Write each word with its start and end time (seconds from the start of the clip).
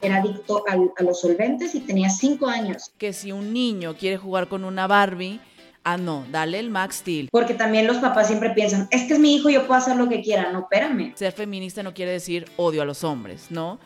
era 0.00 0.16
adicto 0.16 0.64
a 0.66 1.02
los 1.02 1.20
solventes 1.20 1.74
y 1.74 1.80
tenía 1.80 2.10
cinco 2.10 2.46
años. 2.46 2.90
Que 2.98 3.12
si 3.12 3.32
un 3.32 3.52
niño 3.52 3.96
quiere 3.96 4.16
jugar 4.16 4.48
con 4.48 4.64
una 4.64 4.86
Barbie, 4.86 5.40
ah, 5.84 5.96
no, 5.96 6.24
dale 6.30 6.58
el 6.58 6.70
Max 6.70 6.96
Steel. 6.96 7.28
Porque 7.30 7.54
también 7.54 7.86
los 7.86 7.98
papás 7.98 8.28
siempre 8.28 8.50
piensan, 8.50 8.88
es 8.90 9.04
que 9.04 9.14
es 9.14 9.20
mi 9.20 9.34
hijo, 9.36 9.50
yo 9.50 9.66
puedo 9.66 9.78
hacer 9.78 9.96
lo 9.96 10.08
que 10.08 10.22
quiera. 10.22 10.50
No, 10.52 10.60
espérame. 10.60 11.12
Ser 11.16 11.32
feminista 11.32 11.82
no 11.82 11.94
quiere 11.94 12.12
decir 12.12 12.46
odio 12.56 12.82
a 12.82 12.84
los 12.84 13.04
hombres, 13.04 13.46
¿no? 13.50 13.78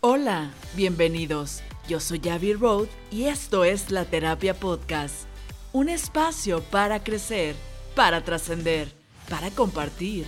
Hola, 0.00 0.50
bienvenidos. 0.74 1.62
Yo 1.88 2.00
soy 2.00 2.20
Javi 2.20 2.52
Road 2.52 2.88
y 3.10 3.24
esto 3.24 3.64
es 3.64 3.90
La 3.90 4.04
Terapia 4.04 4.54
Podcast. 4.54 5.26
Un 5.72 5.88
espacio 5.88 6.62
para 6.62 7.02
crecer, 7.02 7.54
para 7.94 8.22
trascender, 8.24 8.88
para 9.28 9.50
compartir, 9.50 10.26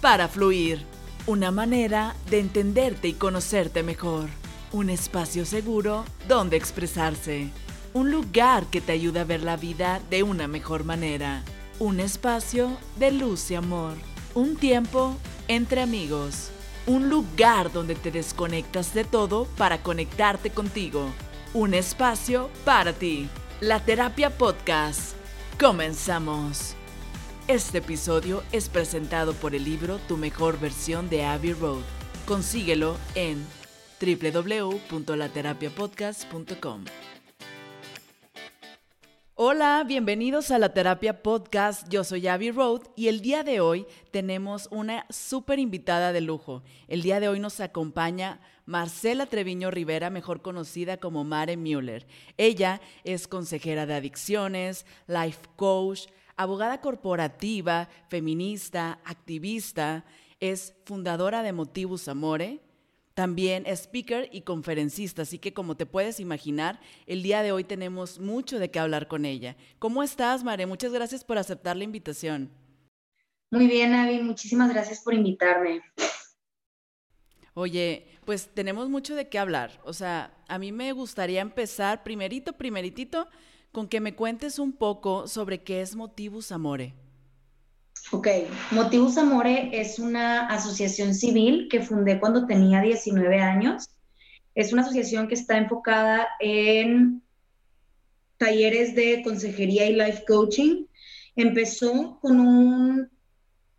para 0.00 0.28
fluir. 0.28 0.84
Una 1.26 1.50
manera 1.50 2.14
de 2.30 2.40
entenderte 2.40 3.08
y 3.08 3.12
conocerte 3.12 3.82
mejor. 3.82 4.28
Un 4.70 4.90
espacio 4.90 5.46
seguro 5.46 6.04
donde 6.28 6.58
expresarse. 6.58 7.48
Un 7.94 8.10
lugar 8.10 8.66
que 8.66 8.82
te 8.82 8.92
ayuda 8.92 9.22
a 9.22 9.24
ver 9.24 9.42
la 9.42 9.56
vida 9.56 9.98
de 10.10 10.22
una 10.22 10.46
mejor 10.46 10.84
manera. 10.84 11.42
Un 11.78 12.00
espacio 12.00 12.76
de 12.98 13.10
luz 13.10 13.50
y 13.50 13.54
amor. 13.54 13.94
Un 14.34 14.56
tiempo 14.56 15.16
entre 15.48 15.80
amigos. 15.80 16.50
Un 16.86 17.08
lugar 17.08 17.72
donde 17.72 17.94
te 17.94 18.10
desconectas 18.10 18.92
de 18.92 19.04
todo 19.04 19.46
para 19.56 19.82
conectarte 19.82 20.50
contigo. 20.50 21.06
Un 21.54 21.72
espacio 21.72 22.50
para 22.66 22.92
ti. 22.92 23.26
La 23.60 23.80
Terapia 23.80 24.36
Podcast. 24.36 25.14
Comenzamos. 25.58 26.74
Este 27.46 27.78
episodio 27.78 28.42
es 28.52 28.68
presentado 28.68 29.32
por 29.32 29.54
el 29.54 29.64
libro 29.64 29.98
Tu 30.08 30.18
mejor 30.18 30.60
versión 30.60 31.08
de 31.08 31.24
Abbey 31.24 31.54
Road. 31.54 31.80
Consíguelo 32.26 32.98
en 33.14 33.46
www.laterapiapodcast.com. 34.00 36.84
Hola, 39.40 39.84
bienvenidos 39.86 40.50
a 40.50 40.58
la 40.58 40.74
Terapia 40.74 41.22
Podcast. 41.22 41.88
Yo 41.88 42.02
soy 42.02 42.26
Abby 42.26 42.50
Road 42.50 42.80
y 42.96 43.06
el 43.06 43.20
día 43.20 43.44
de 43.44 43.60
hoy 43.60 43.86
tenemos 44.10 44.66
una 44.72 45.06
súper 45.10 45.60
invitada 45.60 46.12
de 46.12 46.20
lujo. 46.20 46.64
El 46.88 47.02
día 47.02 47.20
de 47.20 47.28
hoy 47.28 47.38
nos 47.38 47.60
acompaña 47.60 48.40
Marcela 48.66 49.26
Treviño 49.26 49.70
Rivera, 49.70 50.10
mejor 50.10 50.42
conocida 50.42 50.96
como 50.96 51.22
Mare 51.22 51.56
Müller. 51.56 52.04
Ella 52.36 52.80
es 53.04 53.28
consejera 53.28 53.86
de 53.86 53.94
adicciones, 53.94 54.86
life 55.06 55.46
coach, 55.54 56.08
abogada 56.36 56.80
corporativa, 56.80 57.88
feminista, 58.08 58.98
activista, 59.04 60.04
es 60.40 60.74
fundadora 60.84 61.44
de 61.44 61.52
Motivus 61.52 62.08
Amore, 62.08 62.58
también 63.18 63.66
speaker 63.66 64.28
y 64.30 64.42
conferencista, 64.42 65.22
así 65.22 65.40
que 65.40 65.52
como 65.52 65.76
te 65.76 65.86
puedes 65.86 66.20
imaginar, 66.20 66.78
el 67.04 67.24
día 67.24 67.42
de 67.42 67.50
hoy 67.50 67.64
tenemos 67.64 68.20
mucho 68.20 68.60
de 68.60 68.70
qué 68.70 68.78
hablar 68.78 69.08
con 69.08 69.24
ella. 69.24 69.56
¿Cómo 69.80 70.04
estás, 70.04 70.44
Mare? 70.44 70.66
Muchas 70.66 70.92
gracias 70.92 71.24
por 71.24 71.36
aceptar 71.36 71.76
la 71.76 71.82
invitación. 71.82 72.48
Muy 73.50 73.66
bien, 73.66 73.92
Avi, 73.92 74.20
muchísimas 74.20 74.72
gracias 74.72 75.00
por 75.00 75.14
invitarme. 75.14 75.82
Oye, 77.54 78.06
pues 78.24 78.50
tenemos 78.54 78.88
mucho 78.88 79.16
de 79.16 79.28
qué 79.28 79.40
hablar. 79.40 79.80
O 79.82 79.92
sea, 79.92 80.32
a 80.46 80.60
mí 80.60 80.70
me 80.70 80.92
gustaría 80.92 81.40
empezar 81.40 82.04
primerito, 82.04 82.52
primeritito, 82.52 83.26
con 83.72 83.88
que 83.88 83.98
me 83.98 84.14
cuentes 84.14 84.60
un 84.60 84.72
poco 84.72 85.26
sobre 85.26 85.64
qué 85.64 85.80
es 85.80 85.96
Motivus 85.96 86.52
Amore. 86.52 86.94
Ok, 88.10 88.26
Motivus 88.70 89.18
Amore 89.18 89.68
es 89.72 89.98
una 89.98 90.46
asociación 90.46 91.14
civil 91.14 91.68
que 91.70 91.82
fundé 91.82 92.18
cuando 92.18 92.46
tenía 92.46 92.80
19 92.80 93.38
años. 93.38 93.90
Es 94.54 94.72
una 94.72 94.82
asociación 94.82 95.28
que 95.28 95.34
está 95.34 95.58
enfocada 95.58 96.26
en 96.40 97.22
talleres 98.38 98.94
de 98.94 99.22
consejería 99.22 99.86
y 99.86 99.94
life 99.94 100.24
coaching. 100.26 100.86
Empezó 101.36 102.18
con 102.20 102.40
un, 102.40 103.10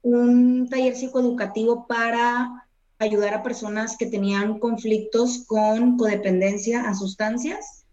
un 0.03 0.69
taller 0.69 0.95
psicoeducativo 0.95 1.87
para 1.87 2.67
ayudar 2.99 3.33
a 3.33 3.43
personas 3.43 3.97
que 3.97 4.05
tenían 4.05 4.59
conflictos 4.59 5.45
con 5.47 5.97
codependencia 5.97 6.87
a 6.87 6.93
sustancias 6.93 7.85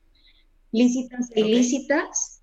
lícitas 0.73 1.31
e 1.35 1.41
ilícitas 1.41 2.36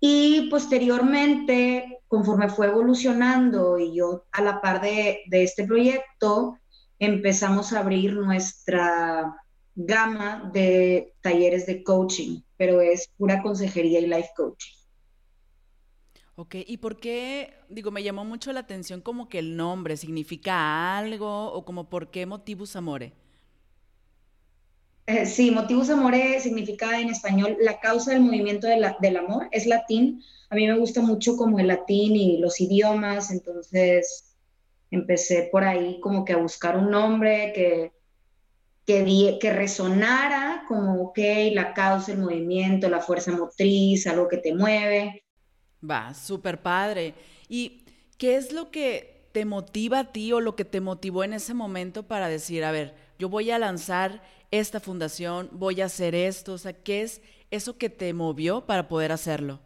y 0.00 0.48
posteriormente, 0.48 2.00
conforme 2.06 2.48
fue 2.48 2.68
evolucionando 2.68 3.78
y 3.78 3.94
yo 3.94 4.26
a 4.32 4.42
la 4.42 4.60
par 4.60 4.80
de, 4.80 5.24
este 5.30 5.64
proyecto, 5.66 6.58
empezamos 6.98 7.72
a 7.72 7.80
abrir 7.80 8.14
nuestra 8.14 9.36
gama 9.74 10.50
de 10.52 11.14
talleres 11.20 11.66
de 11.66 11.82
coaching, 11.82 12.40
pero 12.56 12.80
es 12.80 13.08
pura 13.16 13.42
consejería 13.42 14.00
y 14.00 14.06
life 14.06 14.30
coaching. 14.36 14.74
Ok, 16.36 16.54
¿y 16.66 16.76
por 16.76 17.00
qué, 17.00 17.54
digo, 17.68 17.90
me 17.90 18.04
llamó 18.04 18.24
mucho 18.24 18.52
la 18.52 18.60
atención 18.60 19.00
como 19.00 19.28
que 19.28 19.40
el 19.40 19.56
nombre 19.56 19.96
significa 19.96 20.96
algo 20.96 21.52
o 21.52 21.64
como 21.64 21.88
por 21.88 22.12
qué 22.12 22.26
Motivus 22.26 22.76
Amore? 22.76 23.12
Eh, 25.08 25.24
sí, 25.24 25.50
Motivus 25.50 25.88
Amore 25.88 26.38
significa 26.38 27.00
en 27.00 27.08
español 27.08 27.56
la 27.62 27.80
causa 27.80 28.12
del 28.12 28.20
movimiento 28.20 28.66
del 28.66 29.16
amor, 29.16 29.48
es 29.52 29.64
latín. 29.64 30.22
A 30.50 30.54
mí 30.54 30.66
me 30.66 30.78
gusta 30.78 31.00
mucho 31.00 31.34
como 31.34 31.58
el 31.58 31.68
latín 31.68 32.14
y 32.14 32.36
los 32.36 32.60
idiomas, 32.60 33.30
entonces 33.30 34.36
empecé 34.90 35.48
por 35.50 35.64
ahí 35.64 35.98
como 36.00 36.26
que 36.26 36.34
a 36.34 36.36
buscar 36.36 36.76
un 36.76 36.90
nombre 36.90 37.54
que, 37.54 37.92
que, 38.84 39.38
que 39.40 39.50
resonara 39.50 40.64
como, 40.68 41.00
ok, 41.04 41.18
la 41.52 41.72
causa, 41.72 42.12
el 42.12 42.18
movimiento, 42.18 42.90
la 42.90 43.00
fuerza 43.00 43.32
motriz, 43.32 44.06
algo 44.06 44.28
que 44.28 44.36
te 44.36 44.54
mueve. 44.54 45.24
Va, 45.82 46.12
súper 46.12 46.60
padre. 46.60 47.14
¿Y 47.48 47.86
qué 48.18 48.36
es 48.36 48.52
lo 48.52 48.70
que 48.70 49.30
te 49.32 49.46
motiva 49.46 50.00
a 50.00 50.12
ti 50.12 50.34
o 50.34 50.40
lo 50.40 50.54
que 50.54 50.66
te 50.66 50.82
motivó 50.82 51.24
en 51.24 51.32
ese 51.32 51.54
momento 51.54 52.02
para 52.02 52.28
decir, 52.28 52.62
a 52.62 52.72
ver, 52.72 52.94
yo 53.18 53.28
voy 53.28 53.50
a 53.50 53.58
lanzar 53.58 54.22
esta 54.50 54.80
fundación, 54.80 55.48
voy 55.52 55.80
a 55.80 55.86
hacer 55.86 56.14
esto? 56.14 56.54
O 56.54 56.58
sea, 56.58 56.72
¿qué 56.72 57.02
es 57.02 57.20
eso 57.50 57.76
que 57.76 57.90
te 57.90 58.12
movió 58.12 58.62
para 58.62 58.88
poder 58.88 59.12
hacerlo? 59.12 59.60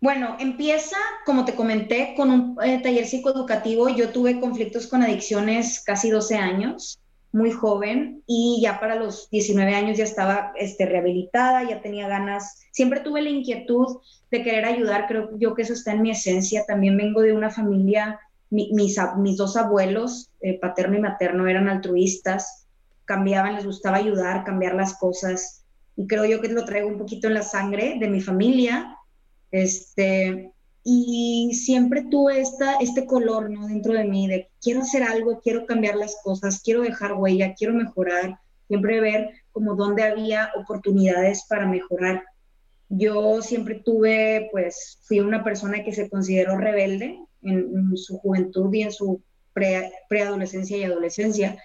Bueno, 0.00 0.36
empieza, 0.40 0.96
como 1.24 1.44
te 1.44 1.54
comenté, 1.54 2.14
con 2.16 2.30
un 2.30 2.58
eh, 2.64 2.80
taller 2.82 3.06
psicoeducativo. 3.06 3.88
Yo 3.88 4.08
tuve 4.08 4.40
conflictos 4.40 4.88
con 4.88 5.02
adicciones 5.02 5.80
casi 5.86 6.10
12 6.10 6.36
años, 6.36 6.98
muy 7.30 7.52
joven, 7.52 8.22
y 8.26 8.60
ya 8.60 8.80
para 8.80 8.96
los 8.96 9.30
19 9.30 9.74
años 9.74 9.96
ya 9.96 10.04
estaba 10.04 10.52
este, 10.56 10.86
rehabilitada, 10.86 11.62
ya 11.62 11.80
tenía 11.80 12.08
ganas. 12.08 12.62
Siempre 12.72 13.00
tuve 13.00 13.22
la 13.22 13.30
inquietud 13.30 13.98
de 14.32 14.42
querer 14.42 14.64
ayudar, 14.64 15.06
creo 15.06 15.30
yo 15.38 15.54
que 15.54 15.62
eso 15.62 15.72
está 15.72 15.92
en 15.92 16.02
mi 16.02 16.10
esencia. 16.10 16.64
También 16.66 16.96
vengo 16.96 17.20
de 17.20 17.32
una 17.32 17.50
familia, 17.50 18.18
mis, 18.50 18.72
mis, 18.72 19.36
dos 19.36 19.56
abuelos, 19.56 20.30
eh, 20.40 20.58
paterno 20.58 20.96
y 20.96 21.00
materno, 21.00 21.46
eran 21.46 21.68
altruistas 21.68 22.61
cambiaban, 23.04 23.56
les 23.56 23.66
gustaba 23.66 23.96
ayudar, 23.96 24.44
cambiar 24.44 24.74
las 24.74 24.98
cosas. 24.98 25.64
Y 25.96 26.06
creo 26.06 26.24
yo 26.24 26.40
que 26.40 26.48
lo 26.48 26.64
traigo 26.64 26.88
un 26.88 26.98
poquito 26.98 27.28
en 27.28 27.34
la 27.34 27.42
sangre 27.42 27.96
de 27.98 28.08
mi 28.08 28.20
familia. 28.20 28.96
Este, 29.50 30.52
y 30.84 31.52
siempre 31.54 32.04
tuve 32.10 32.40
esta, 32.40 32.76
este 32.76 33.06
color 33.06 33.50
¿no? 33.50 33.66
dentro 33.66 33.92
de 33.92 34.04
mí 34.04 34.26
de 34.26 34.50
quiero 34.60 34.80
hacer 34.80 35.02
algo, 35.02 35.40
quiero 35.40 35.66
cambiar 35.66 35.96
las 35.96 36.16
cosas, 36.22 36.60
quiero 36.62 36.82
dejar 36.82 37.14
huella, 37.14 37.54
quiero 37.54 37.74
mejorar, 37.74 38.38
siempre 38.66 39.00
ver 39.00 39.30
como 39.52 39.76
dónde 39.76 40.02
había 40.02 40.50
oportunidades 40.56 41.44
para 41.48 41.66
mejorar. 41.66 42.24
Yo 42.88 43.40
siempre 43.42 43.80
tuve, 43.84 44.48
pues, 44.50 44.98
fui 45.02 45.20
una 45.20 45.44
persona 45.44 45.84
que 45.84 45.92
se 45.92 46.10
consideró 46.10 46.58
rebelde 46.58 47.18
en, 47.42 47.96
su 47.96 48.18
juventud 48.18 48.72
y 48.74 48.82
en 48.82 48.92
su 48.92 49.22
preadolescencia 50.08 50.76
y 50.76 50.84
adolescencia. 50.84 51.62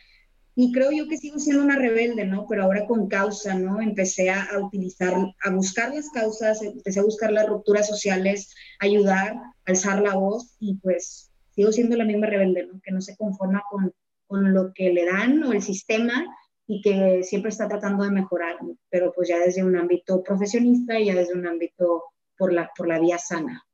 Y 0.59 0.71
creo 0.71 0.91
yo 0.91 1.07
que 1.07 1.17
sigo 1.17 1.37
siendo 1.37 1.61
una 1.61 1.77
rebelde, 1.77 2.25
¿no? 2.25 2.47
Pero 2.49 2.63
ahora 2.63 2.87
con 2.87 3.07
causa, 3.07 3.53
¿no? 3.53 3.79
Empecé 3.79 4.31
a, 4.31 4.47
utilizar, 4.59 5.13
a 5.43 5.51
buscar 5.51 5.93
las 5.93 6.09
causas, 6.09 6.63
empecé 6.63 6.99
a 6.99 7.03
buscar 7.03 7.31
las 7.31 7.47
rupturas 7.47 7.87
sociales, 7.87 8.55
ayudar, 8.79 9.35
alzar 9.65 10.01
la 10.01 10.15
voz 10.15 10.55
y 10.59 10.73
pues 10.77 11.29
sigo 11.51 11.71
siendo 11.71 11.95
la 11.95 12.05
misma 12.05 12.25
rebelde, 12.25 12.65
¿no? 12.65 12.81
Que 12.83 12.91
no 12.91 13.01
se 13.01 13.15
conforma 13.15 13.61
con, 13.69 13.93
con 14.25 14.51
lo 14.51 14.73
que 14.73 14.91
le 14.91 15.05
dan 15.05 15.43
o 15.43 15.53
el 15.53 15.61
sistema 15.61 16.25
y 16.65 16.81
que 16.81 17.21
siempre 17.21 17.49
está 17.49 17.67
tratando 17.67 18.03
de 18.03 18.09
mejorar, 18.09 18.57
pero 18.89 19.13
pues 19.13 19.29
ya 19.29 19.37
desde 19.37 19.63
un 19.63 19.75
ámbito 19.75 20.23
profesionista 20.23 20.99
y 20.99 21.05
ya 21.05 21.13
desde 21.13 21.35
un 21.35 21.45
ámbito 21.45 22.05
por 22.35 22.51
la, 22.51 22.71
por 22.75 22.87
la 22.87 22.99
vía 22.99 23.19
sana. 23.19 23.66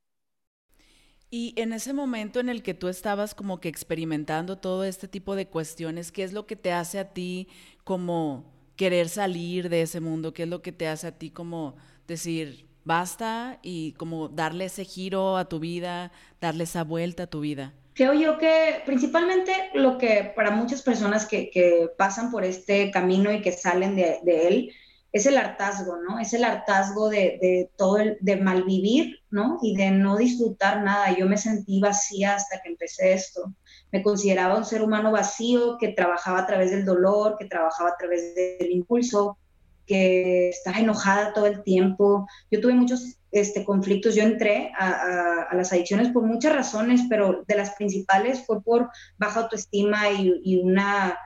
Y 1.36 1.56
en 1.56 1.74
ese 1.74 1.94
momento 1.94 2.40
en 2.40 2.48
el 2.48 2.62
que 2.62 2.76
tú 2.76 2.90
estabas 2.90 3.34
como 3.34 3.60
que 3.60 3.68
experimentando 3.68 4.60
todo 4.60 4.84
este 4.84 5.08
tipo 5.08 5.36
de 5.36 5.48
cuestiones, 5.48 6.12
¿qué 6.12 6.22
es 6.24 6.32
lo 6.32 6.46
que 6.46 6.56
te 6.56 6.72
hace 6.72 7.00
a 7.00 7.12
ti 7.12 7.48
como 7.84 8.46
querer 8.76 9.10
salir 9.10 9.68
de 9.70 9.82
ese 9.82 10.00
mundo? 10.00 10.32
¿Qué 10.32 10.44
es 10.44 10.50
lo 10.50 10.62
que 10.62 10.72
te 10.72 10.88
hace 10.88 11.08
a 11.08 11.18
ti 11.18 11.32
como 11.32 11.76
decir, 12.08 12.68
basta 12.86 13.58
y 13.64 13.94
como 13.94 14.28
darle 14.28 14.66
ese 14.66 14.86
giro 14.86 15.36
a 15.36 15.50
tu 15.50 15.58
vida, 15.58 16.12
darle 16.40 16.66
esa 16.66 16.84
vuelta 16.84 17.24
a 17.24 17.28
tu 17.28 17.40
vida? 17.40 17.74
Creo 17.96 18.14
yo 18.14 18.38
que 18.38 18.84
principalmente 18.86 19.54
lo 19.74 19.98
que 19.98 20.32
para 20.36 20.52
muchas 20.52 20.84
personas 20.84 21.26
que, 21.26 21.90
pasan 21.98 22.30
por 22.30 22.46
este 22.46 22.92
camino 22.92 23.34
y 23.34 23.42
que 23.42 23.54
salen 23.54 23.96
de, 23.96 24.20
él 24.24 24.72
es 25.14 25.26
el 25.28 25.38
hartazgo, 25.38 25.98
¿no? 25.98 26.20
Es 26.20 26.34
el 26.34 26.44
hartazgo 26.44 27.08
de, 27.10 27.38
de 27.40 27.72
todo 27.78 28.00
el, 28.00 28.18
de 28.20 28.36
malvivir, 28.36 29.20
¿no? 29.30 29.60
Y 29.62 29.76
de 29.76 29.92
no 29.92 30.18
disfrutar 30.18 30.84
nada. 30.84 31.16
Yo 31.16 31.28
me 31.28 31.38
sentí 31.38 31.80
vacía 31.80 32.36
hasta 32.36 32.62
que 32.62 32.70
empecé 32.70 33.14
esto. 33.14 33.54
Me 33.92 34.02
consideraba 34.02 34.58
un 34.58 34.66
ser 34.66 34.82
humano 34.82 35.12
vacío 35.12 35.78
que 35.78 35.90
trabajaba 35.90 36.40
a 36.40 36.48
través 36.48 36.72
del 36.72 36.84
dolor, 36.84 37.38
que 37.40 37.46
trabajaba 37.46 37.92
a 37.92 37.98
través 37.98 38.34
del 38.36 38.72
impulso, 38.72 39.38
que 39.86 40.50
estaba 40.50 40.80
enojada 40.80 41.34
todo 41.34 41.46
el 41.46 41.64
tiempo. 41.64 42.28
Yo 42.50 42.60
tuve 42.60 42.74
muchos 42.74 43.18
este, 43.32 43.66
conflictos. 43.66 44.16
Yo 44.16 44.24
entré 44.24 44.72
a, 44.78 45.50
las 45.54 45.74
adicciones 45.74 46.10
por 46.10 46.24
muchas 46.24 46.56
razones, 46.56 47.02
pero 47.10 47.44
de 47.48 47.56
las 47.56 47.76
principales 47.76 48.46
fue 48.46 48.62
por 48.62 48.90
baja 49.18 49.42
autoestima 49.42 50.10
y, 50.12 50.62
una... 50.62 51.18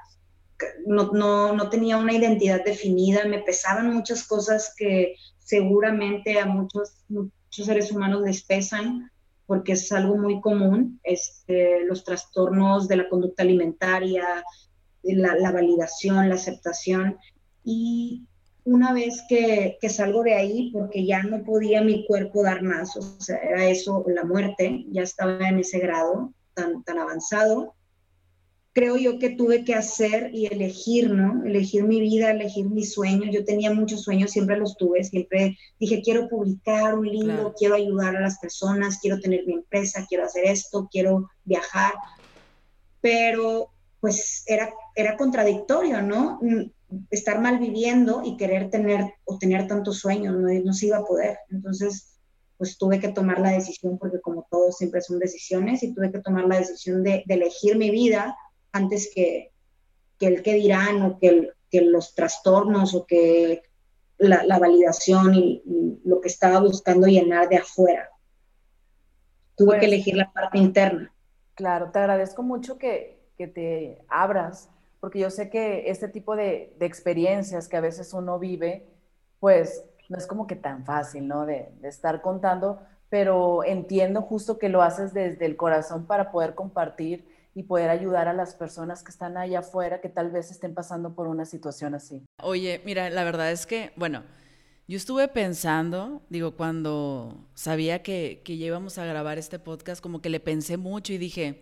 No, 0.85 1.11
no, 1.11 1.53
no, 1.53 1.69
tenía 1.69 1.97
una 1.97 2.13
identidad 2.13 2.63
definida, 2.63 3.25
me 3.25 3.39
pesaban 3.39 3.93
muchas 3.93 4.23
cosas 4.23 4.73
que 4.75 5.15
seguramente 5.37 6.39
a 6.39 6.45
muchos, 6.45 7.05
muchos 7.09 7.65
seres 7.65 7.91
humanos 7.91 8.21
les 8.23 8.43
pesan, 8.43 9.11
porque 9.45 9.73
es 9.73 9.91
algo 9.91 10.17
muy 10.17 10.41
común, 10.41 10.99
este, 11.03 11.85
los 11.85 12.03
trastornos 12.03 12.87
de 12.87 12.97
la 12.97 13.09
conducta 13.09 13.43
alimentaria, 13.43 14.43
la, 15.03 15.35
la 15.35 15.51
validación, 15.51 16.29
la 16.29 16.35
aceptación. 16.35 17.17
Y 17.63 18.25
una 18.67 18.91
vez 18.91 19.23
que, 19.29 19.77
salgo 19.87 20.23
de 20.23 20.33
ahí, 20.33 20.71
porque 20.73 21.05
ya 21.05 21.23
no 21.23 21.41
podía 21.45 21.81
mi 21.81 22.05
cuerpo 22.05 22.43
dar 22.43 22.61
más, 22.63 22.97
o 22.97 23.01
sea, 23.21 23.37
era 23.37 23.65
eso, 23.65 24.03
la 24.07 24.25
muerte, 24.25 24.85
ya 24.91 25.03
estaba 25.03 25.47
en 25.47 25.59
ese 25.59 25.79
grado 25.79 26.33
tan, 26.53 26.83
tan 26.83 26.99
avanzado, 26.99 27.75
creo 28.77 28.95
yo 28.95 29.17
que 29.17 29.31
tuve 29.31 29.65
que 29.65 29.73
hacer 29.73 30.29
y 30.35 30.45
elegir, 30.45 31.09
¿no? 31.09 31.43
Elegir 31.43 31.83
mi 31.85 31.99
vida, 31.99 32.29
elegir 32.29 32.69
mis 32.69 32.93
sueños. 32.93 33.33
Yo 33.33 33.43
tenía 33.43 33.73
muchos 33.73 34.03
sueños, 34.03 34.29
siempre 34.29 34.55
los 34.55 34.77
tuve, 34.77 35.03
siempre 35.03 35.57
dije, 35.79 36.03
quiero 36.03 36.29
publicar 36.29 36.93
un 36.93 37.07
libro, 37.07 37.55
quiero 37.57 37.73
ayudar 37.73 38.15
a 38.15 38.21
las 38.21 38.37
personas, 38.37 38.99
quiero 39.01 39.19
tener 39.19 39.47
mi 39.47 39.53
empresa, 39.53 40.05
quiero 40.07 40.25
hacer 40.25 40.45
esto, 40.45 40.87
quiero 40.91 41.27
viajar, 41.43 41.91
pero 43.01 43.71
pues 43.99 44.43
era, 44.45 44.71
era 44.93 45.17
contradictorio, 45.17 46.03
¿no? 46.03 46.39
estar 47.09 47.41
mal 47.41 47.57
viviendo 47.57 48.21
y 48.23 48.37
querer 48.37 48.69
tener 48.69 49.11
o 49.25 49.39
tener 49.39 49.67
tantos 49.67 49.97
sueños, 49.97 50.35
no, 50.35 50.49
no 50.53 50.73
se 50.73 50.85
iba 50.85 50.97
a 50.97 51.03
poder. 51.03 51.39
Entonces, 51.49 52.19
pues 52.57 52.77
tuve 52.77 52.99
que 52.99 53.09
tomar 53.09 53.39
la 53.39 53.51
decisión, 53.51 53.97
porque 53.97 54.21
como 54.21 54.47
todo 54.49 54.71
siempre 54.71 55.01
son 55.01 55.17
decisiones, 55.17 55.81
y 55.81 55.93
tuve 55.93 56.11
que 56.11 56.19
tomar 56.19 56.45
la 56.45 56.59
decisión 56.59 57.03
de, 57.03 57.23
elegir 57.27 57.75
mi 57.75 57.89
vida 57.89 58.35
antes 58.77 59.11
que, 59.13 59.51
que, 60.17 60.27
el 60.27 60.43
que 60.43 60.53
dirán 60.53 61.01
o 61.01 61.19
que, 61.19 61.51
que 61.69 61.81
los 61.81 62.15
trastornos 62.15 62.95
o 62.95 63.05
que 63.05 63.63
la, 64.17 64.59
validación 64.59 65.35
y, 65.35 66.01
lo 66.05 66.21
que 66.21 66.29
estaba 66.29 66.59
buscando 66.59 67.07
llenar 67.07 67.49
de 67.49 67.57
afuera. 67.57 68.09
Tuve 69.55 69.73
que 69.73 69.79
pues 69.79 69.87
elegir 69.87 70.15
la 70.15 70.31
parte 70.31 70.57
interna. 70.57 71.13
Claro, 71.55 71.91
te 71.91 71.99
agradezco 71.99 72.43
mucho 72.43 72.77
que, 72.77 73.19
que 73.37 73.47
te 73.47 74.05
abras 74.07 74.69
porque 74.99 75.19
yo 75.19 75.29
sé 75.29 75.49
que 75.49 75.89
este 75.89 76.07
tipo 76.07 76.35
de, 76.35 76.75
experiencias 76.79 77.67
que 77.67 77.77
a 77.77 77.81
veces 77.81 78.13
uno 78.13 78.39
vive, 78.39 78.87
pues 79.39 79.85
no 80.09 80.17
es 80.17 80.25
como 80.25 80.47
que 80.47 80.55
tan 80.55 80.85
fácil, 80.85 81.27
¿no? 81.27 81.45
De, 81.45 81.69
estar 81.83 82.21
contando, 82.21 82.81
pero 83.09 83.63
entiendo 83.63 84.21
justo 84.21 84.57
que 84.57 84.69
lo 84.69 84.81
haces 84.81 85.13
desde 85.13 85.45
el 85.45 85.55
corazón 85.55 86.07
para 86.07 86.31
poder 86.31 86.55
compartir 86.55 87.25
y 87.57 87.63
poder 87.63 87.89
ayudar 87.89 88.27
a 88.27 88.33
las 88.33 88.53
personas 88.53 89.01
que 89.01 89.09
están 89.09 89.35
allá 89.35 89.59
afuera 89.59 89.99
que 89.99 90.09
tal 90.09 90.29
vez 90.29 90.51
estén 90.51 90.75
pasando 90.75 91.15
por 91.15 91.27
una 91.27 91.43
situación 91.43 91.95
así. 91.95 92.23
Oye, 92.43 92.83
mira, 92.85 93.09
la 93.09 93.23
verdad 93.23 93.51
es 93.51 93.65
que, 93.65 93.93
bueno, 93.95 94.23
yo 94.87 94.95
estuve 94.95 95.27
pensando, 95.27 96.21
digo, 96.29 96.51
cuando 96.51 97.47
sabía 97.55 98.03
que, 98.03 98.43
que 98.45 98.53
íbamos 98.53 98.99
a 98.99 99.05
grabar 99.05 99.39
este 99.39 99.57
podcast, 99.57 100.03
como 100.03 100.21
que 100.21 100.29
le 100.29 100.39
pensé 100.39 100.77
mucho 100.77 101.13
y 101.13 101.17
dije, 101.17 101.59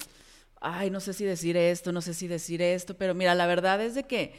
ay, 0.59 0.89
no 0.89 0.99
sé 0.99 1.13
si 1.13 1.23
decir 1.23 1.55
esto, 1.55 1.93
no 1.93 2.01
sé 2.01 2.13
si 2.13 2.27
decir 2.27 2.61
esto, 2.61 2.97
pero 2.97 3.15
mira, 3.15 3.33
la 3.33 3.47
verdad 3.47 3.79
es 3.79 3.95
de 3.95 4.03
que 4.03 4.33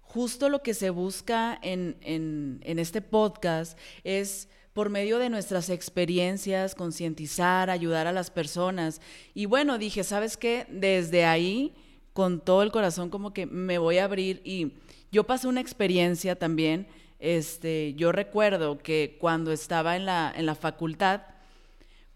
justo 0.00 0.48
lo 0.48 0.62
que 0.62 0.72
se 0.72 0.88
busca 0.88 1.58
en, 1.60 1.98
en, 2.00 2.78
este 2.78 3.02
podcast 3.02 3.78
es 4.04 4.48
por 4.74 4.90
medio 4.90 5.18
de 5.18 5.30
nuestras 5.30 5.70
experiencias, 5.70 6.74
concientizar, 6.74 7.70
ayudar 7.70 8.06
a 8.06 8.12
las 8.12 8.30
personas. 8.30 9.00
Y 9.32 9.46
bueno, 9.46 9.78
dije, 9.78 10.04
¿sabes 10.04 10.36
qué? 10.36 10.66
Desde 10.68 11.24
ahí, 11.24 11.72
con 12.12 12.40
todo 12.40 12.62
el 12.62 12.72
corazón, 12.72 13.08
como 13.08 13.32
que 13.32 13.46
me 13.46 13.78
voy 13.78 13.98
a 13.98 14.04
abrir. 14.04 14.42
Y 14.44 14.72
yo 15.10 15.24
pasé 15.24 15.46
una 15.46 15.60
experiencia 15.60 16.36
también. 16.36 16.88
Este, 17.20 17.94
yo 17.94 18.12
recuerdo 18.12 18.78
que 18.78 19.16
cuando 19.20 19.52
estaba 19.52 19.96
en 19.96 20.04
la, 20.04 20.34
en 20.36 20.44
la 20.44 20.56
facultad, 20.56 21.22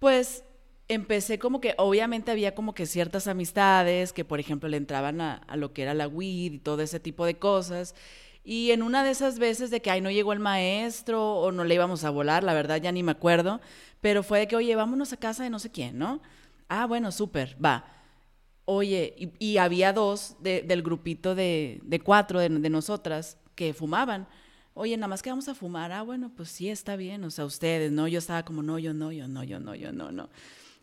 pues 0.01 0.43
empecé 0.89 1.39
como 1.39 1.61
que, 1.61 1.75
obviamente 1.77 2.31
había 2.31 2.55
como 2.55 2.75
que 2.75 2.87
ciertas 2.87 3.29
amistades 3.29 4.13
que, 4.13 4.25
por 4.25 4.41
ejemplo, 4.41 4.69
le 4.69 4.79
entraban 4.79 5.21
a, 5.21 5.45
lo 5.55 5.73
que 5.73 5.83
era 5.83 5.95
la 5.95 6.09
weed 6.09 6.55
y 6.55 6.59
todo 6.59 6.83
ese 6.83 6.99
tipo 6.99 7.25
de 7.25 7.39
cosas. 7.39 7.95
Y 8.51 8.71
en 8.71 8.83
una 8.83 9.05
de 9.05 9.11
esas 9.11 9.39
veces 9.39 9.71
de 9.71 9.83
que, 9.83 9.91
ay, 9.91 10.01
no 10.01 10.11
llegó 10.11 10.33
el 10.33 10.39
maestro 10.39 11.35
o 11.35 11.53
no 11.53 11.65
le 11.65 11.75
íbamos 11.75 12.05
a 12.05 12.09
volar, 12.09 12.43
la 12.43 12.55
verdad 12.55 12.81
ya 12.81 12.91
ni 12.91 13.03
me 13.03 13.13
acuerdo, 13.13 13.61
pero 14.01 14.23
fue 14.23 14.39
de 14.39 14.49
que, 14.49 14.57
oye, 14.57 14.75
vámonos 14.75 15.13
a 15.13 15.19
casa 15.19 15.43
de 15.43 15.51
no 15.51 15.59
sé 15.59 15.71
quién, 15.71 15.99
¿no? 15.99 16.23
Ah, 16.67 16.87
bueno, 16.87 17.13
súper, 17.13 17.59
va. 17.63 17.85
Oye, 18.65 19.35
y, 19.39 19.59
había 19.59 19.93
dos 19.93 20.37
del 20.41 20.83
grupito 20.83 21.35
de, 21.35 22.01
cuatro 22.03 22.41
de, 22.41 22.49
de 22.49 22.71
nosotras 22.71 23.37
que 23.55 23.75
fumaban 23.75 24.27
oye, 24.73 24.97
nada 24.97 25.09
más 25.09 25.23
que 25.23 25.31
vamos 25.31 25.49
a 25.49 25.55
fumar, 25.55 25.91
ah, 25.93 26.03
bueno, 26.03 26.31
pues 26.35 26.49
sí, 26.51 26.71
está 26.71 26.95
bien, 26.97 27.25
o 27.25 27.31
sea, 27.31 27.45
ustedes, 27.45 27.91
¿no? 27.91 28.07
Yo 28.07 28.21
estaba 28.21 28.45
como, 28.45 28.63
no, 28.63 28.79
yo 28.79 28.95
no, 28.95 29.11
yo 29.11 29.27
no, 29.27 29.43
yo 29.43 29.59
no, 29.59 29.75
yo 29.75 29.93
no, 29.93 30.13
no. 30.13 30.31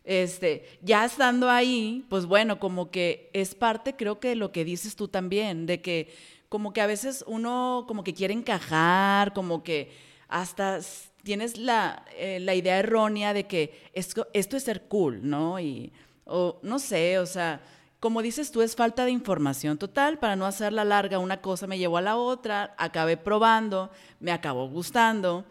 Este, 0.04 0.78
ya 0.82 1.04
estando 1.04 1.50
ahí, 1.50 2.04
pues 2.08 2.26
bueno, 2.26 2.60
como 2.60 2.92
que 2.92 3.30
es 3.32 3.54
parte, 3.54 3.96
creo 3.96 4.20
que 4.20 4.28
de 4.28 4.36
lo 4.36 4.52
que 4.52 4.64
dices 4.64 4.94
tú 4.94 5.08
también, 5.08 5.66
de 5.66 5.80
que 5.80 6.14
como 6.48 6.72
que 6.72 6.80
a 6.80 6.86
veces 6.86 7.24
uno 7.26 7.84
como 7.88 8.04
que 8.04 8.14
quiere 8.14 8.34
encajar, 8.34 9.32
como 9.32 9.62
que 9.62 9.92
hasta 10.28 10.80
tienes 11.22 11.58
la, 11.58 12.04
eh, 12.16 12.38
la 12.40 12.54
idea 12.54 12.78
errónea 12.78 13.32
de 13.32 13.46
que 13.46 13.90
esto, 13.92 14.28
esto 14.32 14.56
es 14.56 14.62
ser 14.62 14.82
cool, 14.82 15.28
¿no? 15.28 15.58
Y, 15.58 15.92
o 16.24 16.58
no 16.62 16.78
sé, 16.78 17.18
o 17.18 17.26
sea, 17.26 17.60
como 18.00 18.22
dices 18.22 18.52
tú, 18.52 18.62
es 18.62 18.76
falta 18.76 19.04
de 19.04 19.10
información 19.10 19.78
total. 19.78 20.18
Para 20.18 20.36
no 20.36 20.46
hacerla 20.46 20.84
larga, 20.84 21.18
una 21.18 21.40
cosa 21.40 21.66
me 21.66 21.78
llevó 21.78 21.96
a 21.96 22.02
la 22.02 22.16
otra, 22.16 22.74
acabé 22.78 23.16
probando, 23.16 23.90
me 24.20 24.32
acabó 24.32 24.68
gustando 24.68 25.44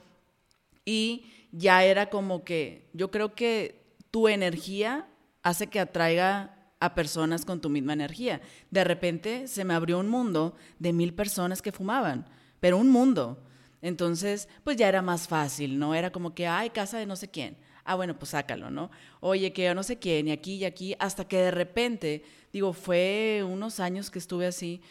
y 0.86 1.26
ya 1.52 1.84
era 1.84 2.10
como 2.10 2.44
que, 2.44 2.88
yo 2.94 3.12
creo 3.12 3.34
que 3.34 3.84
tu 4.12 4.28
energía 4.28 5.08
hace 5.42 5.68
que 5.68 5.80
atraiga 5.80 6.55
a 6.80 6.96
personas 6.96 7.46
con 7.46 7.62
tu 7.62 7.70
misma 7.70 7.94
energía. 7.94 8.42
De 8.72 8.84
repente 8.84 9.48
se 9.48 9.64
me 9.64 9.74
abrió 9.74 10.00
un 10.00 10.08
mundo 10.08 10.56
de 10.80 10.94
mil 10.94 11.14
personas 11.14 11.62
que 11.62 11.72
fumaban, 11.72 12.26
pero 12.60 12.78
un 12.78 12.90
mundo. 12.90 13.44
Entonces, 13.82 14.50
pues 14.64 14.78
ya 14.78 14.88
era 14.88 15.02
más 15.02 15.28
fácil, 15.28 15.78
¿no? 15.78 15.94
Era 15.94 16.12
como 16.12 16.34
que, 16.34 16.48
ay, 16.48 16.72
casa 16.72 16.98
de 16.98 17.06
no 17.06 17.16
sé 17.16 17.30
quién. 17.30 17.58
Ah, 17.84 17.96
bueno, 17.96 18.18
pues 18.18 18.30
sácalo, 18.32 18.72
¿no? 18.72 18.90
Oye, 19.20 19.54
que 19.54 19.66
yo 19.66 19.76
no 19.76 19.84
sé 19.84 20.00
quién, 20.00 20.28
y 20.28 20.32
aquí 20.32 20.56
y 20.56 20.66
aquí, 20.66 20.96
hasta 20.98 21.28
que 21.28 21.38
de 21.38 21.52
repente, 21.52 22.24
digo, 22.52 22.74
fue 22.74 23.46
unos 23.48 23.80
años 23.80 24.10
que 24.10 24.18
estuve 24.18 24.48
así 24.48 24.82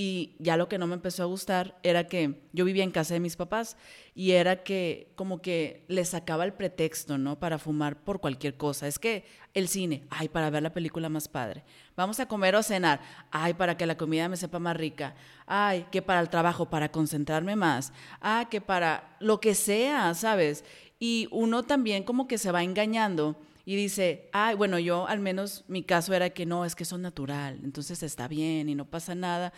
y 0.00 0.36
ya 0.38 0.56
lo 0.56 0.68
que 0.68 0.78
no 0.78 0.86
me 0.86 0.94
empezó 0.94 1.24
a 1.24 1.26
gustar 1.26 1.76
era 1.82 2.06
que 2.06 2.40
yo 2.52 2.64
vivía 2.64 2.84
en 2.84 2.92
casa 2.92 3.14
de 3.14 3.20
mis 3.20 3.34
papás 3.34 3.76
y 4.14 4.30
era 4.30 4.62
que 4.62 5.10
como 5.16 5.42
que 5.42 5.84
les 5.88 6.10
sacaba 6.10 6.44
el 6.44 6.52
pretexto, 6.52 7.18
¿no? 7.18 7.40
Para 7.40 7.58
fumar 7.58 8.04
por 8.04 8.20
cualquier 8.20 8.56
cosa. 8.56 8.86
Es 8.86 9.00
que 9.00 9.24
el 9.54 9.66
cine, 9.66 10.04
ay, 10.08 10.28
para 10.28 10.50
ver 10.50 10.62
la 10.62 10.72
película 10.72 11.08
más 11.08 11.26
padre. 11.26 11.64
Vamos 11.96 12.20
a 12.20 12.26
comer 12.26 12.54
o 12.54 12.62
cenar, 12.62 13.00
ay, 13.32 13.54
para 13.54 13.76
que 13.76 13.86
la 13.86 13.96
comida 13.96 14.28
me 14.28 14.36
sepa 14.36 14.60
más 14.60 14.76
rica. 14.76 15.16
Ay, 15.46 15.84
que 15.90 16.00
para 16.00 16.20
el 16.20 16.28
trabajo, 16.28 16.70
para 16.70 16.92
concentrarme 16.92 17.56
más. 17.56 17.92
Ah, 18.20 18.46
que 18.48 18.60
para 18.60 19.16
lo 19.18 19.40
que 19.40 19.56
sea, 19.56 20.14
¿sabes? 20.14 20.64
Y 21.00 21.26
uno 21.32 21.64
también 21.64 22.04
como 22.04 22.28
que 22.28 22.38
se 22.38 22.52
va 22.52 22.62
engañando 22.62 23.34
y 23.64 23.74
dice, 23.74 24.28
ay, 24.32 24.54
bueno, 24.54 24.78
yo 24.78 25.08
al 25.08 25.18
menos 25.18 25.64
mi 25.66 25.82
caso 25.82 26.14
era 26.14 26.30
que 26.30 26.46
no, 26.46 26.64
es 26.64 26.76
que 26.76 26.84
eso 26.84 26.98
natural, 26.98 27.58
entonces 27.64 28.04
está 28.04 28.28
bien 28.28 28.68
y 28.68 28.76
no 28.76 28.84
pasa 28.84 29.16
nada 29.16 29.52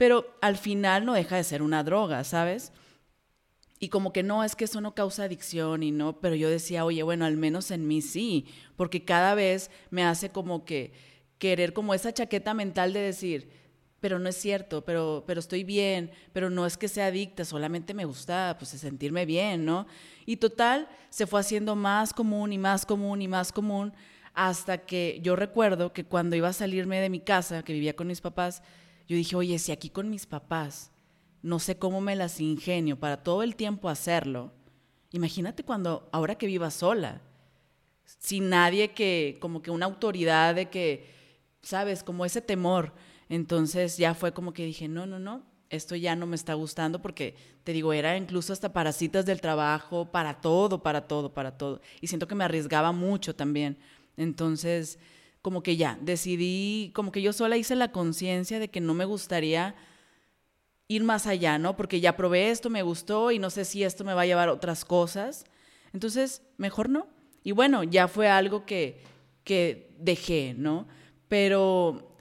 pero 0.00 0.34
al 0.40 0.56
final 0.56 1.04
no 1.04 1.12
deja 1.12 1.36
de 1.36 1.44
ser 1.44 1.60
una 1.60 1.84
droga, 1.84 2.24
¿sabes? 2.24 2.72
Y 3.78 3.90
como 3.90 4.14
que 4.14 4.22
no, 4.22 4.42
es 4.42 4.56
que 4.56 4.64
eso 4.64 4.80
no 4.80 4.94
causa 4.94 5.24
adicción 5.24 5.82
y 5.82 5.90
no, 5.90 6.22
pero 6.22 6.34
yo 6.34 6.48
decía, 6.48 6.86
oye, 6.86 7.02
bueno, 7.02 7.26
al 7.26 7.36
menos 7.36 7.70
en 7.70 7.86
mí 7.86 8.00
sí, 8.00 8.46
porque 8.76 9.04
cada 9.04 9.34
vez 9.34 9.70
me 9.90 10.02
hace 10.02 10.30
como 10.30 10.64
que 10.64 10.94
querer 11.36 11.74
como 11.74 11.92
esa 11.92 12.14
chaqueta 12.14 12.54
mental 12.54 12.94
de 12.94 13.00
decir, 13.00 13.50
pero 14.00 14.18
no 14.18 14.30
es 14.30 14.36
cierto, 14.36 14.86
pero, 14.86 15.24
pero 15.26 15.38
estoy 15.38 15.64
bien, 15.64 16.12
pero 16.32 16.48
no 16.48 16.64
es 16.64 16.78
que 16.78 16.88
sea 16.88 17.08
adicta, 17.08 17.44
solamente 17.44 17.92
me 17.92 18.06
gusta 18.06 18.56
pues 18.58 18.70
sentirme 18.70 19.26
bien, 19.26 19.66
¿no? 19.66 19.86
Y 20.24 20.36
total, 20.38 20.88
se 21.10 21.26
fue 21.26 21.40
haciendo 21.40 21.76
más 21.76 22.14
común 22.14 22.54
y 22.54 22.58
más 22.58 22.86
común 22.86 23.20
y 23.20 23.28
más 23.28 23.52
común 23.52 23.92
hasta 24.32 24.78
que 24.78 25.20
yo 25.22 25.36
recuerdo 25.36 25.92
que 25.92 26.04
cuando 26.04 26.36
iba 26.36 26.48
a 26.48 26.54
salirme 26.54 27.00
de 27.00 27.10
mi 27.10 27.20
casa, 27.20 27.62
que 27.62 27.74
vivía 27.74 27.94
con 27.94 28.06
mis 28.06 28.22
papás, 28.22 28.62
yo 29.10 29.16
dije, 29.16 29.34
oye, 29.34 29.58
si 29.58 29.72
aquí 29.72 29.90
con 29.90 30.08
mis 30.08 30.24
papás 30.24 30.92
no 31.42 31.58
sé 31.58 31.76
cómo 31.76 32.00
me 32.00 32.14
las 32.14 32.40
ingenio 32.40 32.96
para 32.96 33.24
todo 33.24 33.42
el 33.42 33.56
tiempo 33.56 33.88
hacerlo, 33.88 34.52
imagínate 35.10 35.64
cuando, 35.64 36.08
ahora 36.12 36.36
que 36.36 36.46
viva 36.46 36.70
sola, 36.70 37.20
sin 38.04 38.50
nadie 38.50 38.92
que, 38.92 39.36
como 39.40 39.62
que 39.62 39.72
una 39.72 39.86
autoridad 39.86 40.54
de 40.54 40.70
que, 40.70 41.10
sabes, 41.60 42.04
como 42.04 42.24
ese 42.24 42.40
temor. 42.40 42.92
Entonces 43.28 43.96
ya 43.96 44.14
fue 44.14 44.32
como 44.32 44.52
que 44.52 44.64
dije, 44.64 44.86
no, 44.86 45.06
no, 45.06 45.18
no, 45.18 45.42
esto 45.70 45.96
ya 45.96 46.14
no 46.14 46.26
me 46.26 46.36
está 46.36 46.54
gustando 46.54 47.02
porque, 47.02 47.34
te 47.64 47.72
digo, 47.72 47.92
era 47.92 48.16
incluso 48.16 48.52
hasta 48.52 48.72
para 48.72 48.92
citas 48.92 49.26
del 49.26 49.40
trabajo, 49.40 50.12
para 50.12 50.40
todo, 50.40 50.84
para 50.84 51.08
todo, 51.08 51.34
para 51.34 51.58
todo. 51.58 51.80
Y 52.00 52.06
siento 52.06 52.28
que 52.28 52.36
me 52.36 52.44
arriesgaba 52.44 52.92
mucho 52.92 53.34
también. 53.34 53.76
Entonces, 54.16 55.00
como 55.42 55.62
que 55.62 55.76
ya, 55.76 55.98
decidí, 56.00 56.92
como 56.94 57.12
que 57.12 57.22
yo 57.22 57.32
sola 57.32 57.56
hice 57.56 57.74
la 57.74 57.92
conciencia 57.92 58.58
de 58.58 58.68
que 58.68 58.80
no 58.80 58.94
me 58.94 59.04
gustaría 59.04 59.74
ir 60.88 61.04
más 61.04 61.26
allá, 61.26 61.58
¿no? 61.58 61.76
Porque 61.76 62.00
ya 62.00 62.16
probé 62.16 62.50
esto, 62.50 62.68
me 62.68 62.82
gustó 62.82 63.30
y 63.30 63.38
no 63.38 63.48
sé 63.50 63.64
si 63.64 63.84
esto 63.84 64.04
me 64.04 64.12
va 64.12 64.22
a 64.22 64.26
llevar 64.26 64.48
a 64.48 64.52
otras 64.52 64.84
cosas. 64.84 65.44
Entonces, 65.92 66.42
mejor 66.56 66.88
no. 66.88 67.06
Y 67.42 67.52
bueno, 67.52 67.84
ya 67.84 68.08
fue 68.08 68.28
algo 68.28 68.66
que, 68.66 69.02
que 69.44 69.94
dejé, 69.98 70.54
¿no? 70.56 70.88
Pero 71.28 72.16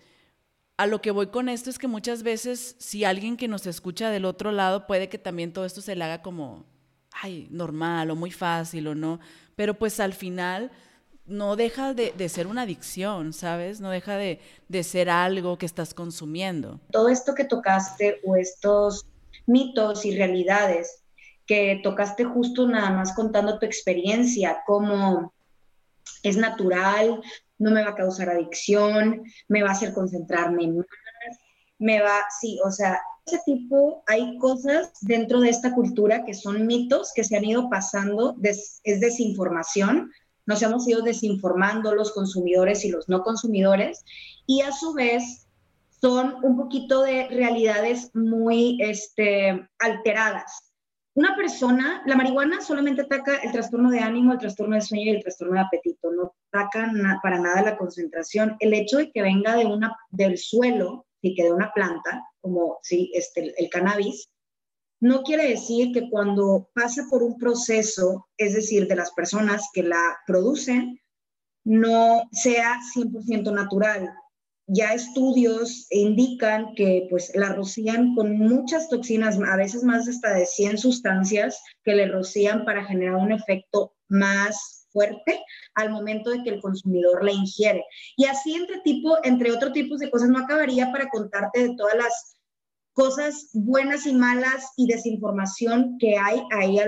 a 0.78 0.88
lo 0.88 1.02
que 1.02 1.12
voy 1.12 1.28
con 1.28 1.50
esto 1.50 1.70
es 1.70 1.78
que 1.78 1.88
muchas 1.88 2.24
veces 2.24 2.76
si 2.80 3.04
alguien 3.04 3.36
que 3.36 3.48
nos 3.48 3.68
escucha 3.68 4.12
del 4.12 4.24
otro 4.24 4.52
lado 4.52 4.88
puede 4.88 5.10
que 5.10 5.18
también 5.18 5.52
todo 5.52 5.66
esto 5.66 5.82
se 5.82 5.96
le 5.96 6.04
haga 6.06 6.22
como, 6.22 6.66
ay, 7.12 7.48
normal 7.52 8.12
o 8.12 8.16
muy 8.16 8.32
fácil 8.32 8.88
o 8.88 8.96
no, 8.96 9.20
pero 9.56 9.74
pues 9.74 10.00
al 10.00 10.14
final 10.14 10.72
no 11.30 11.56
deja 11.56 11.94
de, 11.94 12.30
ser 12.30 12.48
una 12.48 12.64
adicción, 12.64 13.34
¿sabes? 13.34 13.80
No 13.80 13.90
deja 13.90 14.18
de, 14.18 14.40
de 14.68 14.84
ser 14.84 15.10
algo 15.10 15.58
que 15.58 15.66
estás 15.66 15.94
consumiendo. 15.94 16.80
Todo 16.92 17.10
esto 17.10 17.36
que 17.36 17.46
tocaste 17.46 18.20
o 18.26 18.36
estos 18.36 19.06
mitos 19.46 20.06
y 20.06 20.16
realidades 20.16 21.04
que 21.50 21.80
tocaste 21.84 22.26
justo 22.26 22.68
nada 22.68 22.92
más 22.92 23.14
contando 23.16 23.58
tu 23.58 23.66
experiencia, 23.66 24.60
cómo 24.68 25.34
es 26.22 26.38
natural, 26.38 27.22
no 27.58 27.72
me 27.72 27.84
va 27.84 27.90
a 27.90 27.96
causar 27.96 28.30
adicción, 28.30 29.24
me 29.48 29.64
va 29.64 29.70
a 29.70 29.72
hacer 29.72 29.92
concentrarme 29.94 30.68
más, 30.68 30.86
me 31.80 32.02
va, 32.02 32.20
sí, 32.40 32.60
o 32.64 32.70
sea, 32.70 33.02
ese 33.26 33.42
tipo, 33.46 34.04
hay 34.06 34.38
cosas 34.38 34.92
dentro 35.02 35.40
de 35.40 35.50
esta 35.50 35.74
cultura 35.74 36.24
que 36.24 36.36
son 36.36 36.68
mitos 36.68 37.14
que 37.16 37.24
se 37.24 37.36
han 37.36 37.46
ido 37.46 37.68
pasando, 37.68 38.36
es 38.44 39.00
desinformación, 39.00 40.12
nos 40.50 40.64
hemos 40.64 40.88
ido 40.88 41.04
desinformando 41.04 41.94
los 41.94 42.12
consumidores 42.12 42.84
y 42.84 42.90
los 42.90 43.08
no 43.08 43.22
consumidores, 43.22 44.04
y 44.48 44.62
a 44.62 44.72
su 44.72 44.94
vez 44.94 45.48
son 46.02 46.38
un 46.42 46.58
poquito 46.58 47.04
de 47.04 47.28
realidades 47.28 48.10
muy 48.16 48.80
este, 48.82 49.70
alteradas. 49.78 50.74
Una 51.14 51.36
persona, 51.36 52.02
la 52.08 52.16
marihuana 52.16 52.62
solamente 52.62 53.04
ataca 53.04 53.38
el 53.38 53.52
trastorno 53.52 53.92
de 53.92 54.00
ánimo, 54.00 54.34
el 54.34 54.40
trastorno 54.40 54.76
de 54.76 54.82
sueño 54.82 55.06
y 55.06 55.16
el 55.18 55.22
trastorno 55.22 55.54
de 55.54 55.60
apetito, 55.60 56.12
no 56.12 56.34
ataca 56.52 56.92
para 57.22 57.40
nada 57.40 57.62
la 57.62 57.78
concentración. 57.78 58.56
El 58.60 58.74
hecho 58.74 58.98
de 58.98 59.12
que 59.12 59.22
venga 59.22 59.56
de 59.56 59.68
una, 59.68 59.96
del 60.10 60.40
suelo 60.40 61.06
y 61.22 61.36
que 61.36 61.44
de 61.44 61.52
una 61.52 61.72
planta, 61.74 62.24
como 62.42 62.80
sí, 62.82 63.12
este, 63.14 63.54
el 63.56 63.70
cannabis, 63.70 64.30
no 65.00 65.24
quiere 65.24 65.48
decir 65.48 65.92
que 65.94 66.10
cuando 66.10 66.70
pasa 66.74 67.06
por 67.10 67.24
un 67.24 67.38
proceso, 67.38 68.28
es 68.38 68.54
decir, 68.54 68.88
de 68.88 68.96
las 68.96 69.12
personas 69.12 69.70
que 69.74 69.84
la 69.84 70.18
producen, 70.26 71.00
no 71.64 72.24
sea 72.32 72.78
100% 72.94 73.54
natural 73.54 74.14
ya 74.72 74.94
estudios 74.94 75.88
indican 75.90 76.76
que 76.76 77.08
pues 77.10 77.32
la 77.34 77.54
rocían 77.54 78.14
con 78.14 78.38
muchas 78.38 78.88
toxinas, 78.88 79.40
a 79.40 79.56
veces 79.56 79.84
más 79.84 80.08
hasta 80.08 80.34
de 80.36 80.46
100 80.46 80.78
sustancias 80.78 81.62
que 81.84 81.96
le 81.96 82.08
rocían 82.08 82.66
para 82.66 82.86
generar 82.86 83.16
un 83.16 83.32
efecto 83.32 83.96
más 84.08 84.88
fuerte 84.92 85.44
al 85.74 85.92
momento 85.92 86.30
de 86.30 86.44
que 86.44 86.52
el 86.52 86.62
consumidor 86.62 87.24
la 87.24 87.32
ingiere. 87.32 87.84
Y 88.16 88.26
así 88.26 88.54
entre, 88.54 88.80
tipo, 88.82 89.18
entre 89.24 89.52
otros 89.52 89.74
tipos 89.74 90.00
de 90.00 90.12
cosas 90.12 90.30
no 90.30 90.40
acabaría 90.40 90.92
para 90.92 91.10
contarte 91.10 91.68
de 91.68 91.76
todas 91.76 91.96
las 91.96 92.39
cosas 93.00 93.48
buenas 93.54 94.06
y 94.08 94.14
malas 94.14 94.74
y 94.76 94.86
desinformación 94.86 95.98
que 96.00 96.18
hay 96.18 96.42
ahí 96.52 96.80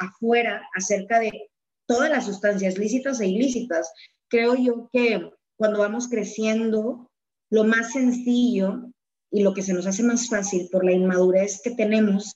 afuera 0.00 0.66
acerca 0.74 1.20
de 1.20 1.50
todas 1.86 2.08
las 2.08 2.24
sustancias 2.24 2.78
lícitas 2.78 3.20
e 3.20 3.26
ilícitas. 3.26 3.92
Creo 4.28 4.54
yo 4.54 4.88
que 4.94 5.30
cuando 5.58 5.80
vamos 5.80 6.08
creciendo, 6.08 7.10
lo 7.50 7.64
más 7.64 7.92
sencillo 7.92 8.90
y 9.30 9.42
lo 9.42 9.52
que 9.52 9.62
se 9.62 9.74
nos 9.74 9.86
hace 9.86 10.02
más 10.02 10.26
fácil 10.30 10.70
por 10.72 10.86
la 10.86 10.92
inmadurez 10.92 11.60
que 11.62 11.72
tenemos 11.72 12.32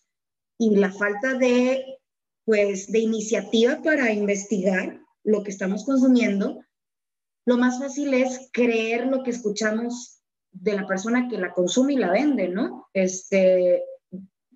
y 0.59 0.77
la 0.77 0.93
falta 0.93 1.39
de, 1.39 1.83
pues, 2.45 2.93
de 2.93 2.99
iniciativa 2.99 3.81
para 3.83 4.13
investigar 4.13 5.01
lo 5.25 5.43
que 5.43 5.53
estamos 5.53 5.87
consumiendo, 5.87 6.63
lo 7.47 7.57
más 7.57 7.79
fácil 7.79 8.13
es 8.13 8.51
creer 8.53 9.07
lo 9.07 9.23
que 9.23 9.31
escuchamos 9.31 10.20
de 10.53 10.75
la 10.75 10.87
persona 10.87 11.29
que 11.29 11.39
la 11.39 11.53
consume 11.53 11.95
y 11.95 11.97
la 11.97 12.11
vende, 12.11 12.49
¿no? 12.49 12.89
Este, 12.93 13.83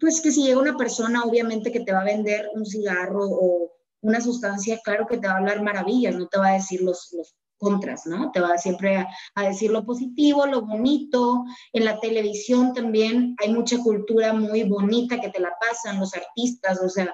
pues 0.00 0.20
que 0.20 0.30
si 0.30 0.44
llega 0.44 0.60
una 0.60 0.76
persona, 0.76 1.22
obviamente 1.22 1.72
que 1.72 1.80
te 1.80 1.92
va 1.92 2.00
a 2.00 2.04
vender 2.04 2.48
un 2.54 2.66
cigarro 2.66 3.26
o 3.26 3.72
una 4.02 4.20
sustancia, 4.20 4.80
claro 4.84 5.06
que 5.06 5.18
te 5.18 5.26
va 5.26 5.34
a 5.34 5.38
hablar 5.38 5.62
maravillas, 5.62 6.14
no 6.14 6.28
te 6.28 6.38
va 6.38 6.48
a 6.48 6.54
decir 6.54 6.82
los, 6.82 7.12
los 7.12 7.34
contras, 7.56 8.06
¿no? 8.06 8.30
Te 8.30 8.40
va 8.40 8.58
siempre 8.58 9.06
a, 9.34 9.42
decir 9.42 9.70
lo 9.70 9.84
positivo, 9.84 10.46
lo 10.46 10.62
bonito. 10.62 11.44
En 11.72 11.84
la 11.84 11.98
televisión 12.00 12.74
también 12.74 13.34
hay 13.42 13.52
mucha 13.52 13.78
cultura 13.78 14.32
muy 14.32 14.64
bonita 14.64 15.20
que 15.20 15.30
te 15.30 15.40
la 15.40 15.52
pasan 15.58 16.00
los 16.00 16.14
artistas, 16.14 16.80
o 16.82 16.88
sea, 16.88 17.12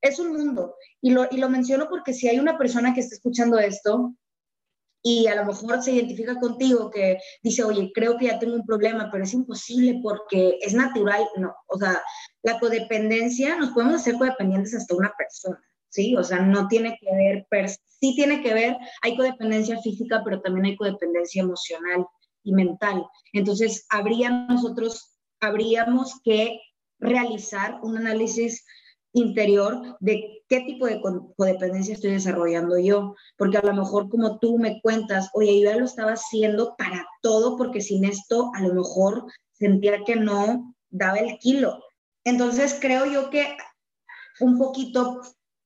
es 0.00 0.18
un 0.18 0.32
mundo. 0.32 0.74
Y 1.00 1.10
lo, 1.10 1.28
y 1.30 1.36
lo 1.36 1.48
menciono 1.48 1.88
porque 1.88 2.12
si 2.12 2.28
hay 2.28 2.38
una 2.38 2.58
persona 2.58 2.92
que 2.92 3.00
está 3.00 3.14
escuchando 3.14 3.58
esto 3.58 4.14
y 5.02 5.26
a 5.26 5.34
lo 5.34 5.44
mejor 5.44 5.82
se 5.82 5.92
identifica 5.92 6.38
contigo, 6.38 6.90
que 6.90 7.18
dice, 7.42 7.64
oye, 7.64 7.90
creo 7.92 8.16
que 8.16 8.26
ya 8.26 8.38
tengo 8.38 8.54
un 8.54 8.64
problema, 8.64 9.08
pero 9.10 9.24
es 9.24 9.34
imposible 9.34 10.00
porque 10.02 10.58
es 10.60 10.74
natural, 10.74 11.24
no, 11.36 11.54
o 11.66 11.78
sea, 11.78 12.00
la 12.42 12.58
codependencia, 12.60 13.56
nos 13.56 13.70
podemos 13.70 13.96
hacer 13.96 14.14
codependientes 14.14 14.74
hasta 14.74 14.94
una 14.94 15.12
persona. 15.16 15.60
¿sí? 15.92 16.16
O 16.16 16.24
sea, 16.24 16.40
no 16.40 16.68
tiene 16.68 16.98
que 16.98 17.46
ver, 17.50 17.68
sí 18.00 18.14
tiene 18.16 18.42
que 18.42 18.54
ver, 18.54 18.76
hay 19.02 19.16
codependencia 19.16 19.78
física, 19.80 20.22
pero 20.24 20.40
también 20.40 20.66
hay 20.66 20.76
codependencia 20.76 21.42
emocional 21.42 22.06
y 22.42 22.52
mental. 22.52 23.06
Entonces, 23.32 23.86
habría 23.90 24.30
nosotros, 24.30 25.18
habríamos 25.40 26.20
que 26.24 26.58
realizar 26.98 27.78
un 27.82 27.98
análisis 27.98 28.64
interior 29.12 29.96
de 30.00 30.42
qué 30.48 30.60
tipo 30.60 30.86
de 30.86 31.00
codependencia 31.36 31.94
estoy 31.94 32.12
desarrollando 32.12 32.78
yo, 32.78 33.14
porque 33.36 33.58
a 33.58 33.62
lo 33.62 33.74
mejor 33.74 34.08
como 34.08 34.38
tú 34.38 34.58
me 34.58 34.80
cuentas, 34.80 35.30
oye, 35.34 35.60
yo 35.60 35.70
ya 35.70 35.76
lo 35.76 35.84
estaba 35.84 36.12
haciendo 36.12 36.74
para 36.76 37.06
todo, 37.20 37.56
porque 37.56 37.80
sin 37.80 38.04
esto 38.04 38.50
a 38.54 38.62
lo 38.62 38.74
mejor 38.74 39.26
sentía 39.52 40.04
que 40.04 40.16
no 40.16 40.74
daba 40.90 41.18
el 41.18 41.38
kilo. 41.38 41.82
Entonces 42.24 42.78
creo 42.80 43.06
yo 43.06 43.30
que 43.30 43.56
un 44.40 44.58
poquito 44.58 45.20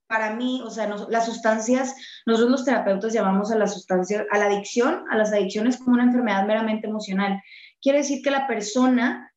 para 0.08 0.34
mí, 0.34 0.62
o 0.64 0.70
sea, 0.70 0.88
las 1.08 1.26
sustancias, 1.26 1.94
nosotros 2.26 2.50
los 2.50 2.64
terapeutas 2.64 3.12
llamamos 3.12 3.50
a 3.50 3.58
las 3.58 3.74
sustancias, 3.74 4.24
a 4.30 4.38
la 4.38 4.46
adicción, 4.46 5.04
a 5.10 5.16
las 5.16 5.32
adicciones 5.32 5.78
como 5.78 5.94
una 5.94 6.04
enfermedad 6.04 6.46
meramente 6.46 6.86
emocional. 6.86 7.42
Quiere 7.82 7.98
decir 7.98 8.22
que 8.22 8.30
la 8.30 8.46
persona 8.46 9.32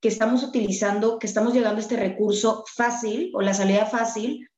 que 0.00 0.08
estamos 0.08 0.42
utilizando, 0.42 1.18
que 1.18 1.26
estamos 1.26 1.52
llegando 1.52 1.78
a 1.78 1.80
este 1.80 1.96
recurso 1.96 2.64
fácil 2.74 3.30
o 3.34 3.42
la 3.42 3.54
salida 3.54 3.86
fácil, 3.86 4.48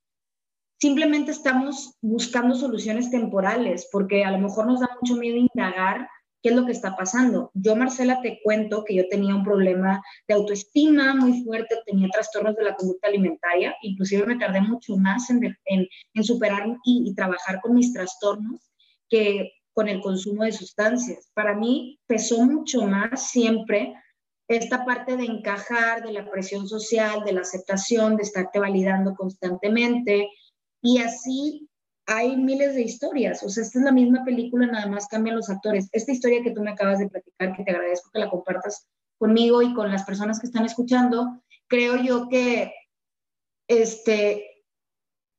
simplemente 0.81 1.31
estamos 1.31 1.97
buscando 2.01 2.55
soluciones 2.55 3.11
temporales, 3.11 3.89
porque 3.91 4.25
a 4.25 4.31
lo 4.31 4.39
mejor 4.39 4.67
nos 4.67 4.81
da 4.81 4.89
mucho 5.01 5.17
miedo 5.17 5.37
indagar 5.37 6.09
¿Qué 6.43 6.49
es 6.49 6.57
lo 6.57 6.67
que 6.67 6.73
está 6.73 6.97
pasando? 6.97 7.53
Yo, 7.55 7.77
Marcela, 7.77 8.21
te 8.21 8.41
cuento 8.43 8.83
que 8.85 8.97
yo 8.97 9.09
tenía 9.09 9.35
un 9.35 9.45
problema 9.45 10.03
de 10.27 10.35
autoestima 10.35 11.15
muy 11.15 11.45
fuerte, 11.45 11.77
tenía 11.87 12.09
trastornos 12.09 12.57
de 12.57 12.65
la 12.65 12.75
conducta 12.75 13.07
alimentaria, 13.07 13.77
inclusive 13.83 14.27
me 14.27 14.37
tardé 14.37 14.61
mucho 14.61 14.97
más 14.97 15.31
en, 15.31 16.25
superar 16.25 16.67
y 16.85 17.15
trabajar 17.15 17.61
con 17.61 17.75
mis 17.75 17.93
trastornos 17.93 18.73
que 19.09 19.53
con 19.73 19.89
el 19.89 20.01
consumo 20.01 20.43
de 20.43 20.51
sustancias. 20.51 21.31
Para 21.33 21.55
mí 21.55 22.01
pesó 22.09 22.45
mucho 22.45 22.83
más 22.87 23.31
siempre 23.31 23.95
esta 24.49 24.85
parte 24.85 25.17
de 25.17 25.25
encajar, 25.25 26.05
de 26.05 26.13
la 26.13 26.31
presión 26.31 26.69
social, 26.69 27.25
de 27.25 27.33
la 27.33 27.41
aceptación, 27.43 28.17
de 28.17 28.23
estarte 28.23 28.59
validando 28.59 29.15
constantemente. 29.15 30.29
Y 30.83 30.99
así 30.99 31.69
hay 32.07 32.37
miles 32.37 32.75
de 32.75 32.83
historias, 32.83 33.43
o 33.43 33.49
sea, 33.49 33.63
esta 33.63 33.79
es 33.79 33.85
la 33.85 33.93
misma 33.93 34.25
película, 34.25 34.67
nada 34.67 34.87
más 34.89 35.07
cambian 35.07 35.37
los 35.37 35.49
actores. 35.49 35.89
Esta 35.93 36.13
historia 36.13 36.43
que 36.43 36.51
tú 36.51 36.61
me 36.63 36.73
acabas 36.73 36.99
de 36.99 37.09
platicar, 37.09 37.57
que 37.57 37.63
te 37.63 37.71
agradezco 37.71 38.11
que 38.13 38.19
la 38.19 38.31
compartas 38.31 38.89
conmigo 39.19 39.63
y 39.63 39.73
con 39.73 39.91
las 39.91 40.05
personas 40.05 40.41
que 40.41 40.47
están 40.47 40.65
escuchando, 40.65 41.43
creo 41.69 41.97
yo 41.97 42.29
que 42.29 42.73
este, 43.69 44.65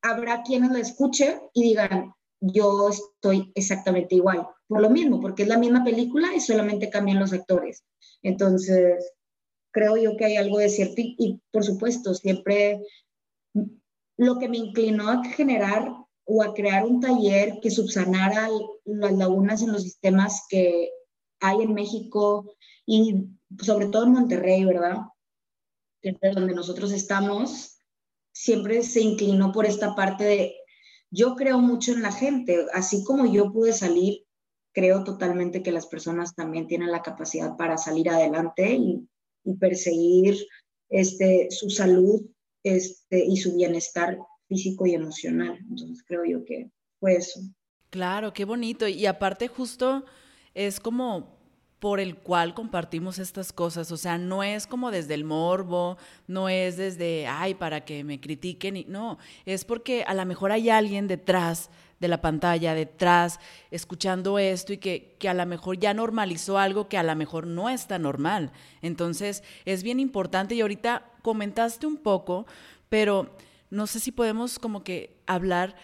habrá 0.02 0.42
quienes 0.42 0.70
la 0.70 0.78
escuchen 0.78 1.38
y 1.52 1.62
digan, 1.62 2.14
yo 2.40 2.88
estoy 2.88 3.52
exactamente 3.54 4.14
igual. 4.14 4.48
Por 4.66 4.80
lo 4.80 4.90
mismo, 4.90 5.20
porque 5.20 5.42
es 5.42 5.48
la 5.48 5.58
misma 5.58 5.84
película 5.84 6.34
y 6.34 6.40
solamente 6.40 6.90
cambian 6.90 7.20
los 7.20 7.32
actores. 7.32 7.84
Entonces, 8.24 9.12
creo 9.70 9.96
yo 9.96 10.16
que 10.16 10.24
hay 10.24 10.36
algo 10.36 10.58
de 10.58 10.68
cierto 10.68 10.94
y, 10.96 11.40
por 11.52 11.62
supuesto, 11.62 12.14
siempre 12.14 12.80
lo 14.16 14.38
que 14.38 14.48
me 14.48 14.56
inclinó 14.56 15.10
a 15.10 15.24
generar 15.24 15.92
o 16.24 16.42
a 16.42 16.54
crear 16.54 16.84
un 16.84 17.00
taller 17.00 17.60
que 17.60 17.70
subsanara 17.70 18.48
las 18.84 19.12
lagunas 19.12 19.62
en 19.62 19.72
los 19.72 19.82
sistemas 19.82 20.42
que 20.48 20.90
hay 21.40 21.62
en 21.62 21.74
México 21.74 22.54
y 22.86 23.26
sobre 23.60 23.86
todo 23.86 24.04
en 24.04 24.12
Monterrey, 24.12 24.64
¿verdad? 24.64 24.98
Donde 26.34 26.54
nosotros 26.54 26.92
estamos, 26.92 27.78
siempre 28.32 28.82
se 28.82 29.00
inclinó 29.00 29.52
por 29.52 29.66
esta 29.66 29.94
parte 29.94 30.24
de 30.24 30.56
yo 31.10 31.36
creo 31.36 31.58
mucho 31.58 31.92
en 31.92 32.02
la 32.02 32.10
gente, 32.10 32.66
así 32.72 33.04
como 33.04 33.26
yo 33.26 33.52
pude 33.52 33.72
salir, 33.72 34.23
creo 34.74 35.04
totalmente 35.04 35.62
que 35.62 35.72
las 35.72 35.86
personas 35.86 36.34
también 36.34 36.66
tienen 36.66 36.90
la 36.90 37.02
capacidad 37.02 37.56
para 37.56 37.78
salir 37.78 38.10
adelante 38.10 38.74
y, 38.74 39.08
perseguir 39.60 40.46
este, 40.88 41.48
su 41.50 41.68
salud 41.68 42.22
este, 42.62 43.22
y 43.26 43.36
su 43.36 43.54
bienestar 43.54 44.18
físico 44.48 44.86
y 44.86 44.94
emocional. 44.94 45.58
Entonces 45.68 46.02
creo 46.06 46.24
yo 46.24 46.44
que 46.46 46.70
fue 46.98 47.16
eso. 47.16 47.40
Claro, 47.90 48.32
qué 48.32 48.46
bonito. 48.46 48.88
Y 48.88 49.04
aparte 49.04 49.48
justo 49.48 50.06
es 50.54 50.80
como 50.80 51.34
por 51.78 52.00
el 52.00 52.16
cual 52.16 52.54
compartimos 52.54 53.18
estas 53.18 53.52
cosas. 53.52 53.92
O 53.92 53.98
sea, 53.98 54.16
no 54.16 54.42
es 54.42 54.66
como 54.66 54.90
desde 54.90 55.12
el 55.12 55.24
morbo, 55.24 55.98
no 56.26 56.48
es 56.48 56.78
desde, 56.78 57.26
ay, 57.26 57.54
para 57.54 57.84
que 57.84 58.02
me 58.02 58.18
critiquen. 58.18 58.86
No, 58.88 59.18
es 59.44 59.66
porque 59.66 60.04
a 60.04 60.14
lo 60.14 60.24
mejor 60.24 60.50
hay 60.50 60.70
alguien 60.70 61.06
detrás 61.06 61.68
de 62.04 62.08
la 62.08 62.20
pantalla, 62.20 62.74
detrás, 62.74 63.40
escuchando 63.70 64.38
esto 64.38 64.72
y 64.72 64.78
que, 64.78 65.16
que 65.18 65.28
a 65.28 65.34
lo 65.34 65.44
mejor 65.46 65.78
ya 65.78 65.94
normalizó 65.94 66.58
algo 66.58 66.88
que 66.88 66.98
a 66.98 67.02
lo 67.02 67.16
mejor 67.16 67.46
no 67.46 67.68
está 67.68 67.98
normal. 67.98 68.52
Entonces, 68.82 69.42
es 69.64 69.82
bien 69.82 70.00
importante 70.00 70.54
y 70.54 70.60
ahorita 70.60 71.10
comentaste 71.22 71.86
un 71.86 71.96
poco, 71.96 72.46
pero 72.88 73.34
no 73.70 73.86
sé 73.86 74.00
si 74.00 74.12
podemos 74.12 74.58
como 74.58 74.84
que 74.84 75.16
hablar 75.26 75.74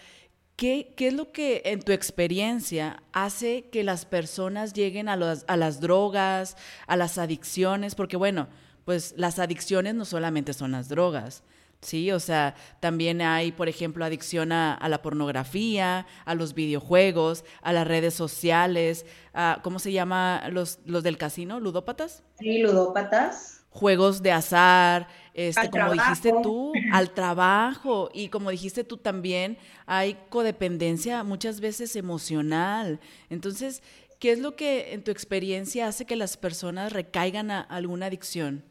¿Qué, 0.61 0.93
es 0.95 1.13
lo 1.13 1.31
que 1.31 1.63
en 1.65 1.81
tu 1.81 1.91
experiencia 1.91 3.01
hace 3.13 3.63
que 3.71 3.83
las 3.83 4.05
personas 4.05 4.73
lleguen 4.73 5.09
a, 5.09 5.13
a 5.13 5.57
las 5.57 5.81
drogas, 5.81 6.55
a 6.85 6.97
las 6.97 7.17
adicciones? 7.17 7.95
Porque 7.95 8.15
bueno, 8.15 8.47
pues 8.85 9.15
las 9.17 9.39
adicciones 9.39 9.95
no 9.95 10.05
solamente 10.05 10.53
son 10.53 10.73
las 10.73 10.87
drogas, 10.87 11.41
¿sí? 11.81 12.11
O 12.11 12.19
sea, 12.19 12.55
también 12.79 13.21
hay, 13.21 13.51
por 13.51 13.69
ejemplo, 13.69 14.05
adicción 14.05 14.51
a, 14.51 14.79
la 14.87 15.01
pornografía, 15.01 16.05
a 16.25 16.35
los 16.35 16.53
videojuegos, 16.53 17.43
a 17.61 17.73
las 17.73 17.87
redes 17.87 18.13
sociales, 18.13 19.05
a, 19.33 19.59
¿cómo 19.63 19.79
se 19.79 19.91
llama 19.91 20.43
los, 20.51 20.79
los 20.85 21.03
del 21.03 21.17
casino? 21.17 21.59
¿Ludópatas? 21.59 22.23
Sí, 22.39 22.59
ludópatas 22.59 23.61
juegos 23.71 24.21
de 24.21 24.31
azar, 24.31 25.07
este, 25.33 25.69
como 25.69 25.93
dijiste 25.93 26.33
tú, 26.43 26.73
al 26.91 27.11
trabajo 27.11 28.09
y 28.13 28.27
como 28.27 28.51
dijiste 28.51 28.83
tú 28.83 28.97
también, 28.97 29.57
hay 29.85 30.17
codependencia 30.29 31.23
muchas 31.23 31.61
veces 31.61 31.95
emocional. 31.95 32.99
Entonces, 33.29 33.81
¿qué 34.19 34.33
es 34.33 34.39
lo 34.39 34.55
que 34.55 34.93
en 34.93 35.03
tu 35.03 35.11
experiencia 35.11 35.87
hace 35.87 36.05
que 36.05 36.17
las 36.17 36.35
personas 36.35 36.91
recaigan 36.91 37.49
a 37.49 37.61
alguna 37.61 38.07
adicción? 38.07 38.63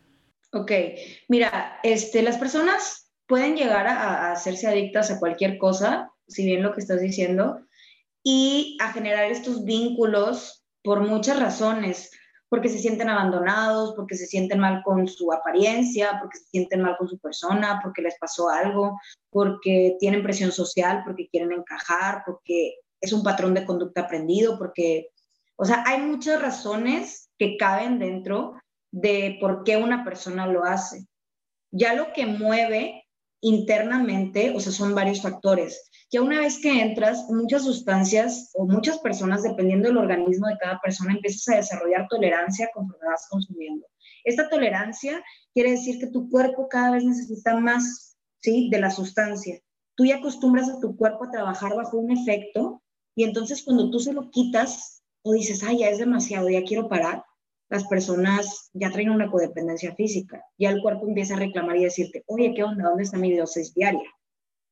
Ok, 0.52 0.72
mira, 1.28 1.78
este, 1.82 2.22
las 2.22 2.38
personas 2.38 3.12
pueden 3.26 3.56
llegar 3.56 3.86
a, 3.86 4.28
a 4.28 4.32
hacerse 4.32 4.66
adictas 4.66 5.10
a 5.10 5.18
cualquier 5.18 5.58
cosa, 5.58 6.10
si 6.26 6.44
bien 6.44 6.62
lo 6.62 6.72
que 6.72 6.80
estás 6.80 7.00
diciendo, 7.00 7.60
y 8.22 8.76
a 8.80 8.92
generar 8.92 9.30
estos 9.30 9.64
vínculos 9.64 10.64
por 10.82 11.00
muchas 11.00 11.38
razones 11.38 12.10
porque 12.50 12.68
se 12.68 12.80
sienten 12.80 13.08
abandonados, 13.08 13.94
porque 13.94 14.16
se 14.16 14.26
sienten 14.26 14.58
mal 14.58 14.82
con 14.82 15.06
su 15.06 15.32
apariencia, 15.32 16.18
porque 16.20 16.38
se 16.38 16.46
sienten 16.46 16.82
mal 16.82 16.96
con 16.98 17.08
su 17.08 17.16
persona, 17.18 17.78
porque 17.80 18.02
les 18.02 18.18
pasó 18.18 18.50
algo, 18.50 19.00
porque 19.30 19.96
tienen 20.00 20.24
presión 20.24 20.50
social, 20.50 21.02
porque 21.04 21.28
quieren 21.28 21.52
encajar, 21.52 22.24
porque 22.26 22.74
es 23.00 23.12
un 23.12 23.22
patrón 23.22 23.54
de 23.54 23.64
conducta 23.64 24.02
aprendido, 24.02 24.58
porque, 24.58 25.10
o 25.54 25.64
sea, 25.64 25.84
hay 25.86 26.00
muchas 26.00 26.42
razones 26.42 27.30
que 27.38 27.56
caben 27.56 28.00
dentro 28.00 28.59
de 28.92 29.38
por 29.40 29.64
qué 29.64 29.76
una 29.76 30.04
persona 30.04 30.46
lo 30.46 30.64
hace. 30.64 31.06
Ya 31.70 31.94
lo 31.94 32.12
que 32.12 32.26
mueve 32.26 33.04
internamente, 33.40 34.52
o 34.54 34.60
sea, 34.60 34.72
son 34.72 34.94
varios 34.94 35.22
factores. 35.22 35.90
Ya 36.12 36.22
una 36.22 36.40
vez 36.40 36.58
que 36.60 36.80
entras, 36.80 37.26
muchas 37.28 37.64
sustancias 37.64 38.50
o 38.54 38.66
muchas 38.66 38.98
personas, 38.98 39.42
dependiendo 39.42 39.88
del 39.88 39.98
organismo 39.98 40.48
de 40.48 40.58
cada 40.58 40.80
persona, 40.80 41.14
empiezas 41.14 41.48
a 41.48 41.56
desarrollar 41.56 42.08
tolerancia 42.08 42.68
conforme 42.74 43.06
vas 43.06 43.28
consumiendo. 43.30 43.86
Esta 44.24 44.48
tolerancia 44.48 45.22
quiere 45.54 45.72
decir 45.72 45.98
que 45.98 46.08
tu 46.08 46.28
cuerpo 46.28 46.68
cada 46.68 46.90
vez 46.90 47.04
necesita 47.04 47.56
más, 47.58 48.16
¿sí? 48.40 48.68
De 48.70 48.80
la 48.80 48.90
sustancia. 48.90 49.60
Tú 49.94 50.04
ya 50.04 50.16
acostumbras 50.16 50.68
a 50.68 50.80
tu 50.80 50.96
cuerpo 50.96 51.24
a 51.24 51.30
trabajar 51.30 51.74
bajo 51.74 51.98
un 51.98 52.10
efecto 52.10 52.82
y 53.14 53.24
entonces 53.24 53.62
cuando 53.62 53.90
tú 53.90 54.00
se 54.00 54.12
lo 54.12 54.30
quitas 54.30 55.02
o 55.22 55.32
dices, 55.32 55.62
ay, 55.62 55.78
ya 55.78 55.88
es 55.88 55.98
demasiado, 55.98 56.48
ya 56.48 56.64
quiero 56.64 56.88
parar, 56.88 57.24
las 57.70 57.86
personas 57.86 58.70
ya 58.72 58.90
traen 58.90 59.10
una 59.10 59.30
codependencia 59.30 59.94
física. 59.94 60.44
Ya 60.58 60.70
el 60.70 60.82
cuerpo 60.82 61.06
empieza 61.06 61.34
a 61.34 61.38
reclamar 61.38 61.76
y 61.76 61.84
decirte, 61.84 62.24
oye, 62.26 62.52
¿qué 62.54 62.64
onda? 62.64 62.88
¿Dónde 62.88 63.04
está 63.04 63.16
mi 63.16 63.34
dosis 63.34 63.72
diaria? 63.72 64.10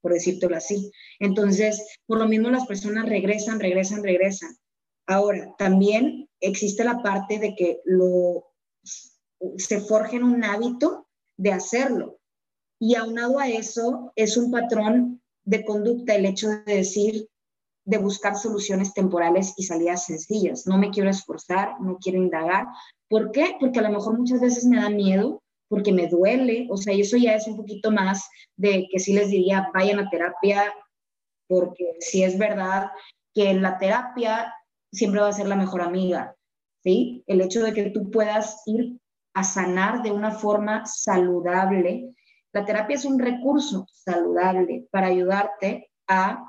Por 0.01 0.13
decírtelo 0.13 0.57
así. 0.57 0.91
Entonces, 1.21 1.97
por 2.07 2.19
lo 2.19 2.27
mismo 2.27 2.51
las 2.51 2.67
personas 2.67 3.09
regresan, 3.09 3.61
regresan, 3.61 4.03
regresan. 4.03 4.51
Ahora, 5.07 5.55
también 5.57 6.29
existe 6.41 6.85
la 6.85 7.01
parte 7.03 7.39
de 7.39 7.55
que 7.55 7.81
lo, 7.85 8.49
se 9.57 9.81
forjen 9.81 10.25
un 10.25 10.43
hábito 10.43 11.07
de 11.37 11.53
hacerlo. 11.53 12.19
Y 12.81 12.97
aunado 12.97 13.39
a 13.39 13.49
eso, 13.49 14.13
es 14.17 14.37
un 14.37 14.51
patrón 14.51 15.23
de 15.45 15.65
conducta 15.65 16.17
el 16.17 16.27
hecho 16.27 16.49
de 16.49 16.75
decir, 16.75 17.29
de 17.89 17.97
buscar 17.97 18.37
soluciones 18.37 18.93
temporales 18.93 19.55
y 19.57 19.63
salidas 19.63 20.05
sencillas. 20.05 20.67
No 20.67 20.77
me 20.77 20.91
quiero 20.91 21.09
esforzar, 21.09 21.81
no 21.81 21.97
quiero 21.97 22.19
indagar. 22.19 22.67
¿Por 23.09 23.33
qué? 23.33 23.57
Porque 23.59 23.79
a 23.79 23.83
lo 23.83 23.89
mejor 23.89 24.19
muchas 24.19 24.43
veces 24.43 24.67
me 24.67 24.77
da 24.77 24.91
miedo, 24.91 25.43
porque 25.71 25.91
me 25.91 26.07
duele, 26.07 26.67
o 26.71 26.77
sea, 26.77 26.93
eso 26.93 27.17
ya 27.17 27.35
es 27.35 27.47
un 27.47 27.57
poquito 27.57 27.91
más 27.91 28.29
de 28.57 28.87
que 28.93 28.99
sí 28.99 29.15
les 29.15 29.31
diría, 29.31 29.71
vayan 29.73 30.01
a 30.01 30.11
terapia, 30.11 30.71
porque 31.47 31.95
si 32.01 32.23
es 32.23 32.37
verdad 32.37 32.91
que 33.33 33.55
la 33.55 33.79
terapia 33.79 34.53
siempre 34.93 35.23
va 35.23 35.29
a 35.29 35.33
ser 35.33 35.49
la 35.49 35.57
mejor 35.57 35.81
amiga, 35.81 36.37
¿sí? 36.83 37.25
El 37.27 37.41
hecho 37.41 37.63
de 37.63 37.73
que 37.73 37.89
tú 37.89 38.11
puedas 38.11 38.65
ir 38.67 38.99
a 39.33 39.45
sanar 39.45 40.03
de 40.03 40.11
una 40.11 40.33
forma 40.33 40.85
saludable. 40.85 42.15
La 42.53 42.67
terapia 42.67 42.97
es 42.97 43.07
un 43.07 43.19
recurso 43.19 43.87
saludable 43.93 44.87
para 44.91 45.07
ayudarte 45.07 45.91
a 46.07 46.45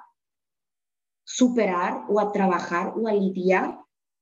superar 1.31 2.05
o 2.09 2.19
a 2.19 2.31
trabajar 2.31 2.93
o 2.97 3.07
a 3.07 3.13
lidiar 3.13 3.77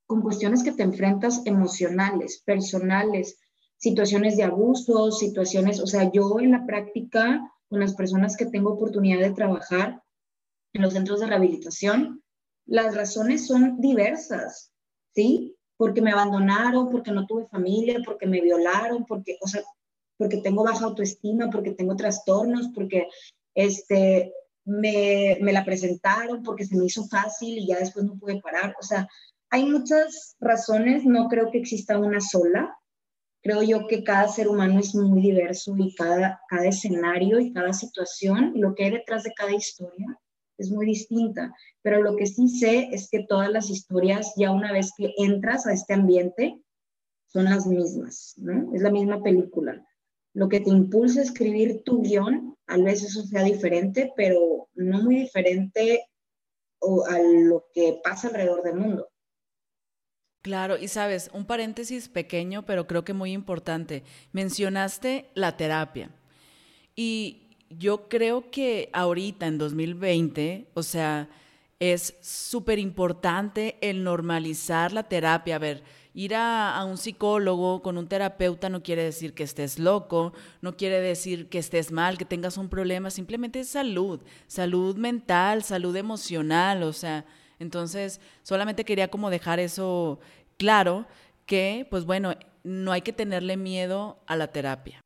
con 0.05 0.21
cuestiones 0.21 0.61
que 0.61 0.73
te 0.73 0.83
enfrentas 0.83 1.41
emocionales, 1.45 2.43
personales, 2.45 3.39
situaciones 3.77 4.35
de 4.35 4.43
abuso, 4.43 5.09
situaciones, 5.11 5.79
o 5.79 5.87
sea, 5.87 6.11
yo 6.11 6.41
en 6.41 6.51
la 6.51 6.65
práctica 6.65 7.49
con 7.69 7.79
las 7.79 7.95
personas 7.95 8.35
que 8.35 8.47
tengo 8.47 8.73
oportunidad 8.73 9.21
de 9.21 9.31
trabajar 9.31 10.03
en 10.73 10.81
los 10.81 10.93
centros 10.93 11.21
de 11.21 11.27
rehabilitación, 11.27 12.21
las 12.65 12.93
razones 12.93 13.47
son 13.47 13.79
diversas, 13.79 14.73
¿sí? 15.15 15.55
Porque 15.77 16.01
me 16.01 16.11
abandonaron, 16.11 16.89
porque 16.89 17.11
no 17.11 17.25
tuve 17.25 17.47
familia, 17.47 17.99
porque 18.03 18.27
me 18.27 18.41
violaron, 18.41 19.05
porque, 19.05 19.37
o 19.41 19.47
sea, 19.47 19.63
porque 20.17 20.37
tengo 20.37 20.65
baja 20.65 20.85
autoestima, 20.85 21.49
porque 21.49 21.71
tengo 21.71 21.95
trastornos, 21.95 22.67
porque 22.75 23.07
este, 23.55 24.33
me, 24.67 25.37
me 25.41 25.53
la 25.53 25.63
presentaron 25.63 26.43
porque 26.43 26.65
se 26.65 26.75
me 26.75 26.85
hizo 26.85 27.07
fácil 27.07 27.57
y 27.57 27.67
ya 27.67 27.79
después 27.79 28.05
no 28.05 28.17
pude 28.17 28.41
parar. 28.41 28.75
O 28.79 28.83
sea, 28.83 29.07
hay 29.49 29.65
muchas 29.65 30.35
razones, 30.39 31.05
no 31.05 31.29
creo 31.29 31.49
que 31.49 31.59
exista 31.59 31.97
una 31.97 32.19
sola. 32.19 32.77
Creo 33.41 33.63
yo 33.63 33.87
que 33.87 34.03
cada 34.03 34.27
ser 34.27 34.49
humano 34.49 34.79
es 34.79 34.93
muy 34.93 35.21
diverso 35.21 35.73
y 35.77 35.95
cada, 35.95 36.41
cada 36.49 36.67
escenario 36.67 37.39
y 37.39 37.53
cada 37.53 37.71
situación 37.71 38.51
lo 38.55 38.75
que 38.75 38.85
hay 38.85 38.91
detrás 38.91 39.23
de 39.23 39.33
cada 39.33 39.53
historia 39.53 40.19
es 40.57 40.69
muy 40.69 40.85
distinta. 40.85 41.53
Pero 41.81 42.03
lo 42.03 42.17
que 42.17 42.25
sí 42.25 42.49
sé 42.49 42.89
es 42.91 43.09
que 43.09 43.23
todas 43.23 43.49
las 43.49 43.69
historias, 43.69 44.33
ya 44.35 44.51
una 44.51 44.73
vez 44.73 44.91
que 44.97 45.13
entras 45.17 45.65
a 45.65 45.71
este 45.71 45.93
ambiente, 45.93 46.59
son 47.27 47.45
las 47.45 47.65
mismas, 47.67 48.33
¿no? 48.37 48.73
Es 48.73 48.81
la 48.81 48.91
misma 48.91 49.23
película. 49.23 49.85
Lo 50.33 50.49
que 50.49 50.59
te 50.59 50.69
impulsa 50.69 51.21
a 51.21 51.23
escribir 51.23 51.83
tu 51.83 52.01
guion 52.01 52.56
Tal 52.67 52.83
vez 52.83 53.01
eso 53.01 53.23
sea 53.23 53.43
diferente, 53.43 54.13
pero 54.15 54.69
no 54.75 55.01
muy 55.01 55.15
diferente 55.21 56.05
a 57.09 57.19
lo 57.19 57.65
que 57.73 57.99
pasa 58.03 58.27
alrededor 58.27 58.61
del 58.61 58.75
mundo. 58.75 59.09
Claro, 60.41 60.77
y 60.77 60.87
sabes, 60.87 61.29
un 61.33 61.45
paréntesis 61.45 62.07
pequeño, 62.09 62.65
pero 62.65 62.85
creo 62.87 63.03
que 63.03 63.13
muy 63.13 63.31
importante. 63.31 64.03
Mencionaste 64.31 65.29
la 65.33 65.57
terapia. 65.57 66.11
Y 66.95 67.57
yo 67.69 68.07
creo 68.07 68.49
que 68.51 68.89
ahorita, 68.93 69.47
en 69.47 69.57
2020, 69.57 70.67
o 70.73 70.83
sea, 70.83 71.29
es 71.79 72.15
súper 72.21 72.79
importante 72.79 73.77
el 73.81 74.03
normalizar 74.03 74.93
la 74.93 75.03
terapia. 75.03 75.55
A 75.57 75.59
ver, 75.59 75.83
ir 76.17 76.33
a, 76.33 76.83
un 76.83 76.97
psicólogo 76.97 77.83
con 77.83 77.95
un 77.95 78.07
terapeuta 78.07 78.69
no 78.69 78.81
quiere 78.81 79.03
decir 79.03 79.35
que 79.35 79.43
estés 79.43 79.77
loco, 79.77 80.33
no 80.61 80.75
quiere 80.75 80.99
decir 80.99 81.47
que 81.47 81.59
estés 81.59 81.91
mal, 81.91 82.17
que 82.17 82.25
tengas 82.25 82.57
un 82.57 82.69
problema, 82.69 83.11
simplemente 83.11 83.59
es 83.59 83.69
salud, 83.69 84.19
salud 84.47 84.97
mental, 84.97 85.61
salud 85.61 85.95
emocional, 85.95 86.81
o 86.81 86.91
sea, 86.91 87.23
entonces 87.59 88.19
solamente 88.41 88.83
quería 88.83 89.09
como 89.09 89.29
dejar 89.29 89.59
eso 89.59 90.19
claro, 90.57 91.05
que 91.45 91.85
pues 91.91 92.03
bueno, 92.05 92.33
no 92.63 92.91
hay 92.91 93.01
que 93.01 93.13
tenerle 93.13 93.55
miedo 93.55 94.17
a 94.25 94.35
la 94.35 94.47
terapia. 94.47 94.99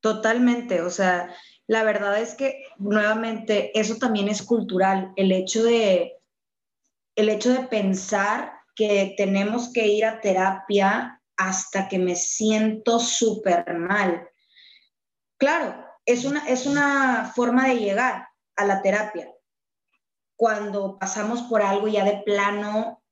Totalmente, 0.00 0.82
o 0.82 0.90
sea, 0.90 1.34
la 1.66 1.82
verdad 1.82 2.20
es 2.20 2.34
que 2.34 2.62
nuevamente 2.76 3.70
eso 3.80 3.96
también 3.96 4.28
es 4.28 4.42
cultural, 4.42 5.14
el 5.16 5.32
hecho 5.32 5.64
de 5.64 6.18
el 7.16 7.30
hecho 7.30 7.54
de 7.54 7.60
pensar 7.68 8.63
que 8.74 9.14
tenemos 9.16 9.72
que 9.72 9.86
ir 9.86 10.04
a 10.04 10.20
terapia 10.20 11.20
hasta 11.36 11.88
que 11.88 11.98
me 11.98 12.16
siento 12.16 12.98
súper 12.98 13.76
mal. 13.76 14.28
Claro, 15.38 15.84
es 16.06 16.24
una, 16.24 16.46
es 16.48 16.66
una 16.66 17.32
forma 17.34 17.68
de 17.68 17.76
llegar 17.76 18.28
a 18.56 18.64
la 18.64 18.82
terapia. 18.82 19.30
Cuando 20.36 20.98
pasamos 20.98 21.42
por 21.42 21.62
algo 21.62 21.88
ya 21.88 22.04
de 22.04 22.22
plano 22.24 23.02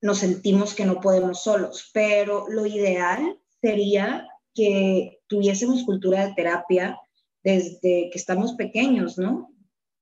nos 0.00 0.18
sentimos 0.18 0.74
que 0.74 0.84
no 0.84 1.00
podemos 1.00 1.42
solos, 1.42 1.90
pero 1.92 2.46
lo 2.48 2.66
ideal 2.66 3.40
sería 3.60 4.28
que 4.54 5.20
tuviésemos 5.26 5.84
cultura 5.84 6.26
de 6.26 6.34
terapia 6.34 6.98
desde 7.42 8.10
que 8.10 8.18
estamos 8.18 8.54
pequeños, 8.54 9.18
¿no? 9.18 9.52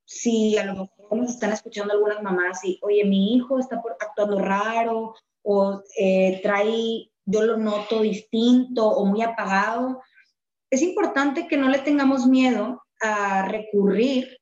Si 0.05 0.57
a 0.59 0.64
lo 0.64 0.72
mejor 0.72 0.95
nos 1.11 1.31
están 1.31 1.53
escuchando 1.53 1.92
algunas 1.92 2.23
mamás 2.23 2.64
y, 2.64 2.79
oye, 2.83 3.05
mi 3.05 3.35
hijo 3.35 3.59
está 3.59 3.83
actuando 4.01 4.38
raro 4.38 5.14
o 5.42 5.83
eh, 5.99 6.40
trae, 6.42 7.11
yo 7.25 7.42
lo 7.42 7.57
noto 7.57 8.03
distinto 8.03 8.87
o 8.87 9.05
muy 9.07 9.23
apagado, 9.23 10.03
es 10.71 10.83
importante 10.83 11.47
que 11.47 11.57
no 11.57 11.69
le 11.69 11.79
tengamos 11.79 12.27
miedo 12.27 12.83
a 13.01 13.47
recurrir 13.47 14.38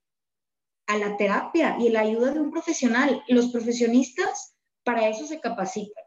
a 0.86 0.96
la 0.96 1.16
terapia 1.16 1.76
y 1.78 1.88
la 1.90 2.00
ayuda 2.00 2.32
de 2.32 2.40
un 2.40 2.50
profesional. 2.50 3.22
Los 3.28 3.48
profesionistas 3.48 4.56
para 4.84 5.08
eso 5.08 5.26
se 5.26 5.40
capacitan, 5.40 6.04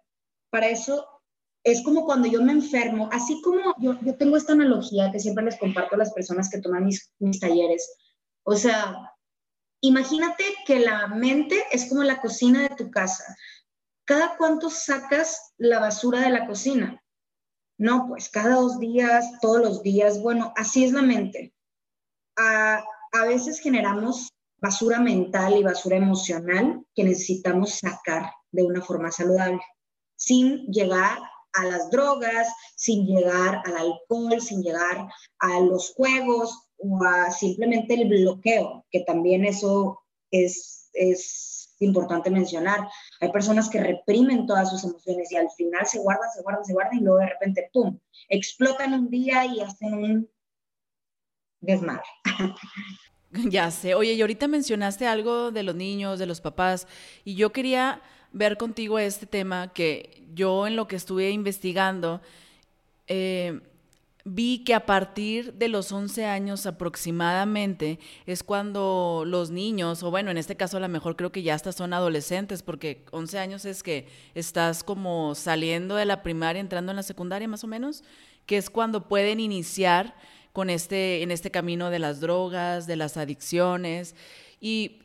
para 0.50 0.70
eso 0.70 1.06
es 1.64 1.84
como 1.84 2.06
cuando 2.06 2.28
yo 2.28 2.42
me 2.42 2.54
enfermo, 2.54 3.10
así 3.12 3.42
como 3.42 3.76
yo, 3.80 4.00
yo 4.02 4.16
tengo 4.16 4.38
esta 4.38 4.54
analogía 4.54 5.12
que 5.12 5.20
siempre 5.20 5.44
les 5.44 5.58
comparto 5.58 5.96
a 5.96 5.98
las 5.98 6.14
personas 6.14 6.50
que 6.50 6.62
toman 6.62 6.86
mis, 6.86 7.12
mis 7.20 7.40
talleres. 7.40 7.94
O 8.44 8.56
sea, 8.56 9.12
Imagínate 9.82 10.44
que 10.66 10.80
la 10.80 11.08
mente 11.08 11.64
es 11.72 11.88
como 11.88 12.04
la 12.04 12.20
cocina 12.20 12.64
de 12.64 12.76
tu 12.76 12.90
casa. 12.90 13.24
¿Cada 14.06 14.38
cuánto 14.38 14.70
sacas 14.70 15.54
la 15.58 15.80
basura 15.80 16.22
de 16.22 16.30
la 16.30 16.48
cocina? 16.48 17.04
No, 17.78 18.08
pues 18.08 18.30
cada 18.30 18.56
dos 18.56 18.80
días, 18.80 19.26
todos 19.42 19.60
los 19.60 19.84
días. 19.84 20.22
Bueno, 20.22 20.54
así 20.56 20.84
es 20.84 20.94
la 20.94 21.04
mente. 21.04 21.54
A, 22.38 22.84
a 23.12 23.26
veces 23.26 23.60
generamos 23.60 24.30
basura 24.60 25.00
mental 25.00 25.58
y 25.58 25.64
basura 25.64 25.98
emocional 25.98 26.84
que 26.96 27.04
necesitamos 27.04 27.76
sacar 27.76 28.32
de 28.52 28.64
una 28.64 28.82
forma 28.82 29.12
saludable, 29.12 29.62
sin 30.16 30.66
llegar 30.68 31.20
a 31.54 31.66
las 31.66 31.90
drogas, 31.90 32.48
sin 32.76 33.06
llegar 33.06 33.62
al 33.66 33.78
alcohol, 33.78 34.42
sin 34.42 34.62
llegar 34.62 35.08
a 35.40 35.60
los 35.60 35.94
juegos, 35.94 36.67
o 36.78 37.04
a 37.04 37.32
simplemente 37.32 37.94
el 37.94 38.08
bloqueo, 38.08 38.86
que 38.92 39.02
también 39.02 39.46
eso 39.46 40.00
es, 40.32 40.90
es 40.94 41.76
importante 41.80 42.30
mencionar. 42.30 42.88
Hay 43.20 43.32
personas 43.32 43.70
que 43.70 43.82
reprimen 43.82 44.46
todas 44.46 44.70
sus 44.70 44.84
emociones 44.84 45.32
y 45.32 45.36
al 45.36 45.50
final 45.52 45.86
se 45.86 46.00
guardan, 46.00 46.30
se 46.34 46.42
guardan, 46.42 46.66
se 46.66 46.74
guardan 46.74 46.98
y 46.98 47.02
luego 47.02 47.20
de 47.20 47.30
repente, 47.30 47.70
¡pum!, 47.74 47.98
explotan 48.30 48.94
un 48.94 49.10
día 49.10 49.46
y 49.46 49.62
hacen 49.62 49.94
un 49.94 50.30
desmadre. 51.62 52.04
Ya 53.50 53.70
sé. 53.72 53.94
Oye, 53.94 54.14
y 54.14 54.22
ahorita 54.22 54.48
mencionaste 54.48 55.06
algo 55.06 55.52
de 55.52 55.62
los 55.62 55.76
niños, 55.76 56.18
de 56.18 56.26
los 56.26 56.40
papás, 56.40 56.88
y 57.26 57.36
yo 57.36 57.52
quería 57.52 58.02
ver 58.32 58.58
contigo 58.58 59.00
este 59.00 59.26
tema 59.26 59.74
que 59.74 60.26
yo 60.34 60.66
en 60.66 60.76
lo 60.76 60.88
que 60.88 60.96
estuve 60.96 61.30
investigando, 61.32 62.22
eh, 63.08 63.60
vi 64.28 64.64
que 64.66 64.74
a 64.74 64.86
partir 64.86 65.54
de 65.54 65.70
los 65.70 65.92
11 65.92 66.26
años 66.26 66.66
aproximadamente 66.66 68.00
es 68.26 68.44
cuando 68.44 69.24
los 69.26 69.52
niños, 69.52 70.04
o 70.04 70.12
bueno, 70.12 70.32
en 70.32 70.38
este 70.38 70.58
caso 70.58 70.78
a 70.78 70.80
lo 70.82 70.90
mejor 70.90 71.16
creo 71.16 71.32
que 71.32 71.44
ya 71.44 71.56
hasta 71.56 71.72
son 71.72 71.94
adolescentes, 71.94 72.62
porque 72.62 73.06
11 73.12 73.40
años 73.40 73.66
es 73.66 73.84
que 73.84 74.08
estás 74.36 74.84
como 74.84 75.34
saliendo 75.34 75.96
de 75.96 76.06
la 76.06 76.24
primaria, 76.24 76.60
entrando 76.60 76.92
en 76.92 76.98
la 76.98 77.04
secundaria 77.04 77.48
más 77.48 77.64
o 77.64 77.68
menos, 77.68 78.04
que 78.46 78.58
es 78.58 78.70
cuando 78.70 79.08
pueden 79.08 79.40
iniciar 79.40 80.14
con 80.52 80.70
este, 80.70 81.24
en 81.24 81.32
este 81.32 81.50
camino 81.50 81.90
de 81.90 82.00
las 82.00 82.20
drogas, 82.20 82.86
de 82.86 82.98
las 82.98 83.16
adicciones, 83.16 84.14
y 84.60 85.00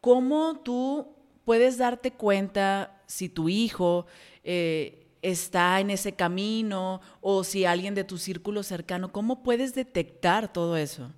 cómo 0.00 0.60
tú 0.64 1.08
puedes 1.44 1.76
darte 1.76 2.12
cuenta 2.12 3.02
si 3.06 3.28
tu 3.28 3.48
hijo... 3.50 4.06
Eh, 4.44 5.01
está 5.22 5.80
en 5.80 5.90
ese 5.90 6.12
camino 6.12 7.00
o 7.20 7.44
si 7.44 7.64
alguien 7.64 7.94
de 7.94 8.04
tu 8.04 8.18
círculo 8.18 8.62
cercano, 8.62 9.12
¿cómo 9.12 9.42
puedes 9.42 9.74
detectar 9.74 10.52
todo 10.52 10.76
eso? 10.76 11.10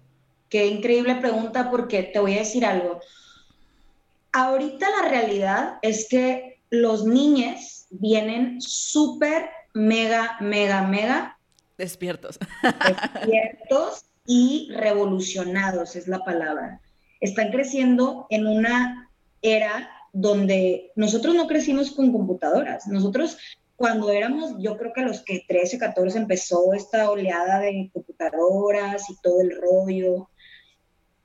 Qué 0.50 0.66
increíble 0.66 1.16
pregunta 1.16 1.70
porque 1.70 2.04
te 2.04 2.20
voy 2.20 2.34
a 2.34 2.40
decir 2.40 2.64
algo. 2.64 3.00
Ahorita 4.32 4.86
la 4.90 5.08
realidad 5.08 5.78
es 5.82 6.06
que 6.08 6.60
los 6.70 7.04
niños 7.04 7.86
vienen 7.90 8.60
súper, 8.60 9.48
mega, 9.72 10.36
mega, 10.40 10.86
mega. 10.86 11.38
Despiertos. 11.78 12.38
Despiertos 12.62 14.04
y 14.26 14.70
revolucionados 14.74 15.96
es 15.96 16.08
la 16.08 16.20
palabra. 16.20 16.80
Están 17.20 17.50
creciendo 17.50 18.26
en 18.30 18.46
una 18.46 19.10
era 19.42 19.90
donde 20.12 20.92
nosotros 20.94 21.34
no 21.34 21.48
crecimos 21.48 21.90
con 21.90 22.12
computadoras, 22.12 22.86
nosotros 22.86 23.36
cuando 23.76 24.10
éramos, 24.10 24.54
yo 24.58 24.76
creo 24.76 24.92
que 24.92 25.00
a 25.00 25.06
los 25.06 25.22
que 25.22 25.44
13, 25.46 25.78
14 25.78 26.18
empezó 26.18 26.74
esta 26.74 27.10
oleada 27.10 27.60
de 27.60 27.90
computadoras 27.92 29.10
y 29.10 29.16
todo 29.20 29.40
el 29.40 29.60
rollo. 29.60 30.28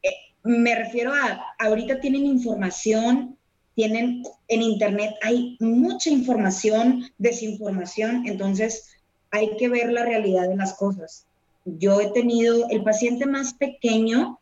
Eh, 0.02 0.10
me 0.44 0.76
refiero 0.76 1.14
a, 1.14 1.46
ahorita 1.60 2.00
tienen 2.00 2.26
información, 2.26 3.38
tienen 3.76 4.24
en 4.48 4.62
Internet, 4.62 5.14
hay 5.22 5.58
mucha 5.60 6.10
información, 6.10 7.06
desinformación, 7.18 8.26
entonces 8.26 8.90
hay 9.32 9.56
que 9.58 9.70
ver 9.70 9.92
la 9.92 10.04
realidad 10.04 10.50
de 10.50 10.56
las 10.56 10.74
cosas. 10.74 11.28
Yo 11.66 12.02
he 12.02 12.12
tenido 12.12 12.68
el 12.70 12.84
paciente 12.84 13.26
más 13.26 13.54
pequeño 13.54 14.40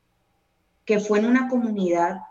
que 0.85 1.01
fue 1.01 1.19
en 1.19 1.25
una 1.25 1.49
comunidad, 1.49 2.21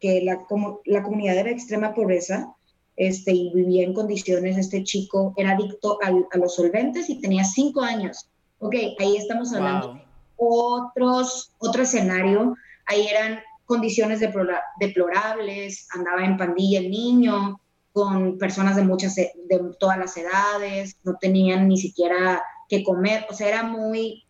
que 0.00 0.22
la, 0.22 0.44
la 0.86 1.02
comunidad 1.04 1.38
era 1.38 1.50
extrema 1.50 1.94
pobreza, 1.94 2.52
este, 3.00 3.32
y 3.32 3.50
vivía 3.54 3.82
en 3.84 3.94
condiciones, 3.94 4.58
este 4.58 4.84
chico 4.84 5.32
era 5.34 5.52
adicto 5.52 5.98
a 6.02 6.36
los 6.36 6.54
solventes 6.54 7.08
y 7.08 7.18
tenía 7.18 7.44
cinco 7.44 7.80
años. 7.80 8.28
Ok, 8.58 8.74
ahí 8.98 9.16
estamos 9.16 9.54
hablando 9.54 9.94
de 9.94 10.02
otros, 10.36 11.54
otro 11.56 11.82
escenario, 11.82 12.54
ahí 12.84 13.06
eran 13.06 13.40
condiciones 13.64 14.20
deplorables, 14.20 15.88
andaba 15.94 16.26
en 16.26 16.36
pandilla 16.36 16.80
el 16.80 16.90
niño, 16.90 17.58
con 17.92 18.36
personas 18.36 18.76
de 18.76 18.82
muchas, 18.82 19.14
de 19.14 19.32
todas 19.78 19.96
las 19.96 20.14
edades, 20.18 20.98
no 21.02 21.16
tenían 21.18 21.68
ni 21.68 21.78
siquiera 21.78 22.42
que 22.68 22.84
comer, 22.84 23.24
o 23.30 23.32
sea, 23.32 23.48
era 23.48 23.62
muy 23.62 24.24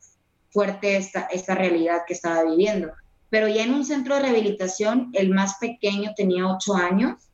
fuerte 0.51 0.97
esta, 0.97 1.23
esta 1.23 1.57
realidad 1.57 2.03
que 2.07 2.15
estaba 2.15 2.45
viviendo. 2.45 2.93
Pero 3.31 3.49
ya 3.49 3.65
en 3.65 3.75
un 3.75 3.85
centro 3.85 4.15
de 4.15 4.23
rehabilitación, 4.23 5.11
el 5.15 5.31
más 5.31 5.57
pequeño 5.59 6.13
tenía 6.15 6.47
ocho 6.47 6.77
años 6.77 7.30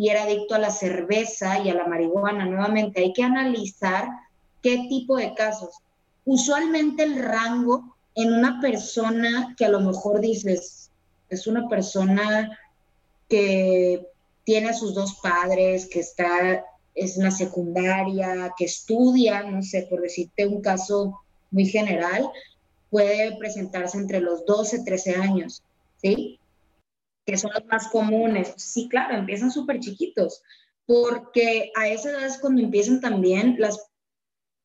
y 0.00 0.08
era 0.08 0.22
adicto 0.22 0.54
a 0.54 0.58
la 0.58 0.70
cerveza 0.70 1.58
y 1.58 1.68
a 1.68 1.74
la 1.74 1.86
marihuana. 1.86 2.46
Nuevamente, 2.46 3.02
hay 3.02 3.12
que 3.12 3.22
analizar 3.22 4.08
qué 4.62 4.86
tipo 4.88 5.18
de 5.18 5.34
casos. 5.34 5.76
Usualmente 6.24 7.02
el 7.02 7.22
rango 7.22 7.98
en 8.14 8.32
una 8.32 8.62
persona 8.62 9.54
que 9.58 9.66
a 9.66 9.68
lo 9.68 9.80
mejor 9.80 10.22
dices, 10.22 10.88
es 11.28 11.46
una 11.46 11.68
persona 11.68 12.58
que 13.28 14.06
tiene 14.44 14.70
a 14.70 14.72
sus 14.72 14.94
dos 14.94 15.16
padres, 15.22 15.86
que 15.86 16.00
está 16.00 16.64
es 16.94 17.18
en 17.18 17.24
la 17.24 17.30
secundaria, 17.30 18.54
que 18.56 18.64
estudia, 18.64 19.42
no 19.42 19.62
sé, 19.62 19.82
por 19.82 20.00
decirte 20.00 20.46
un 20.46 20.62
caso 20.62 21.20
muy 21.50 21.66
general, 21.66 22.26
puede 22.88 23.36
presentarse 23.36 23.98
entre 23.98 24.20
los 24.20 24.46
12, 24.46 24.82
13 24.82 25.16
años, 25.16 25.62
¿sí? 26.00 26.39
Que 27.26 27.36
son 27.36 27.50
los 27.54 27.64
más 27.66 27.88
comunes. 27.88 28.54
Sí, 28.56 28.88
claro, 28.88 29.16
empiezan 29.16 29.50
súper 29.50 29.80
chiquitos, 29.80 30.42
porque 30.86 31.70
a 31.76 31.88
esa 31.88 32.10
edad 32.10 32.26
es 32.26 32.38
cuando 32.38 32.62
empiezan 32.62 33.00
también 33.00 33.56
las, 33.58 33.90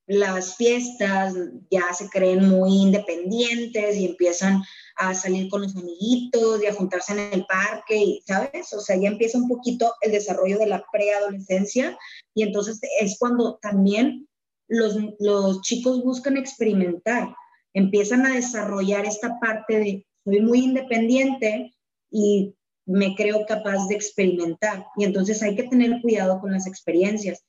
las 0.07 0.55
fiestas, 0.55 1.33
ya 1.69 1.93
se 1.93 2.09
creen 2.09 2.49
muy 2.49 2.73
independientes 2.73 3.97
y 3.97 4.05
empiezan 4.05 4.61
a 4.97 5.13
salir 5.13 5.49
con 5.49 5.61
los 5.61 5.75
amiguitos 5.75 6.63
y 6.63 6.67
a 6.67 6.73
juntarse 6.73 7.13
en 7.13 7.33
el 7.33 7.45
parque, 7.45 7.97
y, 7.97 8.23
¿sabes? 8.25 8.71
O 8.73 8.79
sea, 8.79 8.95
ya 8.95 9.09
empieza 9.09 9.37
un 9.37 9.49
poquito 9.49 9.93
el 10.01 10.11
desarrollo 10.11 10.57
de 10.57 10.67
la 10.67 10.83
preadolescencia 10.91 11.97
y 12.33 12.43
entonces 12.43 12.79
es 13.01 13.17
cuando 13.19 13.59
también 13.61 14.27
los, 14.67 14.97
los 15.19 15.61
chicos 15.61 16.03
buscan 16.03 16.37
experimentar, 16.37 17.35
empiezan 17.73 18.25
a 18.25 18.33
desarrollar 18.33 19.05
esta 19.05 19.37
parte 19.39 19.79
de 19.79 20.05
soy 20.23 20.41
muy 20.41 20.59
independiente 20.59 21.74
y 22.09 22.55
me 22.85 23.15
creo 23.15 23.45
capaz 23.45 23.87
de 23.87 23.95
experimentar. 23.95 24.85
Y 24.95 25.05
entonces 25.05 25.41
hay 25.41 25.55
que 25.55 25.63
tener 25.63 26.01
cuidado 26.01 26.39
con 26.39 26.51
las 26.51 26.67
experiencias. 26.67 27.43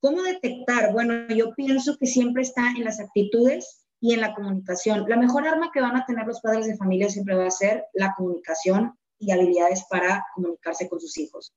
¿Cómo 0.00 0.22
detectar? 0.22 0.92
Bueno, 0.92 1.28
yo 1.28 1.54
pienso 1.54 1.96
que 1.96 2.06
siempre 2.06 2.42
está 2.42 2.72
en 2.76 2.84
las 2.84 3.00
actitudes 3.00 3.86
y 4.00 4.14
en 4.14 4.20
la 4.20 4.34
comunicación. 4.34 5.04
La 5.08 5.16
mejor 5.16 5.46
arma 5.46 5.70
que 5.72 5.80
van 5.80 5.96
a 5.96 6.04
tener 6.04 6.26
los 6.26 6.40
padres 6.40 6.66
de 6.66 6.76
familia 6.76 7.08
siempre 7.08 7.36
va 7.36 7.46
a 7.46 7.50
ser 7.50 7.84
la 7.94 8.14
comunicación 8.16 8.94
y 9.18 9.30
habilidades 9.30 9.84
para 9.88 10.26
comunicarse 10.34 10.88
con 10.88 11.00
sus 11.00 11.16
hijos. 11.18 11.54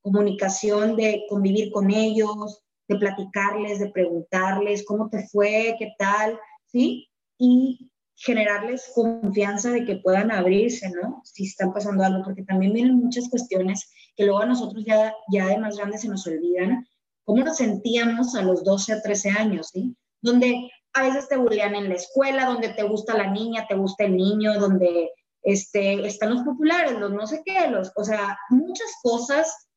Comunicación 0.00 0.96
de 0.96 1.24
convivir 1.28 1.72
con 1.72 1.90
ellos, 1.90 2.62
de 2.86 2.96
platicarles, 2.96 3.80
de 3.80 3.90
preguntarles 3.90 4.84
cómo 4.84 5.10
te 5.10 5.26
fue, 5.26 5.74
qué 5.78 5.92
tal, 5.98 6.38
¿sí? 6.66 7.08
Y 7.36 7.90
generarles 8.18 8.90
confianza 8.94 9.70
de 9.70 9.84
que 9.84 9.96
puedan 9.96 10.32
abrirse, 10.32 10.90
¿no? 10.90 11.22
Si 11.24 11.44
están 11.44 11.72
pasando 11.72 12.02
algo, 12.04 12.24
porque 12.24 12.42
también 12.42 12.72
vienen 12.72 12.96
muchas 12.96 13.28
cuestiones 13.28 13.90
que 14.16 14.24
luego 14.24 14.40
a 14.40 14.46
nosotros 14.46 14.84
ya, 14.84 15.14
ya 15.30 15.46
de 15.46 15.58
más 15.58 15.76
grandes 15.76 16.02
se 16.02 16.08
nos 16.08 16.26
olvidan, 16.26 16.86
cómo 17.24 17.44
nos 17.44 17.58
sentíamos 17.58 18.34
a 18.34 18.42
los 18.42 18.64
12 18.64 18.94
a 18.94 19.02
13 19.02 19.30
años, 19.30 19.70
¿sí? 19.72 19.96
Donde 20.20 20.68
a 20.94 21.02
veces 21.02 21.28
te 21.28 21.36
bullean 21.36 21.76
en 21.76 21.88
la 21.88 21.94
escuela, 21.94 22.46
donde 22.46 22.70
te 22.70 22.82
gusta 22.82 23.16
la 23.16 23.30
niña, 23.30 23.66
te 23.68 23.76
gusta 23.76 24.04
el 24.04 24.16
niño, 24.16 24.58
donde 24.58 25.12
este, 25.42 26.04
están 26.04 26.34
los 26.34 26.42
populares, 26.42 26.98
los 26.98 27.12
no 27.12 27.26
sé 27.26 27.42
qué, 27.44 27.68
los, 27.68 27.92
o 27.94 28.02
sea, 28.02 28.36
muchas 28.50 28.90
cosas, 29.02 29.68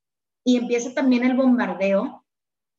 y 0.44 0.58
empieza 0.58 0.94
también 0.96 1.24
el 1.24 1.38
bombardeo 1.38 2.26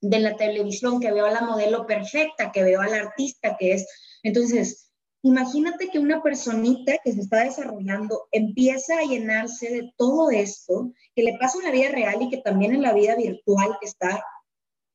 de 0.00 0.18
la 0.18 0.36
televisión, 0.36 0.98
que 0.98 1.12
veo 1.12 1.26
a 1.26 1.30
la 1.30 1.42
modelo 1.42 1.86
perfecta, 1.86 2.50
que 2.50 2.64
veo 2.64 2.80
al 2.80 2.94
artista, 2.94 3.56
que 3.56 3.74
es, 3.74 3.86
entonces, 4.24 4.91
Imagínate 5.24 5.88
que 5.88 6.00
una 6.00 6.20
personita 6.20 6.98
que 7.04 7.12
se 7.12 7.20
está 7.20 7.44
desarrollando 7.44 8.26
empieza 8.32 8.98
a 8.98 9.04
llenarse 9.04 9.70
de 9.70 9.92
todo 9.96 10.30
esto 10.30 10.92
que 11.14 11.22
le 11.22 11.38
pasa 11.38 11.58
en 11.58 11.64
la 11.64 11.70
vida 11.70 11.90
real 11.90 12.22
y 12.22 12.28
que 12.28 12.38
también 12.38 12.74
en 12.74 12.82
la 12.82 12.92
vida 12.92 13.14
virtual 13.14 13.76
que 13.80 13.86
está 13.86 14.24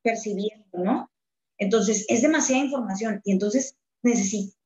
percibiendo, 0.03 0.65
¿no? 0.73 1.09
Entonces, 1.57 2.05
es 2.09 2.21
demasiada 2.21 2.63
información 2.63 3.21
y 3.23 3.31
entonces 3.31 3.77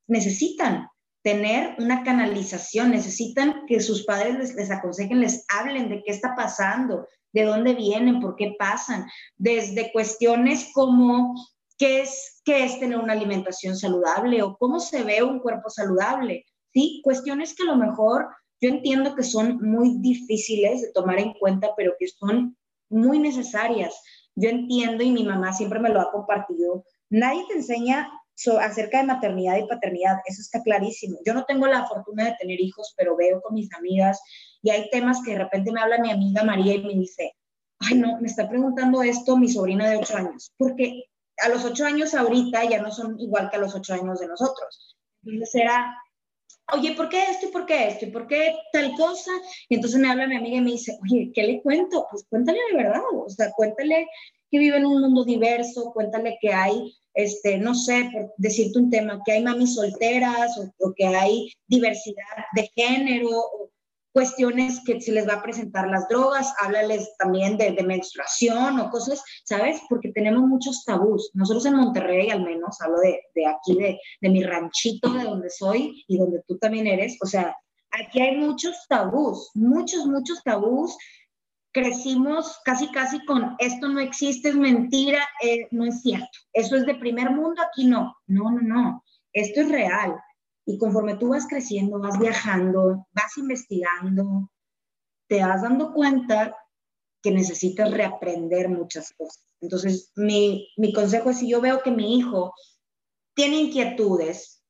necesitan 0.07 0.87
tener 1.23 1.75
una 1.77 2.03
canalización, 2.03 2.91
necesitan 2.91 3.65
que 3.67 3.79
sus 3.81 4.03
padres 4.03 4.37
les, 4.39 4.55
les, 4.55 4.71
aconsejen, 4.71 5.19
les 5.19 5.45
hablen 5.47 5.89
de 5.89 6.03
qué 6.03 6.11
está 6.11 6.35
pasando, 6.35 7.07
de 7.33 7.43
dónde 7.43 7.75
vienen, 7.75 8.19
por 8.19 8.35
qué 8.35 8.55
pasan, 8.57 9.05
desde 9.37 9.91
cuestiones 9.91 10.69
como 10.73 11.35
qué 11.81 12.01
es, 12.01 12.43
qué 12.45 12.63
es 12.63 12.79
tener 12.79 12.99
una 12.99 13.13
alimentación 13.13 13.75
saludable 13.75 14.43
o 14.43 14.55
cómo 14.55 14.79
se 14.79 15.01
ve 15.01 15.23
un 15.23 15.39
cuerpo 15.39 15.67
saludable, 15.71 16.45
¿sí? 16.71 17.01
Cuestiones 17.03 17.55
que 17.55 17.63
a 17.63 17.65
lo 17.65 17.75
mejor 17.75 18.27
yo 18.61 18.69
entiendo 18.69 19.15
que 19.15 19.23
son 19.23 19.57
muy 19.63 19.97
difíciles 19.97 20.83
de 20.83 20.91
tomar 20.91 21.17
en 21.17 21.33
cuenta, 21.33 21.69
pero 21.75 21.93
que 21.97 22.07
son 22.07 22.55
muy 22.91 23.17
necesarias. 23.17 23.99
Yo 24.35 24.49
entiendo 24.49 25.03
y 25.03 25.09
mi 25.09 25.23
mamá 25.23 25.53
siempre 25.53 25.79
me 25.79 25.89
lo 25.89 26.01
ha 26.01 26.11
compartido. 26.11 26.85
Nadie 27.09 27.45
te 27.47 27.55
enseña 27.55 28.11
acerca 28.59 28.99
de 28.99 29.07
maternidad 29.07 29.57
y 29.57 29.67
paternidad, 29.67 30.17
eso 30.25 30.41
está 30.41 30.61
clarísimo. 30.61 31.17
Yo 31.25 31.33
no 31.33 31.45
tengo 31.45 31.65
la 31.65 31.87
fortuna 31.87 32.25
de 32.25 32.35
tener 32.39 32.61
hijos, 32.61 32.93
pero 32.95 33.17
veo 33.17 33.41
con 33.41 33.55
mis 33.55 33.73
amigas 33.73 34.21
y 34.61 34.69
hay 34.69 34.87
temas 34.91 35.21
que 35.25 35.31
de 35.31 35.39
repente 35.39 35.71
me 35.71 35.81
habla 35.81 35.97
mi 35.97 36.11
amiga 36.11 36.43
María 36.43 36.75
y 36.75 36.83
me 36.83 36.93
dice, 36.93 37.33
ay 37.79 37.97
no, 37.97 38.21
me 38.21 38.27
está 38.27 38.47
preguntando 38.47 39.01
esto 39.01 39.35
mi 39.35 39.49
sobrina 39.49 39.89
de 39.89 39.97
8 39.97 40.17
años, 40.17 40.51
porque 40.57 41.05
a 41.41 41.49
los 41.49 41.65
ocho 41.65 41.85
años 41.85 42.13
ahorita 42.13 42.63
ya 42.69 42.81
no 42.81 42.91
son 42.91 43.19
igual 43.19 43.49
que 43.49 43.57
a 43.57 43.59
los 43.59 43.75
ocho 43.75 43.93
años 43.93 44.19
de 44.19 44.27
nosotros. 44.27 44.97
Entonces 45.23 45.55
era, 45.55 45.95
oye, 46.73 46.93
¿por 46.93 47.09
qué 47.09 47.23
esto 47.23 47.47
y 47.47 47.51
por 47.51 47.65
qué 47.65 47.87
esto 47.87 48.05
y 48.05 48.11
por 48.11 48.27
qué 48.27 48.55
tal 48.71 48.93
cosa? 48.95 49.31
Y 49.69 49.75
entonces 49.75 49.99
me 49.99 50.09
habla 50.09 50.27
mi 50.27 50.37
amiga 50.37 50.57
y 50.57 50.61
me 50.61 50.71
dice, 50.71 50.97
oye, 51.01 51.31
¿qué 51.33 51.43
le 51.43 51.61
cuento? 51.61 52.07
Pues 52.09 52.25
cuéntale 52.29 52.59
de 52.71 52.77
verdad, 52.77 53.01
o 53.13 53.29
sea, 53.29 53.51
cuéntale 53.51 54.07
que 54.49 54.59
vive 54.59 54.77
en 54.77 54.85
un 54.85 55.01
mundo 55.01 55.23
diverso, 55.23 55.91
cuéntale 55.93 56.37
que 56.41 56.51
hay, 56.53 56.93
este, 57.13 57.57
no 57.57 57.73
sé, 57.73 58.09
por 58.11 58.33
decirte 58.37 58.79
un 58.79 58.89
tema, 58.89 59.21
que 59.25 59.33
hay 59.33 59.43
mamis 59.43 59.75
solteras 59.75 60.57
o, 60.57 60.73
o 60.79 60.93
que 60.93 61.07
hay 61.07 61.51
diversidad 61.67 62.45
de 62.53 62.69
género, 62.75 63.29
o, 63.29 63.70
cuestiones 64.13 64.81
que 64.85 64.99
se 64.99 65.11
les 65.11 65.27
va 65.27 65.35
a 65.35 65.43
presentar 65.43 65.87
las 65.87 66.07
drogas, 66.07 66.53
háblales 66.59 67.15
también 67.17 67.57
de, 67.57 67.71
menstruación 67.83 68.79
o 68.79 68.89
cosas, 68.89 69.23
¿sabes? 69.43 69.81
Porque 69.89 70.11
tenemos 70.11 70.43
muchos 70.43 70.83
tabús. 70.85 71.31
Nosotros 71.33 71.65
en 71.65 71.75
Monterrey, 71.75 72.29
al 72.29 72.43
menos, 72.43 72.79
hablo 72.81 72.99
de, 72.99 73.21
de 73.33 73.47
aquí, 73.47 73.75
de, 73.75 73.99
de, 74.21 74.29
mi 74.29 74.43
ranchito, 74.43 75.11
de 75.11 75.23
donde 75.23 75.49
soy 75.49 76.03
y 76.07 76.17
donde 76.17 76.43
tú 76.47 76.57
también 76.57 76.87
eres, 76.87 77.17
o 77.21 77.25
sea, 77.25 77.55
aquí 77.91 78.21
hay 78.21 78.37
muchos 78.37 78.75
tabús, 78.87 79.49
muchos, 79.53 80.05
muchos 80.05 80.43
tabús. 80.43 80.95
Crecimos 81.73 82.59
casi, 82.65 82.91
casi 82.91 83.23
con 83.23 83.55
esto 83.57 83.87
no 83.87 84.01
existe, 84.01 84.49
es 84.49 84.55
mentira, 84.55 85.25
eh, 85.41 85.67
no 85.71 85.85
es 85.85 86.01
cierto. 86.01 86.27
Eso 86.51 86.75
es 86.75 86.85
de 86.85 86.95
primer 86.95 87.29
mundo, 87.31 87.61
aquí 87.61 87.85
no. 87.85 88.13
No, 88.27 88.51
no, 88.51 88.61
no. 88.61 89.05
Esto 89.31 89.61
es 89.61 89.69
real 89.69 90.21
y 90.65 90.77
conforme 90.77 91.15
tú 91.15 91.29
vas 91.29 91.47
creciendo, 91.47 91.99
vas 91.99 92.19
viajando, 92.19 93.07
vas 93.11 93.37
investigando, 93.37 94.51
te 95.27 95.41
vas 95.41 95.61
dando 95.61 95.93
cuenta 95.93 96.55
que 97.21 97.31
necesitas 97.31 97.91
reaprender 97.91 98.69
muchas 98.69 99.13
cosas. 99.13 99.45
Entonces, 99.61 100.11
mi, 100.15 100.67
mi 100.77 100.93
consejo 100.93 101.29
es 101.29 101.39
si 101.39 101.49
yo 101.49 101.61
veo 101.61 101.81
que 101.83 101.91
mi 101.91 102.17
hijo 102.17 102.53
tiene 103.35 103.57
inquietudes, 103.57 104.63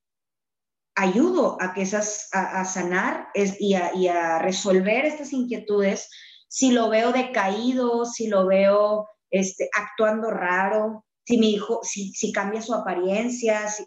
ayudo 0.96 1.58
a 1.62 1.74
que 1.74 1.82
esas, 1.82 2.30
a, 2.34 2.64
sanar 2.66 3.28
es, 3.34 3.60
y, 3.60 3.74
a, 3.74 3.96
y, 3.96 4.08
a, 4.08 4.40
resolver 4.40 5.06
estas 5.06 5.34
inquietudes. 5.34 6.10
Si 6.48 6.72
lo 6.72 6.90
veo 6.90 7.14
decaído, 7.14 8.06
si 8.06 8.28
lo 8.28 8.46
veo 8.46 9.08
este, 9.30 9.70
actuando 9.74 10.30
raro, 10.30 11.06
si 11.26 11.38
mi 11.38 11.54
hijo, 11.54 11.80
si, 11.84 12.12
si 12.12 12.32
cambia 12.34 12.62
su 12.62 12.74
apariencia, 12.74 13.68
si, 13.70 13.86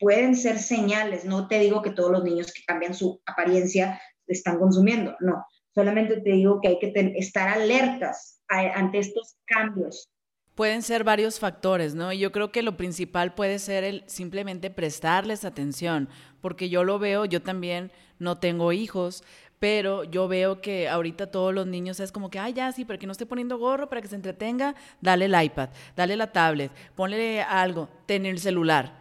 pueden 0.00 0.34
ser 0.34 0.58
señales, 0.58 1.24
no 1.24 1.46
te 1.46 1.60
digo 1.60 1.82
que 1.82 1.90
todos 1.90 2.10
los 2.10 2.24
niños 2.24 2.52
que 2.52 2.64
cambian 2.64 2.94
su 2.94 3.20
apariencia 3.26 4.00
están 4.26 4.58
consumiendo, 4.58 5.14
no, 5.20 5.44
solamente 5.74 6.20
te 6.20 6.30
digo 6.30 6.60
que 6.60 6.68
hay 6.68 6.78
que 6.78 6.92
estar 7.16 7.48
alertas 7.48 8.40
ante 8.48 8.98
estos 8.98 9.36
cambios. 9.44 10.10
Pueden 10.54 10.82
ser 10.82 11.04
varios 11.04 11.38
factores, 11.38 11.94
¿no? 11.94 12.12
Yo 12.12 12.32
creo 12.32 12.50
que 12.50 12.62
lo 12.62 12.76
principal 12.76 13.34
puede 13.34 13.58
ser 13.58 13.84
el 13.84 14.02
simplemente 14.06 14.70
prestarles 14.70 15.44
atención, 15.44 16.08
porque 16.40 16.68
yo 16.68 16.82
lo 16.82 16.98
veo, 16.98 17.24
yo 17.24 17.42
también 17.42 17.92
no 18.18 18.38
tengo 18.38 18.72
hijos, 18.72 19.22
pero 19.58 20.04
yo 20.04 20.26
veo 20.26 20.60
que 20.60 20.88
ahorita 20.88 21.30
todos 21.30 21.54
los 21.54 21.66
niños 21.66 22.00
es 22.00 22.12
como 22.12 22.30
que, 22.30 22.38
ay, 22.38 22.54
ya, 22.54 22.72
sí, 22.72 22.84
para 22.84 22.98
que 22.98 23.06
no 23.06 23.12
esté 23.12 23.26
poniendo 23.26 23.58
gorro, 23.58 23.88
para 23.88 24.00
que 24.00 24.08
se 24.08 24.16
entretenga, 24.16 24.74
dale 25.00 25.26
el 25.26 25.42
iPad, 25.42 25.68
dale 25.94 26.16
la 26.16 26.32
tablet, 26.32 26.72
ponle 26.94 27.42
algo, 27.42 27.88
ten 28.06 28.26
el 28.26 28.38
celular 28.38 28.99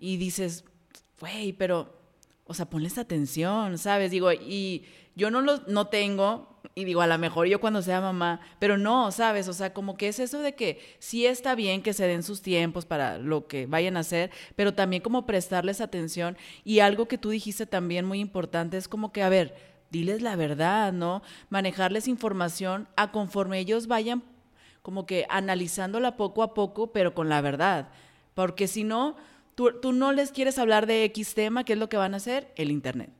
y 0.00 0.16
dices, 0.16 0.64
güey, 1.20 1.52
pero, 1.52 1.94
o 2.46 2.54
sea, 2.54 2.68
ponles 2.68 2.98
atención, 2.98 3.78
¿sabes? 3.78 4.10
Digo, 4.10 4.32
y 4.32 4.84
yo 5.14 5.30
no 5.30 5.42
lo 5.42 5.58
no 5.66 5.88
tengo, 5.88 6.60
y 6.74 6.84
digo, 6.84 7.02
a 7.02 7.06
lo 7.06 7.18
mejor 7.18 7.46
yo 7.46 7.60
cuando 7.60 7.82
sea 7.82 8.00
mamá, 8.00 8.40
pero 8.58 8.78
no, 8.78 9.12
¿sabes? 9.12 9.48
O 9.48 9.52
sea, 9.52 9.74
como 9.74 9.96
que 9.96 10.08
es 10.08 10.18
eso 10.18 10.40
de 10.40 10.54
que 10.54 10.80
sí 10.98 11.26
está 11.26 11.54
bien 11.54 11.82
que 11.82 11.92
se 11.92 12.06
den 12.06 12.22
sus 12.22 12.42
tiempos 12.42 12.86
para 12.86 13.18
lo 13.18 13.46
que 13.46 13.66
vayan 13.66 13.96
a 13.96 14.00
hacer, 14.00 14.30
pero 14.56 14.74
también 14.74 15.02
como 15.02 15.26
prestarles 15.26 15.80
atención. 15.80 16.38
Y 16.64 16.80
algo 16.80 17.06
que 17.06 17.18
tú 17.18 17.30
dijiste 17.30 17.66
también 17.66 18.06
muy 18.06 18.20
importante 18.20 18.78
es 18.78 18.88
como 18.88 19.12
que, 19.12 19.22
a 19.22 19.28
ver, 19.28 19.54
diles 19.90 20.22
la 20.22 20.36
verdad, 20.36 20.92
¿no? 20.92 21.22
Manejarles 21.50 22.08
información 22.08 22.88
a 22.96 23.12
conforme 23.12 23.58
ellos 23.58 23.86
vayan 23.86 24.22
como 24.82 25.04
que 25.04 25.26
analizándola 25.28 26.16
poco 26.16 26.42
a 26.42 26.54
poco, 26.54 26.92
pero 26.92 27.14
con 27.14 27.28
la 27.28 27.40
verdad. 27.42 27.90
Porque 28.34 28.66
si 28.66 28.84
no, 28.84 29.16
Tú, 29.82 29.92
no 29.92 30.12
les 30.12 30.32
quieres 30.32 30.58
hablar 30.58 30.86
de 30.86 31.04
X 31.04 31.34
tema, 31.34 31.64
¿qué 31.64 31.74
es 31.74 31.78
lo 31.78 31.90
que 31.90 31.98
van 31.98 32.14
a 32.14 32.16
hacer? 32.16 32.50
El 32.56 32.70
Internet. 32.70 33.10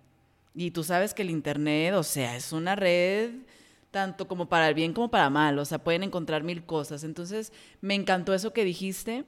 Y 0.55 0.71
tú 0.71 0.83
sabes 0.83 1.13
que 1.13 1.21
el 1.21 1.29
Internet, 1.29 1.93
o 1.95 2.03
sea, 2.03 2.35
es 2.35 2.53
una 2.53 2.77
red 2.77 3.33
tanto 3.91 4.27
como 4.27 4.49
para 4.49 4.69
el 4.69 4.75
bien 4.75 4.95
como 4.95 5.11
para 5.11 5.29
mal, 5.29 5.59
o 5.59 5.65
sea, 5.67 5.85
pueden 5.85 6.03
encontrar 6.03 6.43
mil 6.43 6.65
cosas. 6.65 7.05
Entonces, 7.05 7.53
me 7.83 7.95
encantó 7.95 8.33
eso 8.33 8.55
que 8.55 8.65
dijiste. 8.65 9.25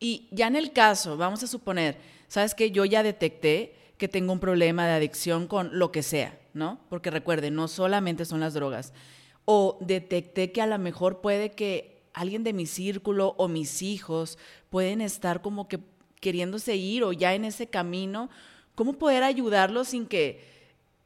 Y 0.00 0.28
ya 0.32 0.48
en 0.48 0.56
el 0.56 0.72
caso, 0.72 1.16
vamos 1.16 1.42
a 1.44 1.46
suponer, 1.46 1.96
sabes 2.28 2.54
que 2.54 2.72
yo 2.72 2.84
ya 2.84 3.02
detecté 3.02 3.74
que 3.96 4.08
tengo 4.08 4.34
un 4.34 4.40
problema 4.40 4.86
de 4.86 4.92
adicción 4.92 5.46
con 5.46 5.78
lo 5.78 5.92
que 5.92 6.02
sea, 6.02 6.38
¿no? 6.52 6.78
Porque 6.90 7.10
recuerden, 7.10 7.54
no 7.54 7.68
solamente 7.68 8.26
son 8.26 8.40
las 8.40 8.52
drogas. 8.52 8.92
O 9.46 9.78
detecté 9.80 10.52
que 10.52 10.60
a 10.60 10.66
lo 10.66 10.78
mejor 10.78 11.22
puede 11.22 11.52
que 11.52 12.02
alguien 12.12 12.44
de 12.44 12.52
mi 12.52 12.66
círculo 12.66 13.34
o 13.38 13.48
mis 13.48 13.80
hijos 13.80 14.38
pueden 14.70 15.00
estar 15.00 15.40
como 15.40 15.68
que 15.68 15.78
queriéndose 16.22 16.76
ir 16.76 17.02
o 17.02 17.12
ya 17.12 17.34
en 17.34 17.44
ese 17.44 17.66
camino, 17.66 18.30
¿cómo 18.76 18.94
poder 18.94 19.24
ayudarlos 19.24 19.88
sin 19.88 20.06
que 20.06 20.40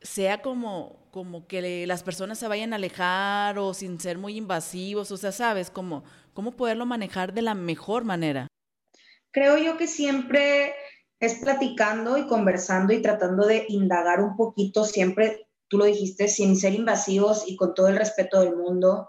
sea 0.02 0.42
como, 0.42 1.08
como 1.10 1.48
que 1.48 1.86
las 1.86 2.02
personas 2.02 2.38
se 2.38 2.46
vayan 2.46 2.74
a 2.74 2.76
alejar 2.76 3.58
o 3.58 3.72
sin 3.72 3.98
ser 3.98 4.18
muy 4.18 4.36
invasivos? 4.36 5.10
O 5.10 5.16
sea, 5.16 5.32
¿sabes? 5.32 5.70
¿Cómo 5.70 6.04
poderlo 6.56 6.84
manejar 6.84 7.32
de 7.32 7.42
la 7.42 7.54
mejor 7.54 8.04
manera? 8.04 8.46
Creo 9.32 9.56
yo 9.56 9.78
que 9.78 9.86
siempre 9.86 10.74
es 11.18 11.36
platicando 11.36 12.18
y 12.18 12.26
conversando 12.26 12.92
y 12.92 13.00
tratando 13.00 13.46
de 13.46 13.64
indagar 13.68 14.20
un 14.20 14.36
poquito, 14.36 14.84
siempre, 14.84 15.48
tú 15.68 15.78
lo 15.78 15.86
dijiste, 15.86 16.28
sin 16.28 16.56
ser 16.56 16.74
invasivos 16.74 17.44
y 17.48 17.56
con 17.56 17.74
todo 17.74 17.88
el 17.88 17.96
respeto 17.96 18.40
del 18.40 18.54
mundo, 18.54 19.08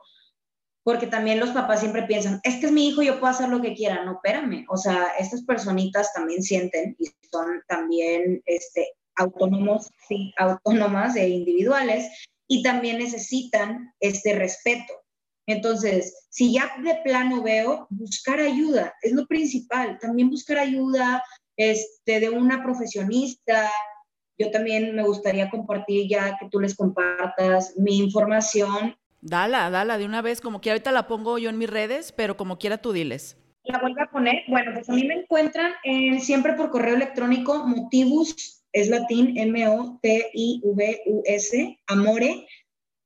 porque 0.88 1.08
también 1.08 1.42
los 1.42 1.50
papás 1.50 1.82
siempre 1.82 2.04
piensan, 2.04 2.40
es 2.44 2.62
que 2.62 2.68
es 2.68 2.72
mi 2.72 2.88
hijo, 2.88 3.02
yo 3.02 3.20
puedo 3.20 3.34
hacer 3.34 3.50
lo 3.50 3.62
que 3.62 3.74
quiera, 3.74 4.06
no, 4.06 4.14
espérame, 4.14 4.66
o 4.70 4.78
sea, 4.78 5.08
estas 5.20 5.44
personitas 5.44 6.14
también 6.14 6.42
sienten 6.42 6.96
y 6.98 7.08
son 7.30 7.62
también 7.68 8.42
este, 8.46 8.94
autónomos, 9.18 9.90
sí, 10.08 10.32
autónomas 10.38 11.18
e 11.18 11.28
individuales 11.28 12.08
y 12.48 12.64
también 12.64 13.00
necesitan 13.00 13.94
este 14.00 14.36
respeto. 14.36 14.94
Entonces, 15.46 16.26
si 16.30 16.54
ya 16.54 16.72
de 16.82 16.96
plano 17.04 17.44
veo, 17.44 17.88
buscar 17.90 18.40
ayuda 18.40 18.94
es 19.02 19.12
lo 19.12 19.28
principal, 19.28 20.00
también 20.00 20.30
buscar 20.30 20.58
ayuda 20.58 21.22
este, 21.58 22.22
de 22.22 22.30
una 22.30 22.64
profesionista. 22.64 23.70
Yo 24.38 24.52
también 24.52 24.96
me 24.96 25.04
gustaría 25.04 25.50
compartir 25.50 26.08
ya 26.10 26.38
que 26.40 26.48
tú 26.50 26.62
les 26.62 26.78
compartas 26.78 27.74
mi 27.76 27.98
información 27.98 28.96
Dala, 29.22 29.70
dala 29.70 29.98
de 29.98 30.06
una 30.06 30.22
vez, 30.22 30.42
como 30.42 30.62
que 30.62 30.70
ahorita 30.70 30.92
la 30.92 31.08
pongo 31.08 31.38
yo 31.38 31.50
en 31.50 31.58
mis 31.58 31.70
redes, 31.70 32.12
pero 32.12 32.38
como 32.38 32.58
quiera 32.60 32.78
tú 32.78 32.92
diles. 32.94 33.38
La 33.64 33.80
vuelvo 33.80 34.02
a 34.02 34.12
poner. 34.12 34.44
Bueno, 34.48 34.72
pues 34.74 34.90
a 34.90 34.94
mí 34.94 35.04
me 35.04 35.16
encuentran 35.16 35.74
siempre 36.20 36.54
por 36.54 36.70
correo 36.70 36.96
electrónico 36.96 37.66
motivus, 37.66 38.64
es 38.72 38.90
latín, 38.90 39.38
M-O-T-I-V-U-S, 39.38 40.60
amore, 41.88 42.48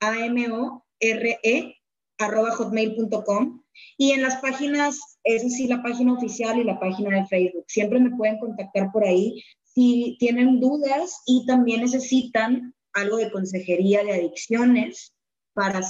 A-M-O-R-E, 0.01 1.75
arroba 2.19 2.51
hotmail.com. 2.51 3.63
Y 3.97 4.11
en 4.11 4.21
las 4.21 4.35
páginas, 4.37 4.99
es 5.23 5.43
decir, 5.43 5.69
la 5.69 5.81
página 5.81 6.13
oficial 6.13 6.59
y 6.59 6.63
la 6.63 6.79
página 6.79 7.15
de 7.15 7.25
Facebook. 7.25 7.65
Siempre 7.67 7.99
me 7.99 8.15
pueden 8.15 8.37
contactar 8.37 8.91
por 8.91 9.03
ahí 9.03 9.41
si 9.63 10.17
tienen 10.19 10.59
dudas 10.59 11.23
y 11.25 11.45
también 11.47 11.81
necesitan 11.81 12.75
algo 12.93 13.17
de 13.17 13.31
consejería 13.31 14.03
de 14.03 14.11
adicciones 14.11 15.15
para, 15.53 15.81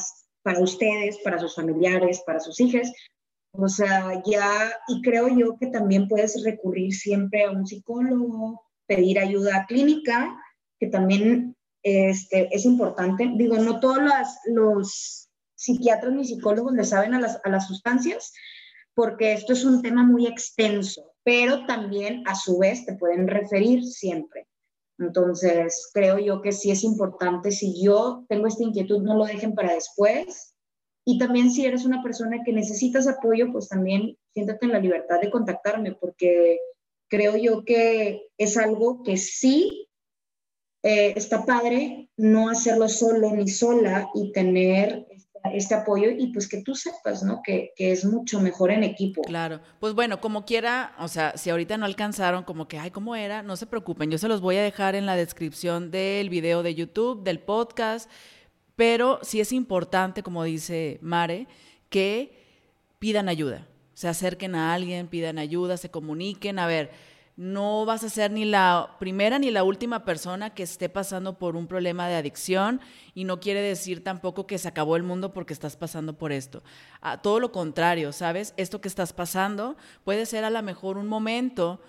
para 0.43 0.59
ustedes, 0.59 1.17
para 1.23 1.39
sus 1.39 1.55
familiares, 1.55 2.23
para 2.25 2.39
sus 2.39 2.59
hijas. 2.59 2.91
O 3.53 3.67
sea, 3.67 4.21
ya, 4.25 4.71
y 4.87 5.01
creo 5.01 5.27
yo 5.27 5.57
que 5.57 5.67
también 5.67 6.07
puedes 6.07 6.43
recurrir 6.43 6.93
siempre 6.93 7.43
a 7.43 7.51
un 7.51 7.67
psicólogo, 7.67 8.61
pedir 8.87 9.19
ayuda 9.19 9.65
clínica, 9.67 10.37
que 10.79 10.87
también 10.87 11.55
este, 11.83 12.49
es 12.55 12.65
importante. 12.65 13.29
Digo, 13.35 13.57
no 13.57 13.79
todos 13.79 13.99
los, 14.45 15.27
psiquiatras 15.55 16.11
ni 16.13 16.25
psicólogos 16.25 16.73
le 16.73 16.83
saben 16.83 17.13
a 17.13 17.19
las, 17.19 17.39
a 17.43 17.49
las 17.49 17.67
sustancias, 17.67 18.33
porque 18.95 19.33
esto 19.33 19.53
es 19.53 19.63
un 19.63 19.83
tema 19.83 20.03
muy 20.03 20.25
extenso, 20.25 21.13
pero 21.23 21.67
también 21.67 22.23
a 22.25 22.33
su 22.33 22.57
vez 22.57 22.83
te 22.83 22.95
pueden 22.95 23.27
referir 23.27 23.83
siempre. 23.83 24.47
Entonces, 25.01 25.89
creo 25.93 26.19
yo 26.19 26.41
que 26.41 26.51
sí 26.51 26.71
es 26.71 26.83
importante, 26.83 27.51
si 27.51 27.83
yo 27.83 28.25
tengo 28.29 28.47
esta 28.47 28.63
inquietud, 28.63 29.01
no 29.01 29.17
lo 29.17 29.25
dejen 29.25 29.55
para 29.55 29.73
después. 29.73 30.53
Y 31.05 31.17
también 31.17 31.51
si 31.51 31.65
eres 31.65 31.85
una 31.85 32.03
persona 32.03 32.43
que 32.45 32.53
necesitas 32.53 33.07
apoyo, 33.07 33.51
pues 33.51 33.67
también 33.67 34.17
siéntate 34.33 34.65
en 34.65 34.71
la 34.71 34.79
libertad 34.79 35.19
de 35.19 35.31
contactarme, 35.31 35.93
porque 35.93 36.59
creo 37.09 37.35
yo 37.35 37.65
que 37.65 38.27
es 38.37 38.57
algo 38.57 39.03
que 39.03 39.17
sí 39.17 39.89
eh, 40.83 41.13
está 41.15 41.45
padre 41.45 42.09
no 42.17 42.49
hacerlo 42.49 42.87
solo 42.87 43.31
ni 43.31 43.47
sola 43.47 44.09
y 44.15 44.31
tener 44.31 45.05
este 45.53 45.75
apoyo 45.75 46.09
y 46.11 46.27
pues 46.27 46.47
que 46.47 46.61
tú 46.61 46.75
sepas, 46.75 47.23
¿no? 47.23 47.41
Que, 47.43 47.73
que, 47.75 47.91
es 47.91 48.05
mucho 48.05 48.39
mejor 48.39 48.71
en 48.71 48.83
equipo. 48.83 49.21
Claro, 49.23 49.59
pues 49.79 49.93
bueno, 49.93 50.21
como 50.21 50.45
quiera, 50.45 50.93
o 50.99 51.07
sea, 51.07 51.37
si 51.37 51.49
ahorita 51.49 51.77
no 51.77 51.85
alcanzaron 51.85 52.43
como 52.43 52.67
que, 52.67 52.77
ay, 52.77 52.91
¿cómo 52.91 53.15
era? 53.15 53.43
No 53.43 53.55
se 53.55 53.65
preocupen, 53.65 54.11
yo 54.11 54.17
se 54.17 54.27
los 54.27 54.41
voy 54.41 54.57
a 54.57 54.61
dejar 54.61 54.95
en 54.95 55.05
la 55.05 55.15
descripción 55.15 55.91
del 55.91 56.29
video 56.29 56.63
de 56.63 56.75
YouTube, 56.75 57.23
del 57.23 57.39
podcast, 57.39 58.09
pero 58.75 59.19
sí 59.23 59.39
es 59.39 59.51
importante, 59.51 60.23
como 60.23 60.43
dice 60.43 60.99
Mare, 61.01 61.47
que 61.89 62.39
pidan 62.99 63.29
ayuda, 63.29 63.67
se 63.93 64.07
acerquen 64.07 64.55
a 64.55 64.73
alguien, 64.73 65.07
pidan 65.07 65.37
ayuda, 65.37 65.77
se 65.77 65.89
comuniquen, 65.89 66.59
a 66.59 66.67
ver, 66.67 66.91
no 67.41 67.87
vas 67.87 68.03
a 68.03 68.09
ser 68.09 68.29
ni 68.29 68.45
la 68.45 68.97
primera 68.99 69.39
ni 69.39 69.49
la 69.49 69.63
última 69.63 70.05
persona 70.05 70.51
que 70.51 70.61
esté 70.61 70.89
pasando 70.89 71.39
por 71.39 71.55
un 71.55 71.65
problema 71.65 72.07
de 72.07 72.13
adicción 72.13 72.79
y 73.15 73.23
no 73.23 73.39
quiere 73.39 73.61
decir 73.61 74.03
tampoco 74.03 74.45
que 74.45 74.59
se 74.59 74.67
acabó 74.67 74.95
el 74.95 75.01
mundo 75.01 75.33
porque 75.33 75.51
estás 75.51 75.75
pasando 75.75 76.13
por 76.13 76.31
esto. 76.31 76.61
A 77.01 77.19
todo 77.23 77.39
lo 77.39 77.51
contrario, 77.51 78.11
¿sabes? 78.11 78.53
Esto 78.57 78.79
que 78.79 78.87
estás 78.87 79.11
pasando 79.11 79.75
puede 80.03 80.27
ser 80.27 80.43
a 80.43 80.51
lo 80.51 80.61
mejor 80.61 80.99
un 80.99 81.07
momento 81.07 81.81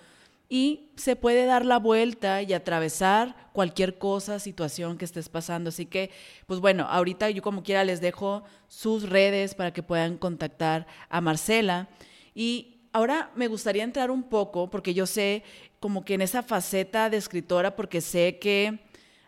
y 0.49 0.89
se 0.97 1.17
puede 1.17 1.45
dar 1.45 1.67
la 1.67 1.79
vuelta 1.79 2.41
y 2.41 2.55
atravesar 2.55 3.51
cualquier 3.53 3.99
cosa, 3.99 4.39
situación 4.39 4.97
que 4.97 5.05
estés 5.05 5.29
pasando. 5.29 5.69
Así 5.69 5.85
que, 5.85 6.11
pues 6.47 6.61
bueno, 6.61 6.87
ahorita 6.89 7.29
yo 7.29 7.43
como 7.43 7.63
quiera 7.63 7.85
les 7.85 8.01
dejo 8.01 8.43
sus 8.69 9.07
redes 9.07 9.55
para 9.55 9.75
que 9.75 9.83
puedan 9.83 10.17
contactar 10.17 10.87
a 11.11 11.21
Marcela 11.21 11.91
y 12.35 12.72
ahora 12.93 13.31
me 13.35 13.49
gustaría 13.49 13.85
entrar 13.85 14.11
un 14.11 14.23
poco, 14.23 14.71
porque 14.71 14.95
yo 14.95 15.07
sé 15.07 15.43
como 15.81 16.05
que 16.05 16.15
en 16.15 16.23
esa 16.23 16.43
faceta 16.43 17.11
de 17.11 17.17
escritora, 17.17 17.75
porque 17.75 18.01
sé 18.01 18.39
que 18.39 18.81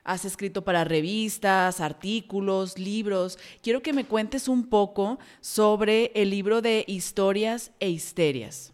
has 0.05 0.24
escrito 0.24 0.62
para 0.62 0.85
revistas, 0.85 1.81
artículos, 1.81 2.79
libros. 2.79 3.38
Quiero 3.62 3.83
que 3.83 3.92
me 3.92 4.05
cuentes 4.05 4.48
un 4.48 4.68
poco 4.68 5.18
sobre 5.40 6.12
el 6.14 6.31
libro 6.31 6.61
de 6.61 6.85
historias 6.87 7.72
e 7.81 7.88
histerias. 7.88 8.72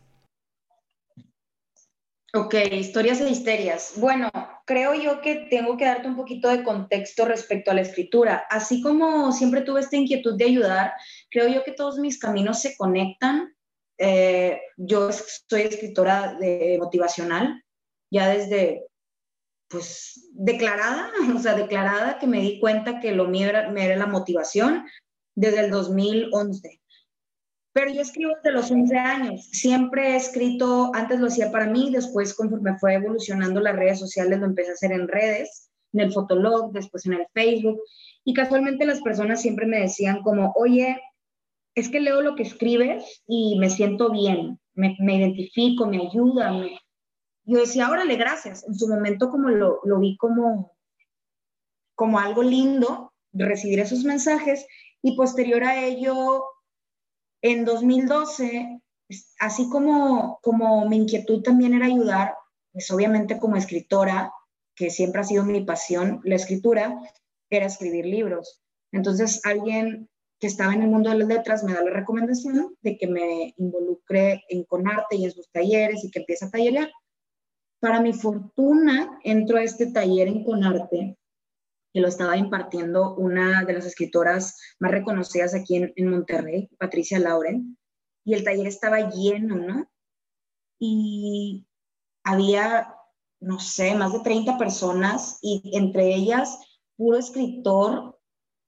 Ok, 2.32 2.54
historias 2.72 3.20
e 3.20 3.30
histerias. 3.30 3.94
Bueno, 3.96 4.30
creo 4.64 4.94
yo 4.94 5.20
que 5.20 5.48
tengo 5.50 5.76
que 5.76 5.84
darte 5.84 6.06
un 6.06 6.16
poquito 6.16 6.48
de 6.48 6.62
contexto 6.62 7.24
respecto 7.24 7.70
a 7.70 7.74
la 7.74 7.80
escritura. 7.80 8.44
Así 8.50 8.82
como 8.82 9.32
siempre 9.32 9.62
tuve 9.62 9.80
esta 9.80 9.96
inquietud 9.96 10.36
de 10.36 10.44
ayudar, 10.44 10.92
creo 11.28 11.48
yo 11.48 11.64
que 11.64 11.72
todos 11.72 11.98
mis 11.98 12.20
caminos 12.20 12.60
se 12.60 12.76
conectan 12.76 13.52
eh, 14.02 14.62
yo 14.78 15.10
soy 15.12 15.60
escritora 15.60 16.34
de 16.40 16.78
motivacional, 16.80 17.62
ya 18.10 18.30
desde, 18.30 18.86
pues, 19.68 20.30
declarada, 20.32 21.10
o 21.36 21.38
sea, 21.38 21.54
declarada 21.54 22.18
que 22.18 22.26
me 22.26 22.40
di 22.40 22.58
cuenta 22.60 22.98
que 22.98 23.12
lo 23.12 23.28
mío 23.28 23.48
era, 23.48 23.70
me 23.70 23.84
era 23.84 23.96
la 23.96 24.06
motivación 24.06 24.86
desde 25.36 25.60
el 25.60 25.70
2011. 25.70 26.80
Pero 27.72 27.92
yo 27.92 28.00
escribo 28.00 28.32
desde 28.36 28.56
los 28.56 28.70
11 28.70 28.96
años. 28.96 29.48
Siempre 29.52 30.12
he 30.12 30.16
escrito, 30.16 30.90
antes 30.94 31.20
lo 31.20 31.26
hacía 31.26 31.52
para 31.52 31.66
mí, 31.66 31.90
después 31.92 32.32
conforme 32.34 32.78
fue 32.78 32.94
evolucionando 32.94 33.60
las 33.60 33.76
redes 33.76 33.98
sociales, 33.98 34.38
lo 34.38 34.46
empecé 34.46 34.70
a 34.70 34.74
hacer 34.74 34.92
en 34.92 35.08
redes, 35.08 35.70
en 35.92 36.00
el 36.00 36.12
Fotolog, 36.12 36.72
después 36.72 37.04
en 37.04 37.12
el 37.12 37.26
Facebook. 37.34 37.80
Y 38.24 38.32
casualmente 38.32 38.86
las 38.86 39.02
personas 39.02 39.42
siempre 39.42 39.66
me 39.66 39.80
decían 39.80 40.22
como, 40.22 40.52
oye, 40.56 40.98
es 41.74 41.88
que 41.88 42.00
leo 42.00 42.20
lo 42.22 42.34
que 42.34 42.42
escribes 42.42 43.22
y 43.26 43.58
me 43.58 43.70
siento 43.70 44.10
bien, 44.10 44.58
me, 44.74 44.96
identifico, 44.98 45.86
me 45.86 46.06
ayuda. 46.08 46.52
Yo 47.44 47.58
decía, 47.60 47.90
órale, 47.90 48.16
gracias. 48.16 48.66
En 48.66 48.74
su 48.74 48.88
momento 48.88 49.30
como 49.30 49.48
lo, 49.48 49.80
lo 49.84 49.98
vi 50.00 50.16
como, 50.16 50.72
como 51.94 52.18
algo 52.18 52.42
lindo 52.42 53.12
recibir 53.32 53.80
esos 53.80 54.04
mensajes 54.04 54.66
y 55.02 55.16
posterior 55.16 55.64
a 55.64 55.84
ello, 55.84 56.44
en 57.42 57.64
2012, 57.64 58.80
así 59.38 59.70
como, 59.70 60.38
como 60.42 60.88
mi 60.88 60.98
inquietud 60.98 61.42
también 61.42 61.74
era 61.74 61.86
ayudar, 61.86 62.34
pues 62.72 62.90
obviamente 62.90 63.38
como 63.38 63.56
escritora, 63.56 64.32
que 64.74 64.90
siempre 64.90 65.20
ha 65.20 65.24
sido 65.24 65.44
mi 65.44 65.62
pasión, 65.62 66.20
la 66.24 66.36
escritura, 66.36 66.98
era 67.50 67.66
escribir 67.66 68.06
libros. 68.06 68.60
Entonces 68.92 69.40
alguien 69.44 70.08
que 70.40 70.46
estaba 70.46 70.72
en 70.72 70.82
el 70.82 70.88
mundo 70.88 71.10
de 71.10 71.18
las 71.18 71.28
letras 71.28 71.62
me 71.62 71.74
da 71.74 71.84
la 71.84 71.90
recomendación 71.90 72.74
de 72.80 72.96
que 72.96 73.06
me 73.06 73.54
involucre 73.58 74.42
en 74.48 74.64
Conarte 74.64 75.16
y 75.16 75.26
en 75.26 75.32
sus 75.32 75.50
talleres 75.50 76.02
y 76.02 76.10
que 76.10 76.20
empiece 76.20 76.46
a 76.46 76.50
tallerear. 76.50 76.90
Para 77.78 78.00
mi 78.00 78.14
fortuna, 78.14 79.20
entro 79.22 79.58
a 79.58 79.62
este 79.62 79.92
taller 79.92 80.28
en 80.28 80.44
Conarte, 80.44 81.18
que 81.92 82.00
lo 82.00 82.08
estaba 82.08 82.38
impartiendo 82.38 83.14
una 83.16 83.64
de 83.64 83.74
las 83.74 83.84
escritoras 83.84 84.58
más 84.78 84.90
reconocidas 84.92 85.54
aquí 85.54 85.76
en, 85.76 85.92
en 85.94 86.08
Monterrey, 86.08 86.70
Patricia 86.78 87.18
Lauren, 87.18 87.76
y 88.24 88.32
el 88.32 88.42
taller 88.42 88.66
estaba 88.66 89.10
lleno, 89.10 89.56
¿no? 89.56 89.90
Y 90.78 91.66
había, 92.24 92.94
no 93.40 93.58
sé, 93.58 93.94
más 93.94 94.12
de 94.14 94.20
30 94.20 94.56
personas 94.56 95.38
y 95.42 95.72
entre 95.74 96.14
ellas 96.14 96.58
puro 96.96 97.18
escritor 97.18 98.19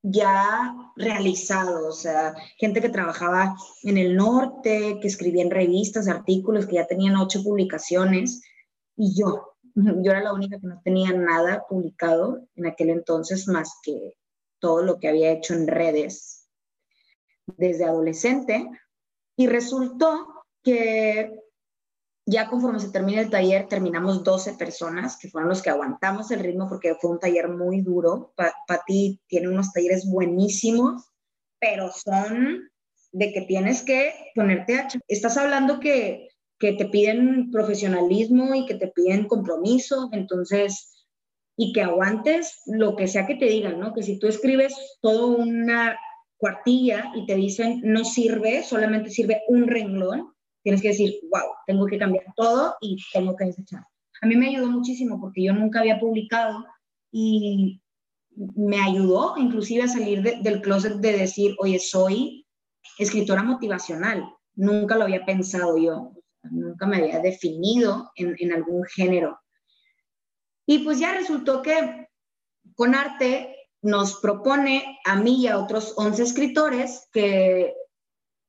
ya 0.03 0.75
realizado, 0.97 1.89
o 1.89 1.93
sea, 1.93 2.35
gente 2.59 2.81
que 2.81 2.89
trabajaba 2.89 3.55
en 3.83 3.99
el 3.99 4.17
norte, 4.17 4.99
que 5.01 5.07
escribía 5.07 5.43
en 5.43 5.51
revistas, 5.51 6.09
artículos, 6.09 6.67
que 6.67 6.75
ya 6.75 6.87
tenían 6.87 7.17
ocho 7.17 7.43
publicaciones, 7.43 8.43
y 8.97 9.15
yo, 9.15 9.55
yo 9.75 10.11
era 10.11 10.21
la 10.21 10.33
única 10.33 10.59
que 10.59 10.67
no 10.67 10.81
tenía 10.83 11.13
nada 11.13 11.65
publicado 11.69 12.47
en 12.57 12.67
aquel 12.67 12.91
entonces 12.91 13.47
más 13.47 13.79
que 13.83 14.15
todo 14.59 14.83
lo 14.83 14.99
que 14.99 15.09
había 15.09 15.31
hecho 15.31 15.55
en 15.55 15.67
redes 15.67 16.49
desde 17.57 17.85
adolescente, 17.85 18.69
y 19.37 19.47
resultó 19.47 20.27
que 20.63 21.42
ya 22.25 22.49
conforme 22.49 22.79
se 22.79 22.91
termina 22.91 23.21
el 23.21 23.31
taller, 23.31 23.69
terminamos 23.69 24.23
12 24.23 24.55
personas, 24.55 25.17
que 25.19 25.29
fueron 25.29 25.49
los 25.49 25.63
que 25.63 25.71
aguantamos 25.71 26.31
el 26.31 26.41
ritmo 26.41 26.69
porque 26.69 26.95
fue 26.95 27.11
un 27.11 27.19
taller 27.19 27.49
muy 27.49 27.81
duro. 27.81 28.33
Pati 28.67 29.21
tiene 29.27 29.49
unos 29.49 29.73
talleres 29.73 30.09
buenísimos, 30.09 31.11
pero 31.59 31.91
son 31.91 32.71
de 33.13 33.33
que 33.33 33.43
tienes 33.43 33.83
que 33.83 34.15
ponerte 34.35 34.77
a... 34.77 34.89
Estás 35.09 35.37
hablando 35.37 35.81
que, 35.81 36.29
que 36.59 36.73
te 36.75 36.87
piden 36.87 37.51
profesionalismo 37.51 38.55
y 38.55 38.67
que 38.67 38.77
te 38.77 38.89
piden 38.89 39.27
compromiso, 39.27 40.09
entonces, 40.13 41.07
y 41.57 41.73
que 41.73 41.83
aguantes 41.83 42.61
lo 42.67 42.95
que 42.95 43.09
sea 43.09 43.27
que 43.27 43.35
te 43.35 43.47
digan, 43.47 43.81
¿no? 43.81 43.93
Que 43.93 44.03
si 44.05 44.19
tú 44.19 44.29
escribes 44.29 44.75
toda 45.01 45.27
una 45.27 45.99
cuartilla 46.37 47.13
y 47.15 47.27
te 47.27 47.35
dicen 47.35 47.81
no 47.85 48.05
sirve, 48.05 48.63
solamente 48.63 49.11
sirve 49.11 49.43
un 49.49 49.67
renglón, 49.67 50.33
tienes 50.63 50.83
que 50.83 50.89
decir, 50.89 51.15
wow, 51.31 51.55
tengo 51.67 51.87
que 51.87 51.99
cambiar 51.99 52.25
todo 52.37 52.77
y 52.81 52.97
tengo 53.13 53.37
que 53.37 53.47
desechar. 53.47 53.85
A 54.21 54.27
mí 54.27 54.37
me 54.37 54.49
ayudó 54.49 54.69
muchísimo 54.69 55.21
porque 55.21 55.45
yo 55.45 55.53
nunca 55.53 55.81
había 55.81 55.99
publicado 55.99 56.65
y 57.11 57.83
me 58.35 58.81
ayudó 58.81 59.35
inclusive 59.37 59.83
a 59.83 59.89
salir 59.89 60.23
del 60.23 60.63
closet 60.63 60.95
de 60.95 61.13
decir, 61.13 61.55
oye, 61.59 61.79
soy 61.79 62.47
escritora 62.99 63.43
motivacional. 63.43 64.25
Nunca 64.55 64.97
lo 64.97 65.05
había 65.05 65.25
pensado 65.25 65.77
yo, 65.77 66.13
nunca 66.43 66.87
me 66.87 66.99
había 66.99 67.21
definido 67.21 68.11
en, 68.17 68.37
en 68.39 68.53
algún 68.53 68.85
género. 68.85 69.39
Y 70.67 70.81
pues 70.81 70.99
ya 70.99 71.13
resultó 71.13 71.63
que 71.63 72.09
con 72.75 72.95
arte 72.95 73.57
nos 73.83 74.21
propone 74.21 74.99
a 75.05 75.17
mí 75.17 75.43
y 75.43 75.49
a 75.49 75.59
otros 75.59 75.95
11 75.97 76.23
escritores 76.23 77.09
que 77.13 77.75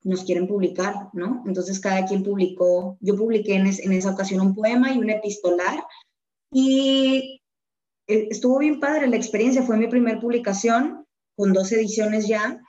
nos 0.04 0.24
quieren 0.24 0.48
publicar, 0.48 1.10
¿no? 1.14 1.44
Entonces 1.46 1.80
cada 1.80 2.06
quien 2.06 2.24
publicó, 2.24 2.98
yo 3.00 3.16
publiqué 3.16 3.56
en, 3.56 3.68
esa 3.68 4.12
ocasión 4.12 4.42
un 4.42 4.56
poema 4.56 4.92
y 4.92 4.98
un 4.98 5.10
epistolar 5.10 5.84
y 6.52 7.42
eh, 8.08 8.28
estuvo 8.30 8.60
bien 8.60 8.80
padre 8.80 9.08
la 9.08 9.16
experiencia, 9.16 9.64
fue 9.64 9.78
mi 9.78 9.88
primera 9.88 10.20
publicación 10.20 11.06
con 11.36 11.54
dos 11.54 11.72
ediciones 11.72 12.28
ya, 12.28 12.62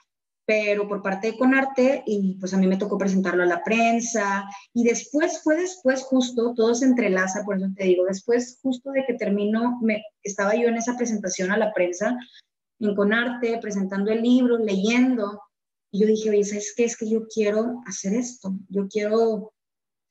pero 0.47 0.87
por 0.89 1.03
parte 1.03 1.33
de 1.33 1.39
Conarte 1.39 2.03
y 2.07 2.37
pues 2.39 2.55
a 2.55 2.59
mí 2.59 2.67
me 2.67 2.77
tocó 2.77 2.99
presentarlo 2.99 3.43
a 3.43 3.47
la 3.47 3.65
prensa 3.65 4.45
y 4.73 4.85
después 4.85 5.43
fue 5.43 5.57
después 5.57 6.03
justo, 6.03 6.55
todo 6.55 6.75
se 6.75 6.85
entrelaza, 6.85 7.45
por 7.45 7.57
eso 7.57 7.67
te 7.77 7.85
digo, 7.85 8.05
después 8.05 8.59
justo 8.63 8.91
de 8.93 9.05
que 9.07 9.15
terminó, 9.15 9.79
me, 9.83 10.03
estaba 10.23 10.55
yo 10.55 10.69
en 10.69 10.77
esa 10.77 10.97
presentación 10.97 11.51
a 11.51 11.57
la 11.57 11.73
prensa 11.73 12.17
en 12.81 12.95
Conarte, 12.95 13.59
presentando 13.59 14.13
el 14.13 14.23
libro, 14.23 14.59
leyendo 14.59 15.41
y 15.95 16.01
yo 16.01 16.09
dije, 16.09 16.31
oye, 16.31 16.43
¿sabes 16.43 16.75
qué? 16.77 16.83
Es 16.83 16.97
que 16.97 17.09
yo 17.09 17.29
quiero 17.29 17.81
hacer 17.87 18.15
esto. 18.15 18.53
Yo 18.69 18.89
quiero 18.89 19.53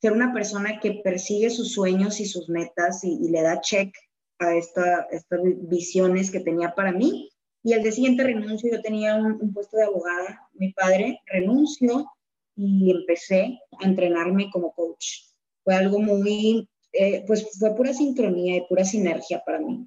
ser 0.02 0.14
una 0.14 0.32
persona 0.32 0.80
que 0.80 1.02
persigue 1.04 1.50
sus 1.50 1.74
sueños 1.74 2.22
y 2.22 2.26
sus 2.26 2.48
metas 2.48 3.04
y, 3.04 3.28
le 3.30 3.42
da 3.42 3.60
check 3.60 3.94
a 4.40 4.56
esta, 4.56 5.06
estas 5.12 5.42
visiones 5.44 6.32
que 6.32 6.40
tenía 6.40 6.74
para 6.74 6.94
mí. 6.94 7.30
Y 7.64 7.74
al 7.74 7.84
día 7.84 7.92
siguiente 7.92 8.24
renuncio, 8.24 8.72
yo 8.72 8.82
tenía 8.82 9.18
un, 9.18 9.54
puesto 9.54 9.76
de 9.76 9.84
abogada, 9.84 10.48
mi 10.54 10.72
padre, 10.72 11.20
renuncio 11.26 12.10
y 12.56 12.90
empecé 12.90 13.60
a 13.82 13.86
entrenarme 13.86 14.50
como 14.52 14.72
coach. 14.72 15.34
Fue 15.66 15.76
algo 15.76 16.00
muy, 16.00 16.66
eh, 16.94 17.26
pues 17.28 17.46
fue 17.60 17.76
pura 17.76 17.94
sincronía 17.94 18.56
y 18.56 18.68
pura 18.70 18.86
sinergia 18.86 19.44
para 19.46 19.60
mí. 19.60 19.86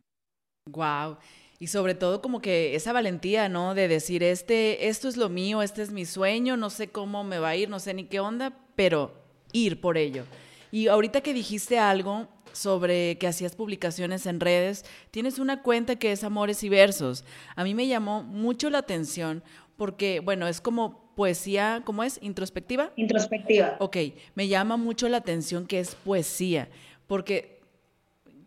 Wow. 0.67 1.17
Y 1.59 1.69
sobre 1.69 1.95
todo 1.95 2.21
como 2.21 2.41
que 2.41 2.75
esa 2.75 2.93
valentía, 2.93 3.49
¿no? 3.49 3.75
De 3.75 3.89
decir, 3.89 4.23
este, 4.23 4.89
esto 4.89 5.09
es 5.09 5.17
lo 5.17 5.29
mío, 5.29 5.63
este 5.63 5.83
es 5.83 5.91
mi 5.91 6.05
sueño, 6.05 6.57
no 6.57 6.69
sé 6.69 6.89
cómo 6.89 7.25
me 7.25 7.39
va 7.39 7.51
a 7.51 7.57
ir, 7.57 7.71
no 7.71 7.81
sé 7.81 7.95
ni 7.95 8.05
qué 8.05 8.21
onda, 8.21 8.53
pero 8.75 9.15
ir 9.53 9.81
por 9.81 9.97
ello. 9.97 10.25
Y 10.71 10.89
ahorita 10.89 11.23
que 11.23 11.33
dijiste 11.33 11.79
algo 11.79 12.29
sobre 12.53 13.19
que 13.19 13.27
hacías 13.27 13.55
publicaciones 13.55 14.27
en 14.27 14.41
redes, 14.41 14.85
tienes 15.11 15.39
una 15.39 15.63
cuenta 15.63 15.97
que 15.97 16.13
es 16.13 16.25
Amores 16.25 16.63
y 16.63 16.69
Versos. 16.69 17.25
A 17.55 17.65
mí 17.65 17.75
me 17.75 17.87
llamó 17.87 18.23
mucho 18.23 18.71
la 18.71 18.79
atención 18.79 19.43
porque, 19.77 20.21
bueno, 20.21 20.47
es 20.49 20.61
como 20.61 21.15
poesía, 21.15 21.83
¿cómo 21.85 22.03
es? 22.03 22.19
¿Introspectiva? 22.23 22.93
Introspectiva. 22.97 23.77
Ok, 23.79 23.97
me 24.35 24.49
llama 24.49 24.77
mucho 24.77 25.09
la 25.09 25.19
atención 25.19 25.67
que 25.67 25.81
es 25.81 25.95
poesía, 25.95 26.69
porque 27.07 27.61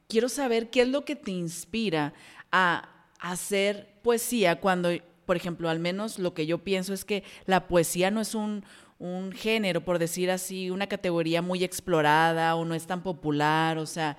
quiero 0.08 0.30
saber 0.30 0.70
qué 0.70 0.82
es 0.82 0.88
lo 0.88 1.06
que 1.06 1.16
te 1.16 1.32
inspira 1.32 2.14
a 2.52 2.99
hacer 3.20 4.00
poesía 4.02 4.60
cuando, 4.60 4.90
por 5.26 5.36
ejemplo, 5.36 5.70
al 5.70 5.80
menos 5.80 6.20
lo 6.20 6.34
que 6.34 6.46
yo 6.46 6.60
pienso 6.60 6.94
es 6.94 7.06
que 7.06 7.24
la 7.46 7.68
poesía 7.68 8.12
no 8.12 8.22
es 8.22 8.34
un, 8.34 8.64
género, 9.34 9.86
por 9.86 9.98
decir 9.98 10.30
así, 10.30 10.70
una 10.70 10.88
categoría 10.88 11.42
muy 11.42 11.64
explorada 11.64 12.56
o 12.56 12.66
no 12.66 12.76
es 12.76 12.86
tan 12.86 13.02
popular, 13.02 13.78
o 13.78 13.86
sea, 13.86 14.18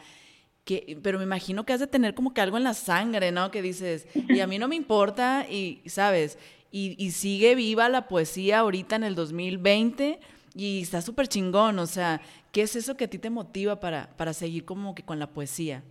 que, 0.65 0.99
pero 1.03 1.19
me 1.19 1.25
imagino 1.25 1.67
que 1.67 1.75
has 1.75 1.81
de 1.81 1.87
tener 1.87 2.15
como 2.15 2.33
que 2.33 2.41
algo 2.41 2.57
en 2.57 2.65
la 2.65 2.73
sangre, 2.73 3.31
¿no? 3.31 3.51
Que 3.51 3.61
dices, 3.61 4.07
y 4.15 4.41
a 4.41 4.47
mí 4.47 4.59
no 4.59 4.69
me 4.69 4.77
importa, 4.77 5.47
y, 5.51 5.83
¿sabes? 5.85 6.39
Y, 6.73 7.11
sigue 7.11 7.57
viva 7.57 7.91
la 7.91 8.09
poesía 8.09 8.61
ahorita 8.61 8.97
en 8.97 9.05
el 9.05 9.15
2020 9.17 10.19
y 10.55 10.81
está 10.81 11.03
súper 11.03 11.29
chingón, 11.29 11.79
o 11.79 11.87
sea, 11.87 12.23
¿qué 12.51 12.63
es 12.63 12.75
eso 12.75 12.97
que 12.97 13.05
a 13.05 13.11
ti 13.11 13.19
te 13.19 13.29
motiva 13.29 13.81
para, 13.81 14.17
para 14.17 14.33
seguir 14.33 14.65
como 14.65 14.95
que 14.95 15.03
con 15.03 15.19
la 15.19 15.31
poesía? 15.31 15.83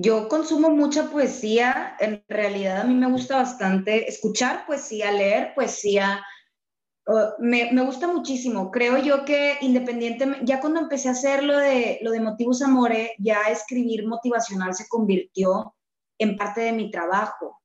Yo 0.00 0.28
consumo 0.28 0.70
mucha 0.70 1.10
poesía, 1.10 1.96
en 1.98 2.24
realidad 2.28 2.82
a 2.82 2.84
mí 2.84 2.94
me 2.94 3.10
gusta 3.10 3.34
bastante 3.34 4.08
escuchar 4.08 4.64
poesía, 4.64 5.10
leer 5.10 5.54
poesía, 5.56 6.24
me, 7.40 7.84
gusta 7.84 8.06
muchísimo. 8.06 8.70
Creo 8.70 8.98
yo 8.98 9.24
que 9.24 9.58
independientemente, 9.60 10.46
ya 10.46 10.60
cuando 10.60 10.78
empecé 10.78 11.08
a 11.08 11.12
hacer 11.12 11.42
lo 11.42 11.58
de, 11.58 11.98
lo 12.02 12.12
de 12.12 12.20
Motivos 12.20 12.62
Amore, 12.62 13.16
ya 13.18 13.42
escribir 13.50 14.06
motivacional 14.06 14.72
se 14.72 14.86
convirtió 14.86 15.74
en 16.18 16.36
parte 16.36 16.60
de 16.60 16.72
mi 16.72 16.92
trabajo. 16.92 17.60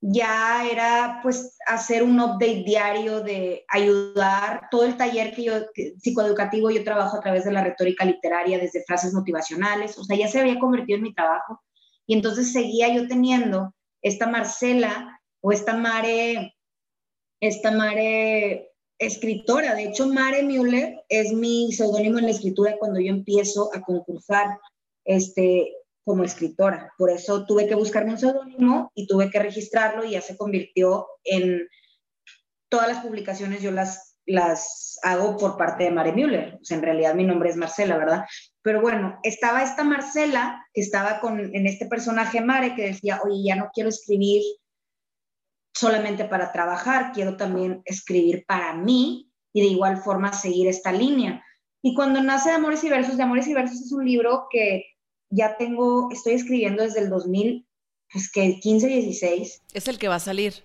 Ya 0.00 0.66
era 0.66 1.20
pues 1.22 1.58
hacer 1.66 2.02
un 2.02 2.18
update 2.18 2.64
diario 2.64 3.20
de 3.20 3.66
ayudar 3.68 4.68
todo 4.70 4.86
el 4.86 4.96
taller 4.96 5.34
que 5.34 5.44
yo, 5.44 5.52
psicoeducativo, 5.98 6.70
yo 6.70 6.82
trabajo 6.82 7.18
a 7.18 7.20
través 7.20 7.44
de 7.44 7.52
la 7.52 7.62
retórica 7.62 8.06
literaria, 8.06 8.58
desde 8.58 8.84
frases 8.86 9.12
motivacionales, 9.12 9.98
o 9.98 10.04
sea, 10.04 10.16
ya 10.16 10.28
se 10.28 10.40
había 10.40 10.58
convertido 10.58 10.96
en 10.96 11.02
mi 11.02 11.14
trabajo 11.14 11.60
y 12.06 12.14
entonces 12.14 12.52
seguía 12.52 12.94
yo 12.94 13.08
teniendo 13.08 13.74
esta 14.02 14.26
Marcela 14.26 15.20
o 15.40 15.52
esta 15.52 15.76
Mare, 15.76 16.54
esta 17.40 17.70
Mare 17.70 18.72
escritora. 18.98 19.74
De 19.74 19.84
hecho, 19.84 20.06
Mare 20.06 20.42
Müller 20.42 21.04
es 21.08 21.32
mi 21.32 21.72
seudónimo 21.72 22.18
en 22.18 22.26
la 22.26 22.30
escritura 22.30 22.76
cuando 22.78 23.00
yo 23.00 23.10
empiezo 23.10 23.70
a 23.74 23.80
concursar 23.80 24.58
este, 25.04 25.72
como 26.04 26.24
escritora. 26.24 26.92
Por 26.98 27.10
eso 27.10 27.46
tuve 27.46 27.66
que 27.66 27.74
buscarme 27.74 28.12
un 28.12 28.18
seudónimo 28.18 28.90
y 28.94 29.06
tuve 29.06 29.30
que 29.30 29.38
registrarlo 29.38 30.04
y 30.04 30.12
ya 30.12 30.20
se 30.20 30.36
convirtió 30.36 31.06
en 31.24 31.66
todas 32.68 32.88
las 32.88 33.04
publicaciones 33.04 33.62
yo 33.62 33.70
las, 33.70 34.16
las 34.26 34.98
hago 35.02 35.36
por 35.36 35.56
parte 35.56 35.84
de 35.84 35.90
Mare 35.90 36.12
Müller. 36.12 36.58
O 36.60 36.64
sea, 36.64 36.76
en 36.76 36.82
realidad 36.82 37.14
mi 37.14 37.24
nombre 37.24 37.50
es 37.50 37.56
Marcela, 37.56 37.96
¿verdad? 37.96 38.24
Pero 38.64 38.80
bueno, 38.80 39.20
estaba 39.22 39.62
esta 39.62 39.84
Marcela, 39.84 40.66
que 40.72 40.80
estaba 40.80 41.20
con, 41.20 41.38
en 41.38 41.66
este 41.66 41.84
personaje 41.84 42.40
Mare, 42.40 42.74
que 42.74 42.86
decía, 42.86 43.20
oye, 43.22 43.44
ya 43.44 43.56
no 43.56 43.68
quiero 43.74 43.90
escribir 43.90 44.42
solamente 45.74 46.24
para 46.24 46.50
trabajar, 46.50 47.12
quiero 47.12 47.36
también 47.36 47.82
escribir 47.84 48.46
para 48.46 48.72
mí 48.72 49.30
y 49.52 49.60
de 49.60 49.66
igual 49.66 49.98
forma 49.98 50.32
seguir 50.32 50.66
esta 50.66 50.92
línea. 50.92 51.44
Y 51.82 51.94
cuando 51.94 52.22
nace 52.22 52.48
de 52.48 52.54
Amores 52.54 52.82
y 52.84 52.88
Versos, 52.88 53.18
de 53.18 53.24
Amores 53.24 53.46
y 53.48 53.52
Versos 53.52 53.82
es 53.82 53.92
un 53.92 54.06
libro 54.06 54.46
que 54.50 54.86
ya 55.28 55.58
tengo, 55.58 56.08
estoy 56.10 56.32
escribiendo 56.32 56.84
desde 56.84 57.00
el 57.00 57.10
2000, 57.10 57.68
pues 58.10 58.32
que 58.32 58.60
15, 58.60 58.86
16. 58.86 59.62
Es 59.74 59.88
el 59.88 59.98
que 59.98 60.08
va 60.08 60.14
a 60.14 60.20
salir. 60.20 60.64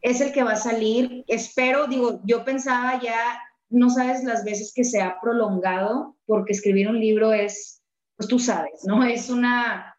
Es 0.00 0.22
el 0.22 0.32
que 0.32 0.44
va 0.44 0.52
a 0.52 0.56
salir. 0.56 1.24
Espero, 1.26 1.88
digo, 1.88 2.22
yo 2.24 2.42
pensaba 2.46 2.98
ya 3.02 3.38
no 3.70 3.90
sabes 3.90 4.24
las 4.24 4.44
veces 4.44 4.72
que 4.74 4.84
se 4.84 5.00
ha 5.00 5.20
prolongado, 5.20 6.16
porque 6.26 6.52
escribir 6.52 6.88
un 6.88 7.00
libro 7.00 7.32
es, 7.32 7.82
pues 8.16 8.28
tú 8.28 8.38
sabes, 8.38 8.84
¿no? 8.84 9.04
Es 9.04 9.30
una, 9.30 9.96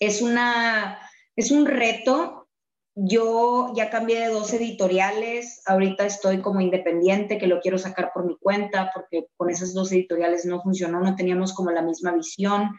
es 0.00 0.22
una, 0.22 0.98
es 1.36 1.50
un 1.50 1.66
reto. 1.66 2.48
Yo 2.94 3.72
ya 3.74 3.88
cambié 3.88 4.20
de 4.20 4.28
dos 4.28 4.52
editoriales, 4.52 5.62
ahorita 5.64 6.04
estoy 6.04 6.42
como 6.42 6.60
independiente, 6.60 7.38
que 7.38 7.46
lo 7.46 7.60
quiero 7.60 7.78
sacar 7.78 8.10
por 8.12 8.26
mi 8.26 8.36
cuenta, 8.36 8.90
porque 8.92 9.28
con 9.36 9.48
esas 9.48 9.72
dos 9.72 9.90
editoriales 9.92 10.44
no 10.44 10.62
funcionó, 10.62 11.00
no 11.00 11.16
teníamos 11.16 11.54
como 11.54 11.70
la 11.70 11.80
misma 11.80 12.12
visión. 12.12 12.70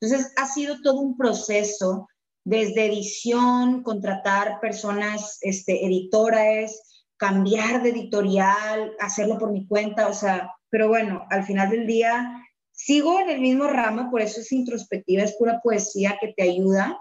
Entonces, 0.00 0.32
ha 0.36 0.46
sido 0.46 0.76
todo 0.82 1.00
un 1.00 1.16
proceso 1.16 2.08
desde 2.44 2.86
edición, 2.86 3.82
contratar 3.82 4.60
personas, 4.60 5.38
este, 5.40 5.84
editoras, 5.84 6.95
cambiar 7.16 7.82
de 7.82 7.90
editorial, 7.90 8.94
hacerlo 9.00 9.38
por 9.38 9.52
mi 9.52 9.66
cuenta, 9.66 10.08
o 10.08 10.14
sea, 10.14 10.52
pero 10.70 10.88
bueno, 10.88 11.24
al 11.30 11.44
final 11.44 11.70
del 11.70 11.86
día 11.86 12.42
sigo 12.72 13.20
en 13.20 13.30
el 13.30 13.40
mismo 13.40 13.66
ramo, 13.66 14.10
por 14.10 14.20
eso 14.20 14.40
es 14.40 14.52
introspectiva, 14.52 15.22
es 15.22 15.36
pura 15.36 15.60
poesía 15.62 16.18
que 16.20 16.34
te 16.36 16.42
ayuda. 16.42 16.98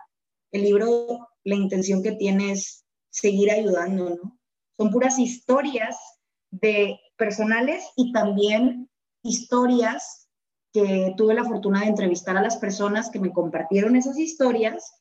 El 0.51 0.63
libro, 0.63 1.27
la 1.43 1.55
intención 1.55 2.01
que 2.01 2.13
tiene 2.13 2.53
es 2.53 2.85
seguir 3.09 3.51
ayudando, 3.51 4.09
¿no? 4.11 4.39
Son 4.77 4.89
puras 4.89 5.19
historias 5.19 5.97
de 6.51 6.99
personales 7.17 7.85
y 7.95 8.11
también 8.11 8.89
historias 9.23 10.29
que 10.71 11.13
tuve 11.17 11.33
la 11.33 11.45
fortuna 11.45 11.81
de 11.81 11.87
entrevistar 11.87 12.37
a 12.37 12.41
las 12.41 12.57
personas 12.57 13.09
que 13.09 13.19
me 13.19 13.31
compartieron 13.31 13.95
esas 13.95 14.17
historias 14.17 14.93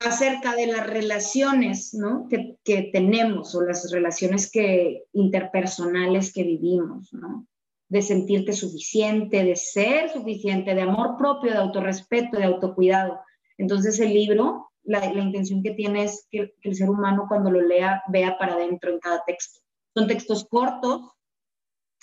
acerca 0.00 0.54
de 0.56 0.66
las 0.66 0.86
relaciones 0.86 1.92
¿no? 1.94 2.26
que, 2.28 2.56
que, 2.64 2.90
tenemos 2.92 3.54
o 3.54 3.62
las 3.62 3.90
relaciones 3.92 4.50
que, 4.50 5.04
interpersonales 5.12 6.32
que 6.32 6.42
vivimos, 6.42 7.12
¿no? 7.12 7.46
de 7.88 8.02
sentirte 8.02 8.52
suficiente, 8.52 9.44
de 9.44 9.56
ser 9.56 10.10
suficiente, 10.10 10.74
de 10.74 10.82
amor 10.82 11.16
propio, 11.18 11.50
de 11.50 11.58
autorrespeto, 11.58 12.38
de 12.38 12.44
autocuidado. 12.44 13.20
Entonces 13.58 13.98
el 14.00 14.14
libro, 14.14 14.70
la, 14.84 15.00
la 15.12 15.22
intención 15.22 15.62
que 15.62 15.72
tiene 15.72 16.04
es 16.04 16.26
que, 16.30 16.54
que, 16.62 16.70
el 16.70 16.76
ser 16.76 16.88
humano 16.88 17.26
cuando 17.28 17.50
lo 17.50 17.60
lea 17.60 18.02
vea 18.08 18.38
para 18.38 18.54
adentro 18.54 18.92
en 18.92 19.00
cada 19.00 19.22
texto. 19.26 19.60
Son 19.94 20.06
textos 20.06 20.46
cortos, 20.48 21.02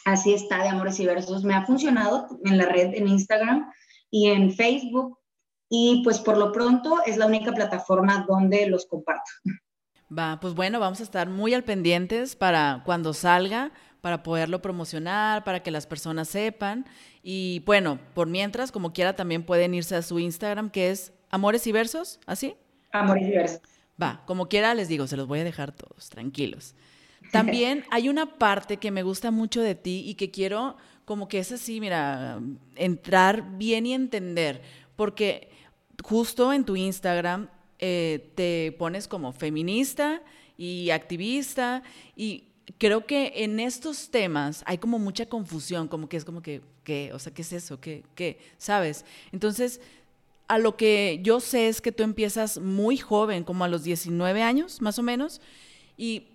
así 0.05 0.33
está 0.33 0.61
de 0.61 0.69
Amores 0.69 0.99
y 0.99 1.05
Versos. 1.05 1.43
Me 1.45 1.55
ha 1.55 1.65
funcionado 1.65 2.27
en 2.43 2.57
la 2.57 2.65
red, 2.65 2.93
en 2.93 3.07
Instagram 3.07 3.71
y 4.11 4.27
en 4.27 4.51
Facebook 4.51 5.17
y 5.69 6.01
pues 6.03 6.19
por 6.19 6.37
lo 6.37 6.51
pronto 6.51 6.97
es 7.05 7.17
la 7.17 7.25
única 7.25 7.51
plataforma 7.51 8.25
donde 8.27 8.67
los 8.67 8.85
comparto. 8.85 9.31
Va, 10.15 10.39
pues 10.39 10.53
bueno, 10.53 10.79
vamos 10.79 11.01
a 11.01 11.03
estar 11.03 11.27
muy 11.27 11.53
al 11.53 11.63
pendientes 11.63 12.35
para 12.35 12.81
cuando 12.85 13.13
salga, 13.13 13.71
para 13.99 14.23
poderlo 14.23 14.61
promocionar, 14.61 15.43
para 15.43 15.61
que 15.61 15.71
las 15.71 15.85
personas 15.85 16.29
sepan. 16.29 16.85
Y 17.21 17.61
bueno, 17.65 17.99
por 18.13 18.27
mientras, 18.27 18.71
como 18.71 18.93
quiera, 18.93 19.15
también 19.15 19.43
pueden 19.43 19.73
irse 19.73 19.95
a 19.95 20.01
su 20.01 20.19
Instagram, 20.19 20.69
que 20.69 20.91
es 20.91 21.11
Amores 21.29 21.67
y 21.67 21.73
Versos, 21.73 22.19
¿así? 22.25 22.55
Amores 22.93 23.27
y 23.27 23.31
Versos. 23.31 23.61
Va, 24.01 24.23
como 24.25 24.47
quiera, 24.47 24.73
les 24.75 24.87
digo, 24.87 25.07
se 25.07 25.17
los 25.17 25.27
voy 25.27 25.39
a 25.39 25.43
dejar 25.43 25.73
todos, 25.73 26.09
tranquilos. 26.09 26.73
También 27.33 27.83
hay 27.91 28.07
una 28.07 28.37
parte 28.37 28.77
que 28.77 28.91
me 28.91 29.03
gusta 29.03 29.31
mucho 29.31 29.61
de 29.61 29.75
ti 29.75 30.03
y 30.05 30.15
que 30.15 30.31
quiero 30.31 30.77
como 31.03 31.27
que 31.27 31.39
es 31.39 31.51
así, 31.51 31.81
mira, 31.81 32.39
entrar 32.75 33.57
bien 33.57 33.85
y 33.85 33.93
entender, 33.93 34.61
porque 34.95 35.49
justo 36.03 36.53
en 36.53 36.63
tu 36.65 36.75
Instagram 36.75 37.49
eh, 37.79 38.31
te 38.35 38.75
pones 38.77 39.07
como 39.07 39.31
feminista 39.33 40.21
y 40.57 40.89
activista 40.89 41.83
y 42.15 42.45
creo 42.77 43.05
que 43.05 43.31
en 43.35 43.59
estos 43.59 44.09
temas 44.09 44.63
hay 44.65 44.77
como 44.77 44.99
mucha 44.99 45.27
confusión, 45.27 45.87
como 45.87 46.09
que 46.09 46.17
es 46.17 46.25
como 46.25 46.41
que, 46.41 46.61
¿qué? 46.83 47.11
O 47.13 47.19
sea, 47.19 47.33
¿qué 47.33 47.41
es 47.41 47.53
eso? 47.53 47.79
¿Qué? 47.79 48.03
¿Qué? 48.15 48.39
¿Sabes? 48.57 49.05
Entonces, 49.31 49.79
a 50.47 50.57
lo 50.57 50.77
que 50.77 51.19
yo 51.23 51.39
sé 51.39 51.67
es 51.67 51.81
que 51.81 51.91
tú 51.91 52.03
empiezas 52.03 52.59
muy 52.59 52.97
joven, 52.97 53.43
como 53.43 53.63
a 53.63 53.67
los 53.67 53.83
19 53.83 54.41
años, 54.41 54.81
más 54.81 54.97
o 54.97 55.03
menos, 55.03 55.41
y 55.97 56.27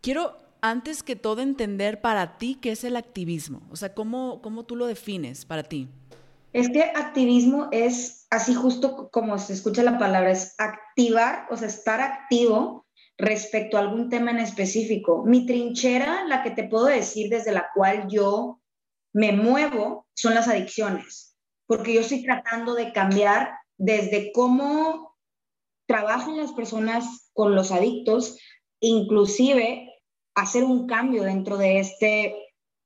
quiero 0.00 0.36
antes 0.62 1.02
que 1.02 1.16
todo 1.16 1.40
entender 1.40 2.00
para 2.00 2.38
ti 2.38 2.58
qué 2.60 2.72
es 2.72 2.84
el 2.84 2.96
activismo, 2.96 3.62
o 3.70 3.76
sea, 3.76 3.94
cómo, 3.94 4.40
cómo 4.42 4.64
tú 4.64 4.76
lo 4.76 4.86
defines 4.86 5.44
para 5.44 5.62
ti. 5.62 5.88
Es 6.52 6.68
que 6.68 6.82
activismo 6.82 7.68
es 7.70 8.26
así 8.30 8.54
justo 8.54 9.08
como 9.10 9.38
se 9.38 9.52
escucha 9.52 9.82
la 9.82 9.98
palabra, 9.98 10.32
es 10.32 10.54
activar, 10.58 11.46
o 11.50 11.56
sea, 11.56 11.68
estar 11.68 12.00
activo 12.00 12.86
respecto 13.16 13.76
a 13.76 13.80
algún 13.80 14.08
tema 14.08 14.30
en 14.30 14.38
específico. 14.38 15.24
Mi 15.24 15.46
trinchera, 15.46 16.24
la 16.24 16.42
que 16.42 16.50
te 16.50 16.64
puedo 16.64 16.86
decir 16.86 17.28
desde 17.30 17.52
la 17.52 17.68
cual 17.74 18.08
yo 18.08 18.60
me 19.12 19.32
muevo, 19.32 20.06
son 20.14 20.34
las 20.34 20.48
adicciones, 20.48 21.36
porque 21.66 21.94
yo 21.94 22.00
estoy 22.00 22.24
tratando 22.24 22.74
de 22.74 22.92
cambiar 22.92 23.52
desde 23.76 24.32
cómo 24.32 25.16
trabajan 25.86 26.36
las 26.36 26.52
personas 26.52 27.30
con 27.32 27.54
los 27.54 27.72
adictos, 27.72 28.38
inclusive 28.80 29.88
hacer 30.34 30.64
un 30.64 30.86
cambio 30.86 31.24
dentro 31.24 31.56
de 31.58 31.80
este 31.80 32.36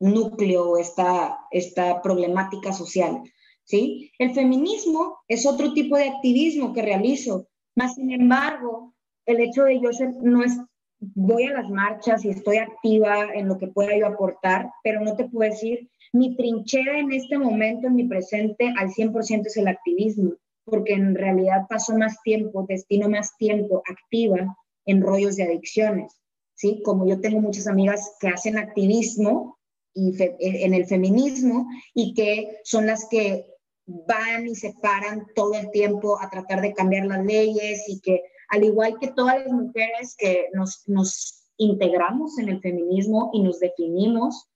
núcleo, 0.01 0.79
esta, 0.79 1.39
esta 1.51 2.03
problemática 2.03 2.73
social. 2.73 3.23
¿Sí? 3.65 4.13
El 4.19 4.35
feminismo 4.35 5.19
es 5.29 5.47
otro 5.47 5.73
tipo 5.73 5.97
de 5.97 6.09
activismo 6.09 6.73
que 6.73 6.83
realizo, 6.83 7.49
más 7.75 7.95
sin 7.97 8.13
embargo, 8.13 8.95
el 9.27 9.41
hecho 9.41 9.65
de 9.65 9.81
yo 9.81 9.93
ser, 9.93 10.15
no 10.23 10.43
es, 10.45 10.53
voy 10.99 11.45
a 11.45 11.53
las 11.53 11.71
marchas 11.71 12.25
y 12.25 12.31
estoy 12.31 12.59
activa 12.59 13.33
en 13.35 13.49
lo 13.49 13.59
que 13.59 13.69
pueda 13.69 13.97
yo 13.97 14.07
aportar, 14.07 14.71
pero 14.83 15.01
no 15.01 15.17
te 15.17 15.29
puedo 15.29 15.51
decir, 15.51 15.89
mi 16.13 16.37
trinchera 16.37 16.99
en 16.99 17.13
este 17.13 17.39
momento, 17.39 17.89
en 17.89 17.97
mi 17.97 18.05
presente, 18.05 18.73
al 18.79 18.91
100% 18.91 19.47
es 19.47 19.57
el 19.57 19.69
activismo, 19.69 20.35
porque 20.65 20.93
en 20.95 21.15
realidad 21.15 21.67
paso 21.69 21.97
más 21.97 22.23
tiempo, 22.23 22.65
destino 22.69 23.09
más 23.09 23.37
tiempo 23.37 23.83
activa 23.89 24.57
en 24.87 25.03
rollos 25.03 25.37
de 25.37 25.45
adicciones, 25.45 26.21
¿sí? 26.55 26.83
Como 26.85 27.07
yo 27.07 27.21
tengo 27.21 27.41
muchas 27.41 27.67
amigas 27.67 28.17
que 28.21 28.29
hacen 28.29 28.59
activismo 28.59 29.59
y 29.95 30.13
en 30.21 30.75
el 30.75 30.87
feminismo 30.87 31.69
y 31.95 32.15
que 32.15 32.59
son 32.65 32.87
las 32.87 33.09
que 33.09 33.54
van 33.87 34.47
y 34.47 34.55
se 34.55 34.75
paran 34.81 35.27
todo 35.35 35.55
el 35.55 35.71
tiempo 35.71 36.21
a 36.21 36.31
tratar 36.31 36.61
de 36.61 36.75
cambiar 36.75 37.07
las 37.07 37.25
leyes 37.25 37.85
y 37.89 38.01
que 38.01 38.23
al 38.49 38.65
igual 38.65 38.97
que 39.01 39.09
todas 39.09 39.41
las 39.41 39.53
mujeres 39.53 40.15
que 40.17 40.49
nos, 40.53 40.89
nos 40.89 41.51
integramos 41.57 42.39
en 42.39 42.49
el 42.49 42.61
feminismo 42.61 43.31
y 43.33 43.43
nos 43.43 43.61
definimos, 43.61 44.49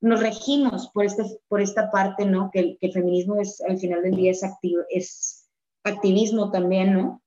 nos 0.00 0.20
regimos 0.20 0.88
por, 0.92 1.04
este, 1.04 1.24
por 1.48 1.60
esta 1.60 1.90
parte, 1.90 2.24
¿no? 2.24 2.50
Que, 2.52 2.76
que 2.78 2.86
el 2.86 2.92
feminismo 2.92 3.40
es, 3.40 3.60
al 3.62 3.78
final 3.78 4.02
del 4.02 4.16
día 4.16 4.30
es, 4.30 4.42
activo, 4.42 4.82
es 4.88 5.48
activismo 5.84 6.50
también, 6.50 6.94
¿no? 6.94 7.22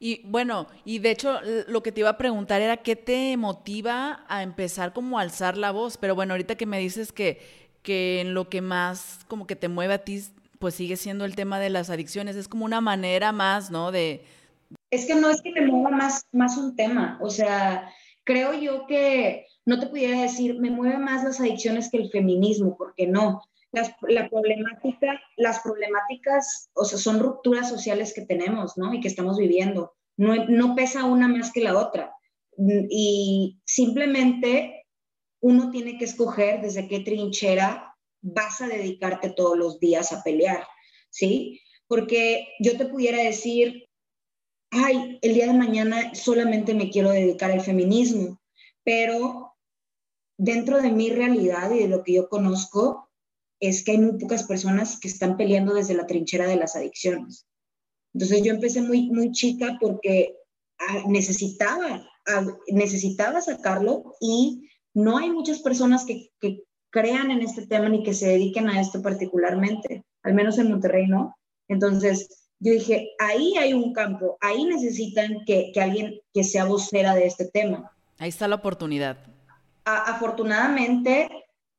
Y 0.00 0.22
bueno, 0.24 0.68
y 0.84 1.00
de 1.00 1.10
hecho 1.10 1.40
lo 1.66 1.82
que 1.82 1.90
te 1.90 2.00
iba 2.00 2.10
a 2.10 2.18
preguntar 2.18 2.62
era 2.62 2.78
qué 2.78 2.94
te 2.94 3.36
motiva 3.36 4.24
a 4.28 4.44
empezar 4.44 4.92
como 4.92 5.18
a 5.18 5.22
alzar 5.22 5.56
la 5.56 5.72
voz, 5.72 5.96
pero 5.96 6.14
bueno, 6.14 6.34
ahorita 6.34 6.54
que 6.54 6.66
me 6.66 6.78
dices 6.78 7.10
que, 7.10 7.40
que 7.82 8.20
en 8.20 8.32
lo 8.32 8.48
que 8.48 8.60
más 8.60 9.20
como 9.26 9.46
que 9.46 9.56
te 9.56 9.68
mueve 9.68 9.94
a 9.94 10.04
ti 10.04 10.22
pues 10.58 10.74
sigue 10.74 10.96
siendo 10.96 11.24
el 11.24 11.36
tema 11.36 11.60
de 11.60 11.70
las 11.70 11.90
adicciones. 11.90 12.36
Es 12.36 12.48
como 12.48 12.64
una 12.64 12.80
manera 12.80 13.32
más, 13.32 13.70
¿no? 13.70 13.92
De... 13.92 14.24
Es 14.90 15.06
que 15.06 15.14
no 15.14 15.30
es 15.30 15.40
que 15.42 15.52
me 15.52 15.66
mueva 15.66 15.90
más, 15.90 16.26
más 16.32 16.56
un 16.56 16.76
tema. 16.76 17.18
O 17.22 17.30
sea, 17.30 17.90
creo 18.24 18.54
yo 18.54 18.86
que 18.86 19.46
no 19.64 19.78
te 19.78 19.86
pudiera 19.86 20.22
decir, 20.22 20.58
me 20.58 20.70
mueve 20.70 20.98
más 20.98 21.24
las 21.24 21.40
adicciones 21.40 21.90
que 21.90 21.98
el 21.98 22.10
feminismo, 22.10 22.76
porque 22.76 23.06
no. 23.06 23.42
Las, 23.70 23.92
la 24.08 24.28
problemática, 24.30 25.20
las 25.36 25.60
problemáticas, 25.60 26.70
o 26.72 26.84
sea, 26.84 26.98
son 26.98 27.20
rupturas 27.20 27.68
sociales 27.68 28.14
que 28.14 28.22
tenemos, 28.22 28.78
¿no? 28.78 28.94
Y 28.94 29.00
que 29.00 29.08
estamos 29.08 29.36
viviendo. 29.36 29.92
No, 30.16 30.34
no 30.46 30.74
pesa 30.74 31.04
una 31.04 31.28
más 31.28 31.52
que 31.52 31.60
la 31.60 31.78
otra. 31.78 32.12
Y 32.90 33.60
simplemente 33.64 34.86
uno 35.40 35.70
tiene 35.70 35.98
que 35.98 36.06
escoger 36.06 36.60
desde 36.60 36.88
qué 36.88 37.00
trinchera 37.00 37.87
vas 38.22 38.60
a 38.60 38.68
dedicarte 38.68 39.30
todos 39.30 39.56
los 39.56 39.78
días 39.80 40.12
a 40.12 40.22
pelear, 40.22 40.66
¿sí? 41.10 41.60
Porque 41.86 42.48
yo 42.60 42.76
te 42.76 42.86
pudiera 42.86 43.22
decir, 43.22 43.86
ay, 44.70 45.18
el 45.22 45.34
día 45.34 45.46
de 45.46 45.58
mañana 45.58 46.14
solamente 46.14 46.74
me 46.74 46.90
quiero 46.90 47.10
dedicar 47.10 47.50
al 47.50 47.60
feminismo, 47.60 48.40
pero 48.84 49.54
dentro 50.36 50.80
de 50.80 50.90
mi 50.90 51.10
realidad 51.10 51.70
y 51.72 51.80
de 51.80 51.88
lo 51.88 52.02
que 52.02 52.14
yo 52.14 52.28
conozco, 52.28 53.08
es 53.60 53.82
que 53.82 53.92
hay 53.92 53.98
muy 53.98 54.18
pocas 54.18 54.44
personas 54.44 54.98
que 55.00 55.08
están 55.08 55.36
peleando 55.36 55.74
desde 55.74 55.94
la 55.94 56.06
trinchera 56.06 56.46
de 56.46 56.56
las 56.56 56.76
adicciones. 56.76 57.46
Entonces 58.14 58.42
yo 58.42 58.52
empecé 58.52 58.82
muy, 58.82 59.10
muy 59.10 59.32
chica 59.32 59.76
porque 59.80 60.36
ah, 60.78 61.04
necesitaba, 61.08 62.08
ah, 62.26 62.46
necesitaba 62.68 63.40
sacarlo 63.40 64.14
y 64.20 64.68
no 64.94 65.18
hay 65.18 65.30
muchas 65.30 65.60
personas 65.60 66.04
que, 66.04 66.30
que, 66.40 66.64
crean 66.90 67.30
en 67.30 67.42
este 67.42 67.66
tema 67.66 67.88
ni 67.88 68.02
que 68.02 68.14
se 68.14 68.28
dediquen 68.28 68.68
a 68.68 68.80
esto 68.80 69.02
particularmente, 69.02 70.04
al 70.22 70.34
menos 70.34 70.58
en 70.58 70.70
Monterrey 70.70 71.06
no. 71.06 71.36
Entonces, 71.68 72.48
yo 72.60 72.72
dije, 72.72 73.10
ahí 73.18 73.54
hay 73.56 73.72
un 73.72 73.92
campo, 73.92 74.36
ahí 74.40 74.64
necesitan 74.64 75.44
que, 75.46 75.70
que 75.72 75.80
alguien 75.80 76.20
que 76.32 76.44
sea 76.44 76.64
vocera 76.64 77.14
de 77.14 77.26
este 77.26 77.46
tema. 77.46 77.90
Ahí 78.18 78.30
está 78.30 78.48
la 78.48 78.56
oportunidad. 78.56 79.18
afortunadamente, 79.84 81.28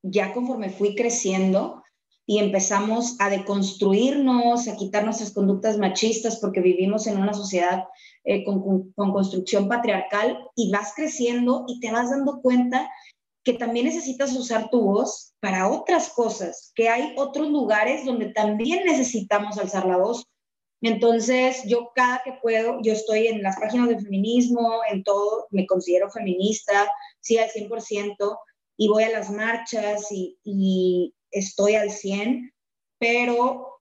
ya 0.02 0.34
conforme 0.34 0.70
fui 0.70 0.96
creciendo 0.96 1.84
y 2.26 2.38
empezamos 2.38 3.20
a 3.20 3.30
deconstruirnos, 3.30 4.68
a 4.68 4.78
quitar 4.78 5.04
nuestras 5.04 5.34
conductas 5.34 5.78
machistas, 5.78 6.38
porque 6.40 6.62
vivimos 6.62 7.08
en 7.08 7.20
una 7.20 7.34
sociedad 7.34 7.86
eh, 8.24 8.46
con, 8.46 8.62
con, 8.62 8.92
con 8.94 9.12
construcción 9.12 9.68
patriarcal, 9.68 10.38
y 10.56 10.72
vas 10.72 10.94
creciendo 10.96 11.66
y 11.68 11.80
te 11.80 11.92
vas 11.92 12.12
dando 12.12 12.40
cuenta 12.42 12.90
que 13.50 13.58
también 13.58 13.88
necesitas 13.88 14.32
usar 14.34 14.70
tu 14.70 14.80
voz 14.80 15.34
para 15.40 15.72
otras 15.72 16.10
cosas, 16.10 16.72
que 16.76 16.88
hay 16.88 17.16
otros 17.18 17.50
lugares 17.50 18.06
donde 18.06 18.28
también 18.28 18.84
necesitamos 18.86 19.58
alzar 19.58 19.88
la 19.88 19.98
voz. 19.98 20.24
Entonces, 20.84 21.64
yo 21.66 21.90
cada 21.96 22.22
que 22.24 22.34
puedo, 22.44 22.78
yo 22.84 22.94
estoy 22.94 23.26
en 23.26 23.42
las 23.42 23.60
páginas 23.60 23.90
de 23.90 24.00
feminismo, 24.00 24.82
en 24.92 25.04
todo, 25.04 25.48
me 25.50 25.66
considero 25.66 26.12
feminista, 26.12 26.88
sí, 27.22 27.40
al 27.40 27.50
100%, 27.50 28.38
y 28.78 28.88
voy 28.88 29.04
a 29.04 29.10
las 29.10 29.32
marchas 29.32 30.12
y, 30.12 30.38
y 30.44 31.16
estoy 31.32 31.74
al 31.74 31.90
100, 31.90 32.54
pero 33.00 33.80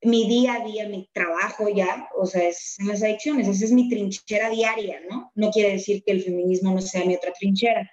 mi 0.00 0.28
día 0.28 0.54
a 0.54 0.64
día, 0.64 0.88
mi 0.88 1.10
trabajo 1.12 1.68
ya, 1.68 2.08
o 2.16 2.24
sea, 2.24 2.46
es 2.46 2.78
en 2.78 2.86
las 2.86 3.02
adicciones, 3.02 3.48
esa 3.48 3.64
es 3.64 3.72
mi 3.72 3.88
trinchera 3.88 4.48
diaria, 4.48 5.00
¿no? 5.10 5.32
No 5.34 5.50
quiere 5.50 5.72
decir 5.72 6.04
que 6.04 6.12
el 6.12 6.22
feminismo 6.22 6.72
no 6.72 6.80
sea 6.80 7.04
mi 7.04 7.16
otra 7.16 7.32
trinchera. 7.32 7.90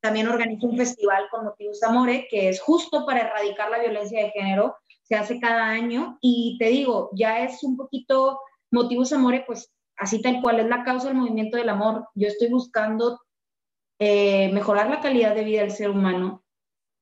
También 0.00 0.28
organizo 0.28 0.66
un 0.66 0.76
festival 0.76 1.26
con 1.30 1.44
Motivos 1.44 1.82
Amore, 1.82 2.26
que 2.30 2.48
es 2.48 2.60
justo 2.60 3.04
para 3.04 3.20
erradicar 3.20 3.70
la 3.70 3.80
violencia 3.80 4.24
de 4.24 4.30
género, 4.30 4.76
se 5.02 5.16
hace 5.16 5.40
cada 5.40 5.66
año 5.66 6.18
y 6.20 6.56
te 6.58 6.66
digo, 6.66 7.10
ya 7.12 7.44
es 7.44 7.62
un 7.64 7.76
poquito 7.76 8.40
Motivos 8.70 9.12
Amore, 9.12 9.44
pues 9.46 9.72
así 9.96 10.22
tal 10.22 10.40
cual 10.40 10.60
es 10.60 10.68
la 10.68 10.84
causa 10.84 11.08
del 11.08 11.16
movimiento 11.16 11.56
del 11.56 11.68
amor. 11.68 12.08
Yo 12.14 12.28
estoy 12.28 12.48
buscando 12.48 13.20
eh, 13.98 14.50
mejorar 14.52 14.88
la 14.88 15.00
calidad 15.00 15.34
de 15.34 15.44
vida 15.44 15.60
del 15.62 15.72
ser 15.72 15.90
humano 15.90 16.44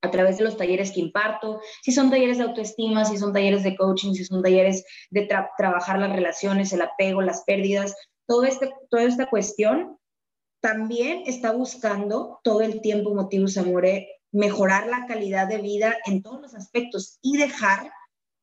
a 0.02 0.10
través 0.10 0.38
de 0.38 0.44
los 0.44 0.56
talleres 0.56 0.92
que 0.92 1.00
imparto, 1.00 1.60
si 1.82 1.92
son 1.92 2.10
talleres 2.10 2.38
de 2.38 2.44
autoestima, 2.44 3.04
si 3.04 3.18
son 3.18 3.32
talleres 3.32 3.64
de 3.64 3.76
coaching, 3.76 4.14
si 4.14 4.24
son 4.24 4.42
talleres 4.42 4.84
de 5.10 5.28
trabajar 5.56 5.98
las 5.98 6.12
relaciones, 6.12 6.72
el 6.72 6.82
apego, 6.82 7.20
las 7.20 7.42
pérdidas, 7.44 7.94
todo 8.26 8.44
este, 8.44 8.72
toda 8.90 9.02
esta 9.02 9.28
cuestión, 9.28 9.97
también 10.60 11.22
está 11.26 11.52
buscando 11.52 12.40
todo 12.42 12.60
el 12.62 12.80
tiempo 12.80 13.14
Motivos 13.14 13.56
Amore 13.56 14.08
mejorar 14.30 14.86
la 14.88 15.06
calidad 15.06 15.48
de 15.48 15.58
vida 15.58 15.96
en 16.06 16.22
todos 16.22 16.42
los 16.42 16.54
aspectos 16.54 17.18
y 17.22 17.36
dejar, 17.38 17.90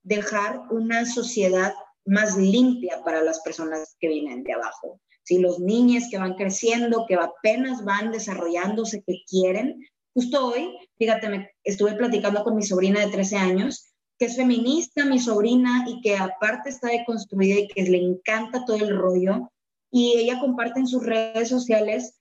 dejar 0.03 0.61
una 0.71 1.05
sociedad 1.05 1.73
más 2.05 2.37
limpia 2.37 3.03
para 3.03 3.21
las 3.21 3.41
personas 3.41 3.95
que 3.99 4.07
vienen 4.07 4.43
de 4.43 4.53
abajo. 4.53 4.99
Si 5.23 5.39
los 5.39 5.59
niños 5.59 6.05
que 6.09 6.17
van 6.17 6.35
creciendo, 6.35 7.05
que 7.07 7.15
apenas 7.15 7.83
van 7.83 8.11
desarrollándose, 8.11 9.03
que 9.05 9.23
quieren, 9.27 9.85
Justo 10.15 10.47
hoy, 10.47 10.73
fíjate, 10.97 11.27
me 11.27 11.49
estuve 11.65 11.93
platicando 11.95 12.41
con 12.45 12.55
mi 12.55 12.63
sobrina 12.63 13.01
de 13.01 13.11
13 13.11 13.35
años, 13.35 13.93
que 14.17 14.27
es 14.27 14.37
feminista, 14.37 15.03
mi 15.03 15.19
sobrina, 15.19 15.85
y 15.89 15.99
que 15.99 16.15
aparte 16.15 16.69
está 16.69 16.87
deconstruida 16.87 17.59
y 17.59 17.67
que 17.67 17.83
le 17.83 17.97
encanta 17.97 18.63
todo 18.63 18.77
el 18.77 18.97
rollo. 18.97 19.51
Y 19.95 20.17
ella 20.17 20.41
comparte 20.41 20.81
en 20.81 20.87
sus 20.87 21.05
redes 21.05 21.47
sociales 21.47 22.19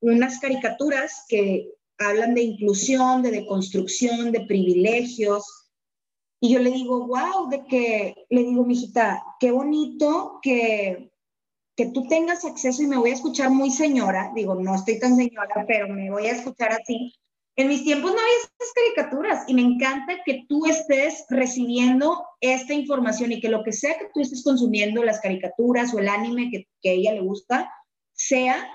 unas 0.00 0.38
caricaturas 0.38 1.26
que 1.28 1.68
hablan 1.98 2.32
de 2.32 2.40
inclusión, 2.40 3.20
de 3.20 3.30
deconstrucción, 3.30 4.32
de 4.32 4.46
privilegios. 4.46 5.44
Y 6.40 6.54
yo 6.54 6.60
le 6.60 6.70
digo, 6.70 7.06
wow, 7.06 7.50
de 7.50 7.62
que, 7.66 8.14
le 8.30 8.44
digo, 8.44 8.64
mijita, 8.64 9.22
qué 9.38 9.50
bonito 9.50 10.38
que, 10.40 11.12
que 11.76 11.90
tú 11.90 12.08
tengas 12.08 12.46
acceso 12.46 12.82
y 12.82 12.86
me 12.86 12.96
voy 12.96 13.10
a 13.10 13.16
escuchar 13.16 13.50
muy 13.50 13.70
señora, 13.70 14.32
digo, 14.34 14.54
no 14.54 14.74
estoy 14.74 14.98
tan 14.98 15.14
señora, 15.14 15.66
pero 15.68 15.88
me 15.88 16.10
voy 16.10 16.24
a 16.24 16.32
escuchar 16.32 16.72
así, 16.72 17.12
en 17.56 17.68
mis 17.68 17.84
tiempos 17.84 18.12
no 18.12 18.18
había 18.18 18.36
esas 18.38 18.72
caricaturas 18.74 19.44
y 19.48 19.54
me 19.54 19.62
encanta 19.62 20.14
que 20.24 20.44
tú 20.48 20.66
estés 20.66 21.24
recibiendo 21.28 22.24
esta 22.40 22.72
información 22.72 23.32
y 23.32 23.40
que 23.40 23.48
lo 23.48 23.62
que 23.62 23.72
sea 23.72 23.98
que 23.98 24.08
tú 24.14 24.20
estés 24.20 24.42
consumiendo, 24.42 25.02
las 25.02 25.20
caricaturas 25.20 25.92
o 25.92 25.98
el 25.98 26.08
anime 26.08 26.50
que, 26.50 26.88
a 26.88 26.92
ella 26.92 27.12
le 27.12 27.20
gusta, 27.20 27.70
sea 28.12 28.66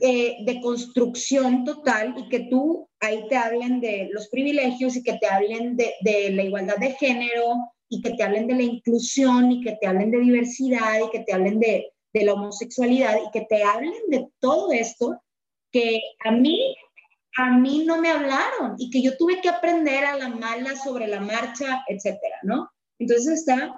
eh, 0.00 0.36
de 0.44 0.60
construcción 0.60 1.64
total 1.64 2.14
y 2.18 2.28
que 2.28 2.40
tú 2.40 2.88
ahí 3.00 3.26
te 3.28 3.36
hablen 3.36 3.80
de 3.80 4.08
los 4.12 4.28
privilegios 4.28 4.96
y 4.96 5.02
que 5.02 5.14
te 5.14 5.26
hablen 5.26 5.76
de, 5.76 5.94
la 6.30 6.42
igualdad 6.42 6.76
de 6.76 6.92
género 6.92 7.70
y 7.88 8.02
que 8.02 8.10
te 8.10 8.22
hablen 8.22 8.46
de 8.46 8.54
la 8.54 8.62
inclusión 8.62 9.52
y 9.52 9.60
que 9.62 9.76
te 9.80 9.86
hablen 9.86 10.10
de 10.10 10.20
diversidad 10.20 10.98
y 11.06 11.10
que 11.10 11.20
te 11.20 11.32
hablen 11.32 11.60
de, 11.60 11.92
de 12.12 12.24
la 12.24 12.34
homosexualidad 12.34 13.16
y 13.26 13.30
que 13.30 13.46
te 13.46 13.62
hablen 13.62 13.94
de 14.08 14.28
todo 14.40 14.72
esto 14.72 15.20
que 15.70 16.00
a 16.24 16.30
mí 16.30 16.74
a 17.36 17.50
mí 17.50 17.84
no 17.84 18.00
me 18.00 18.10
hablaron 18.10 18.74
y 18.78 18.90
que 18.90 19.02
yo 19.02 19.16
tuve 19.16 19.40
que 19.40 19.48
aprender 19.48 20.04
a 20.04 20.16
la 20.16 20.28
mala 20.28 20.76
sobre 20.76 21.06
la 21.08 21.20
marcha, 21.20 21.82
etcétera, 21.88 22.36
¿no? 22.42 22.70
Entonces 22.98 23.40
está 23.40 23.74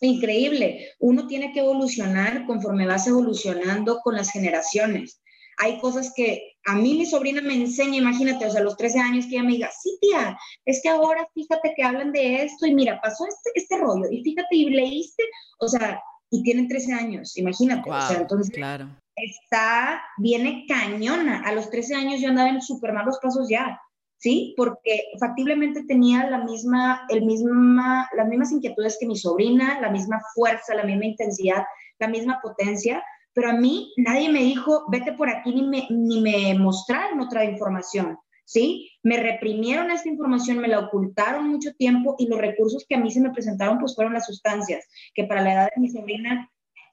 increíble. 0.00 0.90
Uno 0.98 1.26
tiene 1.26 1.52
que 1.52 1.60
evolucionar 1.60 2.46
conforme 2.46 2.86
vas 2.86 3.06
evolucionando 3.06 4.00
con 4.00 4.16
las 4.16 4.30
generaciones. 4.30 5.20
Hay 5.58 5.78
cosas 5.80 6.12
que 6.14 6.54
a 6.66 6.74
mí 6.74 6.94
mi 6.94 7.06
sobrina 7.06 7.40
me 7.40 7.54
enseña, 7.54 7.98
imagínate, 7.98 8.46
o 8.46 8.50
sea, 8.50 8.60
a 8.60 8.64
los 8.64 8.76
13 8.76 8.98
años 9.00 9.26
que 9.26 9.36
ella 9.36 9.44
me 9.44 9.52
diga, 9.52 9.70
sí, 9.70 9.98
tía, 10.00 10.36
es 10.64 10.80
que 10.82 10.88
ahora 10.88 11.26
fíjate 11.34 11.74
que 11.76 11.82
hablan 11.82 12.12
de 12.12 12.42
esto 12.42 12.66
y 12.66 12.74
mira, 12.74 13.00
pasó 13.02 13.26
este, 13.26 13.50
este 13.54 13.78
rollo 13.78 14.06
y 14.10 14.22
fíjate 14.22 14.56
y 14.56 14.70
leíste, 14.70 15.24
o 15.58 15.68
sea, 15.68 16.00
y 16.30 16.42
tienen 16.42 16.68
13 16.68 16.92
años, 16.94 17.36
imagínate. 17.36 17.90
o 17.90 18.06
sea, 18.06 18.18
entonces, 18.18 18.50
claro 18.50 18.88
está, 19.16 20.02
viene 20.18 20.64
cañona. 20.68 21.42
A 21.44 21.52
los 21.52 21.70
13 21.70 21.94
años 21.94 22.20
yo 22.20 22.28
andaba 22.28 22.48
en 22.48 22.62
súper 22.62 22.92
malos 22.92 23.18
pasos 23.22 23.48
ya, 23.48 23.80
¿sí? 24.18 24.54
Porque 24.56 25.04
factiblemente 25.18 25.84
tenía 25.84 26.28
la 26.30 26.38
misma, 26.38 27.06
el 27.08 27.24
misma, 27.24 28.08
las 28.16 28.28
mismas 28.28 28.52
inquietudes 28.52 28.96
que 28.98 29.06
mi 29.06 29.16
sobrina, 29.16 29.80
la 29.80 29.90
misma 29.90 30.20
fuerza, 30.34 30.74
la 30.74 30.84
misma 30.84 31.06
intensidad, 31.06 31.64
la 31.98 32.08
misma 32.08 32.40
potencia, 32.42 33.02
pero 33.34 33.50
a 33.50 33.54
mí 33.54 33.92
nadie 33.96 34.28
me 34.28 34.40
dijo, 34.40 34.84
vete 34.88 35.12
por 35.12 35.28
aquí, 35.28 35.54
ni 35.54 35.62
me, 35.62 35.86
ni 35.90 36.20
me 36.20 36.54
mostraron 36.58 37.20
otra 37.20 37.44
información, 37.44 38.18
¿sí? 38.44 38.90
Me 39.02 39.16
reprimieron 39.16 39.90
esta 39.90 40.08
información, 40.08 40.58
me 40.58 40.68
la 40.68 40.80
ocultaron 40.80 41.48
mucho 41.48 41.72
tiempo 41.74 42.14
y 42.18 42.28
los 42.28 42.38
recursos 42.38 42.84
que 42.88 42.94
a 42.94 42.98
mí 42.98 43.10
se 43.10 43.20
me 43.20 43.30
presentaron 43.30 43.78
pues 43.78 43.94
fueron 43.94 44.12
las 44.12 44.26
sustancias, 44.26 44.86
que 45.14 45.24
para 45.24 45.42
la 45.42 45.52
edad 45.52 45.68
de 45.74 45.80
mi 45.80 45.88
sobrina 45.88 46.50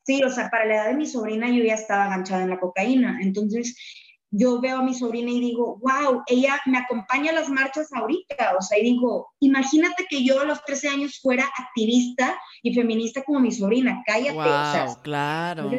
Sí, 0.10 0.24
o 0.24 0.30
sea, 0.32 0.49
para 0.49 0.66
la 0.66 0.74
edad 0.74 0.88
de 0.88 0.95
mi 0.95 1.05
sobrina 1.05 1.47
yo 1.51 1.64
ya 1.64 1.76
estaba 1.76 2.05
enganchada 2.05 2.41
en 2.41 2.49
la 2.49 2.60
cocaína. 2.60 3.20
Entonces, 3.22 3.78
yo 4.32 4.60
veo 4.60 4.80
a 4.80 4.82
mi 4.82 4.95
sobrina 4.95 5.30
y 5.30 5.39
digo, 5.39 5.80
wow, 5.84 6.24
ella 6.26 6.60
me 6.66 6.80
acompaña 6.80 7.30
a 7.30 7.36
las 7.36 7.47
marchas 7.47 7.89
ahorita. 7.93 8.55
O 8.57 8.62
sea, 8.64 8.80
y 8.80 8.86
digo, 8.86 9.28
imagínate 9.39 10.07
que 10.10 10.24
yo 10.24 10.41
a 10.41 10.45
los 10.45 10.66
13 10.66 10.89
años 10.89 11.20
fuera 11.22 11.45
activista 11.60 12.36
y 12.64 12.74
feminista 12.74 13.22
como 13.22 13.39
mi 13.39 13.51
sobrina. 13.51 14.01
Cállate. 14.03 14.34
Wow, 14.34 14.45
o 14.45 14.72
sea, 14.72 14.88
claro. 15.03 15.70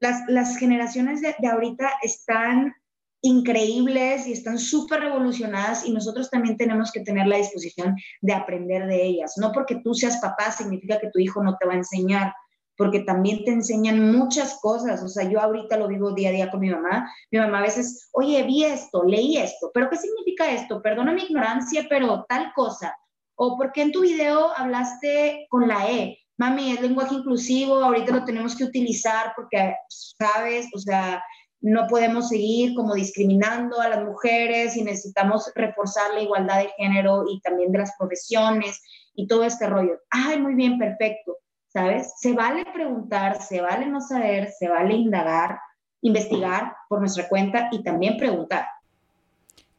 Las, 0.00 0.22
las 0.28 0.56
generaciones 0.56 1.20
de, 1.20 1.36
de 1.38 1.48
ahorita 1.48 1.90
están 2.00 2.72
increíbles 3.20 4.26
y 4.28 4.32
están 4.32 4.58
súper 4.58 5.00
revolucionadas 5.00 5.84
y 5.86 5.92
nosotros 5.92 6.30
también 6.30 6.56
tenemos 6.56 6.90
que 6.90 7.00
tener 7.00 7.26
la 7.26 7.36
disposición 7.36 7.96
de 8.22 8.32
aprender 8.32 8.86
de 8.86 9.04
ellas. 9.04 9.34
No 9.36 9.52
porque 9.52 9.82
tú 9.84 9.92
seas 9.92 10.16
papá 10.22 10.52
significa 10.52 10.98
que 10.98 11.10
tu 11.10 11.18
hijo 11.18 11.44
no 11.44 11.54
te 11.58 11.66
va 11.66 11.74
a 11.74 11.76
enseñar 11.76 12.32
porque 12.76 13.00
también 13.00 13.44
te 13.44 13.52
enseñan 13.52 14.12
muchas 14.12 14.58
cosas. 14.60 15.02
O 15.02 15.08
sea, 15.08 15.28
yo 15.28 15.40
ahorita 15.40 15.76
lo 15.76 15.88
vivo 15.88 16.12
día 16.12 16.30
a 16.30 16.32
día 16.32 16.50
con 16.50 16.60
mi 16.60 16.70
mamá. 16.70 17.10
Mi 17.30 17.38
mamá 17.38 17.58
a 17.58 17.62
veces, 17.62 18.08
oye, 18.12 18.42
vi 18.44 18.64
esto, 18.64 19.04
leí 19.04 19.36
esto, 19.36 19.70
pero 19.72 19.90
¿qué 19.90 19.96
significa 19.96 20.50
esto? 20.50 20.80
Perdona 20.82 21.12
mi 21.12 21.22
ignorancia, 21.22 21.86
pero 21.88 22.24
tal 22.28 22.52
cosa. 22.54 22.96
O 23.34 23.56
¿por 23.56 23.72
qué 23.72 23.82
en 23.82 23.92
tu 23.92 24.00
video 24.00 24.50
hablaste 24.56 25.46
con 25.48 25.68
la 25.68 25.90
E? 25.90 26.18
Mami, 26.38 26.72
es 26.72 26.80
lenguaje 26.80 27.14
inclusivo, 27.14 27.76
ahorita 27.76 28.12
lo 28.12 28.24
tenemos 28.24 28.56
que 28.56 28.64
utilizar 28.64 29.32
porque, 29.36 29.74
sabes, 29.88 30.66
o 30.74 30.78
sea, 30.78 31.22
no 31.60 31.86
podemos 31.86 32.28
seguir 32.28 32.74
como 32.74 32.94
discriminando 32.94 33.80
a 33.80 33.88
las 33.88 34.04
mujeres 34.04 34.76
y 34.76 34.82
necesitamos 34.82 35.52
reforzar 35.54 36.12
la 36.14 36.22
igualdad 36.22 36.58
de 36.58 36.70
género 36.76 37.24
y 37.30 37.40
también 37.42 37.70
de 37.70 37.78
las 37.78 37.92
profesiones 37.96 38.82
y 39.14 39.28
todo 39.28 39.44
este 39.44 39.68
rollo. 39.68 40.00
Ay, 40.10 40.40
muy 40.40 40.54
bien, 40.54 40.78
perfecto 40.78 41.36
¿sabes? 41.72 42.12
Se 42.18 42.32
vale 42.32 42.64
preguntar, 42.72 43.40
se 43.42 43.60
vale 43.60 43.86
no 43.86 44.00
saber, 44.00 44.50
se 44.58 44.68
vale 44.68 44.94
indagar, 44.94 45.58
investigar 46.00 46.74
por 46.88 47.00
nuestra 47.00 47.28
cuenta 47.28 47.68
y 47.72 47.82
también 47.82 48.16
preguntar. 48.16 48.66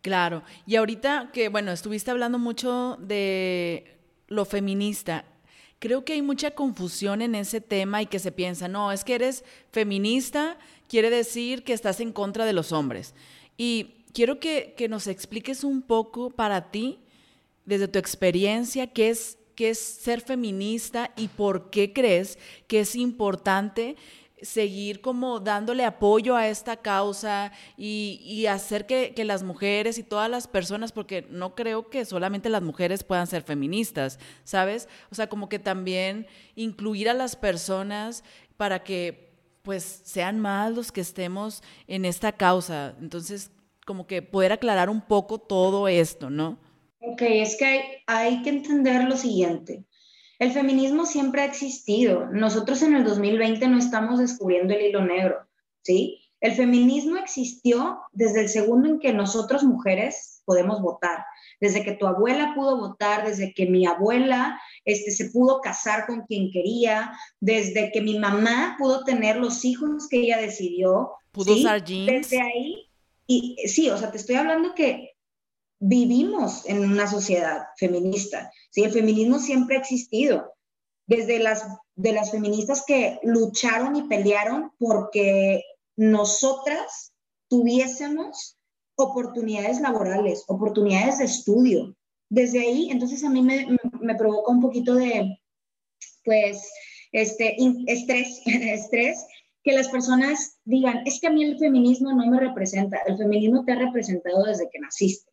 Claro, 0.02 0.44
y 0.66 0.76
ahorita 0.76 1.30
que, 1.32 1.50
bueno, 1.50 1.72
estuviste 1.72 2.12
hablando 2.12 2.38
mucho 2.38 2.98
de 3.00 3.98
lo 4.28 4.44
feminista, 4.44 5.24
creo 5.80 6.04
que 6.04 6.14
hay 6.14 6.22
mucha 6.22 6.52
confusión 6.52 7.22
en 7.22 7.36
ese 7.36 7.62
tema 7.62 8.02
y 8.02 8.06
que 8.08 8.20
se 8.20 8.32
piensa, 8.32 8.68
no, 8.68 8.92
es 8.92 9.04
que 9.04 9.16
eres 9.16 9.46
feminista, 9.72 10.58
quiere 10.88 11.10
decir 11.10 11.64
que 11.64 11.74
estás 11.74 12.00
en 12.00 12.12
contra 12.12 12.46
de 12.46 12.54
los 12.54 12.72
hombres. 12.72 13.14
Y 13.58 14.04
quiero 14.14 14.40
que, 14.40 14.76
nos 14.90 15.08
expliques 15.08 15.64
un 15.64 15.82
poco 15.82 16.30
para 16.30 16.72
ti, 16.72 17.00
desde 17.66 17.88
tu 17.88 18.00
experiencia, 18.00 18.88
qué 18.88 19.10
es 19.10 19.38
qué 19.56 19.72
es 19.72 19.80
ser 19.80 20.22
feminista 20.22 21.12
y 21.16 21.28
por 21.28 21.70
qué 21.70 21.94
crees 21.94 22.38
que 22.68 22.82
es 22.82 22.96
importante 22.96 23.96
seguir 24.44 25.00
como 25.00 25.40
dándole 25.40 25.86
apoyo 25.86 26.36
a 26.36 26.48
esta 26.48 26.78
causa 26.78 27.52
y, 27.78 28.46
hacer 28.46 28.86
que, 28.86 29.14
las 29.24 29.42
mujeres 29.42 29.98
y 29.98 30.04
todas 30.04 30.30
las 30.30 30.48
personas, 30.48 30.92
porque 30.92 31.26
no 31.30 31.56
creo 31.56 31.90
que 31.90 32.06
solamente 32.06 32.50
las 32.50 32.62
mujeres 32.62 33.04
puedan 33.04 33.26
ser 33.26 33.42
feministas, 33.44 34.20
¿sabes? 34.44 34.90
O 35.10 35.16
sea, 35.16 35.28
como 35.28 35.48
que 35.50 35.60
también 35.60 36.28
incluir 36.56 37.10
a 37.10 37.14
las 37.14 37.36
personas 37.36 38.24
para 38.58 38.84
que 38.84 39.32
pues 39.62 40.02
sean 40.04 40.42
más 40.42 40.74
los 40.74 40.92
que 40.92 41.00
estemos 41.00 41.64
en 41.88 42.04
esta 42.04 42.34
causa. 42.34 42.96
Entonces, 43.00 43.50
como 43.86 44.08
que 44.08 44.22
poder 44.22 44.52
aclarar 44.52 44.90
un 44.90 45.00
poco 45.00 45.40
todo 45.40 45.88
esto, 45.88 46.30
¿no? 46.30 46.60
Ok, 47.06 47.22
es 47.22 47.58
que 47.58 48.02
hay, 48.08 48.42
que 48.44 48.50
entender 48.50 49.04
lo 49.04 49.18
siguiente. 49.18 49.84
El 50.40 50.52
feminismo 50.52 51.06
siempre 51.06 51.42
ha 51.42 51.46
existido. 51.46 52.28
Nosotros 52.28 52.82
en 52.82 52.96
el 52.96 53.04
2020 53.04 53.68
no 53.68 53.78
estamos 53.78 54.20
descubriendo 54.20 54.74
el 54.74 54.86
hilo 54.86 55.04
negro, 55.04 55.46
¿sí? 55.82 56.22
El 56.40 56.54
feminismo 56.54 57.18
existió 57.18 58.00
desde 58.12 58.42
el 58.42 58.50
segundo 58.50 58.88
en 58.88 59.00
que 59.00 59.14
nosotros 59.14 59.64
mujeres 59.64 60.42
podemos 60.46 60.82
votar, 60.82 61.26
desde 61.60 61.84
que 61.84 61.94
tu 61.94 62.08
abuela 62.08 62.54
pudo 62.56 62.78
votar, 62.78 63.26
desde 63.26 63.54
que 63.54 63.66
mi 63.66 63.86
abuela 63.86 64.60
este, 64.86 65.12
se 65.12 65.30
pudo 65.30 65.62
casar 65.62 66.06
con 66.06 66.22
quien 66.22 66.52
quería, 66.52 67.14
desde 67.40 67.92
que 67.92 68.02
mi 68.02 68.18
mamá 68.18 68.76
pudo 68.78 69.04
tener 69.04 69.38
los 69.38 69.64
hijos 69.66 70.08
que 70.10 70.20
ella 70.20 70.38
decidió. 70.38 71.12
¿Pudo 71.32 71.54
usar 71.54 71.84
jeans? 71.84 72.30
Desde 72.30 72.42
ahí, 72.42 72.90
y 73.28 73.58
sí, 73.68 73.90
o 73.90 73.98
sea, 73.98 74.12
te 74.12 74.18
estoy 74.18 74.36
hablando 74.36 74.74
que 74.74 75.13
vivimos 75.86 76.66
en 76.66 76.80
una 76.80 77.08
sociedad 77.08 77.66
feminista, 77.78 78.54
¿sí? 78.70 78.84
El 78.84 78.92
feminismo 78.92 79.38
siempre 79.38 79.76
ha 79.76 79.80
existido, 79.80 80.54
desde 81.06 81.40
las, 81.40 81.68
de 81.96 82.14
las 82.14 82.32
feministas 82.32 82.86
que 82.88 83.20
lucharon 83.24 83.98
y 83.98 84.04
pelearon 84.04 84.72
porque 84.80 85.62
nosotras 85.98 87.12
tuviésemos 87.50 88.58
oportunidades 88.96 89.82
laborales, 89.82 90.46
oportunidades 90.48 91.18
de 91.18 91.26
estudio. 91.26 91.98
Desde 92.30 92.62
ahí, 92.62 92.90
entonces 92.90 93.22
a 93.26 93.30
mí 93.30 93.42
me, 93.42 93.78
me 94.00 94.16
provoca 94.16 94.54
un 94.54 94.62
poquito 94.62 94.96
de, 94.96 95.38
pues, 96.24 96.66
este, 97.12 97.58
estrés, 97.88 98.42
estrés, 98.46 99.26
que 99.64 99.74
las 99.74 99.90
personas 99.90 100.60
digan, 100.64 101.02
es 101.06 101.20
que 101.20 101.28
a 101.28 101.32
mí 101.32 101.44
el 101.44 101.60
feminismo 101.60 102.14
no 102.14 102.26
me 102.26 102.40
representa, 102.40 103.00
el 103.06 103.18
feminismo 103.18 103.66
te 103.66 103.74
ha 103.74 103.76
representado 103.76 104.46
desde 104.46 104.70
que 104.72 104.80
naciste 104.80 105.33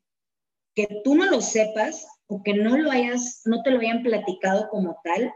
que 0.86 1.00
tú 1.04 1.14
no 1.14 1.26
lo 1.26 1.40
sepas 1.40 2.06
o 2.26 2.42
que 2.42 2.54
no 2.54 2.76
lo 2.78 2.90
hayas, 2.90 3.42
no 3.44 3.62
te 3.62 3.70
lo 3.70 3.80
hayan 3.80 4.02
platicado 4.02 4.68
como 4.70 4.98
tal, 5.04 5.32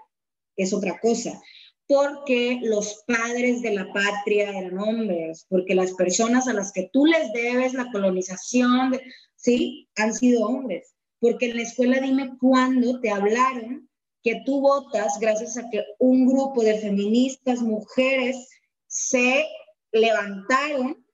es 0.56 0.72
otra 0.72 0.98
cosa. 1.00 1.40
Porque 1.86 2.60
los 2.62 3.04
padres 3.06 3.60
de 3.60 3.74
la 3.74 3.92
patria 3.92 4.50
eran 4.50 4.78
hombres, 4.78 5.44
porque 5.50 5.74
las 5.74 5.92
personas 5.92 6.48
a 6.48 6.54
las 6.54 6.72
que 6.72 6.88
tú 6.92 7.04
les 7.04 7.32
debes 7.32 7.74
la 7.74 7.90
colonización, 7.92 8.98
sí, 9.36 9.88
han 9.96 10.14
sido 10.14 10.46
hombres. 10.46 10.94
Porque 11.20 11.50
en 11.50 11.56
la 11.56 11.62
escuela 11.62 12.00
dime 12.00 12.36
cuándo 12.40 13.00
te 13.00 13.10
hablaron 13.10 13.88
que 14.22 14.40
tú 14.46 14.62
votas 14.62 15.18
gracias 15.20 15.58
a 15.58 15.68
que 15.68 15.84
un 15.98 16.26
grupo 16.26 16.62
de 16.62 16.78
feministas, 16.78 17.60
mujeres, 17.60 18.48
se 18.86 19.44
levantaron 19.92 21.04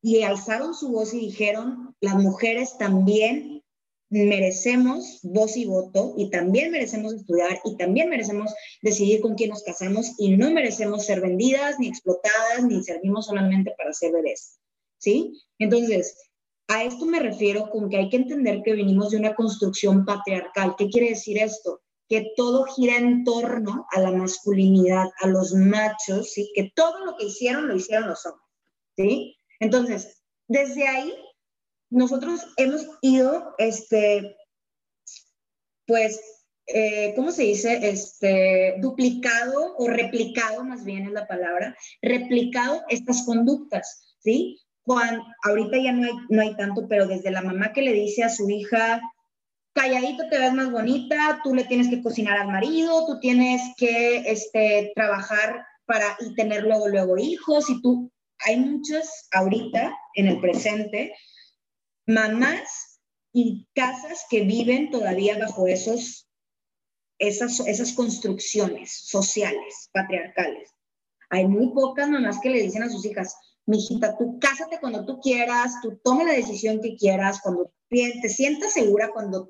y 0.00 0.22
alzaron 0.22 0.72
su 0.74 0.92
voz 0.92 1.12
y 1.12 1.18
dijeron, 1.18 1.96
las 2.00 2.14
mujeres 2.14 2.78
también 2.78 3.55
merecemos 4.08 5.20
voz 5.22 5.56
y 5.56 5.64
voto 5.64 6.14
y 6.16 6.30
también 6.30 6.70
merecemos 6.70 7.12
estudiar 7.12 7.60
y 7.64 7.76
también 7.76 8.08
merecemos 8.08 8.54
decidir 8.82 9.20
con 9.20 9.34
quién 9.34 9.50
nos 9.50 9.62
casamos 9.62 10.12
y 10.18 10.36
no 10.36 10.50
merecemos 10.50 11.06
ser 11.06 11.20
vendidas 11.20 11.78
ni 11.78 11.88
explotadas 11.88 12.64
ni 12.64 12.82
servimos 12.82 13.26
solamente 13.26 13.74
para 13.76 13.92
ser 13.92 14.12
bebés. 14.12 14.58
¿Sí? 14.98 15.32
Entonces, 15.58 16.16
a 16.68 16.82
esto 16.82 17.06
me 17.06 17.20
refiero 17.20 17.70
con 17.70 17.88
que 17.88 17.96
hay 17.96 18.08
que 18.08 18.16
entender 18.16 18.62
que 18.64 18.72
venimos 18.72 19.10
de 19.10 19.18
una 19.18 19.34
construcción 19.34 20.04
patriarcal. 20.04 20.74
¿Qué 20.76 20.88
quiere 20.88 21.10
decir 21.10 21.38
esto? 21.38 21.80
Que 22.08 22.32
todo 22.36 22.64
gira 22.64 22.96
en 22.96 23.24
torno 23.24 23.86
a 23.92 24.00
la 24.00 24.12
masculinidad, 24.12 25.06
a 25.20 25.26
los 25.28 25.52
machos, 25.52 26.32
¿sí? 26.32 26.50
Que 26.54 26.72
todo 26.74 27.04
lo 27.04 27.16
que 27.16 27.26
hicieron 27.26 27.68
lo 27.68 27.76
hicieron 27.76 28.08
los 28.08 28.24
hombres, 28.26 28.46
¿sí? 28.96 29.36
Entonces, 29.60 30.22
desde 30.48 30.86
ahí, 30.88 31.12
nosotros 31.90 32.46
hemos 32.56 32.86
ido, 33.00 33.54
este, 33.58 34.36
pues, 35.86 36.20
eh, 36.66 37.12
¿cómo 37.14 37.30
se 37.30 37.44
dice? 37.44 37.88
Este, 37.88 38.74
duplicado 38.78 39.76
o 39.76 39.88
replicado, 39.88 40.64
más 40.64 40.84
bien 40.84 41.06
es 41.06 41.12
la 41.12 41.28
palabra, 41.28 41.76
replicado 42.02 42.82
estas 42.88 43.24
conductas, 43.24 44.16
¿sí? 44.18 44.58
Cuando, 44.82 45.24
ahorita 45.42 45.78
ya 45.78 45.92
no 45.92 46.06
hay, 46.06 46.12
no 46.28 46.42
hay 46.42 46.56
tanto, 46.56 46.86
pero 46.88 47.06
desde 47.06 47.30
la 47.30 47.42
mamá 47.42 47.72
que 47.72 47.82
le 47.82 47.92
dice 47.92 48.24
a 48.24 48.28
su 48.28 48.48
hija, 48.50 49.00
calladito 49.74 50.28
te 50.28 50.38
ves 50.38 50.54
más 50.54 50.70
bonita, 50.72 51.40
tú 51.44 51.54
le 51.54 51.64
tienes 51.64 51.88
que 51.88 52.02
cocinar 52.02 52.38
al 52.38 52.48
marido, 52.48 53.04
tú 53.06 53.20
tienes 53.20 53.60
que 53.76 54.18
este, 54.26 54.92
trabajar 54.94 55.64
para 55.84 56.16
y 56.20 56.34
tener 56.34 56.64
luego, 56.64 56.88
luego 56.88 57.18
hijos, 57.18 57.70
y 57.70 57.80
tú, 57.80 58.10
hay 58.44 58.56
muchas 58.58 59.28
ahorita, 59.32 59.96
en 60.14 60.28
el 60.28 60.40
presente, 60.40 61.14
mamás 62.06 63.00
y 63.32 63.66
casas 63.74 64.24
que 64.30 64.42
viven 64.42 64.90
todavía 64.90 65.38
bajo 65.38 65.66
esos, 65.66 66.28
esas, 67.18 67.60
esas 67.60 67.92
construcciones 67.92 68.92
sociales, 69.08 69.90
patriarcales. 69.92 70.70
Hay 71.30 71.46
muy 71.46 71.72
pocas 71.72 72.08
mamás 72.08 72.40
que 72.40 72.50
le 72.50 72.62
dicen 72.62 72.82
a 72.82 72.88
sus 72.88 73.04
hijas, 73.04 73.36
mijita, 73.66 74.16
tú 74.16 74.38
cásate 74.40 74.78
cuando 74.80 75.04
tú 75.04 75.20
quieras, 75.20 75.80
tú 75.82 76.00
toma 76.02 76.24
la 76.24 76.32
decisión 76.32 76.80
que 76.80 76.96
quieras, 76.96 77.40
cuando 77.42 77.72
te 77.88 78.28
sientas 78.28 78.72
segura, 78.72 79.10
cuando 79.12 79.48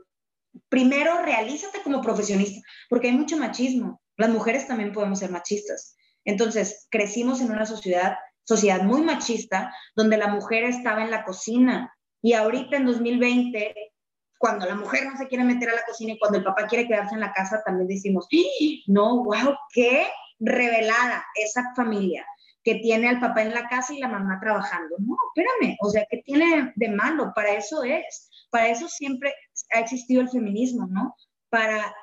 primero 0.69 1.23
realízate 1.23 1.83
como 1.83 2.01
profesionista, 2.01 2.67
porque 2.89 3.09
hay 3.09 3.15
mucho 3.15 3.37
machismo. 3.37 4.01
Las 4.17 4.31
mujeres 4.31 4.67
también 4.67 4.93
podemos 4.93 5.19
ser 5.19 5.31
machistas. 5.31 5.95
Entonces, 6.25 6.87
crecimos 6.91 7.41
en 7.43 7.51
una 7.51 7.67
sociedad 7.67 8.17
sociedad 8.47 8.83
muy 8.83 9.03
machista, 9.03 9.75
donde 9.95 10.17
la 10.17 10.29
mujer 10.29 10.65
estaba 10.65 11.03
en 11.03 11.11
la 11.11 11.25
cocina. 11.25 11.93
Y 12.27 12.33
ahorita 12.33 12.79
en 12.79 12.87
2020, 12.87 13.93
cuando 14.37 14.66
la 14.66 14.74
mujer 14.74 15.07
no 15.07 15.16
se 15.16 15.29
quiere 15.29 15.45
meter 15.45 15.68
a 15.68 15.77
la 15.77 15.85
cocina 15.87 16.12
y 16.14 16.18
cuando 16.18 16.39
el 16.39 16.45
papá 16.45 16.66
quiere 16.66 16.89
quedarse 16.89 17.14
en 17.14 17.20
la 17.20 17.33
casa, 17.33 17.62
también 17.64 17.87
decimos, 17.87 18.27
¡Ah! 18.35 18.83
no, 18.89 19.22
wow, 19.22 19.55
qué 19.72 20.09
revelada 20.41 21.24
esa 21.37 21.72
familia 21.77 22.27
que 22.64 22.81
tiene 22.81 23.09
al 23.09 23.20
papá 23.20 23.43
en 23.43 23.55
la 23.55 23.68
casa 23.68 23.95
y 23.95 24.01
la 24.01 24.09
mamá 24.09 24.41
trabajando. 24.41 24.97
No, 24.99 25.16
espérame, 25.37 25.77
o 25.81 25.89
sea, 25.89 26.05
¿qué 26.11 26.20
tiene 26.24 26.72
de 26.74 26.89
malo? 26.89 27.31
Para 27.33 27.55
eso 27.55 27.85
es, 27.85 28.29
para 28.51 28.70
eso 28.70 28.89
siempre 28.89 29.33
ha 29.72 29.79
existido 29.79 30.20
el 30.20 30.29
feminismo, 30.29 30.89
¿no? 30.91 31.14
Para 31.49 31.95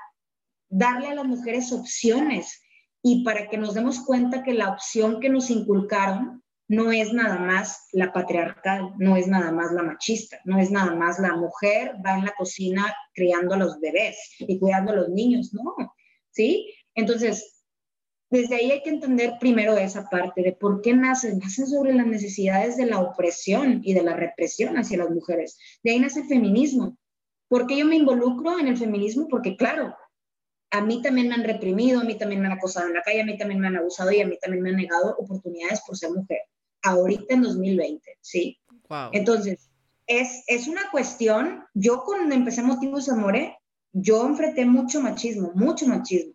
darle 0.69 1.09
a 1.09 1.15
las 1.15 1.25
mujeres 1.25 1.73
opciones, 1.73 2.63
y 3.05 3.25
para 3.25 3.49
que 3.49 3.57
nos 3.57 3.73
demos 3.73 3.99
cuenta 3.99 4.43
que 4.43 4.53
la 4.53 4.69
opción 4.69 5.19
que 5.19 5.27
nos 5.27 5.49
inculcaron 5.49 6.42
no 6.73 6.91
es 6.91 7.13
nada 7.13 7.37
más 7.37 7.87
la 7.91 8.11
patriarcal, 8.11 8.93
no 8.97 9.15
es 9.15 9.27
nada 9.27 9.51
más 9.51 9.71
la 9.71 9.83
machista, 9.83 10.39
no 10.45 10.59
es 10.59 10.71
nada 10.71 10.95
más 10.95 11.19
la 11.19 11.35
mujer 11.35 11.95
va 12.05 12.17
en 12.17 12.25
la 12.25 12.33
cocina 12.35 12.93
criando 13.13 13.53
a 13.53 13.57
los 13.57 13.79
bebés 13.79 14.17
y 14.39 14.57
cuidando 14.59 14.91
a 14.91 14.95
los 14.95 15.09
niños, 15.09 15.53
no, 15.53 15.75
¿sí? 16.31 16.73
Entonces, 16.95 17.63
desde 18.31 18.55
ahí 18.55 18.71
hay 18.71 18.81
que 18.81 18.89
entender 18.89 19.33
primero 19.39 19.77
esa 19.77 20.09
parte 20.09 20.41
de 20.41 20.53
por 20.53 20.81
qué 20.81 20.93
nacen, 20.93 21.37
nacen 21.37 21.67
sobre 21.67 21.93
las 21.93 22.07
necesidades 22.07 22.77
de 22.77 22.87
la 22.87 22.99
opresión 22.99 23.81
y 23.83 23.93
de 23.93 24.01
la 24.01 24.15
represión 24.15 24.75
hacia 24.75 24.97
las 24.97 25.11
mujeres. 25.11 25.59
De 25.83 25.91
ahí 25.91 25.99
nace 25.99 26.21
el 26.21 26.27
feminismo. 26.27 26.97
¿Por 27.47 27.67
qué 27.67 27.77
yo 27.77 27.85
me 27.85 27.97
involucro 27.97 28.57
en 28.57 28.67
el 28.67 28.77
feminismo? 28.77 29.27
Porque 29.27 29.55
claro, 29.55 29.95
a 30.71 30.81
mí 30.81 31.03
también 31.03 31.27
me 31.27 31.35
han 31.35 31.43
reprimido, 31.43 32.01
a 32.01 32.03
mí 32.03 32.17
también 32.17 32.41
me 32.41 32.47
han 32.47 32.53
acosado 32.53 32.87
en 32.87 32.95
la 32.95 33.03
calle, 33.03 33.21
a 33.21 33.25
mí 33.25 33.37
también 33.37 33.59
me 33.59 33.67
han 33.67 33.75
abusado 33.75 34.11
y 34.11 34.21
a 34.21 34.25
mí 34.25 34.39
también 34.41 34.63
me 34.63 34.69
han 34.71 34.77
negado 34.77 35.15
oportunidades 35.19 35.83
por 35.85 35.95
ser 35.95 36.09
mujer. 36.09 36.39
Ahorita 36.83 37.33
en 37.33 37.41
2020, 37.41 38.17
¿sí? 38.21 38.59
Entonces, 39.11 39.69
es, 40.05 40.43
es 40.47 40.67
una 40.67 40.81
cuestión, 40.91 41.63
yo 41.73 42.03
cuando 42.03 42.35
empecé 42.35 42.61
Motivos 42.61 43.09
Amore, 43.09 43.57
yo 43.91 44.25
enfrenté 44.25 44.65
mucho 44.65 45.01
machismo, 45.01 45.51
mucho 45.55 45.87
machismo. 45.87 46.33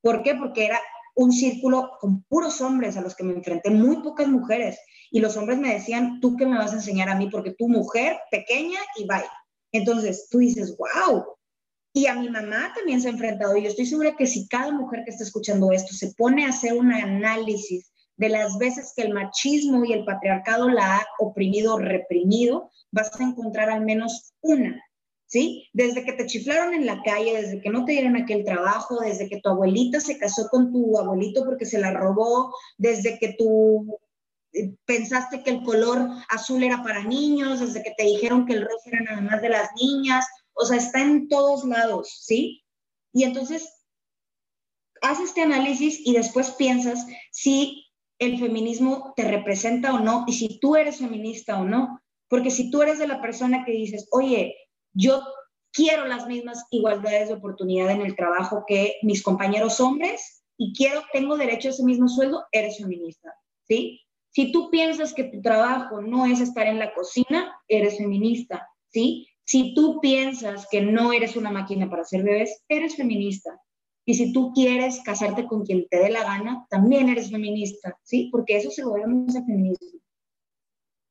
¿Por 0.00 0.22
qué? 0.22 0.34
Porque 0.34 0.66
era 0.66 0.80
un 1.14 1.32
círculo 1.32 1.92
con 2.00 2.22
puros 2.24 2.60
hombres 2.60 2.96
a 2.96 3.00
los 3.00 3.14
que 3.14 3.24
me 3.24 3.34
enfrenté, 3.34 3.70
muy 3.70 4.02
pocas 4.02 4.28
mujeres. 4.28 4.78
Y 5.10 5.20
los 5.20 5.36
hombres 5.36 5.58
me 5.58 5.72
decían, 5.72 6.20
¿tú 6.20 6.36
qué 6.36 6.46
me 6.46 6.58
vas 6.58 6.72
a 6.72 6.76
enseñar 6.76 7.08
a 7.08 7.16
mí? 7.16 7.28
Porque 7.30 7.54
tú 7.56 7.68
mujer, 7.68 8.16
pequeña 8.30 8.78
y 8.96 9.06
bye. 9.06 9.24
Entonces 9.72 10.28
tú 10.30 10.38
dices, 10.38 10.76
wow, 10.76 11.24
y 11.96 12.06
a 12.06 12.14
mi 12.14 12.28
mamá 12.28 12.72
también 12.74 13.00
se 13.00 13.08
ha 13.08 13.12
enfrentado. 13.12 13.56
Y 13.56 13.62
yo 13.62 13.68
estoy 13.68 13.86
segura 13.86 14.14
que 14.16 14.26
si 14.26 14.46
cada 14.48 14.70
mujer 14.70 15.02
que 15.04 15.10
está 15.10 15.24
escuchando 15.24 15.72
esto 15.72 15.94
se 15.94 16.12
pone 16.12 16.44
a 16.44 16.50
hacer 16.50 16.74
un 16.74 16.92
análisis 16.92 17.90
de 18.16 18.28
las 18.28 18.58
veces 18.58 18.92
que 18.96 19.02
el 19.02 19.14
machismo 19.14 19.84
y 19.84 19.92
el 19.92 20.04
patriarcado 20.04 20.68
la 20.68 20.96
ha 20.96 21.06
oprimido 21.18 21.78
reprimido, 21.78 22.70
vas 22.90 23.10
a 23.20 23.24
encontrar 23.24 23.70
al 23.70 23.84
menos 23.84 24.32
una, 24.40 24.82
¿sí? 25.26 25.68
Desde 25.72 26.04
que 26.04 26.12
te 26.12 26.26
chiflaron 26.26 26.72
en 26.72 26.86
la 26.86 27.02
calle, 27.02 27.40
desde 27.40 27.60
que 27.60 27.70
no 27.70 27.84
te 27.84 27.92
dieron 27.92 28.16
aquel 28.16 28.44
trabajo, 28.44 29.00
desde 29.00 29.28
que 29.28 29.40
tu 29.40 29.50
abuelita 29.50 30.00
se 30.00 30.18
casó 30.18 30.48
con 30.48 30.72
tu 30.72 30.98
abuelito 30.98 31.44
porque 31.44 31.66
se 31.66 31.78
la 31.78 31.92
robó, 31.92 32.54
desde 32.78 33.18
que 33.18 33.34
tú 33.38 33.98
eh, 34.52 34.74
pensaste 34.86 35.42
que 35.42 35.50
el 35.50 35.62
color 35.62 36.08
azul 36.30 36.62
era 36.62 36.82
para 36.82 37.04
niños, 37.04 37.60
desde 37.60 37.82
que 37.82 37.94
te 37.96 38.04
dijeron 38.04 38.46
que 38.46 38.54
el 38.54 38.62
rojo 38.62 38.82
era 38.86 39.00
nada 39.00 39.20
más 39.20 39.42
de 39.42 39.50
las 39.50 39.70
niñas, 39.80 40.26
o 40.54 40.64
sea, 40.64 40.78
está 40.78 41.02
en 41.02 41.28
todos 41.28 41.64
lados, 41.64 42.22
¿sí? 42.22 42.62
Y 43.12 43.24
entonces, 43.24 43.76
haces 45.02 45.28
este 45.28 45.42
análisis 45.42 46.00
y 46.04 46.14
después 46.14 46.50
piensas 46.52 47.06
si 47.30 47.85
el 48.18 48.38
feminismo 48.38 49.12
te 49.16 49.24
representa 49.24 49.94
o 49.94 50.00
no 50.00 50.24
y 50.26 50.32
si 50.32 50.58
tú 50.58 50.76
eres 50.76 50.98
feminista 50.98 51.58
o 51.58 51.64
no. 51.64 52.00
Porque 52.28 52.50
si 52.50 52.70
tú 52.70 52.82
eres 52.82 52.98
de 52.98 53.06
la 53.06 53.20
persona 53.20 53.64
que 53.64 53.72
dices, 53.72 54.08
oye, 54.10 54.56
yo 54.92 55.22
quiero 55.72 56.06
las 56.06 56.26
mismas 56.26 56.64
igualdades 56.70 57.28
de 57.28 57.34
oportunidad 57.34 57.90
en 57.90 58.00
el 58.00 58.16
trabajo 58.16 58.64
que 58.66 58.96
mis 59.02 59.22
compañeros 59.22 59.78
hombres 59.78 60.42
y 60.56 60.72
quiero, 60.72 61.02
tengo 61.12 61.36
derecho 61.36 61.68
a 61.68 61.70
ese 61.72 61.84
mismo 61.84 62.08
sueldo, 62.08 62.44
eres 62.50 62.78
feminista, 62.78 63.34
¿sí? 63.68 64.00
Si 64.30 64.52
tú 64.52 64.70
piensas 64.70 65.14
que 65.14 65.24
tu 65.24 65.40
trabajo 65.40 66.00
no 66.00 66.26
es 66.26 66.40
estar 66.40 66.66
en 66.66 66.78
la 66.78 66.94
cocina, 66.94 67.54
eres 67.68 67.98
feminista, 67.98 68.66
¿sí? 68.88 69.28
Si 69.44 69.74
tú 69.74 70.00
piensas 70.00 70.66
que 70.70 70.80
no 70.80 71.12
eres 71.12 71.36
una 71.36 71.50
máquina 71.50 71.88
para 71.88 72.02
hacer 72.02 72.22
bebés, 72.22 72.64
eres 72.68 72.96
feminista. 72.96 73.60
Y 74.08 74.14
si 74.14 74.32
tú 74.32 74.52
quieres 74.54 75.00
casarte 75.00 75.46
con 75.46 75.66
quien 75.66 75.88
te 75.88 75.98
dé 75.98 76.10
la 76.10 76.22
gana, 76.22 76.64
también 76.70 77.08
eres 77.08 77.28
feminista, 77.28 77.98
¿sí? 78.04 78.28
Porque 78.30 78.56
eso 78.56 78.70
se 78.70 78.82
lo 78.82 78.92
vemos 78.92 79.34
a 79.34 79.44
feminismo. 79.44 80.00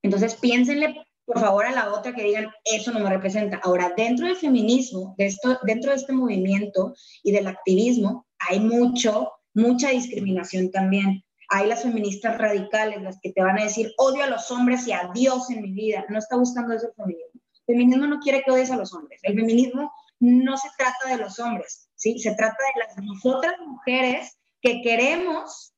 Entonces 0.02 0.36
piénsenle, 0.36 1.06
por 1.26 1.39
favor, 1.41 1.66
a 1.66 1.72
la 1.72 1.93
otra 1.93 2.16
que 2.16 2.24
digan, 2.24 2.48
eso 2.64 2.93
no 2.93 3.02
me 3.02 3.10
representa. 3.10 3.60
Ahora, 3.64 3.93
dentro 3.98 4.28
del 4.28 4.38
feminismo, 4.38 5.14
de 5.18 5.26
esto, 5.26 5.60
dentro 5.64 5.91
de 5.91 5.98
este 5.98 6.14
movimiento 6.14 6.93
y 7.22 7.34
del 7.34 7.48
activismo, 7.48 8.26
hay 8.39 8.62
mucho, 8.62 9.30
mucha 9.54 9.89
discriminación 9.89 10.72
también. 10.72 11.22
Hay 11.50 11.68
las 11.68 11.84
feministas 11.84 12.38
radicales, 12.38 13.02
las 13.02 13.20
que 13.22 13.34
te 13.34 13.41
van 13.41 13.60
a 13.60 13.66
decir, 13.66 13.91
odio 13.98 14.24
a 14.24 14.30
los 14.30 14.50
hombres 14.52 14.88
y 14.88 14.93
a 14.93 15.12
Dios 15.14 15.50
en 15.50 15.64
mi 15.64 15.74
vida. 15.74 16.06
No 16.08 16.18
está 16.18 16.38
buscando 16.38 16.74
eso 16.74 16.88
el 16.88 16.93
feminismo. 16.93 17.41
El 17.68 17.76
feminismo 17.76 18.08
no 18.08 18.20
quiere 18.20 18.41
que 18.41 18.52
odies 18.52 18.72
a 18.72 18.78
los 18.78 18.93
hombres. 18.93 19.20
El 19.24 19.36
feminismo 19.36 19.91
no 20.20 20.56
se 20.56 20.70
trata 20.78 21.10
de 21.10 21.22
los 21.22 21.39
hombres, 21.39 21.85
¿sí? 21.96 22.20
Se 22.20 22.36
trata 22.36 22.58
de 22.58 22.86
las 22.86 23.06
nosotras 23.06 23.56
mujeres 23.66 24.38
que 24.62 24.82
queremos 24.82 25.76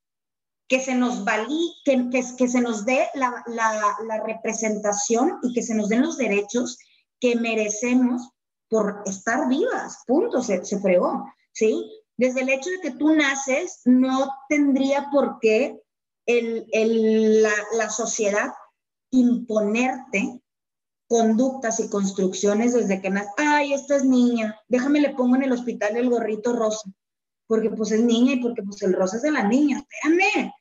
que 0.68 0.80
se 0.82 0.96
nos 0.96 1.24
valí, 1.24 1.74
que, 1.86 2.10
que, 2.10 2.48
se 2.48 2.62
nos 2.62 2.86
dé 2.86 3.08
la, 3.14 3.44
la, 3.48 4.24
representación 4.26 5.40
y 5.42 5.54
que 5.54 5.64
se 5.64 5.74
nos 5.74 5.88
den 5.88 6.02
los 6.02 6.18
derechos 6.18 6.78
que 7.20 7.36
merecemos 7.38 8.30
por 8.70 9.02
estar 9.06 9.48
vivas, 9.48 10.04
punto, 10.06 10.42
se, 10.42 10.64
se 10.66 10.80
fregó, 10.80 11.26
¿sí? 11.54 11.90
Desde 12.18 12.42
el 12.42 12.50
hecho 12.50 12.70
de 12.70 12.82
que 12.82 12.92
tú 12.92 13.16
naces, 13.16 13.80
no 13.86 14.30
tendría 14.50 15.10
por 15.10 15.40
qué 15.40 15.82
el, 16.26 16.68
el, 16.74 17.44
la, 17.44 17.54
la 17.78 17.90
sociedad 17.90 18.52
imponerte 19.12 20.42
conductas 21.08 21.80
y 21.80 21.90
construcciones 21.90 22.74
desde 22.74 23.02
que 23.02 23.10
nace. 23.10 23.30
Ay, 23.38 23.74
esta 23.74 23.96
es 23.96 24.06
niña, 24.06 24.60
déjame 24.68 25.02
le 25.02 25.12
pongo 25.12 25.36
en 25.36 25.44
el 25.44 25.52
hospital 25.52 25.96
el 25.96 26.10
gorrito 26.10 26.54
rosa, 26.54 26.90
porque 27.48 27.70
pues 27.70 27.92
es 27.92 28.02
niña 28.02 28.34
y 28.34 28.42
porque 28.42 28.64
pues 28.64 28.82
el 28.82 28.94
rosa 28.94 29.18
es 29.18 29.24
de 29.24 29.32
la 29.32 29.48
niña. 29.48 29.80
Espérame. 29.80 30.52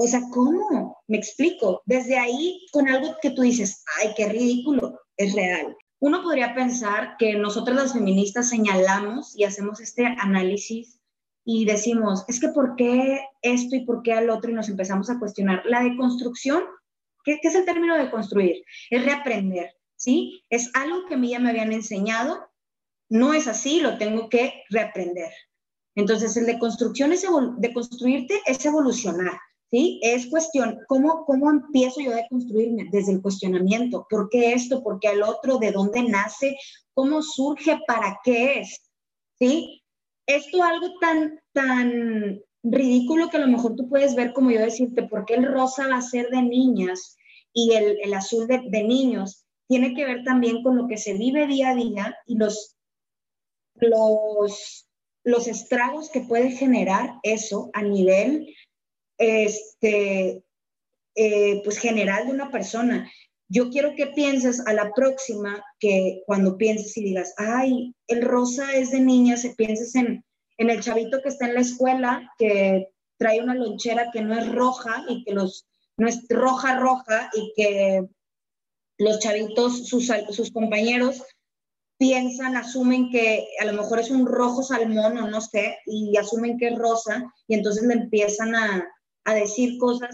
O 0.00 0.06
sea, 0.06 0.20
¿cómo? 0.30 0.96
Me 1.08 1.16
explico. 1.16 1.82
Desde 1.84 2.18
ahí, 2.18 2.66
con 2.72 2.88
algo 2.88 3.16
que 3.20 3.30
tú 3.30 3.42
dices, 3.42 3.82
ay, 3.98 4.12
qué 4.16 4.28
ridículo, 4.28 5.00
es 5.16 5.34
real. 5.34 5.76
Uno 6.00 6.22
podría 6.22 6.54
pensar 6.54 7.16
que 7.18 7.34
nosotros 7.34 7.76
las 7.76 7.92
feministas 7.92 8.48
señalamos 8.48 9.36
y 9.36 9.42
hacemos 9.42 9.80
este 9.80 10.06
análisis 10.06 11.00
y 11.44 11.64
decimos, 11.64 12.24
es 12.28 12.40
que 12.40 12.48
¿por 12.48 12.76
qué 12.76 13.20
esto 13.42 13.74
y 13.74 13.84
por 13.84 14.02
qué 14.02 14.12
al 14.12 14.30
otro? 14.30 14.50
Y 14.50 14.54
nos 14.54 14.68
empezamos 14.68 15.10
a 15.10 15.18
cuestionar. 15.18 15.62
La 15.64 15.82
deconstrucción 15.82 16.62
¿Qué, 17.36 17.48
es 17.48 17.54
el 17.54 17.64
término 17.66 17.96
de 17.96 18.10
construir? 18.10 18.64
Es 18.88 19.04
reaprender, 19.04 19.74
¿sí? 19.96 20.44
Es 20.48 20.70
algo 20.74 21.04
que 21.06 21.14
a 21.14 21.18
mí 21.18 21.30
ya 21.30 21.38
me 21.38 21.50
habían 21.50 21.72
enseñado, 21.72 22.48
no 23.10 23.34
es 23.34 23.46
así, 23.46 23.80
lo 23.80 23.98
tengo 23.98 24.28
que 24.28 24.62
reaprender. 24.70 25.30
Entonces, 25.94 26.36
el 26.36 26.46
de 26.46 26.58
construcción 26.58 27.12
de 27.58 27.72
construirte 27.74 28.40
es 28.46 28.64
evolucionar, 28.64 29.38
¿sí? 29.70 30.00
Es 30.02 30.26
cuestión, 30.28 30.78
¿cómo, 30.86 31.24
¿cómo 31.26 31.50
empiezo 31.50 32.00
yo 32.00 32.14
a 32.14 32.28
construirme? 32.30 32.88
Desde 32.90 33.12
el 33.12 33.20
cuestionamiento, 33.20 34.06
¿por 34.08 34.30
qué 34.30 34.52
esto? 34.54 34.82
¿Por 34.82 34.98
qué 34.98 35.08
al 35.08 35.22
otro? 35.22 35.58
¿De 35.58 35.72
dónde 35.72 36.02
nace? 36.04 36.56
¿Cómo 36.94 37.20
surge? 37.20 37.78
¿Para 37.86 38.18
qué 38.24 38.60
es? 38.60 38.90
¿Sí? 39.38 39.82
Esto 40.26 40.62
algo 40.62 40.98
tan, 41.00 41.40
tan 41.52 42.40
ridículo 42.62 43.30
que 43.30 43.36
a 43.36 43.40
lo 43.40 43.48
mejor 43.48 43.76
tú 43.76 43.88
puedes 43.88 44.14
ver 44.14 44.32
como 44.32 44.50
yo 44.50 44.60
decirte, 44.60 45.02
¿por 45.04 45.24
qué 45.24 45.34
el 45.34 45.44
rosa 45.44 45.88
va 45.88 45.96
a 45.96 46.02
ser 46.02 46.28
de 46.30 46.42
niñas? 46.42 47.18
y 47.52 47.74
el, 47.74 48.14
azul 48.14 48.46
de, 48.46 48.82
niños 48.84 49.44
tiene 49.66 49.94
que 49.94 50.04
ver 50.04 50.22
también 50.24 50.62
con 50.62 50.76
lo 50.76 50.86
que 50.86 50.96
se 50.96 51.14
vive 51.14 51.46
día 51.46 51.70
a 51.70 51.74
día 51.74 52.16
y 52.26 52.36
los, 52.36 52.76
los, 53.74 54.88
los 55.24 55.46
estragos 55.48 56.10
que 56.10 56.20
puede 56.20 56.52
generar 56.52 57.14
eso 57.22 57.70
a 57.72 57.82
nivel 57.82 58.54
este, 59.18 60.44
eh, 61.16 61.60
pues 61.64 61.78
general 61.78 62.26
de 62.26 62.32
una 62.32 62.50
persona. 62.50 63.10
Yo 63.50 63.70
quiero 63.70 63.94
que 63.94 64.06
pienses 64.08 64.64
a 64.66 64.72
la 64.72 64.92
próxima 64.92 65.64
que 65.80 66.22
cuando 66.26 66.56
pienses 66.56 66.96
y 66.96 67.02
digas, 67.02 67.34
ay, 67.38 67.94
el 68.06 68.22
rosa 68.22 68.74
es 68.74 68.90
de 68.90 69.00
niñas, 69.00 69.46
pienses 69.56 69.94
en, 69.94 70.24
en 70.58 70.70
el 70.70 70.80
chavito 70.80 71.22
que 71.22 71.30
está 71.30 71.46
en 71.46 71.54
la 71.54 71.60
escuela, 71.60 72.32
que 72.38 72.90
trae 73.16 73.42
una 73.42 73.54
lonchera 73.54 74.10
que 74.12 74.20
no 74.20 74.38
es 74.38 74.52
roja 74.52 75.04
y 75.08 75.24
que 75.24 75.32
los 75.32 75.66
no 75.96 76.06
es 76.06 76.24
roja, 76.28 76.78
roja 76.78 77.30
y 77.34 77.52
que 77.56 78.08
los 78.98 79.18
chavitos, 79.18 79.88
sus, 79.88 80.10
sus 80.30 80.52
compañeros, 80.52 81.22
piensan, 81.98 82.56
asumen 82.56 83.10
que 83.10 83.48
a 83.60 83.64
lo 83.64 83.72
mejor 83.72 83.98
es 83.98 84.10
un 84.10 84.24
rojo 84.24 84.62
salmón 84.62 85.18
o 85.18 85.28
no 85.28 85.40
sé, 85.40 85.78
y 85.86 86.16
asumen 86.16 86.56
que 86.56 86.68
es 86.68 86.78
rosa, 86.78 87.24
y 87.48 87.54
entonces 87.54 87.82
le 87.82 87.94
empiezan 87.94 88.54
a, 88.54 88.88
a 89.24 89.34
decir 89.34 89.76
cosas, 89.78 90.10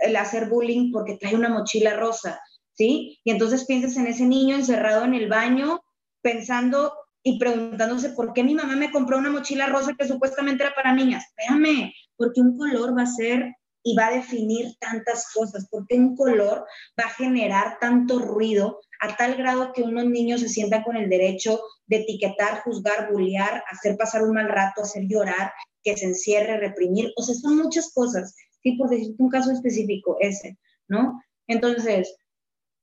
el 0.00 0.16
hacer 0.16 0.48
bullying 0.48 0.90
porque 0.90 1.18
trae 1.18 1.34
una 1.34 1.50
mochila 1.50 1.94
rosa, 1.96 2.40
¿sí? 2.72 3.18
Y 3.22 3.30
entonces 3.30 3.66
piensas 3.66 3.96
en 3.98 4.06
ese 4.06 4.24
niño 4.24 4.56
encerrado 4.56 5.04
en 5.04 5.14
el 5.14 5.28
baño, 5.28 5.82
pensando 6.22 6.94
y 7.22 7.38
preguntándose 7.38 8.10
por 8.10 8.32
qué 8.32 8.42
mi 8.42 8.54
mamá 8.54 8.76
me 8.76 8.90
compró 8.90 9.18
una 9.18 9.30
mochila 9.30 9.66
rosa 9.66 9.94
que 9.98 10.06
supuestamente 10.06 10.64
era 10.64 10.74
para 10.74 10.94
niñas. 10.94 11.24
Espérame, 11.28 11.92
porque 12.16 12.40
un 12.40 12.56
color 12.56 12.96
va 12.96 13.02
a 13.02 13.06
ser 13.06 13.54
y 13.82 13.96
va 13.96 14.08
a 14.08 14.12
definir 14.12 14.74
tantas 14.78 15.32
cosas, 15.32 15.66
porque 15.70 15.96
un 15.96 16.14
color 16.14 16.66
va 16.98 17.04
a 17.04 17.14
generar 17.14 17.78
tanto 17.80 18.18
ruido 18.18 18.80
a 19.00 19.16
tal 19.16 19.36
grado 19.36 19.72
que 19.72 19.82
unos 19.82 20.04
niños 20.04 20.40
se 20.40 20.48
sientan 20.48 20.82
con 20.82 20.96
el 20.96 21.08
derecho 21.08 21.60
de 21.86 21.98
etiquetar, 21.98 22.62
juzgar, 22.62 23.10
bullear, 23.10 23.62
hacer 23.70 23.96
pasar 23.96 24.22
un 24.22 24.34
mal 24.34 24.48
rato, 24.48 24.82
hacer 24.82 25.04
llorar, 25.08 25.52
que 25.82 25.96
se 25.96 26.06
encierre, 26.06 26.58
reprimir, 26.58 27.10
o 27.16 27.22
sea, 27.22 27.34
son 27.34 27.56
muchas 27.56 27.92
cosas, 27.94 28.36
sí, 28.62 28.72
por 28.72 28.90
decirte 28.90 29.22
un 29.22 29.30
caso 29.30 29.50
específico, 29.50 30.18
ese, 30.20 30.58
¿no? 30.88 31.22
Entonces, 31.46 32.14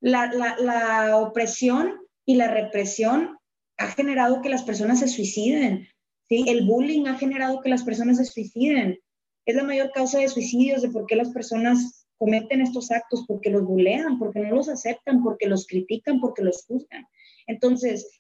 la, 0.02 0.32
la, 0.34 0.58
la 0.58 1.18
opresión 1.18 2.00
y 2.26 2.36
la 2.36 2.48
represión 2.48 3.37
ha 3.78 3.88
generado 3.92 4.42
que 4.42 4.50
las 4.50 4.64
personas 4.64 5.00
se 5.00 5.08
suiciden, 5.08 5.88
¿sí? 6.30 6.46
El 6.48 6.66
bullying 6.66 7.08
ha 7.08 7.18
generado 7.18 7.62
que 7.62 7.70
las 7.70 7.84
personas 7.84 8.18
se 8.18 8.26
suiciden, 8.26 9.00
es 9.46 9.56
la 9.56 9.64
mayor 9.64 9.92
causa 9.94 10.20
de 10.20 10.28
suicidios, 10.28 10.82
de 10.82 10.90
por 10.90 11.06
qué 11.06 11.16
las 11.16 11.30
personas 11.30 12.08
cometen 12.18 12.62
estos 12.62 12.92
actos, 12.92 13.26
porque 13.28 13.50
los 13.50 13.64
bulean, 13.64 14.20
porque 14.20 14.40
no 14.40 14.56
los 14.56 14.70
aceptan, 14.70 15.24
porque 15.24 15.48
los 15.48 15.68
critican, 15.68 16.20
porque 16.20 16.44
los 16.44 16.66
juzgan. 16.66 17.06
Entonces, 17.46 18.20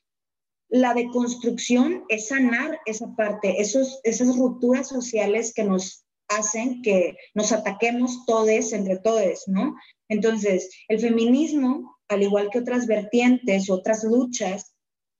la 0.70 0.93
deconstrucción 0.93 2.03
es 2.10 2.28
sanar 2.28 2.80
esa 2.86 3.14
parte, 3.16 3.62
esos, 3.62 3.99
esas 4.03 4.38
rupturas 4.38 4.88
sociales 4.88 5.53
que 5.53 5.64
nos 5.64 6.05
hacen 6.30 6.82
que 6.82 7.16
nos 7.34 7.51
ataquemos 7.51 8.26
todos 8.26 8.74
entre 8.74 8.97
todos, 8.97 9.47
¿no? 9.47 9.76
Entonces, 10.10 10.70
el 10.88 10.99
feminismo, 10.99 11.97
al 12.10 12.24
igual 12.24 12.49
que 12.51 12.60
otras 12.60 12.86
vertientes, 12.86 13.70
otras 13.70 14.03
luchas, 14.03 14.76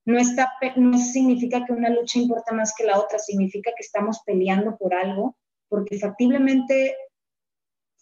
no, 0.08 0.18
está, 0.18 0.54
no 0.78 0.98
significa 0.98 1.66
que 1.66 1.74
una 1.74 1.90
lucha 1.90 2.18
importa 2.18 2.54
más 2.54 2.74
que 2.76 2.86
la 2.86 2.98
otra, 2.98 3.20
significa 3.20 3.72
que 3.76 3.84
estamos 3.84 4.22
peleando 4.26 4.78
por 4.78 4.94
algo 4.96 5.36
porque 5.68 6.00
factiblemente 6.00 6.96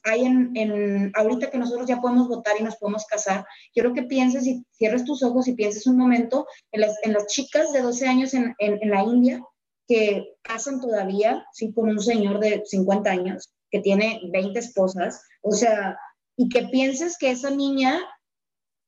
hay 0.03 0.23
en, 0.23 1.11
ahorita 1.15 1.49
que 1.49 1.57
nosotros 1.57 1.87
ya 1.87 1.99
podemos 1.99 2.27
votar 2.27 2.53
y 2.59 2.63
nos 2.63 2.75
podemos 2.75 3.07
casar, 3.07 3.43
quiero 3.73 3.91
que 3.91 4.03
pienses 4.03 4.45
y 4.45 4.63
cierres 4.71 5.03
tus 5.03 5.23
ojos 5.23 5.47
y 5.47 5.55
pienses 5.55 5.87
un 5.87 5.97
momento 5.97 6.45
en 6.71 6.81
las, 6.81 6.95
en 7.01 7.13
las 7.13 7.25
chicas 7.25 7.73
de 7.73 7.81
12 7.81 8.07
años 8.07 8.35
en, 8.35 8.53
en, 8.59 8.91
la 8.91 9.01
India 9.01 9.43
que 9.87 10.35
casan 10.43 10.79
todavía, 10.79 11.43
sí, 11.53 11.73
con 11.73 11.89
un 11.89 11.99
señor 11.99 12.39
de 12.39 12.61
50 12.65 13.09
años 13.09 13.49
que 13.71 13.79
tiene 13.79 14.21
20 14.31 14.59
esposas, 14.59 15.23
o 15.41 15.51
sea, 15.53 15.97
y 16.37 16.49
que 16.49 16.67
pienses 16.67 17.17
que 17.17 17.31
esa 17.31 17.49
niña 17.49 17.99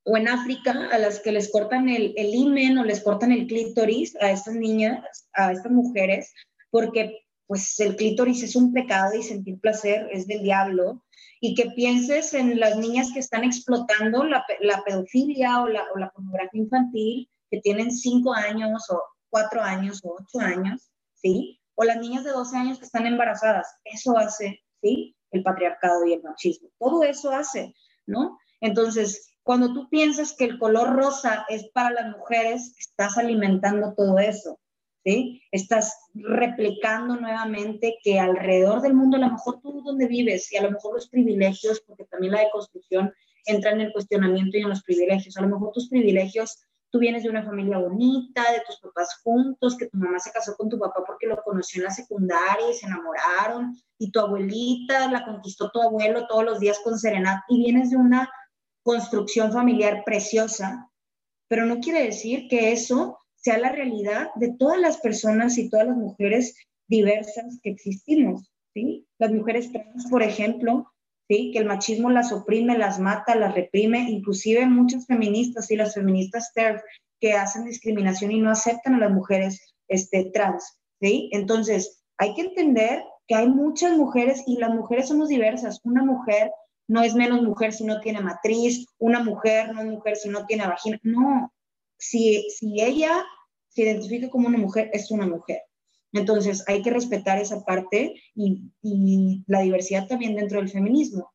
o 0.08 0.16
en 0.16 0.30
África 0.30 0.90
a 0.92 0.98
las 0.98 1.20
que 1.20 1.34
les 1.34 1.52
cortan 1.52 1.90
el, 1.90 2.14
el 2.16 2.78
o 2.80 2.84
les 2.84 3.04
cortan 3.04 3.34
el 3.34 3.46
clítoris 3.46 4.16
a 4.22 4.32
estas 4.32 4.56
niñas, 4.56 5.28
a 5.34 5.52
estas 5.52 5.72
mujeres, 5.72 6.34
porque 6.70 7.28
pues 7.46 7.78
el 7.82 7.98
clítoris 7.98 8.42
es 8.42 8.56
un 8.56 8.72
pecado 8.72 9.16
y 9.16 9.24
sentir 9.24 9.60
placer 9.60 10.08
es 10.12 10.26
del 10.26 10.44
diablo, 10.44 11.04
y 11.42 11.56
que 11.56 11.72
pienses 11.72 12.34
en 12.34 12.58
las 12.58 12.78
niñas 12.78 13.12
que 13.14 13.20
están 13.20 13.44
explotando 13.44 14.24
la, 14.24 14.46
pedofilia 14.86 15.62
o 15.62 15.68
la, 15.68 15.84
o 15.94 16.00
la, 16.00 16.10
pornografía 16.10 16.62
infantil, 16.62 17.30
que 17.52 17.60
tienen 17.60 17.92
cinco 17.92 18.34
años 18.34 18.90
o 18.90 19.02
cuatro 19.30 19.62
años 19.62 20.00
o 20.04 20.16
ocho 20.20 20.40
años, 20.40 20.90
¿sí? 21.16 21.60
O 21.76 21.84
las 21.84 21.98
niñas 21.98 22.24
de 22.24 22.32
12 22.32 22.58
años 22.58 22.80
que 22.80 22.86
están 22.86 23.06
embarazadas. 23.06 23.68
Eso 23.84 24.18
hace, 24.18 24.64
¿sí? 24.82 25.16
El 25.32 25.44
patriarcado 25.44 26.06
y 26.06 26.14
el 26.14 26.24
machismo. 26.24 26.70
Todo 26.80 27.04
eso 27.04 27.32
hace, 27.32 27.76
¿no? 28.08 28.38
Entonces, 28.62 29.37
Cuando 29.48 29.72
tú 29.72 29.88
piensas 29.88 30.34
que 30.34 30.44
el 30.44 30.60
color 30.60 30.94
rosa 30.94 31.46
es 31.48 31.70
para 31.70 31.92
las 31.92 32.18
mujeres, 32.18 32.76
estás 32.78 33.18
alimentando 33.18 33.94
todo 33.96 34.20
eso, 34.20 34.60
¿sí? 35.06 35.42
Estás 35.54 35.98
replicando 36.14 37.16
nuevamente 37.16 37.96
que 38.04 38.20
alrededor 38.20 38.82
del 38.82 38.94
mundo, 38.94 39.16
a 39.16 39.22
lo 39.22 39.32
mejor 39.32 39.62
tú 39.62 39.82
donde 39.86 40.06
vives 40.06 40.52
y 40.52 40.58
a 40.58 40.64
lo 40.64 40.72
mejor 40.72 40.96
los 40.96 41.08
privilegios, 41.08 41.82
porque 41.88 42.04
también 42.04 42.34
la 42.34 42.42
deconstrucción 42.42 43.14
entra 43.46 43.72
en 43.72 43.80
el 43.80 43.94
cuestionamiento 43.94 44.58
y 44.58 44.64
en 44.64 44.70
los 44.70 44.84
privilegios, 44.84 45.38
a 45.38 45.42
lo 45.44 45.48
mejor 45.48 45.72
tus 45.72 45.88
privilegios 45.88 46.60
tú 46.90 47.00
vienes 47.00 47.24
de 47.24 47.30
una 47.30 47.46
familia 47.46 47.78
bonita, 47.78 48.44
de 48.52 48.64
tus 48.68 48.82
papás 48.82 49.22
juntos, 49.24 49.78
que 49.78 49.88
tu 49.88 49.98
mamá 49.98 50.20
se 50.20 50.32
casó 50.34 50.58
con 50.58 50.68
tu 50.68 50.78
papá 50.78 51.06
porque 51.08 51.26
lo 51.26 51.42
conoció 51.42 51.80
en 51.80 51.86
la 51.86 51.92
secundaria 51.92 52.70
y 52.70 52.74
se 52.74 52.86
enamoraron, 52.86 53.78
y 53.98 54.12
tu 54.12 54.20
abuelita 54.20 55.10
la 55.10 55.24
conquistó 55.24 55.72
tu 55.72 55.82
abuelo 55.82 56.28
todos 56.28 56.44
los 56.44 56.60
días 56.60 56.80
con 56.84 57.00
serenata, 57.00 57.46
y 57.48 57.64
vienes 57.64 57.92
de 57.92 57.96
una 57.96 58.30
construcción 58.88 59.52
familiar 59.52 60.04
preciosa, 60.06 60.90
pero 61.50 61.66
no 61.66 61.82
quiere 61.82 62.04
decir 62.04 62.48
que 62.48 62.72
eso 62.72 63.20
sea 63.36 63.58
la 63.58 63.74
realidad 63.74 64.30
de 64.36 64.54
todas 64.58 64.80
las 64.80 64.98
personas 65.00 65.58
y 65.58 65.70
todas 65.70 65.88
las 65.88 65.98
mujeres 65.98 66.56
diversas 66.88 67.60
que 67.62 67.72
existimos, 67.72 68.50
¿sí? 68.74 69.06
Las 69.20 69.34
mujeres 69.34 69.74
trans, 69.74 70.10
por 70.10 70.24
ejemplo, 70.24 70.90
¿sí? 71.28 71.52
Que 71.52 71.60
el 71.60 71.66
machismo 71.66 72.10
las 72.10 72.32
oprime, 72.32 72.78
las 72.78 72.98
mata, 72.98 73.36
las 73.36 73.54
reprime, 73.54 74.10
inclusive 74.10 74.66
muchas 74.66 75.06
feministas 75.06 75.70
y 75.70 75.76
las 75.76 75.94
feministas 75.94 76.54
TERF 76.54 76.82
que 77.20 77.34
hacen 77.34 77.66
discriminación 77.66 78.32
y 78.32 78.40
no 78.40 78.52
aceptan 78.52 78.94
a 78.94 79.00
las 79.00 79.12
mujeres 79.12 79.76
este, 79.90 80.32
trans, 80.34 80.80
¿sí? 81.02 81.30
Entonces, 81.34 82.06
hay 82.18 82.34
que 82.36 82.44
entender 82.44 83.04
que 83.28 83.36
hay 83.36 83.50
muchas 83.50 83.98
mujeres 83.98 84.44
y 84.48 84.58
las 84.60 84.74
mujeres 84.74 85.10
somos 85.10 85.28
diversas. 85.28 85.82
Una 85.84 86.06
mujer 86.06 86.52
no 86.88 87.04
es 87.04 87.16
menos 87.16 87.42
mujer 87.42 87.74
si 87.74 87.84
no 87.84 88.00
tiene 88.00 88.22
matriz, 88.22 88.88
una 88.98 89.22
mujer 89.24 89.74
no 89.74 89.82
es 89.82 89.88
mujer 89.88 90.16
si 90.16 90.30
no 90.30 90.46
tiene 90.46 90.68
vagina. 90.68 91.00
No, 91.04 91.54
si, 91.98 92.50
si 92.50 92.82
ella 92.82 93.26
se 93.70 93.84
identifica 93.84 94.30
como 94.30 94.48
una 94.48 94.58
mujer, 94.58 94.90
es 94.94 95.12
una 95.12 95.28
mujer. 95.28 95.62
Entonces 96.14 96.64
hay 96.68 96.82
que 96.82 96.90
respetar 96.90 97.40
esa 97.40 97.64
parte 97.66 98.16
y, 98.34 98.72
y 98.82 99.44
la 99.48 99.62
diversidad 99.62 100.08
también 100.08 100.36
dentro 100.36 100.60
del 100.60 100.70
feminismo. 100.70 101.32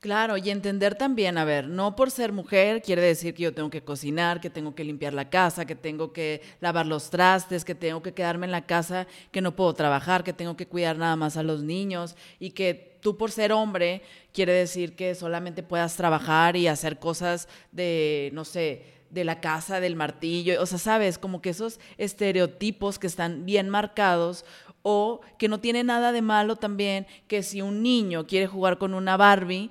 Claro, 0.00 0.36
y 0.36 0.50
entender 0.50 0.94
también, 0.94 1.38
a 1.38 1.44
ver, 1.44 1.66
no 1.68 1.96
por 1.96 2.10
ser 2.10 2.30
mujer 2.30 2.82
quiere 2.82 3.02
decir 3.02 3.34
que 3.34 3.44
yo 3.44 3.54
tengo 3.54 3.70
que 3.70 3.82
cocinar, 3.82 4.40
que 4.40 4.50
tengo 4.50 4.74
que 4.74 4.84
limpiar 4.84 5.14
la 5.14 5.30
casa, 5.30 5.64
que 5.64 5.74
tengo 5.74 6.12
que 6.12 6.42
lavar 6.60 6.86
los 6.86 7.08
trastes, 7.10 7.64
que 7.64 7.74
tengo 7.74 8.02
que 8.02 8.12
quedarme 8.12 8.44
en 8.46 8.52
la 8.52 8.66
casa, 8.66 9.06
que 9.32 9.40
no 9.40 9.56
puedo 9.56 9.72
trabajar, 9.74 10.22
que 10.22 10.34
tengo 10.34 10.56
que 10.56 10.66
cuidar 10.68 10.98
nada 10.98 11.16
más 11.16 11.36
a 11.36 11.42
los 11.42 11.62
niños 11.62 12.14
y 12.38 12.50
que 12.50 12.98
tú 13.00 13.16
por 13.16 13.30
ser 13.30 13.52
hombre 13.52 14.02
quiere 14.32 14.52
decir 14.52 14.94
que 14.96 15.14
solamente 15.14 15.62
puedas 15.62 15.96
trabajar 15.96 16.56
y 16.56 16.68
hacer 16.68 16.98
cosas 16.98 17.48
de, 17.72 18.30
no 18.34 18.44
sé, 18.44 18.84
de 19.10 19.24
la 19.24 19.40
casa, 19.40 19.80
del 19.80 19.96
martillo, 19.96 20.60
o 20.62 20.66
sea, 20.66 20.78
sabes, 20.78 21.16
como 21.16 21.40
que 21.40 21.50
esos 21.50 21.80
estereotipos 21.96 22.98
que 22.98 23.06
están 23.06 23.46
bien 23.46 23.70
marcados 23.70 24.44
o 24.82 25.20
que 25.38 25.48
no 25.48 25.58
tiene 25.58 25.82
nada 25.84 26.12
de 26.12 26.22
malo 26.22 26.56
también 26.56 27.06
que 27.28 27.42
si 27.42 27.62
un 27.62 27.82
niño 27.82 28.26
quiere 28.26 28.46
jugar 28.46 28.78
con 28.78 28.94
una 28.94 29.16
Barbie, 29.16 29.70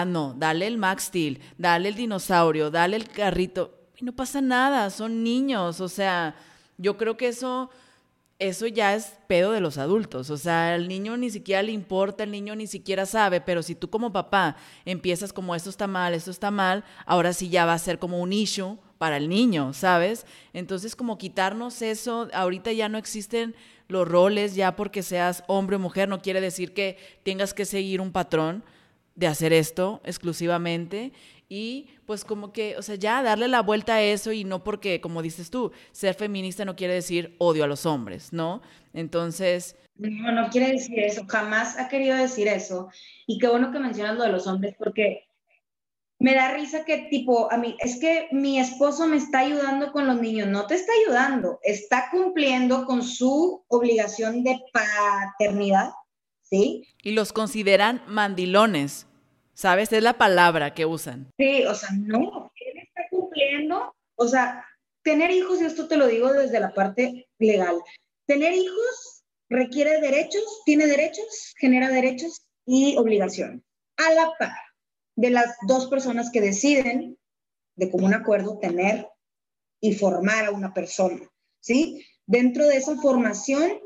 ah, 0.00 0.04
no, 0.04 0.34
dale 0.36 0.66
el 0.66 0.76
Max 0.78 1.04
Steel, 1.04 1.40
dale 1.56 1.88
el 1.88 1.94
dinosaurio, 1.94 2.70
dale 2.70 2.96
el 2.96 3.08
carrito, 3.08 3.78
y 3.96 4.04
no 4.04 4.12
pasa 4.12 4.40
nada, 4.40 4.90
son 4.90 5.22
niños, 5.22 5.80
o 5.80 5.88
sea, 5.88 6.34
yo 6.78 6.96
creo 6.96 7.16
que 7.16 7.28
eso 7.28 7.70
eso 8.38 8.66
ya 8.66 8.94
es 8.94 9.16
pedo 9.26 9.52
de 9.52 9.60
los 9.60 9.78
adultos. 9.78 10.30
O 10.30 10.36
sea, 10.36 10.74
el 10.74 10.88
niño 10.88 11.16
ni 11.16 11.30
siquiera 11.30 11.62
le 11.62 11.72
importa, 11.72 12.24
el 12.24 12.30
niño 12.30 12.56
ni 12.56 12.66
siquiera 12.66 13.06
sabe, 13.06 13.40
pero 13.40 13.62
si 13.62 13.74
tú 13.74 13.88
como 13.90 14.12
papá 14.12 14.56
empiezas 14.84 15.32
como 15.32 15.54
esto 15.54 15.70
está 15.70 15.86
mal, 15.86 16.14
esto 16.14 16.30
está 16.30 16.50
mal, 16.50 16.84
ahora 17.06 17.32
sí 17.32 17.48
ya 17.48 17.64
va 17.64 17.74
a 17.74 17.78
ser 17.78 17.98
como 17.98 18.20
un 18.20 18.32
issue 18.32 18.78
para 18.98 19.16
el 19.16 19.28
niño, 19.28 19.72
¿sabes? 19.72 20.26
Entonces 20.52 20.96
como 20.96 21.18
quitarnos 21.18 21.80
eso, 21.82 22.28
ahorita 22.32 22.72
ya 22.72 22.88
no 22.88 22.98
existen 22.98 23.54
los 23.86 24.08
roles, 24.08 24.54
ya 24.54 24.76
porque 24.76 25.02
seas 25.02 25.44
hombre 25.46 25.76
o 25.76 25.78
mujer, 25.78 26.08
no 26.08 26.20
quiere 26.20 26.40
decir 26.40 26.74
que 26.74 26.98
tengas 27.22 27.54
que 27.54 27.64
seguir 27.64 28.00
un 28.00 28.12
patrón 28.12 28.64
de 29.14 29.26
hacer 29.26 29.52
esto 29.52 30.00
exclusivamente 30.04 31.12
y 31.48 31.88
pues 32.06 32.24
como 32.24 32.52
que, 32.52 32.76
o 32.76 32.82
sea, 32.82 32.96
ya 32.96 33.22
darle 33.22 33.48
la 33.48 33.62
vuelta 33.62 33.96
a 33.96 34.02
eso 34.02 34.32
y 34.32 34.44
no 34.44 34.64
porque, 34.64 35.00
como 35.00 35.22
dices 35.22 35.50
tú, 35.50 35.72
ser 35.92 36.14
feminista 36.14 36.64
no 36.64 36.76
quiere 36.76 36.94
decir 36.94 37.36
odio 37.38 37.64
a 37.64 37.68
los 37.68 37.86
hombres, 37.86 38.32
¿no? 38.32 38.62
Entonces... 38.92 39.76
No, 39.96 40.32
no 40.32 40.48
quiere 40.50 40.72
decir 40.72 40.98
eso, 40.98 41.24
jamás 41.28 41.78
ha 41.78 41.88
querido 41.88 42.16
decir 42.16 42.48
eso. 42.48 42.88
Y 43.26 43.38
qué 43.38 43.48
bueno 43.48 43.70
que 43.70 43.78
mencionas 43.78 44.16
lo 44.16 44.24
de 44.24 44.32
los 44.32 44.46
hombres 44.46 44.74
porque 44.78 45.28
me 46.18 46.34
da 46.34 46.54
risa 46.54 46.84
que 46.84 47.06
tipo, 47.10 47.52
a 47.52 47.58
mí, 47.58 47.76
es 47.80 47.98
que 48.00 48.28
mi 48.32 48.58
esposo 48.58 49.06
me 49.06 49.16
está 49.16 49.40
ayudando 49.40 49.92
con 49.92 50.06
los 50.06 50.20
niños, 50.20 50.48
no 50.48 50.66
te 50.66 50.74
está 50.74 50.92
ayudando, 51.04 51.58
está 51.62 52.08
cumpliendo 52.10 52.86
con 52.86 53.02
su 53.02 53.62
obligación 53.68 54.42
de 54.42 54.58
paternidad, 54.72 55.90
¿sí? 56.44 56.86
Y 57.02 57.12
los 57.12 57.32
consideran 57.32 58.02
mandilones. 58.06 59.06
¿Sabes? 59.56 59.92
Es 59.92 60.02
la 60.02 60.18
palabra 60.18 60.74
que 60.74 60.84
usan. 60.84 61.30
Sí, 61.38 61.64
o 61.64 61.74
sea, 61.76 61.90
no, 61.92 62.50
él 62.56 62.82
está 62.82 63.02
cumpliendo, 63.08 63.94
o 64.16 64.26
sea, 64.26 64.66
tener 65.04 65.30
hijos, 65.30 65.60
y 65.60 65.64
esto 65.64 65.86
te 65.86 65.96
lo 65.96 66.08
digo 66.08 66.32
desde 66.32 66.58
la 66.58 66.74
parte 66.74 67.28
legal, 67.38 67.76
tener 68.26 68.52
hijos 68.52 69.22
requiere 69.48 70.00
derechos, 70.00 70.42
tiene 70.64 70.86
derechos, 70.86 71.54
genera 71.58 71.88
derechos 71.88 72.42
y 72.66 72.96
obligaciones, 72.96 73.62
a 73.96 74.12
la 74.12 74.32
par 74.38 74.56
de 75.16 75.30
las 75.30 75.56
dos 75.68 75.86
personas 75.86 76.30
que 76.32 76.40
deciden 76.40 77.16
de 77.76 77.90
común 77.90 78.14
acuerdo 78.14 78.58
tener 78.58 79.08
y 79.80 79.94
formar 79.94 80.46
a 80.46 80.50
una 80.50 80.72
persona, 80.72 81.20
¿sí? 81.60 82.04
Dentro 82.26 82.66
de 82.66 82.78
esa 82.78 82.96
formación, 82.96 83.78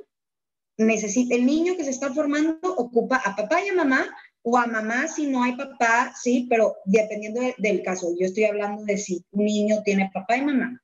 necesita, 0.79 1.35
el 1.35 1.45
niño 1.45 1.77
que 1.77 1.85
se 1.85 1.91
está 1.91 2.13
formando 2.15 2.59
ocupa 2.63 3.21
a 3.25 3.37
papá 3.37 3.63
y 3.63 3.69
a 3.69 3.75
mamá 3.75 4.07
o 4.43 4.57
a 4.57 4.67
mamá 4.67 5.09
si 5.09 5.27
no 5.27 5.43
hay 5.43 5.57
papá, 5.57 6.13
sí, 6.17 6.47
pero 6.49 6.77
dependiendo 6.85 7.41
del 7.59 7.83
caso, 7.83 8.15
yo 8.19 8.27
estoy 8.27 8.45
hablando 8.45 8.85
de 8.85 8.97
si 8.97 9.25
un 9.33 9.45
niño 9.45 9.83
tiene 9.85 10.11
papá 10.15 10.37
y 10.37 10.45
mamá. 10.45 10.81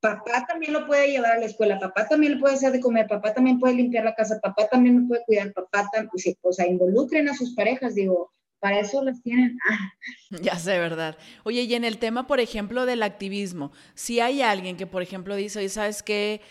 Papá 0.00 0.44
también 0.46 0.72
lo 0.72 0.86
puede 0.86 1.10
llevar 1.10 1.32
a 1.32 1.38
la 1.40 1.46
escuela, 1.46 1.80
papá 1.80 2.06
también 2.06 2.34
le 2.34 2.38
puede 2.38 2.54
hacer 2.54 2.70
de 2.72 2.80
comer, 2.80 3.08
papá 3.08 3.34
también 3.34 3.58
puede 3.58 3.74
limpiar 3.74 4.04
la 4.04 4.14
casa, 4.14 4.38
papá 4.40 4.68
también 4.68 5.00
lo 5.00 5.08
puede 5.08 5.24
cuidar, 5.24 5.52
papá 5.52 5.88
también, 5.92 6.36
o 6.42 6.52
sea, 6.52 6.66
involucren 6.66 7.28
a 7.28 7.34
sus 7.34 7.54
parejas, 7.54 7.94
digo, 7.94 8.30
para 8.60 8.80
eso 8.80 9.02
las 9.02 9.22
tienen. 9.22 9.56
Ya 10.42 10.56
sé, 10.56 10.78
¿verdad? 10.78 11.16
Oye, 11.44 11.62
y 11.62 11.74
en 11.74 11.84
el 11.84 11.98
tema, 11.98 12.26
por 12.26 12.38
ejemplo, 12.38 12.86
del 12.86 13.02
activismo, 13.02 13.72
si 13.94 14.20
hay 14.20 14.42
alguien 14.42 14.76
que, 14.76 14.86
por 14.86 15.02
ejemplo, 15.02 15.34
dice, 15.34 15.58
oye, 15.58 15.68
¿sabes 15.68 16.02
qué? 16.02 16.42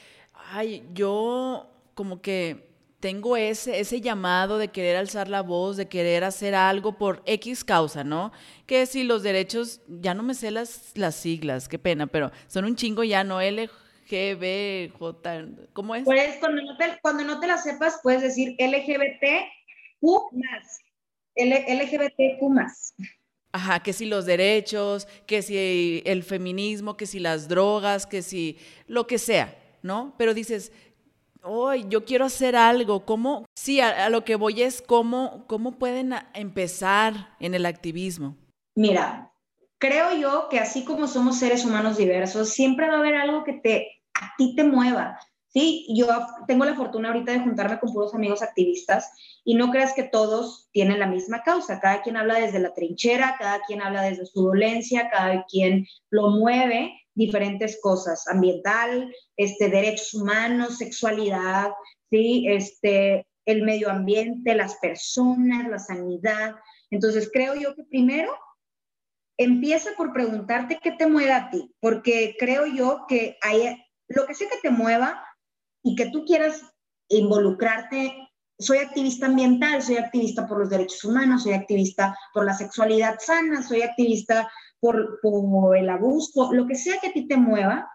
Ay, 0.51 0.83
yo 0.93 1.76
como 1.97 2.21
que 2.21 2.67
tengo 2.99 3.35
ese, 3.37 3.79
ese 3.79 4.01
llamado 4.01 4.59
de 4.59 4.67
querer 4.67 4.97
alzar 4.97 5.29
la 5.29 5.41
voz, 5.41 5.77
de 5.77 5.87
querer 5.87 6.23
hacer 6.23 6.53
algo 6.53 6.95
por 6.95 7.23
X 7.25 7.63
causa, 7.63 8.03
¿no? 8.03 8.31
Que 8.67 8.85
si 8.85 9.03
los 9.03 9.23
derechos, 9.23 9.81
ya 9.87 10.13
no 10.13 10.21
me 10.21 10.35
sé 10.35 10.51
las, 10.51 10.91
las 10.95 11.15
siglas, 11.15 11.67
qué 11.67 11.79
pena, 11.79 12.05
pero 12.05 12.31
son 12.45 12.65
un 12.65 12.75
chingo 12.75 13.03
ya, 13.03 13.23
¿no? 13.23 13.39
LGBJ, 13.41 14.93
¿cómo 15.73 15.95
es? 15.95 16.05
Pues 16.05 16.37
cuando 16.39 16.61
no 16.61 16.77
te, 16.77 16.99
cuando 17.01 17.23
no 17.23 17.39
te 17.39 17.47
las 17.47 17.63
sepas, 17.63 17.99
puedes 18.03 18.21
decir 18.21 18.55
LGBTQ 18.59 20.33
más. 20.33 20.79
LGBTQ 21.35 22.43
más. 22.49 22.93
Ajá, 23.53 23.81
que 23.81 23.93
si 23.93 24.05
los 24.05 24.27
derechos, 24.27 25.07
que 25.25 25.41
si 25.41 26.03
el 26.05 26.21
feminismo, 26.21 26.95
que 26.95 27.07
si 27.07 27.19
las 27.19 27.47
drogas, 27.47 28.05
que 28.05 28.21
si 28.21 28.59
lo 28.85 29.07
que 29.07 29.17
sea, 29.17 29.57
¿no? 29.81 30.13
Pero 30.17 30.35
dices, 30.35 30.71
hoy 31.43 31.85
yo 31.89 32.05
quiero 32.05 32.25
hacer 32.25 32.55
algo, 32.55 33.05
¿cómo? 33.05 33.45
Sí, 33.55 33.81
a, 33.81 34.09
lo 34.09 34.23
que 34.23 34.35
voy 34.35 34.61
es 34.61 34.81
cómo, 34.81 35.45
cómo 35.47 35.73
pueden 35.73 36.13
empezar 36.33 37.35
en 37.39 37.53
el 37.53 37.65
activismo. 37.65 38.35
Mira, 38.75 39.31
creo 39.77 40.15
yo 40.15 40.47
que 40.49 40.59
así 40.59 40.83
como 40.83 41.07
somos 41.07 41.37
seres 41.39 41.65
humanos 41.65 41.97
diversos, 41.97 42.49
siempre 42.49 42.87
va 42.87 42.95
a 42.95 42.99
haber 42.99 43.15
algo 43.15 43.43
que 43.43 43.53
te, 43.53 44.01
a 44.13 44.33
ti 44.37 44.55
te 44.55 44.63
mueva. 44.63 45.19
Sí, 45.47 45.87
yo 45.95 46.07
tengo 46.45 46.65
la 46.65 46.75
fortuna 46.75 47.09
ahorita 47.09 47.31
de 47.31 47.39
juntarme 47.39 47.79
con 47.79 47.91
puros 47.91 48.13
amigos 48.13 48.41
activistas 48.43 49.09
y 49.43 49.55
no 49.55 49.71
creas 49.71 49.93
que 49.93 50.03
todos 50.03 50.69
tienen 50.71 50.99
la 50.99 51.07
misma 51.07 51.41
causa. 51.41 51.79
Cada 51.79 52.01
quien 52.01 52.17
habla 52.17 52.39
desde 52.39 52.59
la 52.59 52.73
trinchera, 52.73 53.37
cada 53.39 53.61
quien 53.61 53.81
habla 53.81 54.03
desde 54.03 54.25
su 54.25 54.43
dolencia, 54.43 55.09
cada 55.09 55.45
quien 55.45 55.87
lo 56.09 56.29
mueve 56.29 56.93
diferentes 57.17 57.79
cosas, 57.81 58.27
ambiental, 58.27 59.11
este, 59.35 59.69
derechos 59.69 60.13
humanos, 60.13 60.77
sexualidad, 60.77 61.71
¿sí? 62.11 62.45
este, 62.47 63.27
el 63.45 63.63
medio 63.63 63.89
ambiente, 63.89 64.55
las 64.55 64.75
personas, 64.75 65.67
la 65.67 65.79
sanidad. 65.79 66.55
Entonces, 66.91 67.29
creo 67.33 67.55
yo 67.55 67.75
que 67.75 67.83
primero 67.83 68.31
empieza 69.37 69.91
por 69.97 70.13
preguntarte 70.13 70.79
qué 70.81 70.91
te 70.91 71.07
mueve 71.07 71.33
a 71.33 71.49
ti, 71.49 71.73
porque 71.79 72.35
creo 72.39 72.65
yo 72.67 73.05
que 73.07 73.37
hay, 73.41 73.83
lo 74.07 74.25
que 74.27 74.35
sea 74.35 74.47
que 74.49 74.61
te 74.61 74.69
mueva 74.69 75.23
y 75.83 75.95
que 75.95 76.09
tú 76.11 76.23
quieras 76.23 76.61
involucrarte 77.09 78.15
soy 78.59 78.79
activista 78.79 79.27
ambiental, 79.27 79.81
soy 79.83 79.97
activista 79.97 80.47
por 80.47 80.59
los 80.59 80.69
derechos 80.69 81.03
humanos, 81.03 81.43
soy 81.43 81.53
activista 81.53 82.17
por 82.33 82.45
la 82.45 82.53
sexualidad 82.53 83.17
sana, 83.19 83.61
soy 83.61 83.81
activista 83.81 84.49
por, 84.79 85.19
el 85.77 85.89
abuso, 85.89 86.53
lo 86.53 86.67
que 86.67 86.75
sea 86.75 86.99
que 86.99 87.07
a 87.07 87.13
ti 87.13 87.27
te 87.27 87.37
mueva, 87.37 87.89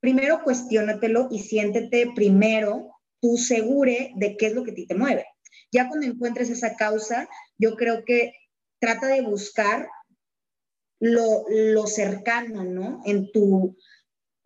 primero 0.00 0.42
cuestiónatelo 0.42 1.28
y 1.30 1.40
siéntete 1.40 2.12
primero 2.14 2.92
tú 3.20 3.36
segure 3.36 4.12
de 4.16 4.36
qué 4.36 4.46
es 4.46 4.54
lo 4.54 4.64
que 4.64 4.72
a 4.72 4.74
ti 4.74 4.86
te 4.86 4.94
mueve. 4.94 5.26
Ya 5.72 5.88
cuando 5.88 6.06
encuentres 6.06 6.50
esa 6.50 6.76
causa, 6.76 7.28
yo 7.58 7.74
creo 7.74 8.04
que 8.04 8.32
trata 8.78 9.08
de 9.08 9.22
buscar 9.22 9.88
lo, 11.00 11.44
lo 11.48 11.86
cercano, 11.86 12.64
¿no? 12.64 13.02
En 13.04 13.30
tu... 13.32 13.76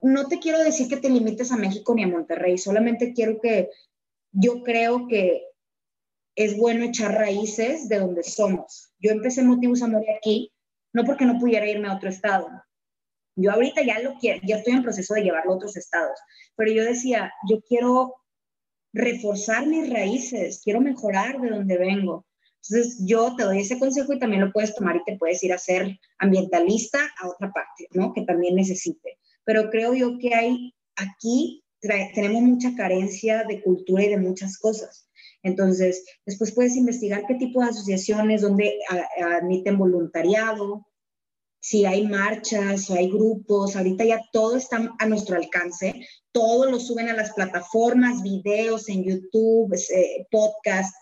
No 0.01 0.27
te 0.27 0.39
quiero 0.39 0.59
decir 0.59 0.89
que 0.89 0.97
te 0.97 1.11
limites 1.11 1.53
a 1.53 1.57
México 1.57 1.95
ni 1.95 2.03
a 2.03 2.09
Monterrey, 2.09 2.59
solamente 2.59 3.13
quiero 3.13 3.41
que 3.41 3.71
yo 4.33 4.63
creo 4.63 5.07
que 5.07 5.45
es 6.35 6.57
bueno 6.57 6.85
echar 6.85 7.13
raíces 7.13 7.89
de 7.89 7.99
donde 7.99 8.23
somos. 8.23 8.93
Yo 8.99 9.11
empecé 9.11 9.43
Motivos 9.43 9.83
Amor 9.83 10.05
aquí, 10.17 10.52
no 10.93 11.05
porque 11.05 11.25
no 11.25 11.39
pudiera 11.39 11.69
irme 11.69 11.89
a 11.89 11.95
otro 11.95 12.09
estado. 12.09 12.49
Yo 13.35 13.53
ahorita 13.53 13.83
ya 13.83 13.99
lo 14.01 14.15
quiero, 14.19 14.41
ya 14.45 14.57
estoy 14.57 14.75
en 14.75 14.83
proceso 14.83 15.15
de 15.15 15.23
llevarlo 15.23 15.53
a 15.53 15.57
otros 15.57 15.77
estados, 15.77 16.19
pero 16.55 16.71
yo 16.71 16.85
decía, 16.85 17.33
yo 17.49 17.61
quiero 17.63 18.15
reforzar 18.93 19.67
mis 19.67 19.89
raíces, 19.91 20.61
quiero 20.63 20.81
mejorar 20.81 21.41
de 21.41 21.49
donde 21.49 21.79
vengo. 21.79 22.27
Entonces, 22.57 22.99
yo 23.05 23.35
te 23.35 23.45
doy 23.45 23.61
ese 23.61 23.79
consejo 23.79 24.13
y 24.13 24.19
también 24.19 24.43
lo 24.43 24.53
puedes 24.53 24.75
tomar 24.75 24.97
y 24.97 25.05
te 25.05 25.17
puedes 25.17 25.43
ir 25.43 25.53
a 25.53 25.59
ser 25.59 25.99
ambientalista 26.19 27.01
a 27.21 27.29
otra 27.29 27.51
parte, 27.51 27.89
¿no? 27.93 28.13
Que 28.13 28.23
también 28.23 28.55
necesite. 28.55 29.19
Pero 29.45 29.71
creo 29.71 29.95
yo 29.95 30.19
que 30.19 30.35
hay 30.35 30.75
aquí, 30.95 31.65
tenemos 31.81 32.43
mucha 32.43 32.75
carencia 32.77 33.45
de 33.45 33.63
cultura 33.63 34.05
y 34.05 34.11
de 34.11 34.19
muchas 34.19 34.59
cosas. 34.59 35.09
Entonces, 35.43 36.05
después 36.25 36.53
puedes 36.55 36.77
investigar 36.77 37.25
qué 37.27 37.35
tipo 37.35 37.61
de 37.61 37.71
asociaciones, 37.71 38.43
donde 38.43 38.79
admiten 39.21 39.79
voluntariado, 39.79 40.87
si 41.63 41.87
hay 41.87 42.07
marchas 42.07 42.91
o 42.91 42.95
hay 42.95 43.09
grupos, 43.09 43.77
ahorita 43.77 44.05
ya 44.05 44.21
todo 44.33 44.57
está 44.57 44.93
a 44.99 45.07
nuestro 45.07 45.37
alcance, 45.37 46.07
todo 46.33 46.69
lo 46.69 46.81
suben 46.81 47.09
a 47.09 47.15
las 47.15 47.33
plataformas, 47.33 48.23
videos 48.23 48.89
en 48.89 49.05
YouTube, 49.05 49.73
eh, 49.75 50.27
podcast, 50.31 50.93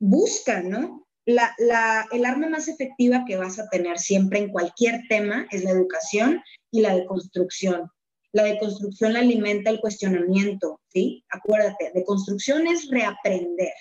buscan, 0.00 0.68
¿no? 0.68 1.06
El 1.26 2.24
arma 2.24 2.48
más 2.48 2.68
efectiva 2.68 3.24
que 3.26 3.36
vas 3.36 3.58
a 3.58 3.68
tener 3.68 3.98
siempre 3.98 4.40
en 4.40 4.50
cualquier 4.50 5.02
tema 5.08 5.46
es 5.50 5.62
la 5.62 5.70
educación 5.70 6.42
y 6.72 6.80
la 6.80 6.96
deconstrucción. 6.96 7.88
La 8.34 8.42
deconstrucción 8.42 9.12
la 9.12 9.20
alimenta 9.20 9.70
el 9.70 9.80
cuestionamiento, 9.80 10.80
¿sí? 10.88 11.24
Acuérdate, 11.30 11.92
deconstrucción 11.94 12.66
es 12.66 12.90
reaprender. 12.90 13.72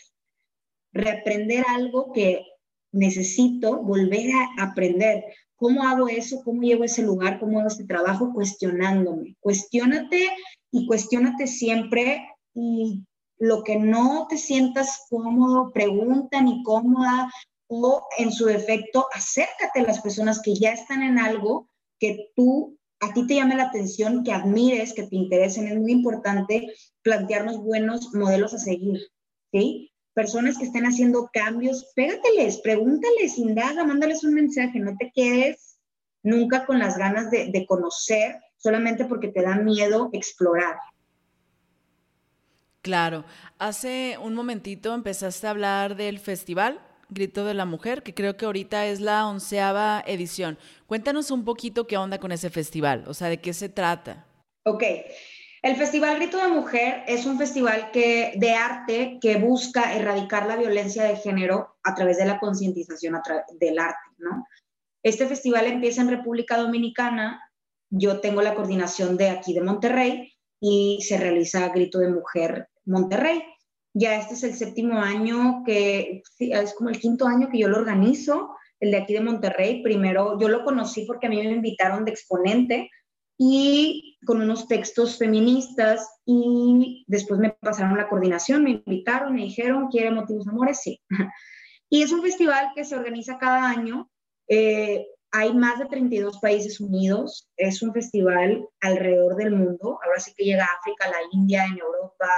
Reaprender 0.92 1.66
algo 1.68 2.12
que 2.14 2.46
necesito 2.92 3.82
volver 3.82 4.30
a 4.32 4.66
aprender. 4.66 5.24
¿Cómo 5.56 5.82
hago 5.84 6.08
eso? 6.08 6.44
¿Cómo 6.44 6.62
llego 6.62 6.84
a 6.84 6.86
ese 6.86 7.02
lugar? 7.02 7.40
¿Cómo 7.40 7.58
hago 7.58 7.68
este 7.68 7.86
trabajo? 7.86 8.32
Cuestionándome. 8.32 9.36
Cuestiónate 9.40 10.30
y 10.72 10.86
cuestionate 10.86 11.48
siempre 11.48 12.28
y 12.54 13.04
lo 13.40 13.64
que 13.64 13.78
no 13.78 14.28
te 14.30 14.38
sientas 14.38 15.08
cómodo, 15.10 15.72
pregunta 15.74 16.42
ni 16.42 16.62
cómoda 16.62 17.32
o 17.66 18.08
en 18.20 18.32
su 18.32 18.46
defecto, 18.46 19.08
acércate 19.12 19.80
a 19.80 19.84
las 19.84 20.00
personas 20.00 20.44
que 20.44 20.54
ya 20.54 20.74
están 20.74 21.02
en 21.02 21.18
algo 21.18 21.68
que 22.00 22.30
tú, 22.36 22.78
a 23.04 23.14
ti 23.14 23.28
te 23.28 23.36
llame 23.36 23.56
la 23.56 23.66
atención, 23.66 24.24
que 24.24 24.32
admires, 24.32 24.94
que 24.94 25.04
te 25.04 25.16
interesen. 25.16 25.68
Es 25.68 25.78
muy 25.78 25.92
importante 25.92 26.74
plantearnos 27.02 27.58
buenos 27.64 28.14
modelos 28.14 28.54
a 28.54 28.60
seguir, 28.60 29.02
¿sí? 29.52 29.94
personas 30.14 30.58
que 30.58 30.66
estén 30.66 30.86
haciendo 30.86 31.30
cambios, 31.34 31.92
pégateles, 31.96 32.60
pregúntales, 32.60 33.38
indaga, 33.38 33.84
mándales 33.84 34.24
un 34.24 34.34
mensaje, 34.34 34.80
no 34.80 34.96
te 34.98 35.12
quedes 35.14 35.80
nunca 36.22 36.66
con 36.66 36.80
las 36.80 36.98
ganas 36.98 37.32
de, 37.32 37.50
de 37.52 37.66
conocer 37.66 38.40
solamente 38.58 39.06
porque 39.06 39.28
te 39.30 39.42
da 39.42 39.56
miedo 39.56 40.10
explorar. 40.14 40.78
Claro, 42.82 43.26
hace 43.60 44.18
un 44.22 44.34
momentito 44.34 44.94
empezaste 44.94 45.48
a 45.48 45.52
hablar 45.52 45.96
del 45.96 46.20
festival 46.20 46.80
Grito 47.14 47.46
de 47.46 47.54
la 47.54 47.66
Mujer, 47.66 48.04
que 48.04 48.14
creo 48.14 48.38
que 48.38 48.46
ahorita 48.46 48.86
es 48.88 49.00
la 49.00 49.28
onceava 49.28 50.04
edición. 50.06 50.58
Cuéntanos 50.88 51.32
un 51.32 51.46
poquito 51.46 51.88
qué 51.88 51.98
onda 51.98 52.20
con 52.20 52.32
ese 52.32 52.50
festival, 52.50 53.04
o 53.08 53.14
sea, 53.14 53.30
de 53.30 53.40
qué 53.40 53.54
se 53.54 53.70
trata. 53.70 54.26
Ok, 54.66 54.84
el 55.64 55.78
Festival 55.78 56.18
Grito 56.18 56.38
de 56.38 56.50
Mujer 56.50 57.04
es 57.08 57.26
un 57.26 57.38
festival 57.38 57.90
que, 57.92 58.34
de 58.36 58.52
arte 58.52 59.18
que 59.22 59.38
busca 59.38 59.96
erradicar 59.96 60.46
la 60.46 60.58
violencia 60.58 61.06
de 61.06 61.16
género 61.16 61.78
a 61.84 61.96
través 61.96 62.18
de 62.18 62.26
la 62.26 62.38
concientización 62.38 63.16
del 63.60 63.80
arte, 63.80 64.10
¿no? 64.18 64.46
Este 65.04 65.26
festival 65.26 65.68
empieza 65.68 66.02
en 66.02 66.10
República 66.10 66.58
Dominicana, 66.58 67.50
yo 67.90 68.20
tengo 68.20 68.42
la 68.42 68.56
coordinación 68.56 69.16
de 69.16 69.30
aquí 69.30 69.54
de 69.54 69.62
Monterrey 69.62 70.34
y 70.60 71.00
se 71.02 71.18
realiza 71.18 71.70
Grito 71.70 72.00
de 72.00 72.10
Mujer 72.10 72.70
Monterrey. 72.86 73.44
Ya 73.94 74.16
este 74.18 74.34
es 74.34 74.44
el 74.44 74.56
séptimo 74.56 75.00
año 75.00 75.64
que, 75.66 76.24
es 76.40 76.74
como 76.74 76.90
el 76.90 77.00
quinto 77.00 77.28
año 77.28 77.50
que 77.50 77.60
yo 77.60 77.68
lo 77.68 77.78
organizo, 77.78 78.56
el 78.80 78.92
de 78.92 78.98
aquí 78.98 79.14
de 79.14 79.22
Monterrey. 79.22 79.84
Primero 79.84 80.40
yo 80.40 80.50
lo 80.50 80.64
conocí 80.64 81.06
porque 81.06 81.28
a 81.28 81.30
mí 81.30 81.38
me 81.38 81.52
invitaron 81.52 82.06
de 82.06 82.12
exponente 82.12 82.90
y 83.38 84.18
con 84.26 84.42
unos 84.42 84.68
textos 84.68 85.18
feministas 85.18 86.08
y 86.26 87.04
después 87.08 87.40
me 87.40 87.52
pasaron 87.52 87.98
la 87.98 88.08
coordinación, 88.08 88.64
me 88.64 88.72
invitaron, 88.72 89.34
me 89.34 89.44
dijeron, 89.44 89.88
¿quiere 89.90 90.12
motivos 90.12 90.48
amores? 90.48 90.82
Sí. 90.82 91.02
Y 91.90 92.02
es 92.02 92.12
un 92.12 92.24
festival 92.24 92.72
que 92.74 92.86
se 92.86 92.96
organiza 92.96 93.38
cada 93.38 93.70
año. 93.70 94.10
Eh, 94.48 95.06
hay 95.34 95.54
más 95.54 95.80
de 95.80 95.88
32 95.88 96.40
países 96.40 96.80
unidos. 96.80 97.50
Es 97.58 97.82
un 97.82 97.92
festival 97.92 98.70
alrededor 98.80 99.36
del 99.36 99.52
mundo. 99.52 100.00
Ahora 100.04 100.20
sí 100.20 100.32
que 100.38 100.46
llega 100.46 100.64
a 100.64 100.78
África, 100.80 101.08
la 101.08 101.18
India, 101.32 101.66
en 101.66 101.80
Europa, 101.80 102.30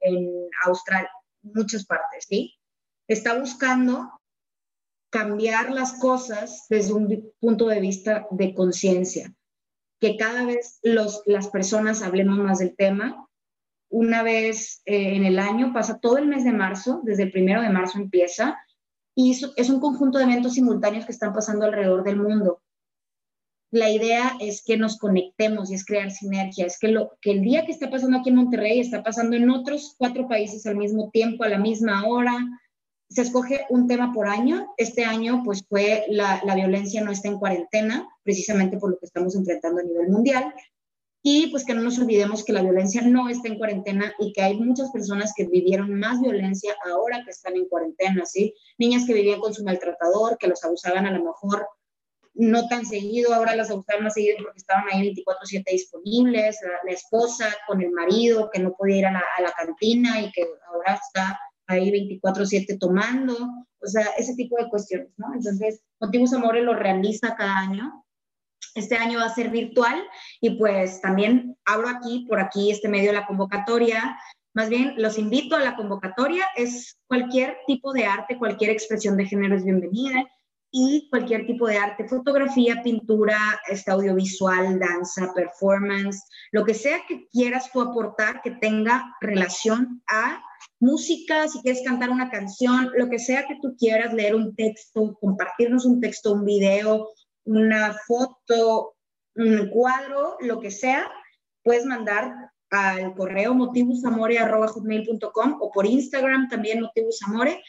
en 0.00 0.48
Australia, 0.66 1.10
muchas 1.42 1.86
partes, 1.86 2.26
¿sí? 2.28 2.54
Está 3.08 3.38
buscando 3.38 4.20
cambiar 5.10 5.70
las 5.70 5.98
cosas 5.98 6.66
desde 6.68 6.92
un 6.92 7.32
punto 7.40 7.68
de 7.68 7.80
vista 7.80 8.26
de 8.30 8.54
conciencia 8.54 9.34
que 9.98 10.16
cada 10.16 10.44
vez 10.44 10.80
las 10.82 11.48
personas 11.48 12.02
hablemos 12.02 12.36
más 12.36 12.58
del 12.58 12.74
tema. 12.74 13.28
Una 13.88 14.24
vez 14.24 14.82
eh, 14.84 15.14
en 15.14 15.24
el 15.24 15.38
año, 15.38 15.72
pasa 15.72 16.00
todo 16.00 16.18
el 16.18 16.26
mes 16.26 16.44
de 16.44 16.52
marzo, 16.52 17.00
desde 17.04 17.22
el 17.22 17.32
primero 17.32 17.62
de 17.62 17.70
marzo 17.70 17.98
empieza, 17.98 18.58
y 19.14 19.32
es 19.56 19.70
un 19.70 19.80
conjunto 19.80 20.18
de 20.18 20.24
eventos 20.24 20.54
simultáneos 20.54 21.04
que 21.04 21.12
están 21.12 21.32
pasando 21.32 21.64
alrededor 21.64 22.04
del 22.04 22.16
mundo. 22.16 22.62
La 23.70 23.90
idea 23.90 24.36
es 24.38 24.62
que 24.62 24.76
nos 24.76 24.98
conectemos 24.98 25.70
y 25.70 25.74
es 25.74 25.84
crear 25.84 26.10
sinergia, 26.10 26.66
es 26.66 26.78
que, 26.78 26.88
lo, 26.88 27.12
que 27.22 27.30
el 27.30 27.40
día 27.40 27.64
que 27.64 27.72
está 27.72 27.90
pasando 27.90 28.18
aquí 28.18 28.28
en 28.28 28.36
Monterrey 28.36 28.80
está 28.80 29.02
pasando 29.02 29.34
en 29.34 29.48
otros 29.50 29.94
cuatro 29.96 30.28
países 30.28 30.66
al 30.66 30.76
mismo 30.76 31.10
tiempo, 31.10 31.44
a 31.44 31.48
la 31.48 31.58
misma 31.58 32.06
hora, 32.06 32.36
se 33.08 33.22
escoge 33.22 33.66
un 33.70 33.86
tema 33.86 34.12
por 34.12 34.28
año. 34.28 34.72
Este 34.76 35.04
año, 35.04 35.42
pues 35.44 35.64
fue 35.66 36.04
la, 36.08 36.42
la, 36.44 36.54
violencia 36.54 37.02
no 37.02 37.12
está 37.12 37.28
en 37.28 37.38
cuarentena, 37.38 38.08
precisamente 38.22 38.78
por 38.78 38.90
lo 38.90 38.98
que 38.98 39.06
estamos 39.06 39.34
enfrentando 39.34 39.80
a 39.80 39.84
nivel 39.84 40.08
mundial. 40.08 40.54
Y 41.24 41.48
pues 41.48 41.64
que 41.64 41.74
no 41.74 41.82
nos 41.82 41.98
olvidemos 41.98 42.44
que 42.44 42.52
la 42.52 42.62
violencia 42.62 43.00
no 43.02 43.28
está 43.28 43.48
en 43.48 43.58
cuarentena 43.58 44.12
y 44.18 44.32
que 44.32 44.42
hay 44.42 44.58
muchas 44.58 44.90
personas 44.90 45.32
que 45.36 45.46
vivieron 45.46 45.94
más 45.94 46.20
violencia 46.20 46.74
ahora 46.84 47.22
que 47.24 47.30
están 47.30 47.54
en 47.54 47.68
cuarentena, 47.68 48.26
¿sí? 48.26 48.54
Niñas 48.76 49.06
que 49.06 49.14
vivían 49.14 49.38
con 49.38 49.54
su 49.54 49.62
maltratador, 49.62 50.36
que 50.38 50.48
los 50.48 50.64
abusaban 50.64 51.06
a 51.06 51.12
lo 51.12 51.24
mejor 51.24 51.68
no 52.34 52.66
tan 52.66 52.86
seguido, 52.86 53.34
ahora 53.34 53.54
las 53.54 53.70
abusaban 53.70 54.04
más 54.04 54.14
seguido 54.14 54.36
porque 54.42 54.58
estaban 54.58 54.84
ahí 54.90 55.14
24/7 55.14 55.70
disponibles, 55.70 56.58
la, 56.62 56.80
la, 56.84 56.92
esposa 56.92 57.54
con 57.66 57.82
el 57.82 57.90
marido 57.92 58.50
que 58.52 58.58
no 58.58 58.72
podía 58.72 58.96
ir 58.96 59.06
a 59.06 59.12
la, 59.12 59.22
a 59.38 59.42
la 59.42 59.52
cantina 59.52 60.20
y 60.20 60.32
que 60.32 60.44
ahora 60.66 60.94
está 60.94 61.38
ahí 61.66 61.90
24/7 61.90 62.78
tomando, 62.78 63.36
o 63.80 63.86
sea, 63.86 64.06
ese 64.18 64.34
tipo 64.34 64.56
de 64.56 64.68
cuestiones, 64.68 65.10
¿no? 65.16 65.34
Entonces, 65.34 65.82
Motivos 66.00 66.32
Amores 66.32 66.64
lo 66.64 66.74
realiza 66.74 67.34
cada 67.36 67.58
año. 67.58 68.04
Este 68.74 68.96
año 68.96 69.18
va 69.18 69.26
a 69.26 69.34
ser 69.34 69.50
virtual 69.50 70.02
y 70.40 70.50
pues 70.56 71.00
también 71.00 71.56
hablo 71.64 71.88
aquí, 71.88 72.26
por 72.28 72.40
aquí, 72.40 72.70
este 72.70 72.88
medio 72.88 73.08
de 73.08 73.18
la 73.18 73.26
convocatoria. 73.26 74.18
Más 74.54 74.68
bien, 74.68 74.94
los 74.96 75.18
invito 75.18 75.56
a 75.56 75.60
la 75.60 75.76
convocatoria. 75.76 76.46
Es 76.56 76.98
cualquier 77.06 77.58
tipo 77.66 77.92
de 77.92 78.06
arte, 78.06 78.38
cualquier 78.38 78.70
expresión 78.70 79.16
de 79.16 79.26
género 79.26 79.56
es 79.56 79.64
bienvenida 79.64 80.26
y 80.74 81.06
cualquier 81.10 81.46
tipo 81.46 81.66
de 81.66 81.76
arte, 81.76 82.08
fotografía, 82.08 82.82
pintura, 82.82 83.38
este 83.68 83.90
audiovisual, 83.90 84.78
danza, 84.78 85.30
performance, 85.34 86.24
lo 86.50 86.64
que 86.64 86.72
sea 86.72 87.02
que 87.06 87.28
quieras 87.28 87.70
tú 87.70 87.82
aportar 87.82 88.40
que 88.40 88.52
tenga 88.52 89.14
relación 89.20 90.02
a 90.08 90.42
música, 90.80 91.46
si 91.46 91.60
quieres 91.60 91.82
cantar 91.84 92.08
una 92.08 92.30
canción, 92.30 92.90
lo 92.96 93.10
que 93.10 93.18
sea 93.18 93.46
que 93.46 93.58
tú 93.60 93.76
quieras, 93.78 94.14
leer 94.14 94.34
un 94.34 94.56
texto, 94.56 95.16
compartirnos 95.20 95.84
un 95.84 96.00
texto, 96.00 96.32
un 96.32 96.44
video, 96.46 97.10
una 97.44 97.94
foto, 98.06 98.94
un 99.34 99.68
cuadro, 99.70 100.36
lo 100.40 100.60
que 100.60 100.70
sea, 100.70 101.10
puedes 101.62 101.84
mandar 101.84 102.32
al 102.70 103.14
correo 103.14 103.54
motivusamore.com 103.54 105.58
o 105.60 105.70
por 105.70 105.86
Instagram 105.86 106.48
también 106.48 106.80
motivusamore 106.80 107.62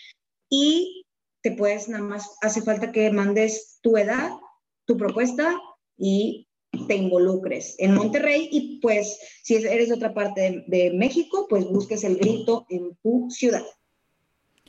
y 0.49 1.05
te 1.41 1.51
puedes 1.51 1.89
nada 1.89 2.03
más, 2.03 2.37
hace 2.41 2.61
falta 2.61 2.91
que 2.91 3.11
mandes 3.11 3.79
tu 3.81 3.97
edad 3.97 4.31
tu 4.85 4.97
propuesta 4.97 5.59
y 5.97 6.47
te 6.87 6.95
involucres 6.95 7.75
en 7.77 7.93
Monterrey 7.93 8.49
y 8.51 8.79
pues 8.79 9.19
si 9.43 9.55
eres 9.55 9.89
de 9.89 9.95
otra 9.95 10.13
parte 10.13 10.63
de, 10.67 10.91
México, 10.91 11.45
pues 11.49 11.65
busques 11.65 12.03
el 12.03 12.17
grito 12.17 12.65
en 12.69 12.95
tu 13.03 13.29
ciudad. 13.29 13.63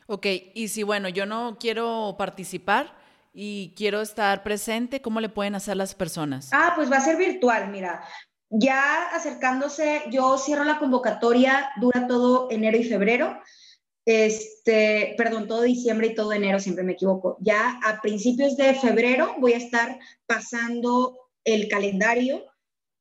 Ok, 0.07 0.27
y 0.55 0.69
si 0.69 0.83
bueno, 0.83 1.09
yo 1.09 1.25
no 1.25 1.57
quiero 1.59 2.15
participar 2.19 2.95
y 3.37 3.75
quiero 3.77 4.01
estar 4.01 4.45
presente, 4.45 5.03
¿cómo 5.03 5.21
le 5.21 5.29
pueden 5.29 5.57
hacer 5.57 5.77
las 5.77 5.95
personas? 5.97 6.51
Ah, 6.53 6.73
pues 6.77 6.91
va 6.91 6.99
a 6.99 7.05
ser 7.05 7.17
virtual, 7.17 7.69
mira. 7.69 8.05
Ya 8.49 9.09
acercándose, 9.13 10.03
yo 10.13 10.39
cierro 10.39 10.63
la 10.63 10.79
convocatoria, 10.79 11.71
dura 11.81 12.07
todo 12.07 12.49
enero 12.53 12.79
y 12.79 12.85
febrero. 12.85 13.37
Este, 14.07 15.15
perdón, 15.19 15.49
todo 15.49 15.63
diciembre 15.63 16.09
y 16.09 16.15
todo 16.15 16.33
enero, 16.33 16.61
siempre 16.61 16.85
me 16.85 16.93
equivoco. 16.93 17.37
Ya 17.41 17.81
a 17.85 18.01
principios 18.01 18.57
de 18.57 18.75
febrero 18.75 19.35
voy 19.41 19.55
a 19.55 19.59
estar 19.59 19.99
pasando 20.27 21.19
el 21.43 21.67
calendario 21.69 22.45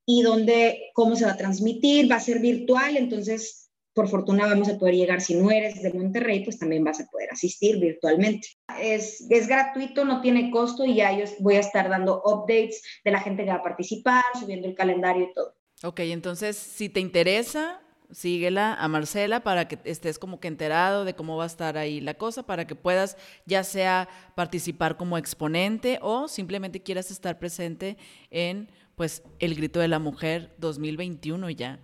y 0.04 0.22
dónde, 0.22 0.90
cómo 0.94 1.14
se 1.14 1.26
va 1.26 1.32
a 1.32 1.36
transmitir, 1.36 2.10
va 2.10 2.16
a 2.16 2.20
ser 2.20 2.40
virtual, 2.40 2.96
entonces 2.96 3.63
por 3.94 4.08
fortuna 4.08 4.46
vamos 4.46 4.68
a 4.68 4.78
poder 4.78 4.94
llegar, 4.94 5.20
si 5.20 5.34
no 5.34 5.50
eres 5.50 5.82
de 5.82 5.92
Monterrey, 5.92 6.44
pues 6.44 6.58
también 6.58 6.84
vas 6.84 7.00
a 7.00 7.06
poder 7.06 7.30
asistir 7.30 7.78
virtualmente. 7.78 8.48
Es, 8.80 9.24
es 9.30 9.46
gratuito, 9.46 10.04
no 10.04 10.20
tiene 10.20 10.50
costo 10.50 10.84
y 10.84 10.96
ya 10.96 11.16
yo 11.16 11.24
voy 11.38 11.54
a 11.54 11.60
estar 11.60 11.88
dando 11.88 12.20
updates 12.24 12.82
de 13.04 13.10
la 13.12 13.20
gente 13.20 13.44
que 13.44 13.50
va 13.50 13.56
a 13.56 13.62
participar, 13.62 14.24
subiendo 14.38 14.66
el 14.66 14.74
calendario 14.74 15.24
y 15.24 15.32
todo. 15.32 15.54
Ok, 15.84 16.00
entonces 16.00 16.56
si 16.56 16.88
te 16.88 17.00
interesa, 17.00 17.80
síguela 18.10 18.74
a 18.74 18.88
Marcela 18.88 19.40
para 19.40 19.68
que 19.68 19.78
estés 19.84 20.18
como 20.18 20.40
que 20.40 20.48
enterado 20.48 21.04
de 21.04 21.14
cómo 21.14 21.36
va 21.36 21.44
a 21.44 21.48
estar 21.48 21.76
ahí 21.76 22.00
la 22.00 22.14
cosa, 22.14 22.44
para 22.44 22.66
que 22.66 22.74
puedas 22.74 23.16
ya 23.46 23.64
sea 23.64 24.08
participar 24.34 24.96
como 24.96 25.18
exponente 25.18 25.98
o 26.02 26.28
simplemente 26.28 26.82
quieras 26.82 27.10
estar 27.10 27.38
presente 27.38 27.96
en 28.30 28.70
pues 28.96 29.22
el 29.38 29.54
grito 29.54 29.80
de 29.80 29.88
la 29.88 29.98
mujer 29.98 30.54
2021 30.58 31.50
ya. 31.50 31.80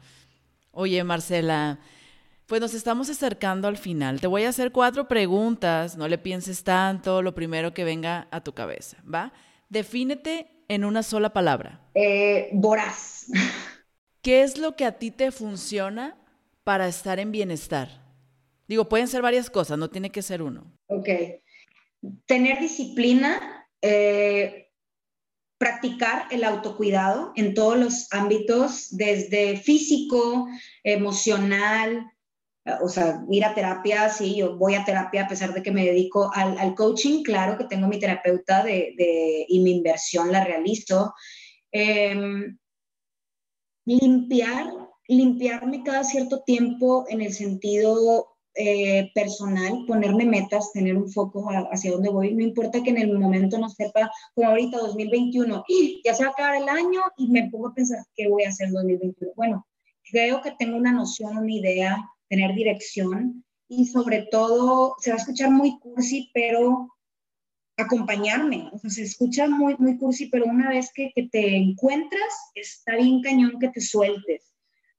Oye, 0.73 1.03
Marcela, 1.03 1.81
pues 2.51 2.61
nos 2.61 2.75
estamos 2.75 3.09
acercando 3.09 3.69
al 3.69 3.77
final. 3.77 4.21
Te 4.21 4.27
voy 4.27 4.43
a 4.43 4.49
hacer 4.49 4.73
cuatro 4.73 5.07
preguntas, 5.07 5.97
no 5.97 6.09
le 6.09 6.19
pienses 6.19 6.65
tanto, 6.65 7.23
lo 7.23 7.33
primero 7.33 7.73
que 7.73 7.85
venga 7.85 8.27
a 8.33 8.41
tu 8.41 8.55
cabeza, 8.55 8.97
¿va? 9.07 9.33
Defínete 9.69 10.49
en 10.67 10.85
una 10.85 11.05
sola 11.05 11.33
palabra. 11.33 11.81
Eh, 11.95 12.49
voraz. 12.53 13.27
¿Qué 14.21 14.43
es 14.43 14.59
lo 14.59 14.75
que 14.75 14.85
a 14.85 14.99
ti 14.99 15.13
te 15.13 15.31
funciona 15.31 16.19
para 16.65 16.89
estar 16.89 17.21
en 17.21 17.31
bienestar? 17.31 18.03
Digo, 18.67 18.89
pueden 18.89 19.07
ser 19.07 19.23
varias 19.23 19.49
cosas, 19.49 19.79
no 19.79 19.89
tiene 19.89 20.11
que 20.11 20.21
ser 20.21 20.43
uno. 20.43 20.77
Ok. 20.89 21.09
Tener 22.27 22.59
disciplina, 22.59 23.65
eh, 23.81 24.73
practicar 25.57 26.27
el 26.33 26.43
autocuidado 26.43 27.33
en 27.37 27.55
todos 27.55 27.79
los 27.79 28.13
ámbitos, 28.13 28.89
desde 28.91 29.57
físico, 29.57 30.49
emocional, 30.83 32.11
o 32.83 32.89
sea, 32.89 33.25
ir 33.31 33.45
a 33.45 33.55
terapia, 33.55 34.09
sí, 34.09 34.37
yo 34.37 34.57
voy 34.57 34.75
a 34.75 34.85
terapia 34.85 35.25
a 35.25 35.29
pesar 35.29 35.53
de 35.53 35.63
que 35.63 35.71
me 35.71 35.85
dedico 35.85 36.31
al, 36.35 36.75
coaching, 36.75 37.23
claro 37.23 37.59
que 37.59 37.65
tengo 37.65 37.89
mi 37.89 37.99
terapeuta 37.99 38.63
de, 38.63 39.47
y 39.49 39.61
mi 39.61 39.73
inversión 39.73 40.33
la 40.33 40.45
realizo. 40.45 41.15
Em, 41.73 42.59
limpiar, 43.87 44.67
limpiarme 45.09 45.83
cada 45.83 46.05
cierto 46.05 46.43
tiempo 46.43 47.05
en 47.09 47.21
el 47.23 47.33
sentido 47.33 48.31
eh, 48.55 49.11
personal, 49.15 49.85
ponerme 49.87 50.25
metas, 50.25 50.73
tener 50.73 50.97
un 50.97 51.11
foco 51.11 51.49
hacia 51.71 51.93
dónde 51.93 52.11
voy. 52.11 52.35
No 52.35 52.43
importa 52.43 52.83
que 52.83 52.91
en 52.91 52.99
el 52.99 53.19
momento 53.19 53.59
no 53.59 53.69
sepa, 53.69 54.11
como 54.35 54.49
ahorita 54.49 54.79
2021, 54.79 55.65
y 55.69 56.03
ya 56.05 56.15
se 56.15 56.25
va 56.25 56.31
a 56.31 56.33
acabar 56.33 56.57
el 56.57 56.69
año 56.69 57.01
y 57.17 57.29
me 57.29 57.49
pongo 57.49 57.69
a 57.69 57.75
pensar 57.75 58.05
qué 58.17 58.29
voy 58.29 58.45
a 58.45 58.49
hacer 58.49 58.69
en 58.69 58.75
2021. 58.75 59.33
Bueno, 59.37 59.67
creo 60.11 60.43
que 60.43 60.53
tengo 60.59 60.77
una 60.77 60.93
noción, 60.93 61.39
una 61.39 61.53
idea 61.53 62.05
tener 62.31 62.55
dirección 62.55 63.45
y 63.69 63.87
sobre 63.87 64.27
todo, 64.31 64.97
se 64.99 65.11
va 65.11 65.17
a 65.17 65.21
escuchar 65.21 65.51
muy 65.51 65.79
cursi, 65.79 66.31
pero 66.33 66.89
acompañarme. 67.77 68.69
O 68.73 68.79
sea, 68.79 68.91
se 68.91 69.03
escucha 69.03 69.49
muy, 69.49 69.77
muy 69.79 69.97
cursi, 69.99 70.27
pero 70.27 70.47
una 70.47 70.69
vez 70.69 70.91
que, 70.93 71.13
que, 71.15 71.29
te 71.29 71.57
encuentras, 71.57 72.51
está 72.55 72.97
bien 72.97 73.21
cañón 73.23 73.59
que 73.61 73.69
te 73.69 73.81
sueltes. 73.81 74.53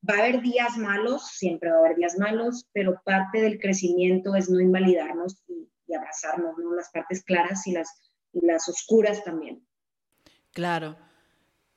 Va 0.08 0.16
a 0.16 0.20
haber 0.20 0.41
días 0.41 0.78
malos, 0.78 1.32
siempre 1.34 1.70
va 1.70 1.78
a 1.78 1.80
haber 1.80 1.98
días 1.98 2.18
malos, 2.18 2.68
pero 2.74 3.02
parte 3.03 3.41
del 3.41 3.60
crecimiento 3.60 4.36
es 4.36 4.49
no 4.49 4.60
invalidarnos 4.60 5.44
y, 5.48 5.68
abrazarnos, 5.94 6.58
¿no? 6.58 6.74
Las 6.74 6.90
partes 6.91 7.22
claras 7.26 7.68
y 7.68 7.74
las, 7.74 8.14
las 8.32 8.70
oscuras 8.70 9.26
también. 9.26 9.68
Claro. 10.52 10.95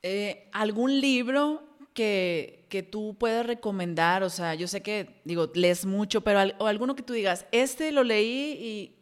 Eh, 0.01 0.49
¿Algún 0.53 1.01
libro 1.01 1.74
que, 1.95 2.67
que, 2.69 2.83
tú 2.83 3.17
puedes 3.17 3.43
recomendar? 3.43 4.21
O 4.21 4.29
sea, 4.29 4.53
yo 4.53 4.67
sé 4.67 4.83
que, 4.83 5.21
digo, 5.25 5.51
lees 5.55 5.85
mucho, 5.85 6.21
pero 6.21 6.41
o 6.59 6.67
alguno 6.67 6.95
que 6.95 7.01
tú 7.01 7.13
digas, 7.13 7.47
este 7.51 7.91
lo 7.91 8.03
leí 8.03 8.53
y, 8.61 8.95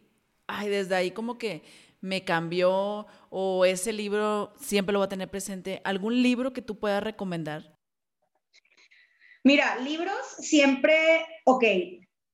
ay, 0.47 0.69
desde 0.69 0.95
ahí 0.95 1.11
como 1.11 1.37
que 1.37 1.63
me 1.99 2.23
cambió 2.23 3.07
o 3.29 3.65
ese 3.65 3.93
libro 3.93 4.53
siempre 4.59 4.93
lo 4.93 4.99
voy 4.99 5.07
a 5.07 5.09
tener 5.09 5.29
presente. 5.29 5.81
¿Algún 5.83 6.21
libro 6.21 6.53
que 6.53 6.61
tú 6.61 6.79
puedas 6.79 7.03
recomendar? 7.03 7.77
Mira, 9.43 9.77
libros 9.77 10.15
siempre, 10.39 11.25
ok, 11.45 11.63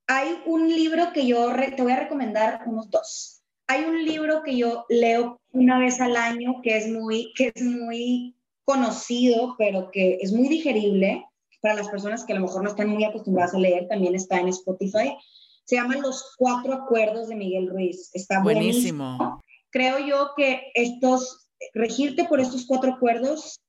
hay 0.08 0.42
un 0.46 0.68
libro 0.68 1.14
que 1.14 1.26
yo 1.26 1.52
te 1.76 1.82
voy 1.82 1.92
a 1.92 2.00
recomendar 2.00 2.62
unos 2.66 2.90
dos. 2.90 3.44
Hay 3.68 3.86
un 3.86 4.04
libro 4.04 4.42
que 4.44 4.58
yo 4.58 4.86
leo 4.90 5.40
una 5.52 5.80
vez 5.80 6.02
al 6.02 6.16
año 6.16 6.62
que 6.64 6.78
es 6.78 6.88
muy, 6.88 7.32
que 7.36 7.52
es 7.54 7.62
muy 7.64 8.36
conocido, 8.70 9.56
pero 9.58 9.90
que 9.90 10.20
es 10.22 10.32
muy 10.32 10.48
digerible 10.48 11.26
para 11.60 11.74
las 11.74 11.90
personas 11.90 12.24
que 12.24 12.34
a 12.34 12.36
lo 12.36 12.44
mejor 12.44 12.62
no 12.62 12.70
están 12.70 12.88
muy 12.88 13.04
acostumbradas 13.04 13.56
a 13.56 13.58
leer, 13.58 13.88
también 13.88 14.14
está 14.14 14.38
en 14.38 14.50
Spotify. 14.50 15.18
Se 15.66 15.76
llama 15.76 15.98
Los 15.98 16.36
Cuatro 16.38 16.76
Acuerdos 16.76 17.30
de 17.30 17.36
Miguel 17.36 17.68
Ruiz. 17.68 18.12
Está 18.14 18.44
buenísimo. 18.44 19.42
Creo 19.72 19.98
yo 19.98 20.34
que 20.38 20.72
estos, 20.76 21.50
regirte 21.74 22.26
por 22.26 22.40
estos 22.40 22.68
cuatro 22.68 22.94
acuerdos 22.94 23.60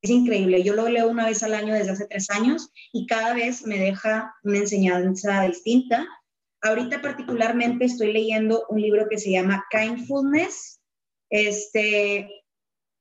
es 0.00 0.10
increíble. 0.10 0.62
Yo 0.62 0.74
lo 0.74 0.88
leo 0.88 1.08
una 1.08 1.26
vez 1.26 1.42
al 1.42 1.54
año 1.54 1.74
desde 1.74 1.90
hace 1.90 2.06
tres 2.06 2.30
años 2.30 2.70
y 2.92 3.06
cada 3.06 3.34
vez 3.34 3.66
me 3.66 3.80
deja 3.80 4.32
una 4.44 4.58
enseñanza 4.58 5.42
distinta. 5.42 6.06
Ahorita 6.62 7.02
particularmente 7.02 7.86
estoy 7.86 8.12
leyendo 8.12 8.64
un 8.68 8.80
libro 8.80 9.08
que 9.10 9.18
se 9.18 9.32
llama 9.32 9.64
Kindfulness. 9.72 10.78
Este, 11.30 12.28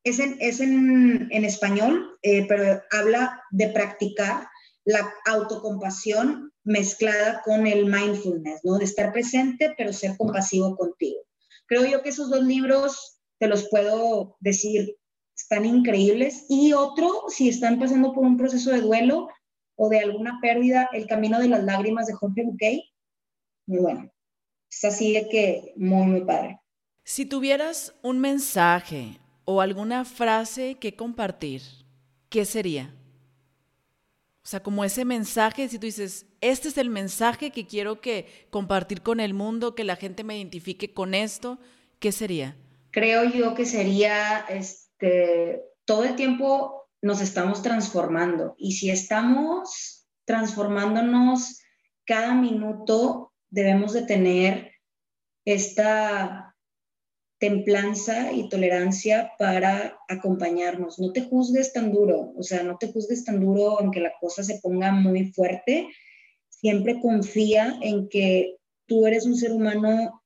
es 0.05 0.19
en, 0.19 0.37
es 0.39 0.61
en, 0.61 1.27
en 1.31 1.43
español, 1.43 2.17
eh, 2.21 2.45
pero 2.47 2.81
habla 2.91 3.41
de 3.51 3.69
practicar 3.69 4.47
la 4.85 5.11
autocompasión 5.25 6.53
mezclada 6.63 7.41
con 7.43 7.65
el 7.65 7.87
mindfulness, 7.87 8.61
¿no? 8.63 8.77
De 8.77 8.85
estar 8.85 9.11
presente, 9.11 9.73
pero 9.75 9.91
ser 9.91 10.15
compasivo 10.15 10.77
contigo. 10.77 11.21
Creo 11.65 11.85
yo 11.85 12.03
que 12.03 12.09
esos 12.09 12.29
dos 12.29 12.43
libros, 12.43 13.19
te 13.39 13.47
los 13.47 13.67
puedo 13.69 14.37
decir, 14.39 14.95
están 15.35 15.65
increíbles. 15.65 16.45
Y 16.49 16.73
otro, 16.73 17.25
si 17.29 17.49
están 17.49 17.79
pasando 17.79 18.13
por 18.13 18.23
un 18.23 18.37
proceso 18.37 18.69
de 18.69 18.81
duelo 18.81 19.27
o 19.75 19.89
de 19.89 20.01
alguna 20.01 20.37
pérdida, 20.39 20.87
El 20.93 21.07
Camino 21.07 21.39
de 21.39 21.49
las 21.49 21.63
Lágrimas 21.63 22.05
de 22.05 22.13
Jorge 22.13 22.43
Buquet, 22.43 22.81
muy 23.65 23.79
bueno. 23.79 24.11
Es 24.71 24.83
así 24.83 25.13
de 25.13 25.27
que 25.29 25.73
muy, 25.77 26.05
muy 26.05 26.21
padre. 26.21 26.59
Si 27.03 27.25
tuvieras 27.25 27.95
un 28.03 28.19
mensaje 28.19 29.19
o 29.45 29.61
alguna 29.61 30.05
frase 30.05 30.75
que 30.75 30.95
compartir, 30.95 31.61
¿qué 32.29 32.45
sería? 32.45 32.93
O 34.43 34.47
sea, 34.47 34.61
como 34.61 34.83
ese 34.83 35.05
mensaje, 35.05 35.67
si 35.69 35.79
tú 35.79 35.87
dices, 35.87 36.27
este 36.41 36.67
es 36.67 36.77
el 36.77 36.91
mensaje 36.91 37.49
que 37.49 37.65
quiero 37.65 37.99
que 37.99 38.47
compartir 38.51 39.01
con 39.01 39.19
el 39.19 39.33
mundo, 39.33 39.73
que 39.73 39.83
la 39.83 39.95
gente 39.95 40.23
me 40.23 40.37
identifique 40.37 40.93
con 40.93 41.15
esto, 41.15 41.57
¿qué 41.99 42.11
sería? 42.11 42.55
Creo 42.91 43.23
yo 43.23 43.55
que 43.55 43.65
sería, 43.65 44.45
este, 44.49 45.63
todo 45.85 46.03
el 46.03 46.15
tiempo 46.15 46.87
nos 47.01 47.21
estamos 47.21 47.63
transformando 47.63 48.55
y 48.57 48.73
si 48.73 48.91
estamos 48.91 50.07
transformándonos 50.25 51.61
cada 52.05 52.35
minuto, 52.35 53.33
debemos 53.49 53.93
de 53.93 54.03
tener 54.03 54.73
esta 55.43 56.44
templanza 57.37 58.31
y 58.31 58.49
tolerancia 58.49 59.31
para 59.37 59.97
acompañarnos. 60.07 60.99
No 60.99 61.11
te 61.11 61.21
juzgues 61.21 61.73
tan 61.73 61.91
duro, 61.91 62.33
o 62.37 62.43
sea, 62.43 62.63
no 62.63 62.77
te 62.77 62.91
juzgues 62.91 63.25
tan 63.25 63.39
duro 63.39 63.79
aunque 63.79 63.99
la 63.99 64.13
cosa 64.19 64.43
se 64.43 64.59
ponga 64.59 64.91
muy 64.91 65.31
fuerte. 65.31 65.87
Siempre 66.49 66.99
confía 67.01 67.77
en 67.81 68.07
que 68.07 68.57
tú 68.85 69.05
eres 69.05 69.25
un 69.25 69.35
ser 69.35 69.51
humano 69.51 70.23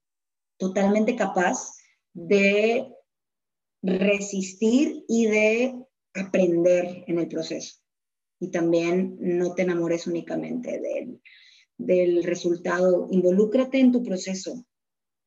totalmente 0.57 1.15
capaz 1.15 1.73
de 2.13 2.87
resistir 3.81 5.03
y 5.07 5.25
de 5.25 5.75
aprender 6.13 7.03
en 7.07 7.19
el 7.19 7.27
proceso. 7.27 7.77
Y 8.39 8.51
también 8.51 9.17
no 9.19 9.55
te 9.55 9.63
enamores 9.63 10.05
únicamente 10.07 10.79
del, 10.79 11.21
del 11.77 12.23
resultado. 12.23 13.07
Involúcrate 13.11 13.79
en 13.79 13.91
tu 13.91 14.03
proceso 14.03 14.65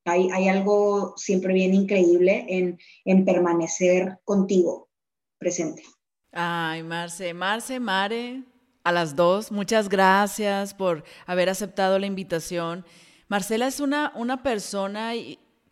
Hay, 0.05 0.49
algo 0.49 1.13
siempre 1.15 1.53
bien 1.53 1.73
increíble 1.73 2.45
en, 2.49 2.77
en 3.05 3.23
permanecer 3.23 4.19
contigo 4.25 4.89
presente. 5.37 5.83
Ay, 6.31 6.83
Marce, 6.83 7.33
Marce, 7.33 7.79
Mare, 7.79 8.43
a 8.83 8.91
las 8.91 9.15
dos, 9.15 9.51
muchas 9.51 9.87
gracias 9.87 10.73
por 10.73 11.03
haber 11.25 11.49
aceptado 11.49 11.99
la 11.99 12.07
invitación. 12.07 12.85
Marcela 13.27 13.67
es 13.67 13.79
una, 13.79 14.11
una 14.15 14.43
persona 14.43 15.13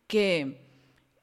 que 0.08 0.62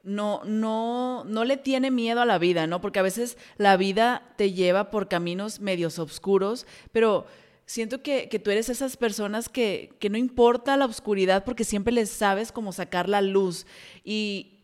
no, 0.03 0.41
no, 0.45 1.23
no 1.25 1.45
le 1.45 1.57
tiene 1.57 1.91
miedo 1.91 2.21
a 2.21 2.25
la 2.25 2.37
vida, 2.37 2.67
¿no? 2.67 2.81
Porque 2.81 2.99
a 2.99 3.03
veces 3.03 3.37
la 3.57 3.77
vida 3.77 4.33
te 4.37 4.51
lleva 4.53 4.89
por 4.91 5.07
caminos 5.07 5.59
medios 5.59 5.99
oscuros, 5.99 6.65
pero 6.91 7.25
siento 7.69 8.01
que, 8.01 8.27
tú 8.43 8.49
eres 8.49 8.67
esas 8.69 8.97
personas 8.97 9.47
que, 9.47 9.91
que, 9.99 10.09
no 10.09 10.17
importa 10.17 10.75
la 10.75 10.85
oscuridad 10.85 11.43
porque 11.43 11.63
siempre 11.63 11.93
les 11.93 12.09
sabes 12.09 12.51
cómo 12.51 12.73
sacar 12.73 13.07
la 13.07 13.21
luz 13.21 13.67
y 14.03 14.57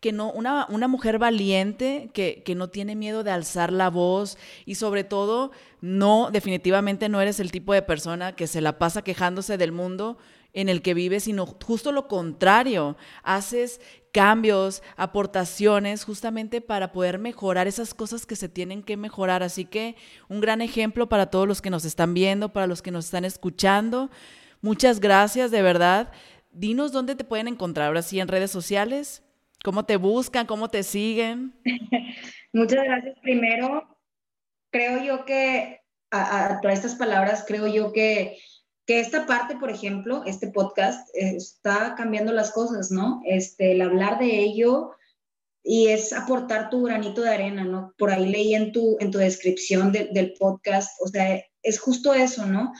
que 0.00 0.10
no, 0.10 0.32
una, 0.32 0.66
una 0.68 0.88
mujer 0.88 1.20
valiente 1.20 2.10
que, 2.12 2.42
que 2.44 2.56
no 2.56 2.68
tiene 2.68 2.96
miedo 2.96 3.22
de 3.22 3.30
alzar 3.30 3.72
la 3.72 3.90
voz 3.90 4.38
y 4.66 4.74
sobre 4.74 5.04
todo 5.04 5.52
no, 5.80 6.30
definitivamente 6.32 7.08
no 7.08 7.20
eres 7.20 7.38
el 7.38 7.52
tipo 7.52 7.74
de 7.74 7.82
persona 7.82 8.34
que 8.34 8.48
se 8.48 8.60
la 8.60 8.76
pasa 8.76 9.02
quejándose 9.02 9.56
del 9.56 9.70
mundo 9.70 10.18
en 10.58 10.68
el 10.68 10.82
que 10.82 10.92
vives, 10.92 11.22
sino 11.22 11.46
justo 11.46 11.92
lo 11.92 12.08
contrario, 12.08 12.96
haces 13.22 13.80
cambios, 14.12 14.82
aportaciones, 14.96 16.02
justamente 16.02 16.60
para 16.60 16.90
poder 16.90 17.20
mejorar 17.20 17.68
esas 17.68 17.94
cosas 17.94 18.26
que 18.26 18.34
se 18.34 18.48
tienen 18.48 18.82
que 18.82 18.96
mejorar. 18.96 19.44
Así 19.44 19.66
que 19.66 19.94
un 20.28 20.40
gran 20.40 20.60
ejemplo 20.60 21.08
para 21.08 21.26
todos 21.26 21.46
los 21.46 21.62
que 21.62 21.70
nos 21.70 21.84
están 21.84 22.12
viendo, 22.12 22.52
para 22.52 22.66
los 22.66 22.82
que 22.82 22.90
nos 22.90 23.04
están 23.04 23.24
escuchando. 23.24 24.10
Muchas 24.60 24.98
gracias, 24.98 25.52
de 25.52 25.62
verdad. 25.62 26.10
Dinos 26.50 26.90
dónde 26.90 27.14
te 27.14 27.22
pueden 27.22 27.46
encontrar 27.46 27.86
ahora 27.86 28.00
en 28.10 28.26
redes 28.26 28.50
sociales, 28.50 29.22
cómo 29.62 29.84
te 29.84 29.96
buscan, 29.96 30.46
cómo 30.46 30.68
te 30.68 30.82
siguen. 30.82 31.54
Muchas 32.52 32.82
gracias. 32.82 33.16
Primero, 33.22 33.96
creo 34.72 35.04
yo 35.04 35.24
que 35.24 35.82
a 36.10 36.58
todas 36.60 36.78
estas 36.78 36.96
palabras, 36.96 37.44
creo 37.46 37.68
yo 37.68 37.92
que 37.92 38.38
que 38.88 39.00
esta 39.00 39.26
parte, 39.26 39.54
por 39.56 39.70
ejemplo, 39.70 40.22
este 40.24 40.46
podcast 40.46 41.06
está 41.12 41.94
cambiando 41.94 42.32
las 42.32 42.52
cosas, 42.52 42.90
¿no? 42.90 43.20
Este, 43.26 43.72
el 43.72 43.82
hablar 43.82 44.18
de 44.18 44.40
ello 44.40 44.92
y 45.62 45.88
es 45.88 46.14
aportar 46.14 46.70
tu 46.70 46.84
granito 46.84 47.20
de 47.20 47.28
arena, 47.28 47.64
¿no? 47.64 47.92
Por 47.98 48.10
ahí 48.10 48.26
leí 48.26 48.54
en 48.54 48.72
tu, 48.72 48.96
en 48.98 49.10
tu 49.10 49.18
descripción 49.18 49.92
del 49.92 50.32
podcast, 50.38 50.90
o 51.04 51.08
sea, 51.08 51.38
es 51.62 51.78
justo 51.78 52.14
eso, 52.14 52.46
¿no? 52.46 52.72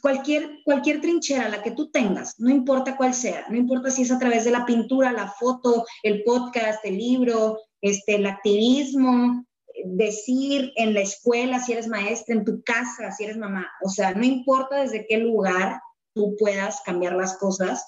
Cualquier, 0.00 0.50
cualquier 0.64 1.00
trinchera, 1.00 1.48
la 1.48 1.62
que 1.62 1.70
tú 1.70 1.92
tengas, 1.92 2.40
no 2.40 2.50
importa 2.50 2.96
cuál 2.96 3.14
sea, 3.14 3.46
no 3.48 3.56
importa 3.56 3.88
si 3.92 4.02
es 4.02 4.10
a 4.10 4.18
través 4.18 4.44
de 4.44 4.50
la 4.50 4.66
pintura, 4.66 5.12
la 5.12 5.28
foto, 5.30 5.86
el 6.02 6.24
podcast, 6.24 6.84
el 6.84 6.98
libro, 6.98 7.60
este, 7.80 8.16
el 8.16 8.26
activismo, 8.26 9.46
decir 9.84 10.72
en 10.76 10.94
la 10.94 11.00
escuela, 11.00 11.60
si 11.60 11.72
eres 11.72 11.88
maestra, 11.88 12.34
en 12.34 12.44
tu 12.44 12.62
casa, 12.62 13.10
si 13.12 13.24
eres 13.24 13.36
mamá. 13.36 13.70
O 13.82 13.88
sea, 13.88 14.14
no 14.14 14.24
importa 14.24 14.82
desde 14.82 15.06
qué 15.06 15.18
lugar 15.18 15.80
tú 16.14 16.36
puedas 16.38 16.82
cambiar 16.84 17.14
las 17.14 17.36
cosas, 17.38 17.86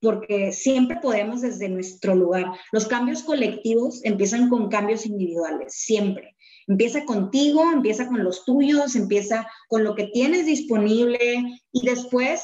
porque 0.00 0.52
siempre 0.52 0.98
podemos 1.00 1.40
desde 1.40 1.68
nuestro 1.68 2.14
lugar. 2.14 2.52
Los 2.72 2.86
cambios 2.86 3.22
colectivos 3.22 4.04
empiezan 4.04 4.50
con 4.50 4.68
cambios 4.68 5.06
individuales, 5.06 5.74
siempre. 5.74 6.36
Empieza 6.66 7.04
contigo, 7.04 7.62
empieza 7.72 8.06
con 8.06 8.22
los 8.22 8.44
tuyos, 8.44 8.96
empieza 8.96 9.48
con 9.68 9.82
lo 9.84 9.94
que 9.94 10.08
tienes 10.08 10.46
disponible 10.46 11.42
y 11.72 11.86
después 11.86 12.42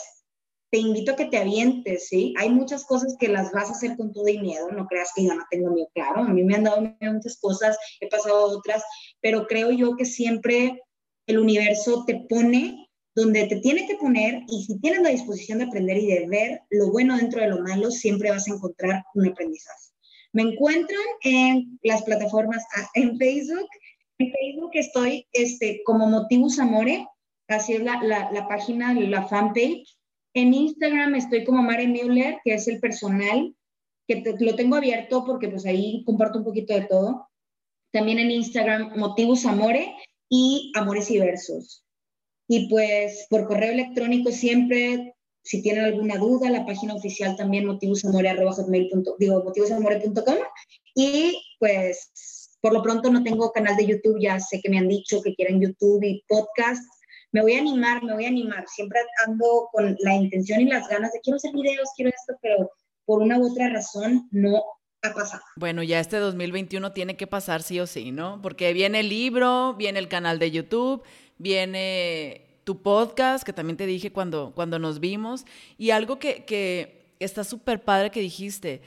te 0.71 0.79
invito 0.79 1.13
a 1.13 1.17
que 1.17 1.27
te 1.27 1.39
avientes, 1.39 2.09
¿sí? 2.09 2.33
Hay 2.39 2.51
muchas 2.51 2.85
cosas 2.85 3.17
que 3.19 3.29
las 3.29 3.51
vas 3.51 3.69
a 3.69 3.73
hacer 3.73 3.97
con 3.97 4.13
todo 4.13 4.29
y 4.29 4.39
miedo, 4.39 4.71
no 4.71 4.87
creas 4.87 5.11
que 5.15 5.25
yo 5.25 5.35
no 5.35 5.45
tengo 5.51 5.71
miedo, 5.71 5.89
claro, 5.95 6.23
a 6.23 6.29
mí 6.29 6.45
me 6.45 6.55
han 6.55 6.65
dado 6.65 6.81
muchas 7.01 7.39
cosas, 7.41 7.77
he 8.01 8.09
pasado 8.09 8.57
otras, 8.57 8.83
pero 9.21 9.47
creo 9.47 9.73
yo 9.73 9.97
que 9.97 10.05
siempre 10.05 10.81
el 11.27 11.39
universo 11.39 12.05
te 12.07 12.25
pone 12.29 12.89
donde 13.17 13.49
te 13.49 13.57
tiene 13.57 13.87
que 13.89 13.97
poner 13.97 14.43
y 14.49 14.65
si 14.65 14.79
tienes 14.79 15.03
la 15.03 15.11
disposición 15.11 15.59
de 15.59 15.65
aprender 15.65 15.97
y 15.97 16.07
de 16.07 16.29
ver 16.29 16.61
lo 16.71 16.93
bueno 16.93 17.17
dentro 17.17 17.41
de 17.41 17.49
lo 17.49 17.61
malo, 17.61 17.91
siempre 17.91 18.31
vas 18.31 18.47
a 18.47 18.55
encontrar 18.55 19.03
un 19.15 19.29
aprendizaje. 19.29 19.91
Me 20.33 20.43
encuentran 20.43 21.01
en 21.23 21.79
las 21.83 22.03
plataformas, 22.03 22.65
ah, 22.77 22.89
en 22.95 23.19
Facebook, 23.19 23.69
en 24.19 24.31
Facebook 24.31 24.71
estoy 24.75 25.27
este, 25.33 25.83
como 25.85 26.07
Motivus 26.07 26.61
Amore, 26.61 27.09
así 27.49 27.75
es 27.75 27.83
la, 27.83 28.01
la, 28.05 28.31
la 28.31 28.47
página, 28.47 28.95
la 28.95 29.27
fanpage, 29.27 30.00
en 30.35 30.55
Instagram 30.55 31.15
estoy 31.15 31.45
como 31.45 31.63
Mare 31.63 31.87
Müller, 31.89 32.39
que 32.45 32.55
es 32.55 32.69
el 32.69 32.81
personal, 32.81 33.55
que 34.07 34.23
lo 34.41 34.55
tengo 34.57 34.77
abierto 34.77 35.25
porque 35.25 35.49
pues 35.49 35.65
ahí 35.67 36.05
comparto 36.05 36.39
un 36.39 36.45
poquito 36.45 36.75
de 36.75 36.83
todo. 36.83 37.29
También 37.93 38.19
en 38.19 38.31
Instagram 38.31 38.97
Motivos 38.97 39.47
Amore 39.47 39.95
y 40.29 40.73
Amores 40.75 41.11
y 41.11 41.19
Versos. 41.19 41.85
Y 42.49 42.69
pues 42.69 43.27
por 43.31 43.47
correo 43.47 43.73
electrónico 43.73 44.33
siempre, 44.33 45.15
si 45.43 45.63
tienen 45.63 45.85
alguna 45.85 46.17
duda, 46.17 46.51
la 46.51 46.67
página 46.67 46.95
oficial 46.95 47.37
también 47.37 47.67
motivosamore.com. 47.67 50.37
Y 50.95 51.41
pues 51.59 52.11
por 52.61 52.73
lo 52.73 52.83
pronto 52.83 53.11
no 53.11 53.23
tengo 53.23 53.53
canal 53.53 53.77
de 53.77 53.87
YouTube, 53.87 54.21
ya 54.21 54.39
sé 54.39 54.61
que 54.61 54.69
me 54.69 54.79
han 54.79 54.89
dicho 54.89 55.23
que 55.23 55.35
quieren 55.35 55.61
YouTube 55.61 56.05
y 56.05 56.23
podcast 56.29 56.85
me 57.33 57.43
voy 57.43 57.55
a 57.55 57.61
animar, 57.61 58.03
me 58.03 58.15
voy 58.15 58.25
a 58.25 58.29
animar. 58.29 58.65
Siempre 58.69 59.01
ando 59.27 59.69
con 59.73 59.97
la 60.01 60.15
intención 60.15 60.61
y 60.61 60.65
las 60.65 60.89
ganas 60.89 61.13
de 61.13 61.21
quiero 61.21 61.37
hacer 61.37 61.53
videos, 61.53 61.91
quiero 61.97 62.11
esto, 62.11 62.35
pero 62.43 62.71
por 63.05 63.23
una 63.23 63.39
u 63.39 63.51
otra 63.51 63.69
razón 63.69 64.29
no 64.31 64.63
ha 65.03 65.15
pasado. 65.15 65.43
Bueno, 65.57 65.83
ya 65.83 66.01
este 66.01 66.19
2021 66.19 66.93
tiene 66.93 67.17
que 67.17 67.27
pasar 67.27 67.63
sí 67.63 67.81
o 67.81 67.87
sí, 67.87 68.13
¿no? 68.13 68.41
Porque 68.43 68.73
viene 68.73 69.01
el 69.01 69.09
libro, 69.09 69.75
viene 69.75 69.99
el 69.99 70.09
canal 70.09 70.39
de 70.39 70.51
YouTube, 70.51 71.03
viene 71.39 72.61
tu 72.65 72.83
podcast, 72.83 73.45
que 73.45 73.53
también 73.53 73.77
te 73.77 73.87
dije 73.87 74.13
cuando, 74.13 74.53
cuando 74.55 74.79
nos 74.79 75.01
vimos, 75.01 75.45
y 75.79 75.91
algo 75.91 76.19
que, 76.19 76.45
que 76.45 77.15
está 77.19 77.45
súper 77.45 77.83
padre 77.83 78.11
que 78.11 78.21
dijiste. 78.21 78.83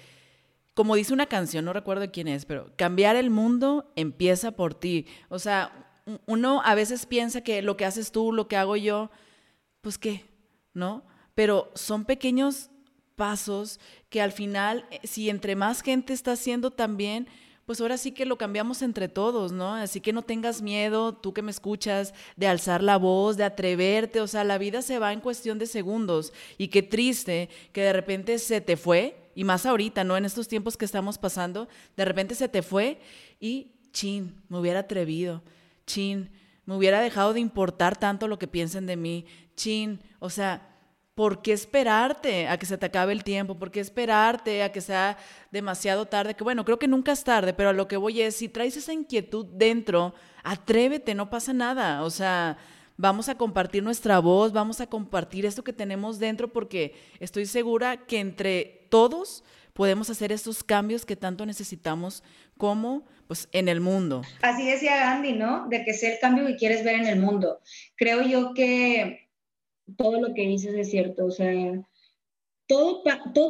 Como 0.73 0.95
dice 0.95 1.13
una 1.13 1.27
canción, 1.27 1.65
no 1.65 1.73
recuerdo 1.73 2.11
quién 2.11 2.27
es, 2.27 2.45
pero 2.45 2.71
cambiar 2.75 3.15
el 3.15 3.29
mundo 3.29 3.91
empieza 3.95 4.51
por 4.51 4.73
ti. 4.73 5.05
O 5.29 5.37
sea, 5.37 5.82
uno 6.25 6.61
a 6.63 6.75
veces 6.75 7.05
piensa 7.05 7.41
que 7.41 7.61
lo 7.61 7.77
que 7.77 7.85
haces 7.85 8.11
tú, 8.11 8.31
lo 8.31 8.47
que 8.47 8.57
hago 8.57 8.75
yo, 8.75 9.09
pues 9.81 9.97
qué, 9.97 10.25
¿no? 10.73 11.03
Pero 11.35 11.71
son 11.75 12.05
pequeños 12.05 12.69
pasos 13.15 13.79
que 14.09 14.21
al 14.21 14.31
final, 14.31 14.85
eh, 14.91 14.99
si 15.03 15.29
entre 15.29 15.55
más 15.55 15.81
gente 15.81 16.13
está 16.13 16.33
haciendo 16.33 16.71
también, 16.71 17.27
pues 17.65 17.79
ahora 17.79 17.97
sí 17.97 18.11
que 18.11 18.25
lo 18.25 18.37
cambiamos 18.37 18.81
entre 18.81 19.07
todos, 19.07 19.53
¿no? 19.53 19.73
Así 19.75 20.01
que 20.01 20.11
no 20.11 20.21
tengas 20.21 20.61
miedo, 20.61 21.15
tú 21.15 21.33
que 21.33 21.41
me 21.41 21.51
escuchas, 21.51 22.13
de 22.35 22.47
alzar 22.47 22.83
la 22.83 22.97
voz, 22.97 23.37
de 23.37 23.45
atreverte, 23.45 24.19
o 24.19 24.27
sea, 24.27 24.43
la 24.43 24.57
vida 24.57 24.81
se 24.81 24.99
va 24.99 25.13
en 25.13 25.21
cuestión 25.21 25.59
de 25.59 25.65
segundos 25.65 26.33
y 26.57 26.67
qué 26.67 26.83
triste 26.83 27.49
que 27.71 27.81
de 27.81 27.93
repente 27.93 28.37
se 28.39 28.59
te 28.59 28.75
fue, 28.75 29.17
y 29.35 29.45
más 29.45 29.65
ahorita, 29.65 30.03
¿no? 30.03 30.17
En 30.17 30.25
estos 30.25 30.47
tiempos 30.47 30.75
que 30.75 30.85
estamos 30.85 31.17
pasando, 31.17 31.67
de 31.95 32.05
repente 32.05 32.35
se 32.35 32.49
te 32.49 32.61
fue 32.61 32.99
y, 33.39 33.71
chin, 33.91 34.35
me 34.49 34.59
hubiera 34.59 34.79
atrevido 34.79 35.41
chin, 35.85 36.31
me 36.65 36.75
hubiera 36.75 37.01
dejado 37.01 37.33
de 37.33 37.39
importar 37.39 37.97
tanto 37.97 38.27
lo 38.27 38.39
que 38.39 38.47
piensen 38.47 38.85
de 38.85 38.95
mí, 38.95 39.25
chin, 39.55 39.99
o 40.19 40.29
sea, 40.29 40.73
¿por 41.15 41.41
qué 41.41 41.53
esperarte 41.53 42.47
a 42.47 42.57
que 42.57 42.65
se 42.65 42.77
te 42.77 42.85
acabe 42.85 43.13
el 43.13 43.23
tiempo? 43.23 43.57
¿Por 43.57 43.69
qué 43.69 43.79
esperarte 43.79 44.63
a 44.63 44.71
que 44.71 44.81
sea 44.81 45.17
demasiado 45.51 46.05
tarde? 46.05 46.35
Que 46.35 46.43
bueno, 46.43 46.65
creo 46.65 46.79
que 46.79 46.87
nunca 46.87 47.11
es 47.11 47.23
tarde, 47.23 47.53
pero 47.53 47.69
a 47.69 47.73
lo 47.73 47.87
que 47.87 47.97
voy 47.97 48.21
es, 48.21 48.35
si 48.35 48.49
traes 48.49 48.77
esa 48.77 48.93
inquietud 48.93 49.45
dentro, 49.45 50.13
atrévete, 50.43 51.13
no 51.13 51.29
pasa 51.29 51.53
nada, 51.53 52.03
o 52.03 52.09
sea, 52.09 52.57
vamos 52.97 53.29
a 53.29 53.35
compartir 53.35 53.83
nuestra 53.83 54.19
voz, 54.19 54.51
vamos 54.51 54.81
a 54.81 54.87
compartir 54.87 55.45
esto 55.45 55.63
que 55.63 55.73
tenemos 55.73 56.19
dentro 56.19 56.51
porque 56.51 56.95
estoy 57.19 57.45
segura 57.45 57.97
que 57.97 58.19
entre 58.19 58.87
todos 58.89 59.43
podemos 59.73 60.09
hacer 60.09 60.31
estos 60.31 60.63
cambios 60.63 61.05
que 61.05 61.15
tanto 61.15 61.45
necesitamos 61.45 62.23
como 62.57 63.05
pues 63.33 63.49
en 63.51 63.67
el 63.67 63.81
mundo. 63.81 64.21
Así 64.43 64.63
decía 64.63 64.95
Gandhi, 64.97 65.33
¿no? 65.33 65.67
De 65.67 65.83
que 65.83 65.95
sea 65.95 66.13
el 66.13 66.19
cambio 66.19 66.45
que 66.45 66.55
quieres 66.55 66.83
ver 66.83 66.97
en 66.97 67.07
el 67.07 67.19
mundo. 67.19 67.61
Creo 67.95 68.21
yo 68.21 68.53
que 68.53 69.27
todo 69.97 70.21
lo 70.21 70.35
que 70.35 70.43
dices 70.43 70.75
es 70.75 70.91
cierto, 70.91 71.25
o 71.25 71.31
sea, 71.31 71.49
todo, 72.67 73.01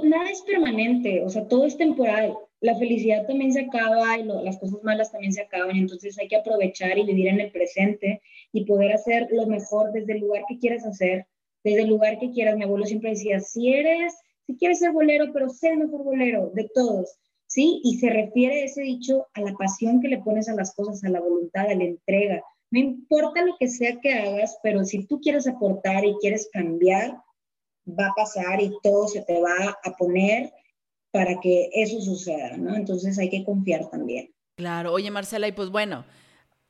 nada 0.05 0.29
es 0.29 0.41
permanente, 0.43 1.21
o 1.25 1.29
sea, 1.29 1.49
todo 1.49 1.65
es 1.65 1.75
temporal. 1.75 2.33
La 2.61 2.77
felicidad 2.77 3.27
también 3.27 3.51
se 3.51 3.59
acaba 3.59 4.17
y 4.17 4.23
las 4.23 4.57
cosas 4.57 4.81
malas 4.83 5.11
también 5.11 5.33
se 5.33 5.41
acaban, 5.41 5.75
entonces 5.75 6.17
hay 6.17 6.29
que 6.29 6.37
aprovechar 6.37 6.97
y 6.97 7.03
vivir 7.03 7.27
en 7.27 7.41
el 7.41 7.51
presente 7.51 8.21
y 8.53 8.63
poder 8.63 8.93
hacer 8.93 9.27
lo 9.31 9.47
mejor 9.47 9.91
desde 9.91 10.13
el 10.13 10.21
lugar 10.21 10.43
que 10.47 10.59
quieras 10.59 10.85
hacer, 10.85 11.27
desde 11.61 11.81
el 11.81 11.89
lugar 11.89 12.19
que 12.19 12.31
quieras. 12.31 12.55
Mi 12.55 12.63
abuelo 12.63 12.85
siempre 12.85 13.09
decía, 13.09 13.41
si 13.41 13.73
eres, 13.73 14.13
si 14.47 14.55
quieres 14.55 14.79
ser 14.79 14.93
bolero, 14.93 15.33
pero 15.33 15.49
sé 15.49 15.71
el 15.71 15.79
mejor 15.79 16.05
bolero 16.05 16.51
de 16.53 16.69
todos. 16.73 17.17
¿Sí? 17.53 17.81
Y 17.83 17.99
se 17.99 18.09
refiere 18.09 18.63
ese 18.63 18.81
dicho 18.81 19.27
a 19.35 19.41
la 19.41 19.53
pasión 19.53 20.01
que 20.01 20.07
le 20.07 20.17
pones 20.17 20.49
a 20.49 20.55
las 20.55 20.73
cosas, 20.73 21.03
a 21.03 21.09
la 21.09 21.21
voluntad, 21.21 21.69
a 21.69 21.75
la 21.75 21.83
entrega. 21.83 22.41
No 22.71 22.79
importa 22.79 23.45
lo 23.45 23.55
que 23.59 23.67
sea 23.67 23.99
que 24.01 24.11
hagas, 24.11 24.57
pero 24.63 24.83
si 24.83 25.05
tú 25.05 25.19
quieres 25.21 25.47
aportar 25.47 26.03
y 26.03 26.15
quieres 26.19 26.49
cambiar, 26.51 27.15
va 27.87 28.07
a 28.07 28.13
pasar 28.15 28.59
y 28.59 28.73
todo 28.81 29.07
se 29.07 29.21
te 29.21 29.39
va 29.39 29.77
a 29.83 29.91
poner 29.97 30.51
para 31.11 31.39
que 31.39 31.69
eso 31.73 32.01
suceda, 32.01 32.57
¿no? 32.57 32.75
Entonces 32.75 33.19
hay 33.19 33.29
que 33.29 33.43
confiar 33.43 33.87
también. 33.91 34.33
Claro, 34.57 34.91
oye 34.91 35.11
Marcela, 35.11 35.47
y 35.47 35.51
pues 35.51 35.69
bueno, 35.69 36.05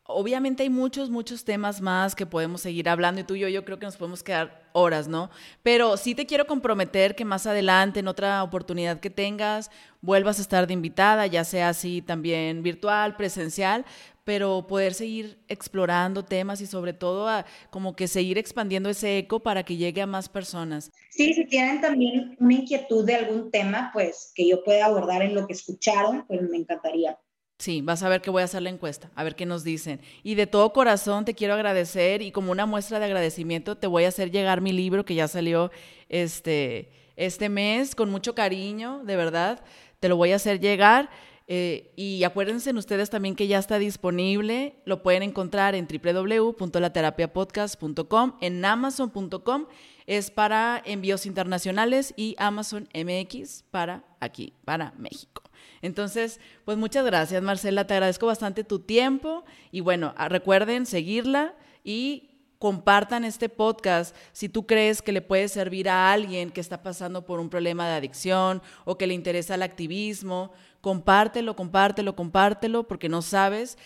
Obviamente 0.06 0.64
hay 0.64 0.70
muchos, 0.70 1.10
muchos 1.10 1.46
temas 1.46 1.80
más 1.80 2.14
que 2.14 2.26
podemos 2.26 2.60
seguir 2.60 2.90
hablando 2.90 3.22
y 3.22 3.24
tú 3.24 3.36
y 3.36 3.40
yo, 3.40 3.48
yo 3.48 3.64
creo 3.64 3.80
que 3.80 3.86
nos 3.86 3.96
podemos 3.96 4.22
quedar 4.22 4.68
horas, 4.74 5.08
¿no? 5.08 5.30
Pero 5.62 5.96
sí 5.96 6.14
te 6.14 6.26
quiero 6.26 6.46
comprometer 6.46 7.16
que 7.16 7.24
más 7.24 7.48
adelante, 7.48 8.02
en 8.02 8.10
otra 8.10 8.44
oportunidad 8.44 9.00
que 9.00 9.10
tengas, 9.10 9.72
vuelvas 10.02 10.40
a 10.40 10.42
estar 10.42 10.68
de 10.68 10.74
invitada, 10.74 11.26
ya 11.28 11.46
sea 11.46 11.70
así 11.70 12.02
también 12.02 12.64
virtual, 12.64 13.16
presencial, 13.16 13.86
pero 14.26 14.68
poder 14.68 14.94
seguir 14.94 15.40
explorando 15.48 16.26
temas 16.26 16.60
y 16.60 16.66
sobre 16.66 16.92
todo 16.92 17.30
como 17.70 17.96
que 17.96 18.10
seguir 18.10 18.38
expandiendo 18.38 18.90
ese 18.90 19.18
eco 19.18 19.40
para 19.40 19.64
que 19.64 19.78
llegue 19.78 20.02
a 20.02 20.08
más 20.08 20.28
personas. 20.28 20.92
Sí, 21.12 21.34
si 21.34 21.46
tienen 21.46 21.80
también 21.80 22.36
una 22.40 22.56
inquietud 22.56 23.06
de 23.06 23.16
algún 23.16 23.52
tema, 23.52 23.90
pues 23.94 24.34
que 24.36 24.50
yo 24.50 24.64
pueda 24.66 24.86
abordar 24.86 25.22
en 25.22 25.34
lo 25.34 25.48
que 25.48 25.54
escucharon, 25.54 26.26
pues 26.28 26.42
me 26.42 26.58
encantaría. 26.58 27.18
Sí, 27.58 27.82
vas 27.82 28.04
a 28.04 28.10
ver 28.10 28.22
que 28.22 28.30
voy 28.30 28.42
a 28.42 28.46
hacer 28.46 28.62
la 28.62 28.70
encuesta, 28.70 29.10
a 29.16 29.24
ver 29.24 29.36
qué 29.36 29.46
nos 29.46 29.64
dicen. 29.64 30.02
Y 30.24 30.36
de 30.36 30.48
todo 30.48 30.74
corazón 30.74 31.24
te 31.24 31.34
quiero 31.34 31.54
agradecer 31.54 32.22
y 32.22 32.32
como 32.32 32.52
una 32.52 32.66
muestra 32.66 33.00
de 33.00 33.06
agradecimiento 33.06 33.78
te 33.78 33.88
voy 33.88 34.04
a 34.04 34.10
hacer 34.10 34.32
llegar 34.32 34.60
mi 34.60 34.74
libro 34.74 35.06
que 35.06 35.16
ya 35.16 35.28
salió 35.28 35.72
este, 36.10 36.92
este 37.16 37.50
mes 37.50 37.96
con 37.96 38.10
mucho 38.10 38.36
cariño, 38.36 39.02
de 39.06 39.16
verdad. 39.16 39.64
Te 40.00 40.10
lo 40.10 40.18
voy 40.18 40.34
a 40.34 40.36
hacer 40.36 40.60
llegar. 40.60 41.10
Eh, 41.48 41.94
y 41.96 42.24
acuérdense 42.24 42.74
ustedes 42.74 43.10
también 43.10 43.36
que 43.36 43.48
ya 43.48 43.60
está 43.60 43.78
disponible, 43.78 44.76
lo 44.86 45.04
pueden 45.04 45.24
encontrar 45.24 45.76
en 45.76 45.88
www.laterapiapodcast.com, 45.88 48.38
en 48.40 48.64
amazon.com, 48.64 49.66
es 50.08 50.32
para 50.32 50.82
envíos 50.86 51.26
internacionales 51.26 52.14
y 52.16 52.36
Amazon 52.38 52.88
MX 52.94 53.66
para 53.72 54.06
aquí, 54.22 54.54
para 54.64 54.94
México. 54.98 55.43
Entonces, 55.84 56.40
pues 56.64 56.78
muchas 56.78 57.06
gracias, 57.06 57.44
Marcela. 57.44 57.86
Te 57.86 57.94
agradezco 57.94 58.26
bastante 58.26 58.64
tu 58.64 58.80
tiempo 58.80 59.44
y 59.70 59.82
bueno, 59.82 60.14
ah, 60.16 60.30
recuerden 60.30 60.86
seguirla 60.86 61.56
y 61.84 62.30
compartan 62.58 63.26
este 63.26 63.50
podcast 63.50 64.16
si 64.32 64.48
tú 64.48 64.66
crees 64.66 65.02
que 65.02 65.12
le 65.12 65.22
puede 65.22 65.50
servir 65.50 65.90
a 65.90 66.14
alguien 66.14 66.52
que 66.52 66.62
está 66.62 66.82
pasando 66.82 67.26
por 67.26 67.42
un 67.42 67.50
problema 67.50 67.86
de 67.86 67.96
adicción 67.96 68.62
o 68.86 68.98
que 68.98 69.08
le 69.08 69.14
interesa 69.14 69.56
el 69.56 69.62
activismo. 69.62 70.54
Compártelo, 70.80 71.58
compártelo, 71.58 72.16
compártelo, 72.16 72.88
porque 72.88 73.10
no 73.10 73.22
sabes 73.22 73.78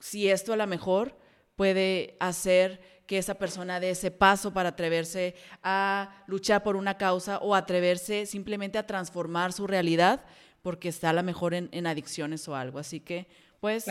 si 0.00 0.28
esto 0.28 0.52
a 0.52 0.56
lo 0.56 0.66
mejor 0.66 1.16
puede 1.54 2.16
hacer 2.18 2.80
que 3.06 3.18
esa 3.18 3.34
persona 3.34 3.78
dé 3.78 3.90
ese 3.90 4.10
paso 4.10 4.52
para 4.52 4.70
atreverse 4.70 5.36
a 5.62 6.24
luchar 6.26 6.64
por 6.64 6.74
una 6.74 6.98
causa 6.98 7.38
o 7.38 7.54
atreverse 7.54 8.26
simplemente 8.26 8.78
a 8.78 8.86
transformar 8.88 9.52
su 9.52 9.68
realidad 9.68 10.24
porque 10.66 10.88
está 10.88 11.10
a 11.10 11.12
lo 11.12 11.22
mejor 11.22 11.54
en, 11.54 11.86
adicciones 11.86 12.48
o 12.48 12.56
algo. 12.56 12.80
Así 12.80 12.98
que, 12.98 13.28
pues, 13.60 13.86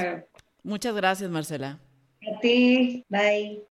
muchas 0.61 0.93
gracias, 0.93 1.29
Marcela. 1.29 1.79
A 2.29 2.39
ti, 2.41 3.05
bye. 3.07 3.63